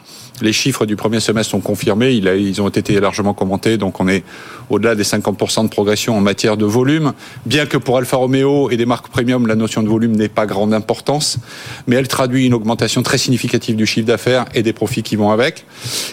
Les 0.42 0.54
chiffres 0.54 0.86
du 0.86 0.96
premier 0.96 1.20
semestre 1.20 1.52
sont 1.52 1.62
confirmés, 1.62 2.12
ils 2.12 2.62
ont 2.62 2.68
été 2.68 3.00
largement 3.00 3.34
commentés, 3.34 3.78
donc 3.78 4.00
on 4.00 4.08
est 4.08 4.24
au-delà 4.70 4.96
des 4.96 5.04
50% 5.04 5.64
de 5.64 5.70
progression 5.70 6.18
en 6.18 6.22
matière 6.22 6.58
de 6.58 6.66
volume, 6.66 7.14
bien 7.46 7.66
que 7.66 7.78
pour 7.78 7.98
Alfa 7.98 8.18
Romeo 8.18 8.70
et 8.70 8.78
des 8.78 8.86
marques 8.86 9.08
premium, 9.08 9.48
la 9.48 9.56
notion 9.56 9.82
de 9.82 9.88
volume 9.88 10.16
n'ait 10.16 10.28
pas 10.28 10.46
grande 10.46 10.74
importance, 10.74 11.38
mais 11.88 11.96
elle 11.96 12.08
traduit 12.08 12.46
une 12.46 12.54
augmentation 12.54 13.02
très 13.02 13.18
significative 13.18 13.76
du 13.76 13.86
chiffre 13.86 14.08
d'affaires 14.08 14.46
et 14.54 14.64
des 14.64 14.74
profits 14.74 15.04
qui 15.04 15.16
vont 15.16 15.32
avec. 15.32 15.66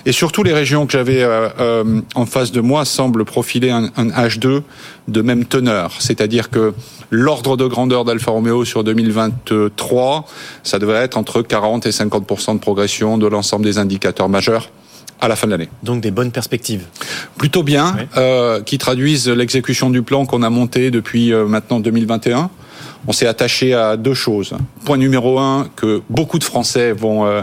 Et 0.07 0.13
surtout, 0.13 0.43
les 0.43 0.53
régions 0.53 0.87
que 0.87 0.93
j'avais 0.93 1.23
euh, 1.23 1.49
euh, 1.59 2.01
en 2.15 2.27
face 2.27 2.53
de 2.53 2.61
moi 2.61 2.85
semblent 2.85 3.25
profiler 3.25 3.71
un 3.71 3.89
H2 3.97 4.63
de 5.09 5.23
même 5.23 5.45
teneur, 5.45 5.93
c'est-à-dire 5.99 6.51
que 6.51 6.75
l'ordre 7.11 7.57
de 7.57 7.67
grandeur 7.67 8.05
d'Alfa 8.05 8.31
Romeo 8.31 8.65
sur 8.65 8.85
2023, 8.85 10.27
ça 10.63 10.79
devrait 10.79 11.03
être 11.03 11.17
entre 11.17 11.43
40 11.43 11.87
et 11.87 11.91
50% 11.91 12.55
de 12.55 12.59
progression 12.61 13.19
de 13.19 13.27
l'ensemble 13.27 13.65
des 13.65 13.79
indicateurs 13.79 14.29
majeurs 14.29 14.71
à 15.21 15.29
la 15.29 15.37
fin 15.37 15.47
de 15.47 15.53
l'année. 15.53 15.69
Donc 15.83 16.01
des 16.01 16.11
bonnes 16.11 16.33
perspectives. 16.33 16.85
Plutôt 17.39 17.63
bien, 17.63 17.97
euh, 18.17 18.61
qui 18.61 18.79
traduisent 18.79 19.29
l'exécution 19.29 19.89
du 19.91 20.03
plan 20.03 20.27
qu'on 20.27 20.43
a 20.43 20.51
monté 20.51 20.91
depuis 20.91 21.33
euh, 21.33 21.47
maintenant 21.47 21.79
2021. 21.81 22.51
On 23.07 23.13
s'est 23.13 23.27
attaché 23.27 23.75
à 23.75 23.97
deux 23.97 24.15
choses. 24.15 24.55
Point 24.85 24.97
numéro 24.97 25.39
un, 25.39 25.69
que 25.75 26.03
beaucoup 26.09 26.39
de 26.39 26.45
Français 26.45 26.93
vont, 26.93 27.27
euh, 27.27 27.43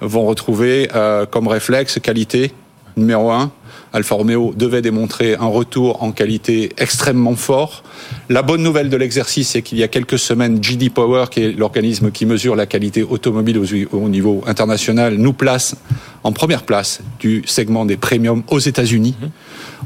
vont 0.00 0.24
retrouver 0.24 0.88
euh, 0.94 1.26
comme 1.26 1.48
réflexe, 1.48 1.98
qualité. 2.00 2.52
Numéro 2.96 3.30
un, 3.30 3.50
Alfa 3.92 4.14
Romeo 4.14 4.54
devait 4.56 4.82
démontrer 4.82 5.34
un 5.34 5.46
retour 5.46 6.02
en 6.02 6.12
qualité 6.12 6.70
extrêmement 6.78 7.34
fort. 7.34 7.82
La 8.28 8.42
bonne 8.42 8.62
nouvelle 8.62 8.88
de 8.88 8.96
l'exercice, 8.96 9.50
c'est 9.50 9.62
qu'il 9.62 9.78
y 9.78 9.82
a 9.82 9.88
quelques 9.88 10.18
semaines, 10.18 10.62
GD 10.62 10.90
Power, 10.90 11.24
qui 11.30 11.42
est 11.42 11.52
l'organisme 11.52 12.10
qui 12.10 12.24
mesure 12.24 12.54
la 12.54 12.66
qualité 12.66 13.02
automobile 13.02 13.60
au 13.92 14.08
niveau 14.08 14.42
international, 14.46 15.14
nous 15.14 15.32
place 15.32 15.74
en 16.22 16.32
première 16.32 16.62
place 16.62 17.00
du 17.18 17.42
segment 17.46 17.84
des 17.84 17.96
premiums 17.96 18.42
aux 18.48 18.58
États-Unis. 18.58 19.16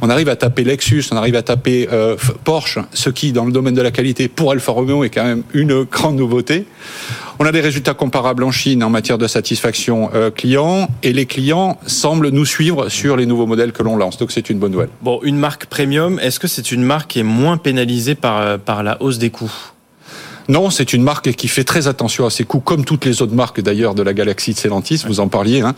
On 0.07 0.11
arrive 0.11 0.29
à 0.29 0.37
taper 0.37 0.65
Lexus, 0.65 1.05
on 1.13 1.17
arrive 1.17 1.35
à 1.35 1.43
taper 1.43 1.89
euh, 1.91 2.17
Porsche, 2.45 2.79
ce 2.93 3.09
qui, 3.09 3.33
dans 3.33 3.47
le 3.47 3.53
domaine 3.53 3.73
de 3.73 3.81
la 3.81 3.91
qualité, 3.91 4.29
pour 4.29 4.53
Alfa 4.53 4.71
Romeo, 4.71 5.03
est 5.03 5.09
quand 5.09 5.25
même 5.25 5.45
une 5.55 5.85
grande 5.85 6.17
nouveauté. 6.17 6.67
On 7.39 7.47
a 7.47 7.53
des 7.53 7.63
résultats 7.63 7.95
comparables 7.95 8.45
en 8.45 8.51
Chine 8.51 8.85
en 8.85 8.91
matière 8.91 9.17
de 9.17 9.27
satisfaction 9.27 10.11
euh, 10.15 10.31
client, 10.31 10.91
et 11.03 11.15
les 11.15 11.25
clients 11.25 11.79
semblent 11.87 12.29
nous 12.29 12.45
suivre 12.45 12.91
sur 12.91 13.17
les 13.17 13.25
nouveaux 13.25 13.47
modèles 13.47 13.73
que 13.73 13.83
l'on 13.83 13.97
lance. 13.97 14.19
Donc 14.19 14.31
c'est 14.31 14.51
une 14.51 14.59
bonne 14.59 14.73
nouvelle. 14.73 14.91
Bon, 15.01 15.21
une 15.23 15.39
marque 15.39 15.65
premium, 15.65 16.19
est-ce 16.19 16.39
que 16.39 16.49
c'est 16.49 16.71
une 16.71 16.83
marque 16.83 17.13
qui 17.13 17.21
est 17.21 17.23
moins 17.23 17.57
pénalisée 17.57 18.15
par, 18.15 18.43
euh, 18.43 18.59
par 18.59 18.83
la 18.83 19.01
hausse 19.01 19.17
des 19.17 19.31
coûts? 19.31 19.73
Non, 20.49 20.71
c'est 20.71 20.93
une 20.93 21.03
marque 21.03 21.33
qui 21.33 21.49
fait 21.49 21.65
très 21.65 21.89
attention 21.89 22.27
à 22.27 22.31
ses 22.31 22.45
coûts, 22.45 22.61
comme 22.61 22.85
toutes 22.85 23.05
les 23.05 23.23
autres 23.23 23.35
marques 23.35 23.61
d'ailleurs 23.61 23.95
de 23.95 24.03
la 24.03 24.13
galaxie 24.13 24.53
de 24.53 24.59
Stellantis, 24.59 25.03
vous 25.07 25.21
en 25.21 25.29
parliez. 25.29 25.61
Hein. 25.61 25.75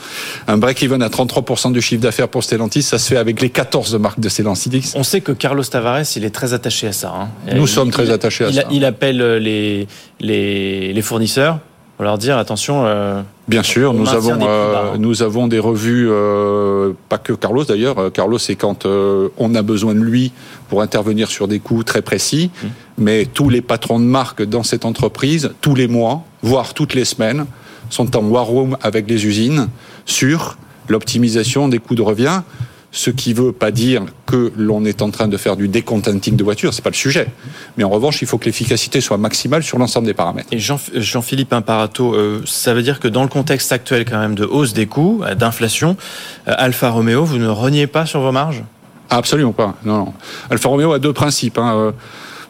Un 0.49 0.59
break-even 0.59 1.03
à 1.03 1.09
33% 1.09 1.73
du 1.73 1.81
chiffre 1.81 2.03
d'affaires 2.03 2.29
pour 2.29 2.45
Stellantis, 2.45 2.83
ça 2.83 2.99
se 2.99 3.09
fait 3.09 3.17
avec 3.17 3.41
les 3.41 3.51
14 3.51 3.95
marques 3.97 4.21
de 4.21 4.29
Stellantis. 4.29 4.93
On 4.95 5.05
sait 5.05 5.21
que 5.21 5.33
Carlos 5.33 5.65
Tavares, 5.65 6.05
il 6.17 6.25
est 6.25 6.35
très 6.35 6.53
attaché 6.53 6.89
à 6.89 6.93
ça. 6.93 7.13
Hein. 7.17 7.29
Nous 7.55 7.67
sommes 7.67 7.91
très 7.91 8.11
attachés 8.11 8.45
à 8.45 8.49
il, 8.49 8.55
ça. 8.55 8.63
Il 8.71 8.85
appelle 8.85 9.37
les, 9.37 9.87
les, 10.21 10.93
les 10.93 11.03
fournisseurs 11.03 11.61
pour 11.97 12.05
leur 12.05 12.19
dire 12.19 12.37
attention. 12.37 12.85
Euh, 12.85 13.23
Bien 13.49 13.63
sûr, 13.63 13.95
nous 13.95 14.09
avons 14.09 14.37
des 14.37 14.45
euh, 14.47 14.97
nous 14.99 15.23
avons 15.23 15.47
des 15.47 15.59
revues, 15.59 16.09
euh, 16.11 16.93
pas 17.09 17.17
que 17.19 17.33
Carlos 17.33 17.65
d'ailleurs. 17.65 17.99
Euh, 17.99 18.11
Carlos, 18.11 18.39
c'est 18.39 18.57
quand 18.57 18.85
euh, 18.85 19.29
on 19.39 19.55
a 19.55 19.63
besoin 19.63 19.95
de 19.95 20.01
lui 20.01 20.33
pour 20.69 20.83
intervenir 20.83 21.31
sur 21.31 21.49
des 21.49 21.59
coûts 21.59 21.85
très 21.85 22.03
précis. 22.03 22.51
Mmh. 22.53 22.67
Mais 22.99 23.25
tous 23.25 23.49
les 23.49 23.63
patrons 23.63 23.99
de 23.99 24.05
marque 24.05 24.43
dans 24.43 24.63
cette 24.63 24.85
entreprise, 24.85 25.53
tous 25.61 25.75
les 25.75 25.89
mois, 25.89 26.25
voire 26.43 26.75
toutes 26.75 26.95
les 26.95 27.05
semaines, 27.05 27.47
sont 27.89 28.17
en 28.17 28.25
war 28.25 28.47
room 28.47 28.77
avec 28.83 29.09
les 29.09 29.27
usines 29.27 29.69
sur 30.05 30.59
l'optimisation 30.89 31.69
des 31.69 31.79
coûts 31.79 31.95
de 31.95 32.03
revient 32.03 32.43
ce 32.93 33.11
qui 33.11 33.33
veut 33.33 33.53
pas 33.53 33.71
dire 33.71 34.05
que 34.25 34.53
l'on 34.57 34.85
est 34.85 35.03
en 35.03 35.11
train 35.11 35.29
de 35.29 35.37
faire 35.37 35.57
du 35.57 35.69
décontenting 35.69 36.37
de 36.37 36.45
voitures, 36.45 36.73
c'est 36.73 36.83
pas 36.83 36.91
le 36.91 36.95
sujet. 36.97 37.29
Mais 37.77 37.85
en 37.85 37.91
revanche, 37.91 38.23
il 38.23 38.29
faut 38.29 38.39
que 38.39 38.47
l'efficacité 38.47 39.01
soit 39.01 39.19
maximale 39.19 39.63
sur 39.63 39.79
l'ensemble 39.79 40.07
des 40.07 40.15
paramètres. 40.15 40.49
Et 40.53 40.59
Jean, 40.59 40.81
Jean-Philippe 40.95 41.53
Imparato, 41.53 42.15
euh, 42.15 42.43
ça 42.47 42.75
veut 42.75 42.83
dire 42.83 43.01
que 43.01 43.09
dans 43.09 43.23
le 43.23 43.29
contexte 43.29 43.73
actuel 43.73 44.05
quand 44.05 44.19
même 44.19 44.35
de 44.35 44.45
hausse 44.45 44.73
des 44.73 44.87
coûts, 44.87 45.23
euh, 45.25 45.35
d'inflation, 45.35 45.97
euh, 46.49 46.55
Alfa 46.57 46.91
Romeo, 46.91 47.25
vous 47.25 47.39
ne 47.39 47.49
reniez 47.49 47.87
pas 47.87 48.07
sur 48.07 48.21
vos 48.21 48.33
marges? 48.33 48.65
Absolument 49.11 49.53
pas. 49.53 49.75
Non, 49.85 49.99
non. 49.99 50.15
Alfa 50.51 50.69
Romeo 50.69 50.93
a 50.93 50.99
deux 50.99 51.13
principes. 51.13 51.59
Hein. 51.59 51.93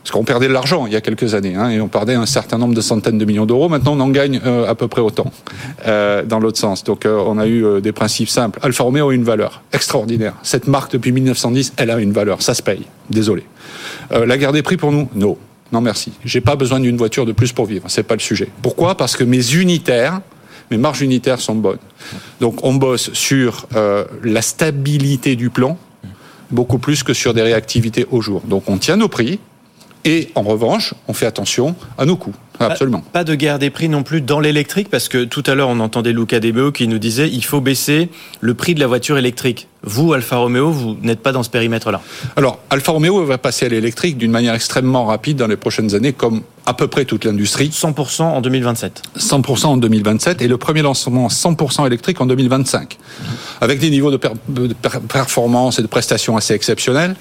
Parce 0.06 0.12
qu'on 0.12 0.22
perdait 0.22 0.46
de 0.46 0.52
l'argent 0.52 0.86
il 0.86 0.92
y 0.92 0.96
a 0.96 1.00
quelques 1.00 1.34
années, 1.34 1.56
hein, 1.56 1.68
et 1.68 1.80
on 1.80 1.88
perdait 1.88 2.14
un 2.14 2.26
certain 2.26 2.58
nombre 2.58 2.74
de 2.74 2.80
centaines 2.80 3.18
de 3.18 3.24
millions 3.24 3.44
d'euros. 3.44 3.68
Maintenant, 3.68 3.94
on 3.96 3.98
en 3.98 4.08
gagne 4.08 4.40
euh, 4.46 4.64
à 4.70 4.76
peu 4.76 4.86
près 4.86 5.00
autant, 5.00 5.32
euh, 5.84 6.22
dans 6.22 6.38
l'autre 6.38 6.60
sens. 6.60 6.84
Donc, 6.84 7.04
euh, 7.04 7.20
on 7.26 7.38
a 7.38 7.48
eu 7.48 7.80
des 7.80 7.90
principes 7.90 8.28
simples. 8.28 8.60
Alfa 8.62 8.84
Romeo 8.84 9.10
a 9.10 9.14
une 9.14 9.24
valeur 9.24 9.62
extraordinaire. 9.72 10.34
Cette 10.44 10.68
marque, 10.68 10.92
depuis 10.92 11.10
1910, 11.10 11.72
elle 11.76 11.90
a 11.90 11.98
une 11.98 12.12
valeur. 12.12 12.40
Ça 12.40 12.54
se 12.54 12.62
paye. 12.62 12.82
Désolé. 13.10 13.42
La 14.12 14.38
guerre 14.38 14.52
des 14.52 14.62
prix 14.62 14.76
pour 14.76 14.92
nous 14.92 15.08
Non. 15.16 15.36
Non, 15.72 15.80
merci. 15.80 16.12
J'ai 16.24 16.40
pas 16.40 16.54
besoin 16.54 16.78
d'une 16.78 16.96
voiture 16.96 17.26
de 17.26 17.32
plus 17.32 17.52
pour 17.52 17.66
vivre. 17.66 17.86
C'est 17.88 18.04
pas 18.04 18.14
le 18.14 18.20
sujet. 18.20 18.48
Pourquoi? 18.62 18.96
Parce 18.96 19.16
que 19.16 19.24
mes 19.24 19.54
unitaires, 19.54 20.20
mes 20.70 20.76
marges 20.76 21.00
unitaires 21.02 21.40
sont 21.40 21.56
bonnes. 21.56 21.78
Donc, 22.40 22.60
on 22.62 22.74
bosse 22.74 23.12
sur 23.12 23.66
euh, 23.74 24.04
la 24.22 24.42
stabilité 24.42 25.34
du 25.34 25.50
plan, 25.50 25.76
beaucoup 26.52 26.78
plus 26.78 27.02
que 27.02 27.12
sur 27.12 27.34
des 27.34 27.42
réactivités 27.42 28.06
au 28.12 28.20
jour. 28.20 28.42
Donc, 28.46 28.68
on 28.68 28.78
tient 28.78 28.96
nos 28.96 29.08
prix. 29.08 29.40
Et 30.06 30.30
en 30.36 30.42
revanche, 30.42 30.94
on 31.08 31.12
fait 31.12 31.26
attention 31.26 31.74
à 31.98 32.06
nos 32.06 32.16
coûts. 32.16 32.34
Absolument. 32.60 33.00
Pas, 33.00 33.20
pas 33.20 33.24
de 33.24 33.34
guerre 33.34 33.58
des 33.58 33.70
prix 33.70 33.88
non 33.88 34.04
plus 34.04 34.20
dans 34.20 34.40
l'électrique, 34.40 34.88
parce 34.88 35.08
que 35.08 35.24
tout 35.24 35.42
à 35.46 35.54
l'heure, 35.54 35.68
on 35.68 35.80
entendait 35.80 36.12
Luca 36.12 36.40
Debeo 36.40 36.70
qui 36.70 36.86
nous 36.86 36.98
disait 36.98 37.28
il 37.28 37.44
faut 37.44 37.60
baisser 37.60 38.08
le 38.40 38.54
prix 38.54 38.74
de 38.74 38.80
la 38.80 38.86
voiture 38.86 39.18
électrique. 39.18 39.68
Vous, 39.86 40.12
Alfa 40.12 40.36
Romeo, 40.36 40.70
vous 40.70 40.96
n'êtes 41.02 41.20
pas 41.20 41.32
dans 41.32 41.42
ce 41.44 41.50
périmètre-là. 41.50 42.00
Alors, 42.36 42.58
Alfa 42.70 42.92
Romeo 42.92 43.24
va 43.24 43.38
passer 43.38 43.66
à 43.66 43.68
l'électrique 43.68 44.18
d'une 44.18 44.32
manière 44.32 44.54
extrêmement 44.54 45.04
rapide 45.06 45.36
dans 45.36 45.46
les 45.46 45.56
prochaines 45.56 45.94
années, 45.94 46.12
comme 46.12 46.42
à 46.68 46.74
peu 46.74 46.88
près 46.88 47.04
toute 47.04 47.24
l'industrie. 47.24 47.68
100% 47.68 48.22
en 48.22 48.40
2027. 48.40 49.02
100% 49.16 49.66
en 49.66 49.76
2027 49.76 50.42
et 50.42 50.48
le 50.48 50.56
premier 50.56 50.82
lancement 50.82 51.28
100% 51.28 51.86
électrique 51.86 52.20
en 52.20 52.26
2025. 52.26 52.98
Avec 53.60 53.78
des 53.78 53.90
niveaux 53.90 54.10
de, 54.10 54.16
per- 54.16 54.30
de 54.48 54.74
per- 54.74 54.98
performance 55.08 55.78
et 55.78 55.82
de 55.82 55.86
prestations 55.86 56.36
assez 56.36 56.52
exceptionnels. 56.54 57.14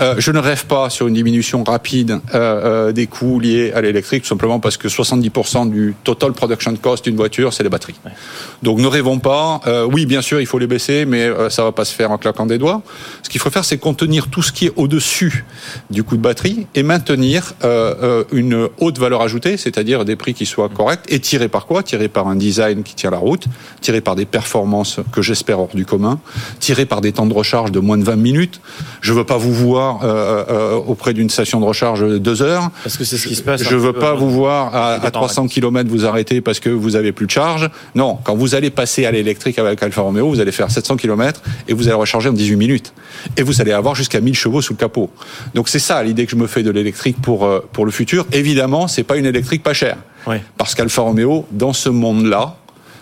Euh, 0.00 0.16
je 0.18 0.32
ne 0.32 0.40
rêve 0.40 0.66
pas 0.66 0.90
sur 0.90 1.06
une 1.06 1.14
diminution 1.14 1.62
rapide 1.62 2.18
euh, 2.34 2.88
euh, 2.88 2.92
des 2.92 3.06
coûts 3.06 3.38
liés 3.38 3.70
à 3.72 3.80
l'électrique, 3.80 4.22
tout 4.24 4.28
simplement 4.30 4.58
parce 4.58 4.76
que 4.76 4.88
70% 4.88 5.70
du 5.70 5.94
total 6.02 6.32
production 6.32 6.74
cost 6.74 7.04
d'une 7.04 7.16
voiture, 7.16 7.52
c'est 7.52 7.62
les 7.62 7.68
batteries. 7.68 7.94
Donc 8.64 8.78
ne 8.80 8.86
rêvons 8.88 9.20
pas. 9.20 9.60
Oui, 9.92 10.06
bien 10.06 10.22
sûr, 10.22 10.40
il 10.40 10.46
faut 10.46 10.58
les 10.58 10.66
baisser, 10.66 11.04
mais 11.06 11.30
ça 11.50 11.62
va 11.62 11.70
pas 11.70 11.84
se 11.92 11.96
faire 11.96 12.10
en 12.10 12.18
claquant 12.18 12.46
des 12.46 12.58
doigts. 12.58 12.82
Ce 13.22 13.28
qu'il 13.28 13.40
faut 13.40 13.50
faire, 13.50 13.64
c'est 13.64 13.78
contenir 13.78 14.28
tout 14.28 14.42
ce 14.42 14.52
qui 14.52 14.66
est 14.66 14.72
au-dessus 14.76 15.44
du 15.90 16.02
coût 16.02 16.16
de 16.16 16.22
batterie 16.22 16.66
et 16.74 16.82
maintenir 16.82 17.52
euh, 17.64 17.94
euh, 18.02 18.24
une 18.32 18.68
haute 18.78 18.98
valeur 18.98 19.22
ajoutée, 19.22 19.56
c'est-à-dire 19.56 20.04
des 20.04 20.16
prix 20.16 20.34
qui 20.34 20.46
soient 20.46 20.68
corrects. 20.68 21.04
Et 21.08 21.20
tirés 21.20 21.48
par 21.48 21.66
quoi? 21.66 21.82
Tirés 21.82 22.08
par 22.08 22.26
un 22.28 22.36
design 22.36 22.82
qui 22.82 22.94
tient 22.94 23.10
la 23.10 23.18
route, 23.18 23.44
tirés 23.80 24.00
par 24.00 24.16
des 24.16 24.24
performances 24.24 25.00
que 25.12 25.22
j'espère 25.22 25.60
hors 25.60 25.74
du 25.74 25.84
commun, 25.84 26.18
tirés 26.58 26.86
par 26.86 27.00
des 27.00 27.12
temps 27.12 27.26
de 27.26 27.34
recharge 27.34 27.70
de 27.70 27.80
moins 27.80 27.98
de 27.98 28.04
20 28.04 28.16
minutes. 28.16 28.60
Je 29.00 29.12
veux 29.12 29.24
pas 29.24 29.36
vous 29.36 29.52
voir 29.52 30.04
euh, 30.04 30.44
euh, 30.48 30.74
auprès 30.74 31.12
d'une 31.12 31.30
station 31.30 31.60
de 31.60 31.64
recharge 31.64 32.00
de 32.00 32.18
deux 32.18 32.42
heures. 32.42 32.70
Parce 32.82 32.96
que 32.96 33.04
c'est 33.04 33.18
ce 33.18 33.28
qui 33.28 33.36
se 33.36 33.42
passe. 33.42 33.62
Je 33.62 33.76
veux 33.76 33.92
pas 33.92 34.14
vous 34.14 34.30
voir 34.30 34.74
à, 34.74 34.94
à 34.94 35.10
300 35.10 35.48
km 35.48 35.90
vous 35.90 36.06
arrêter 36.06 36.40
parce 36.40 36.60
que 36.60 36.70
vous 36.70 36.96
avez 36.96 37.12
plus 37.12 37.26
de 37.26 37.30
charge. 37.30 37.70
Non, 37.94 38.18
quand 38.24 38.34
vous 38.34 38.54
allez 38.54 38.70
passer 38.70 39.04
à 39.04 39.10
l'électrique 39.10 39.58
avec 39.58 39.82
Alfa 39.82 40.02
Romeo, 40.02 40.28
vous 40.28 40.40
allez 40.40 40.52
faire 40.52 40.70
700 40.70 40.96
km 40.96 41.42
et 41.68 41.74
vous 41.74 41.81
allez 41.88 41.96
recharger 41.96 42.28
en 42.28 42.32
18 42.32 42.56
minutes. 42.56 42.92
Et 43.36 43.42
vous 43.42 43.60
allez 43.60 43.72
avoir 43.72 43.94
jusqu'à 43.94 44.20
1000 44.20 44.34
chevaux 44.34 44.60
sous 44.60 44.72
le 44.72 44.78
capot. 44.78 45.10
Donc 45.54 45.68
c'est 45.68 45.78
ça 45.78 46.02
l'idée 46.02 46.24
que 46.24 46.32
je 46.32 46.36
me 46.36 46.46
fais 46.46 46.62
de 46.62 46.70
l'électrique 46.70 47.20
pour 47.20 47.44
euh, 47.44 47.60
pour 47.72 47.84
le 47.84 47.90
futur. 47.90 48.26
Évidemment, 48.32 48.88
c'est 48.88 49.04
pas 49.04 49.16
une 49.16 49.26
électrique 49.26 49.62
pas 49.62 49.74
chère. 49.74 49.96
Parce 50.56 50.74
qu'Alfa 50.74 51.02
Romeo, 51.02 51.46
dans 51.50 51.72
ce 51.72 51.88
monde-là, 51.88 52.56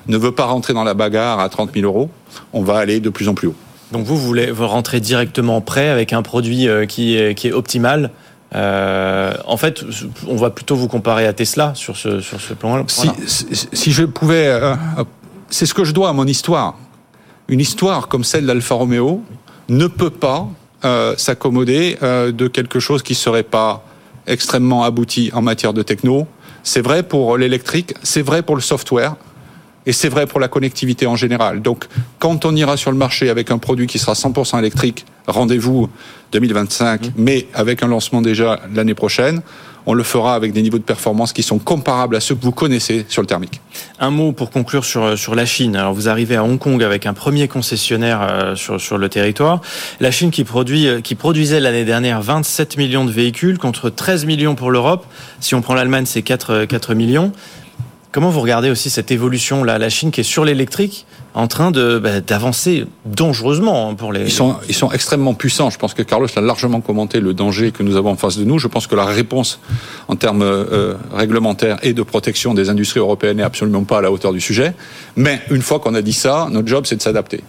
ne 0.08 0.16
veut 0.16 0.32
pas 0.32 0.46
rentrer 0.46 0.72
dans 0.72 0.84
la 0.84 0.94
bagarre 0.94 1.38
à 1.38 1.48
30 1.48 1.74
000 1.74 1.84
euros. 1.84 2.10
On 2.52 2.62
va 2.62 2.78
aller 2.78 3.00
de 3.00 3.10
plus 3.10 3.28
en 3.28 3.34
plus 3.34 3.48
haut. 3.48 3.54
Donc 3.92 4.06
vous, 4.06 4.16
vous 4.16 4.26
voulez 4.26 4.50
vous 4.50 4.66
rentrer 4.66 5.00
directement 5.00 5.60
prêt 5.60 5.88
avec 5.88 6.12
un 6.12 6.22
produit 6.22 6.66
euh, 6.66 6.86
qui 6.86 7.16
est, 7.16 7.34
qui 7.34 7.48
est 7.48 7.52
optimal 7.52 8.10
euh, 8.54 9.32
en 9.46 9.56
fait, 9.56 9.84
on 10.26 10.36
va 10.36 10.50
plutôt 10.50 10.74
vous 10.76 10.88
comparer 10.88 11.26
à 11.26 11.32
Tesla 11.32 11.72
sur 11.74 11.96
ce, 11.96 12.20
sur 12.20 12.40
ce 12.40 12.54
plan-là. 12.54 12.84
Si, 12.88 13.08
si, 13.26 13.68
si, 13.72 13.92
je 13.92 14.04
pouvais... 14.04 14.48
Euh, 14.48 14.74
c'est 15.50 15.66
ce 15.66 15.74
que 15.74 15.84
je 15.84 15.92
dois 15.92 16.08
à 16.08 16.12
mon 16.12 16.26
histoire. 16.26 16.76
Une 17.50 17.58
histoire 17.58 18.06
comme 18.06 18.22
celle 18.22 18.46
d'Alfa 18.46 18.76
Romeo 18.76 19.24
ne 19.68 19.88
peut 19.88 20.10
pas 20.10 20.48
euh, 20.84 21.16
s'accommoder 21.16 21.98
euh, 22.00 22.30
de 22.30 22.46
quelque 22.46 22.78
chose 22.78 23.02
qui 23.02 23.16
serait 23.16 23.42
pas 23.42 23.84
extrêmement 24.28 24.84
abouti 24.84 25.32
en 25.34 25.42
matière 25.42 25.72
de 25.72 25.82
techno. 25.82 26.28
C'est 26.62 26.80
vrai 26.80 27.02
pour 27.02 27.36
l'électrique, 27.36 27.94
c'est 28.04 28.22
vrai 28.22 28.42
pour 28.42 28.54
le 28.54 28.60
software, 28.60 29.16
et 29.84 29.92
c'est 29.92 30.08
vrai 30.08 30.28
pour 30.28 30.38
la 30.38 30.46
connectivité 30.46 31.08
en 31.08 31.16
général. 31.16 31.60
Donc, 31.60 31.86
quand 32.20 32.44
on 32.44 32.54
ira 32.54 32.76
sur 32.76 32.92
le 32.92 32.96
marché 32.96 33.30
avec 33.30 33.50
un 33.50 33.58
produit 33.58 33.88
qui 33.88 33.98
sera 33.98 34.12
100% 34.12 34.60
électrique, 34.60 35.04
rendez-vous 35.26 35.88
2025, 36.30 37.14
mais 37.16 37.48
avec 37.52 37.82
un 37.82 37.88
lancement 37.88 38.22
déjà 38.22 38.60
l'année 38.72 38.94
prochaine, 38.94 39.42
on 39.86 39.94
le 39.94 40.02
fera 40.02 40.34
avec 40.34 40.52
des 40.52 40.62
niveaux 40.62 40.78
de 40.78 40.84
performance 40.84 41.32
qui 41.32 41.42
sont 41.42 41.58
comparables 41.58 42.16
à 42.16 42.20
ceux 42.20 42.34
que 42.34 42.42
vous 42.42 42.52
connaissez 42.52 43.04
sur 43.08 43.22
le 43.22 43.26
thermique. 43.26 43.60
Un 43.98 44.10
mot 44.10 44.32
pour 44.32 44.50
conclure 44.50 44.84
sur, 44.84 45.18
sur 45.18 45.34
la 45.34 45.46
Chine. 45.46 45.76
Alors 45.76 45.94
vous 45.94 46.08
arrivez 46.08 46.36
à 46.36 46.44
Hong 46.44 46.58
Kong 46.58 46.82
avec 46.82 47.06
un 47.06 47.14
premier 47.14 47.48
concessionnaire 47.48 48.20
euh, 48.22 48.56
sur, 48.56 48.80
sur 48.80 48.98
le 48.98 49.08
territoire. 49.08 49.60
La 50.00 50.10
Chine 50.10 50.30
qui, 50.30 50.44
produit, 50.44 51.02
qui 51.02 51.14
produisait 51.14 51.60
l'année 51.60 51.84
dernière 51.84 52.20
27 52.22 52.76
millions 52.76 53.04
de 53.04 53.10
véhicules 53.10 53.58
contre 53.58 53.90
13 53.90 54.24
millions 54.26 54.54
pour 54.54 54.70
l'Europe. 54.70 55.06
Si 55.40 55.54
on 55.54 55.62
prend 55.62 55.74
l'Allemagne, 55.74 56.06
c'est 56.06 56.22
4, 56.22 56.64
4 56.64 56.94
millions. 56.94 57.32
Comment 58.12 58.30
vous 58.30 58.40
regardez 58.40 58.70
aussi 58.70 58.90
cette 58.90 59.12
évolution 59.12 59.62
là, 59.62 59.78
la 59.78 59.88
Chine 59.88 60.10
qui 60.10 60.22
est 60.22 60.24
sur 60.24 60.44
l'électrique, 60.44 61.06
en 61.34 61.46
train 61.46 61.70
de 61.70 62.00
bah, 62.02 62.20
d'avancer 62.20 62.86
dangereusement 63.04 63.94
pour 63.94 64.12
les. 64.12 64.22
Ils 64.22 64.32
sont 64.32 64.56
ils 64.68 64.74
sont 64.74 64.90
extrêmement 64.90 65.32
puissants. 65.34 65.70
Je 65.70 65.78
pense 65.78 65.94
que 65.94 66.02
Carlos 66.02 66.26
l'a 66.34 66.42
largement 66.42 66.80
commenté 66.80 67.20
le 67.20 67.34
danger 67.34 67.70
que 67.70 67.84
nous 67.84 67.94
avons 67.94 68.10
en 68.10 68.16
face 68.16 68.36
de 68.36 68.42
nous. 68.42 68.58
Je 68.58 68.66
pense 68.66 68.88
que 68.88 68.96
la 68.96 69.04
réponse 69.04 69.60
en 70.08 70.16
termes 70.16 70.42
euh, 70.42 70.94
réglementaires 71.12 71.78
et 71.84 71.92
de 71.92 72.02
protection 72.02 72.52
des 72.52 72.68
industries 72.68 72.98
européennes 72.98 73.36
n'est 73.36 73.44
absolument 73.44 73.84
pas 73.84 73.98
à 73.98 74.00
la 74.00 74.10
hauteur 74.10 74.32
du 74.32 74.40
sujet. 74.40 74.74
Mais 75.14 75.40
une 75.48 75.62
fois 75.62 75.78
qu'on 75.78 75.94
a 75.94 76.02
dit 76.02 76.12
ça, 76.12 76.48
notre 76.50 76.66
job 76.66 76.86
c'est 76.86 76.96
de 76.96 77.02
s'adapter. 77.02 77.44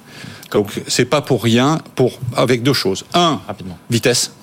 Donc 0.52 0.68
c'est 0.88 1.06
pas 1.06 1.22
pour 1.22 1.44
rien, 1.44 1.80
pour 1.96 2.20
avec 2.36 2.62
deux 2.62 2.74
choses. 2.74 3.04
Un, 3.16 3.40
Rapidement. 3.48 3.80
vitesse 3.90 4.34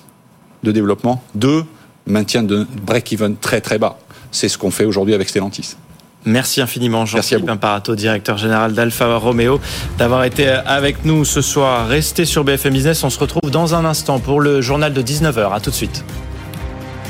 de 0.63 0.73
développement. 0.73 1.23
Deux, 1.33 1.63
maintien 2.07 2.43
de 2.43 2.67
break-even 2.85 3.37
très 3.37 3.61
très 3.61 3.77
bas. 3.77 3.97
C'est 4.31 4.49
ce 4.49 4.57
qu'on 4.57 4.71
fait 4.71 4.83
aujourd'hui 4.83 5.13
avec 5.13 5.29
Stellantis. 5.29 5.75
Merci 6.25 6.61
infiniment 6.61 7.05
Jean-Philippe 7.05 7.49
Imparato, 7.49 7.95
directeur 7.95 8.37
général 8.37 8.73
d'Alfa 8.73 9.15
Romeo, 9.15 9.59
d'avoir 9.97 10.23
été 10.25 10.47
avec 10.47 11.05
nous 11.05 11.23
ce 11.23 11.41
soir. 11.41 11.87
Restez 11.87 12.25
sur 12.25 12.43
BFM 12.43 12.73
Business, 12.73 13.03
on 13.03 13.09
se 13.09 13.19
retrouve 13.19 13.49
dans 13.49 13.73
un 13.75 13.85
instant 13.85 14.19
pour 14.19 14.41
le 14.41 14.61
journal 14.61 14.93
de 14.93 15.01
19h. 15.01 15.53
À 15.53 15.59
tout 15.59 15.69
de 15.69 15.75
suite. 15.75 16.03